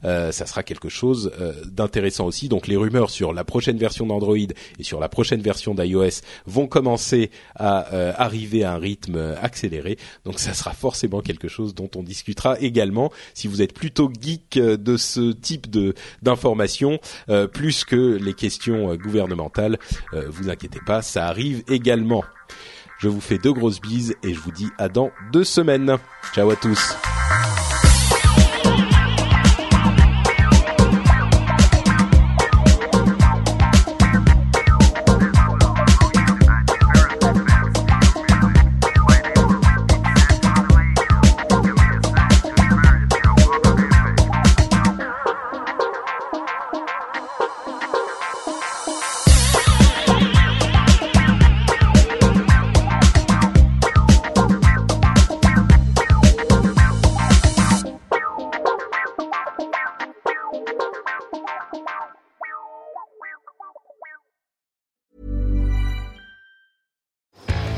Euh, 0.04 0.32
ça 0.32 0.46
sera 0.46 0.64
quelque 0.64 0.90
chose 0.90 1.32
euh, 1.40 1.54
d'intéressant 1.66 2.26
aussi. 2.26 2.50
Donc 2.50 2.68
les 2.68 2.76
rumeurs 2.76 3.10
sur 3.10 3.34
la 3.34 3.44
prochaine 3.44 3.78
version 3.78 4.06
d'Android 4.06 4.38
et 4.38 4.84
sur 4.84 5.00
la 5.00 5.10
prochaine 5.10 5.42
version 5.42 5.76
d'iOS 5.76 6.22
vont 6.46 6.68
commencer 6.68 7.32
à 7.56 7.80
arriver 8.22 8.64
à 8.64 8.74
un 8.74 8.78
rythme 8.78 9.36
accéléré. 9.42 9.98
Donc 10.26 10.40
ça 10.40 10.54
sera 10.54 10.74
forcément 10.74 11.22
quelque 11.22 11.48
chose 11.48 11.74
dont 11.76 11.90
on 11.96 12.04
discutera 12.04 12.60
également. 12.60 13.12
Si 13.34 13.48
vous 13.48 13.62
êtes 13.62 13.74
plutôt 13.74 14.12
geek 14.20 14.58
de 14.58 14.98
ce 14.98 15.32
type 15.32 15.70
de 15.70 15.94
d'informations, 16.22 17.00
plus 17.54 17.84
que 17.84 17.99
les 18.00 18.34
questions 18.34 18.92
euh, 18.92 18.96
gouvernementales. 18.96 19.78
Euh, 20.14 20.26
vous 20.30 20.50
inquiétez 20.50 20.80
pas, 20.86 21.02
ça 21.02 21.28
arrive 21.28 21.64
également. 21.68 22.24
Je 23.00 23.08
vous 23.08 23.22
fais 23.22 23.38
deux 23.38 23.54
grosses 23.54 23.80
bises 23.80 24.16
et 24.24 24.34
je 24.34 24.40
vous 24.40 24.52
dis 24.52 24.70
à 24.78 24.90
dans 24.90 25.12
deux 25.32 25.46
semaines. 25.46 25.98
Ciao 26.34 26.50
à 26.50 26.56
tous. 26.56 26.96